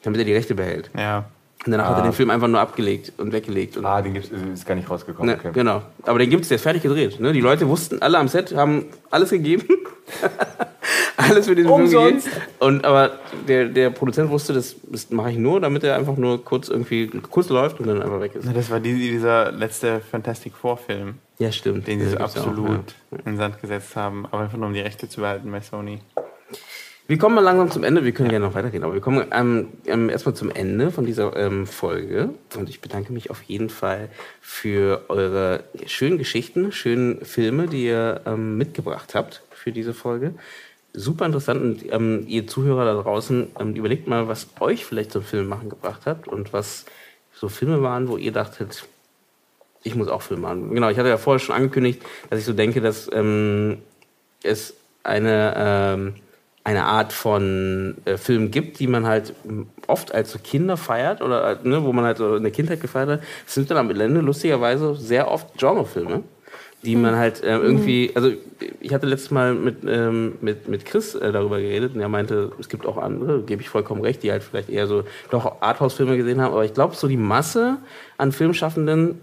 damit 0.03 0.19
er 0.19 0.25
die 0.25 0.33
Rechte 0.33 0.53
behält. 0.53 0.89
Ja. 0.97 1.29
Und 1.65 1.71
danach 1.71 1.87
hat 1.87 1.95
er 1.97 1.99
Ah. 2.03 2.03
den 2.03 2.13
Film 2.13 2.29
einfach 2.29 2.47
nur 2.47 2.59
abgelegt 2.59 3.13
und 3.17 3.31
weggelegt. 3.33 3.75
Und 3.77 3.85
Ah, 3.85 4.01
den 4.01 4.13
gibt's, 4.13 4.29
ist 4.29 4.65
gar 4.67 4.75
nicht 4.75 4.89
rausgekommen. 4.89 5.31
Ne, 5.33 5.39
okay. 5.39 5.49
Genau. 5.53 5.81
Aber 6.03 6.19
den 6.19 6.29
gibt's, 6.29 6.47
der 6.49 6.55
ist 6.57 6.61
fertig 6.61 6.83
gedreht. 6.83 7.19
Ne? 7.19 7.33
Die 7.33 7.41
Leute 7.41 7.67
wussten, 7.67 8.01
alle 8.01 8.17
am 8.19 8.27
Set 8.27 8.55
haben 8.55 8.85
alles 9.09 9.31
gegeben. 9.31 9.65
alles 11.17 11.47
für 11.47 11.55
diesen 11.55 11.69
Film 11.69 11.81
Umsonst. 11.85 12.25
gegeben. 12.25 12.41
Und 12.59 12.85
aber 12.85 13.13
der, 13.47 13.65
der 13.65 13.89
Produzent 13.89 14.29
wusste, 14.29 14.53
das, 14.53 14.75
das 14.83 15.09
mache 15.09 15.31
ich 15.31 15.37
nur, 15.37 15.59
damit 15.59 15.83
er 15.83 15.95
einfach 15.95 16.17
nur 16.17 16.43
kurz 16.43 16.69
irgendwie 16.69 17.07
kurz 17.07 17.49
läuft 17.49 17.79
und 17.79 17.87
dann 17.87 18.01
einfach 18.01 18.19
weg 18.21 18.35
ist. 18.35 18.45
Na, 18.45 18.53
Das 18.53 18.69
war 18.69 18.79
die, 18.79 18.93
dieser 18.93 19.51
letzte 19.51 20.01
Fantastic 20.01 20.53
Four-Film, 20.55 21.15
Ja, 21.39 21.51
stimmt. 21.51 21.87
den 21.87 21.99
sie 21.99 22.05
so 22.09 22.17
gibt's 22.17 22.35
auch, 22.35 22.41
absolut 22.45 22.93
ja. 23.11 23.17
in 23.19 23.25
den 23.25 23.37
Sand 23.37 23.59
gesetzt 23.61 23.95
haben, 23.95 24.25
aber 24.27 24.43
einfach 24.43 24.57
nur 24.57 24.67
um 24.67 24.73
die 24.73 24.81
Rechte 24.81 25.09
zu 25.09 25.21
behalten 25.21 25.51
bei 25.51 25.61
Sony. 25.61 25.99
Wir 27.07 27.19
kommen 27.19 27.35
mal 27.35 27.41
langsam 27.41 27.69
zum 27.69 27.83
Ende. 27.83 28.03
Wir 28.03 28.13
können 28.13 28.29
gerne 28.29 28.47
noch 28.47 28.55
weitergehen, 28.55 28.83
aber 28.83 28.95
wir 28.95 29.01
kommen 29.01 29.27
ähm, 29.31 29.67
ähm, 29.85 30.09
erstmal 30.09 30.33
zum 30.33 30.49
Ende 30.49 30.89
von 30.89 31.05
dieser 31.05 31.35
ähm, 31.35 31.67
Folge. 31.67 32.29
Und 32.55 32.67
ich 32.67 32.81
bedanke 32.81 33.13
mich 33.13 33.29
auf 33.29 33.43
jeden 33.43 33.69
Fall 33.69 34.09
für 34.41 35.05
eure 35.07 35.65
schönen 35.85 36.17
Geschichten, 36.17 36.71
schönen 36.71 37.23
Filme, 37.23 37.67
die 37.67 37.85
ihr 37.85 38.21
ähm, 38.25 38.57
mitgebracht 38.57 39.13
habt 39.13 39.43
für 39.51 39.71
diese 39.71 39.93
Folge. 39.93 40.33
Super 40.93 41.27
interessant. 41.27 41.61
Und 41.61 41.93
ähm, 41.93 42.25
ihr 42.27 42.47
Zuhörer 42.47 42.85
da 42.85 42.99
draußen, 42.99 43.49
ähm, 43.59 43.75
überlegt 43.75 44.07
mal, 44.07 44.27
was 44.27 44.47
euch 44.59 44.83
vielleicht 44.83 45.11
zum 45.11 45.21
Film 45.21 45.47
machen 45.47 45.69
gebracht 45.69 46.07
hat 46.07 46.27
und 46.27 46.53
was 46.53 46.85
so 47.35 47.49
Filme 47.49 47.83
waren, 47.83 48.07
wo 48.07 48.17
ihr 48.17 48.31
dachtet, 48.31 48.87
ich 49.83 49.93
muss 49.93 50.07
auch 50.07 50.23
Filme 50.23 50.41
machen. 50.41 50.73
Genau, 50.73 50.89
ich 50.89 50.97
hatte 50.97 51.09
ja 51.09 51.17
vorher 51.17 51.39
schon 51.39 51.53
angekündigt, 51.53 52.01
dass 52.31 52.39
ich 52.39 52.45
so 52.45 52.53
denke, 52.53 52.81
dass 52.81 53.07
es 54.41 54.73
eine, 55.03 56.15
eine 56.65 56.83
Art 56.85 57.13
von 57.13 57.95
äh, 58.05 58.17
Film 58.17 58.49
gibt, 58.51 58.79
die 58.79 58.87
man 58.87 59.05
halt 59.05 59.33
m, 59.45 59.67
oft 59.87 60.13
als 60.13 60.31
so 60.31 60.39
Kinder 60.39 60.77
feiert 60.77 61.21
oder 61.21 61.51
äh, 61.51 61.57
ne, 61.63 61.83
wo 61.85 61.93
man 61.93 62.05
halt 62.05 62.17
so 62.17 62.35
in 62.35 62.43
der 62.43 62.51
Kindheit 62.51 62.81
gefeiert 62.81 63.07
hat. 63.07 63.23
Es 63.47 63.53
sind 63.53 63.69
dann 63.69 63.77
am 63.77 63.89
Ende 63.91 64.19
lustigerweise 64.19 64.95
sehr 64.95 65.29
oft 65.31 65.59
Genrefilme, 65.59 66.23
die 66.83 66.95
man 66.95 67.15
halt 67.17 67.43
äh, 67.43 67.55
irgendwie, 67.55 68.11
also 68.15 68.31
ich 68.79 68.95
hatte 68.95 69.05
letztes 69.05 69.29
Mal 69.29 69.53
mit, 69.53 69.77
ähm, 69.87 70.33
mit, 70.41 70.67
mit 70.67 70.85
Chris 70.85 71.13
äh, 71.13 71.31
darüber 71.31 71.59
geredet 71.59 71.93
und 71.93 72.01
er 72.01 72.09
meinte, 72.09 72.51
es 72.59 72.67
gibt 72.67 72.87
auch 72.87 72.97
andere, 72.97 73.43
gebe 73.43 73.61
ich 73.61 73.69
vollkommen 73.69 74.01
recht, 74.01 74.23
die 74.23 74.31
halt 74.31 74.41
vielleicht 74.41 74.69
eher 74.69 74.87
so 74.87 75.03
doch 75.29 75.61
Arthouse-Filme 75.61 76.17
gesehen 76.17 76.41
haben, 76.41 76.53
aber 76.53 76.65
ich 76.65 76.73
glaube, 76.73 76.95
so 76.95 77.07
die 77.07 77.15
Masse 77.15 77.77
an 78.17 78.31
Filmschaffenden, 78.31 79.19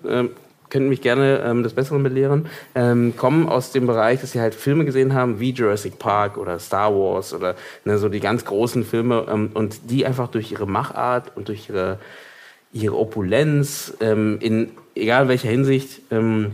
könnten 0.73 0.89
mich 0.89 1.03
gerne 1.03 1.43
ähm, 1.44 1.62
das 1.62 1.74
Bessere 1.74 1.99
belehren, 1.99 2.47
ähm, 2.74 3.15
kommen 3.16 3.47
aus 3.47 3.73
dem 3.73 3.86
Bereich, 3.86 4.23
dass 4.23 4.32
sie 4.32 4.40
halt 4.40 4.55
Filme 4.55 4.86
gesehen 4.86 5.12
haben, 5.12 5.39
wie 5.39 5.51
Jurassic 5.51 5.99
Park 5.99 6.39
oder 6.39 6.59
Star 6.59 6.94
Wars 6.94 7.35
oder 7.35 7.57
ne, 7.85 7.99
so 7.99 8.09
die 8.09 8.20
ganz 8.20 8.47
großen 8.47 8.82
Filme 8.82 9.27
ähm, 9.28 9.51
und 9.53 9.90
die 9.90 10.07
einfach 10.07 10.28
durch 10.28 10.51
ihre 10.51 10.66
Machart 10.66 11.36
und 11.36 11.49
durch 11.49 11.69
ihre, 11.69 11.99
ihre 12.73 12.97
Opulenz 12.97 13.94
ähm, 14.01 14.39
in 14.40 14.70
egal 14.94 15.28
welcher 15.28 15.51
Hinsicht 15.51 16.01
ähm, 16.11 16.53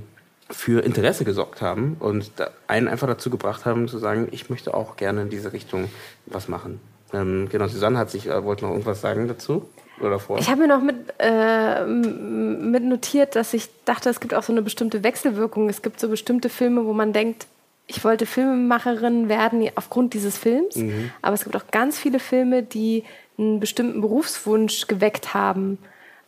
für 0.51 0.85
Interesse 0.85 1.25
gesorgt 1.25 1.63
haben 1.63 1.97
und 2.01 2.33
einen 2.67 2.89
einfach 2.89 3.07
dazu 3.07 3.31
gebracht 3.31 3.67
haben 3.67 3.87
zu 3.87 3.99
sagen, 3.99 4.27
ich 4.33 4.51
möchte 4.51 4.75
auch 4.75 4.97
gerne 4.97 5.23
in 5.23 5.31
diese 5.31 5.53
Richtung 5.53 5.89
was 6.27 6.49
machen. 6.49 6.81
Ähm, 7.13 7.49
genau, 7.51 7.69
Susanne 7.69 7.99
hat 7.99 8.11
sich, 8.11 8.27
äh, 8.27 8.43
wollte 8.43 8.65
noch 8.65 8.73
irgendwas 8.73 9.01
sagen 9.01 9.29
dazu 9.29 9.69
oder 10.01 10.19
vor? 10.19 10.39
Ich 10.39 10.49
habe 10.49 10.61
mir 10.61 10.69
noch 10.69 10.83
mit, 10.83 10.97
äh, 11.19 11.85
mit 11.85 12.85
notiert, 12.85 13.37
dass 13.37 13.55
ich 13.55 13.69
dachte, 13.85 14.09
es 14.11 14.21
gibt 14.21 14.35
auch 14.35 14.43
so 14.43 14.53
eine 14.53 14.63
bestimmte 14.63 15.03
Wechselwirkung. 15.03 15.69
Es 15.69 15.83
gibt 15.83 16.01
so 16.01 16.09
bestimmte 16.09 16.49
Filme, 16.49 16.85
wo 16.85 16.93
man 16.93 17.13
denkt, 17.13 17.47
ich 17.87 18.05
wollte 18.05 18.27
Filmemacherin 18.27 19.29
werden 19.29 19.69
aufgrund 19.75 20.15
dieses 20.15 20.37
Films. 20.37 20.77
Mhm. 20.77 21.11
Aber 21.23 21.35
es 21.35 21.45
gibt 21.45 21.57
auch 21.57 21.67
ganz 21.71 21.99
viele 21.99 22.19
Filme, 22.19 22.63
die 22.63 23.05
einen 23.39 23.61
bestimmten 23.61 24.01
Berufswunsch 24.01 24.87
geweckt 24.87 25.33
haben. 25.35 25.79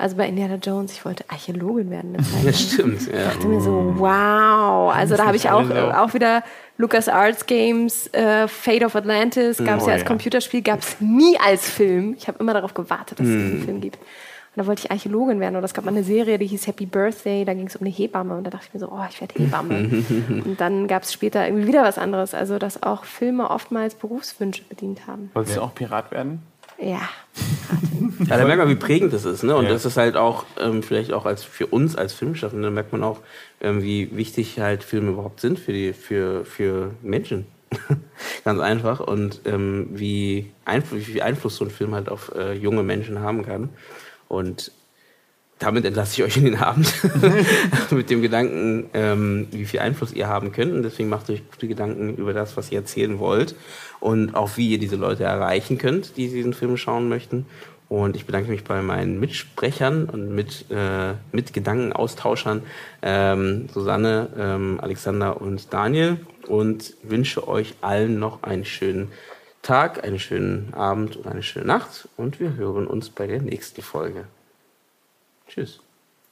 Also 0.01 0.17
bei 0.17 0.27
Indiana 0.27 0.55
Jones, 0.55 0.93
ich 0.93 1.05
wollte 1.05 1.25
Archäologin 1.29 1.91
werden. 1.91 2.17
Das 2.45 2.61
stimmt, 2.73 3.07
ja. 3.07 3.19
Ich 3.19 3.25
dachte 3.25 3.47
mir 3.47 3.61
so, 3.61 3.95
wow. 3.97 4.93
Also 4.95 5.17
da 5.17 5.27
habe 5.27 5.37
ich 5.37 5.51
auch, 5.51 5.69
auch 5.71 6.15
wieder 6.15 6.43
Lucas 6.79 7.09
Arts 7.09 7.45
Games, 7.45 8.07
äh, 8.15 8.49
Fate 8.49 8.83
of 8.83 8.97
Atlantis, 8.97 9.59
gab 9.59 9.79
es 9.79 9.85
oh, 9.85 9.89
ja 9.89 9.93
als 9.93 10.03
ja. 10.03 10.09
Computerspiel, 10.09 10.63
gab 10.63 10.81
es 10.81 10.97
nie 11.01 11.39
als 11.39 11.69
Film. 11.69 12.15
Ich 12.17 12.29
habe 12.29 12.39
immer 12.39 12.55
darauf 12.55 12.73
gewartet, 12.73 13.21
dass 13.21 13.27
es 13.27 13.33
diesen 13.33 13.59
hm. 13.59 13.65
Film 13.65 13.81
gibt. 13.83 13.99
Und 13.99 14.63
da 14.63 14.67
wollte 14.67 14.85
ich 14.85 14.91
Archäologin 14.91 15.39
werden. 15.39 15.55
Oder 15.57 15.67
es 15.67 15.75
gab 15.75 15.85
mal 15.85 15.93
eine 15.93 16.03
Serie, 16.03 16.37
die 16.39 16.47
hieß 16.47 16.67
Happy 16.67 16.87
Birthday. 16.87 17.45
Da 17.45 17.55
ging 17.55 17.69
es 17.69 17.77
um 17.77 17.83
eine 17.83 17.95
Hebamme. 17.95 18.37
Und 18.37 18.45
da 18.45 18.51
dachte 18.51 18.67
ich 18.67 18.75
mir 18.75 18.81
so, 18.81 18.91
oh, 18.91 19.05
ich 19.09 19.21
werde 19.21 19.35
Hebamme. 19.39 19.75
und 20.45 20.57
dann 20.59 20.89
gab 20.89 21.05
es 21.05 21.13
später 21.13 21.47
irgendwie 21.47 21.69
wieder 21.69 21.85
was 21.85 21.99
anderes. 21.99 22.35
Also, 22.35 22.59
dass 22.59 22.83
auch 22.83 23.05
Filme 23.05 23.49
oftmals 23.49 23.95
Berufswünsche 23.95 24.65
bedient 24.65 25.07
haben. 25.07 25.31
Wolltest 25.35 25.59
du 25.59 25.61
auch 25.61 25.73
Pirat 25.73 26.11
werden? 26.11 26.43
Ja. 26.81 27.09
ja, 28.27 28.37
da 28.39 28.45
merkt 28.45 28.59
man, 28.59 28.69
wie 28.69 28.75
prägend 28.75 29.13
das 29.13 29.25
ist. 29.25 29.43
Ne? 29.43 29.55
Und 29.55 29.65
ja. 29.65 29.71
das 29.71 29.85
ist 29.85 29.97
halt 29.97 30.17
auch, 30.17 30.45
ähm, 30.59 30.83
vielleicht 30.83 31.13
auch 31.13 31.27
als 31.27 31.45
für 31.45 31.67
uns 31.67 31.97
als 31.97 32.15
Filmschaffende, 32.15 32.71
merkt 32.71 32.93
man 32.93 33.03
auch, 33.03 33.21
ähm, 33.61 33.83
wie 33.83 34.17
wichtig 34.17 34.59
halt 34.59 34.83
Filme 34.83 35.11
überhaupt 35.11 35.41
sind 35.41 35.59
für, 35.59 35.73
die, 35.73 35.93
für, 35.93 36.45
für 36.45 36.93
Menschen. 37.03 37.47
Ganz 38.45 38.61
einfach. 38.61 39.01
Und 39.01 39.43
ähm, 39.45 39.89
wie, 39.93 40.51
Einfluss, 40.65 41.01
wie 41.01 41.13
viel 41.13 41.23
Einfluss 41.23 41.57
so 41.57 41.65
ein 41.65 41.71
Film 41.71 41.95
halt 41.95 42.09
auf 42.09 42.33
äh, 42.35 42.55
junge 42.55 42.83
Menschen 42.83 43.21
haben 43.21 43.45
kann. 43.45 43.69
Und 44.29 44.73
damit 45.61 45.85
entlasse 45.85 46.15
ich 46.15 46.23
euch 46.25 46.37
in 46.39 46.47
den 46.47 46.57
Abend 46.57 46.93
mit 47.91 48.11
dem 48.11 48.23
Gedanken, 48.23 48.89
ähm, 48.95 49.47
wie 49.51 49.67
viel 49.67 49.81
Einfluss 49.81 50.13
ihr 50.13 50.27
haben 50.27 50.53
könnt. 50.53 50.73
Und 50.73 50.83
deswegen 50.83 51.11
macht 51.11 51.29
euch 51.31 51.43
gute 51.51 51.69
Gedanken 51.69 52.17
über 52.17 52.33
das, 52.33 52.57
was 52.57 52.73
ihr 52.73 52.79
erzählen 52.79 53.19
wollt 53.19 53.55
und 54.01 54.35
auch 54.35 54.57
wie 54.57 54.71
ihr 54.71 54.79
diese 54.79 54.97
Leute 54.97 55.25
erreichen 55.25 55.77
könnt, 55.77 56.17
die 56.17 56.29
diesen 56.29 56.55
Film 56.55 56.77
schauen 56.79 57.09
möchten. 57.09 57.47
Und 57.91 58.17
ich 58.17 58.25
bedanke 58.25 58.51
mich 58.51 58.65
bei 58.65 58.81
meinen 58.83 59.21
Mitsprechern 59.21 60.07
und 60.07 60.35
mit, 60.35 60.67
äh, 60.71 61.15
mit 61.33 61.53
Gedankenaustauschern, 61.53 62.63
ähm, 63.03 63.69
Susanne, 63.75 64.29
ähm, 64.39 64.79
Alexander 64.81 65.43
und 65.43 65.75
Daniel 65.75 66.21
und 66.47 66.95
wünsche 67.03 67.47
euch 67.49 67.75
allen 67.83 68.19
noch 68.19 68.45
einen 68.45 68.65
schönen 68.65 69.09
Tag, 69.61 70.05
einen 70.05 70.21
schönen 70.21 70.73
Abend 70.73 71.17
und 71.17 71.27
eine 71.27 71.43
schöne 71.43 71.67
Nacht 71.67 72.09
und 72.17 72.41
wir 72.41 72.55
hören 72.55 72.87
uns 72.87 73.11
bei 73.11 73.27
der 73.27 73.43
nächsten 73.43 73.83
Folge. 73.83 74.25
Tschüss. 75.51 75.81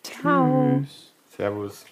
Ciao. 0.04 0.80
Tschüss. 0.80 1.12
Servus. 1.36 1.84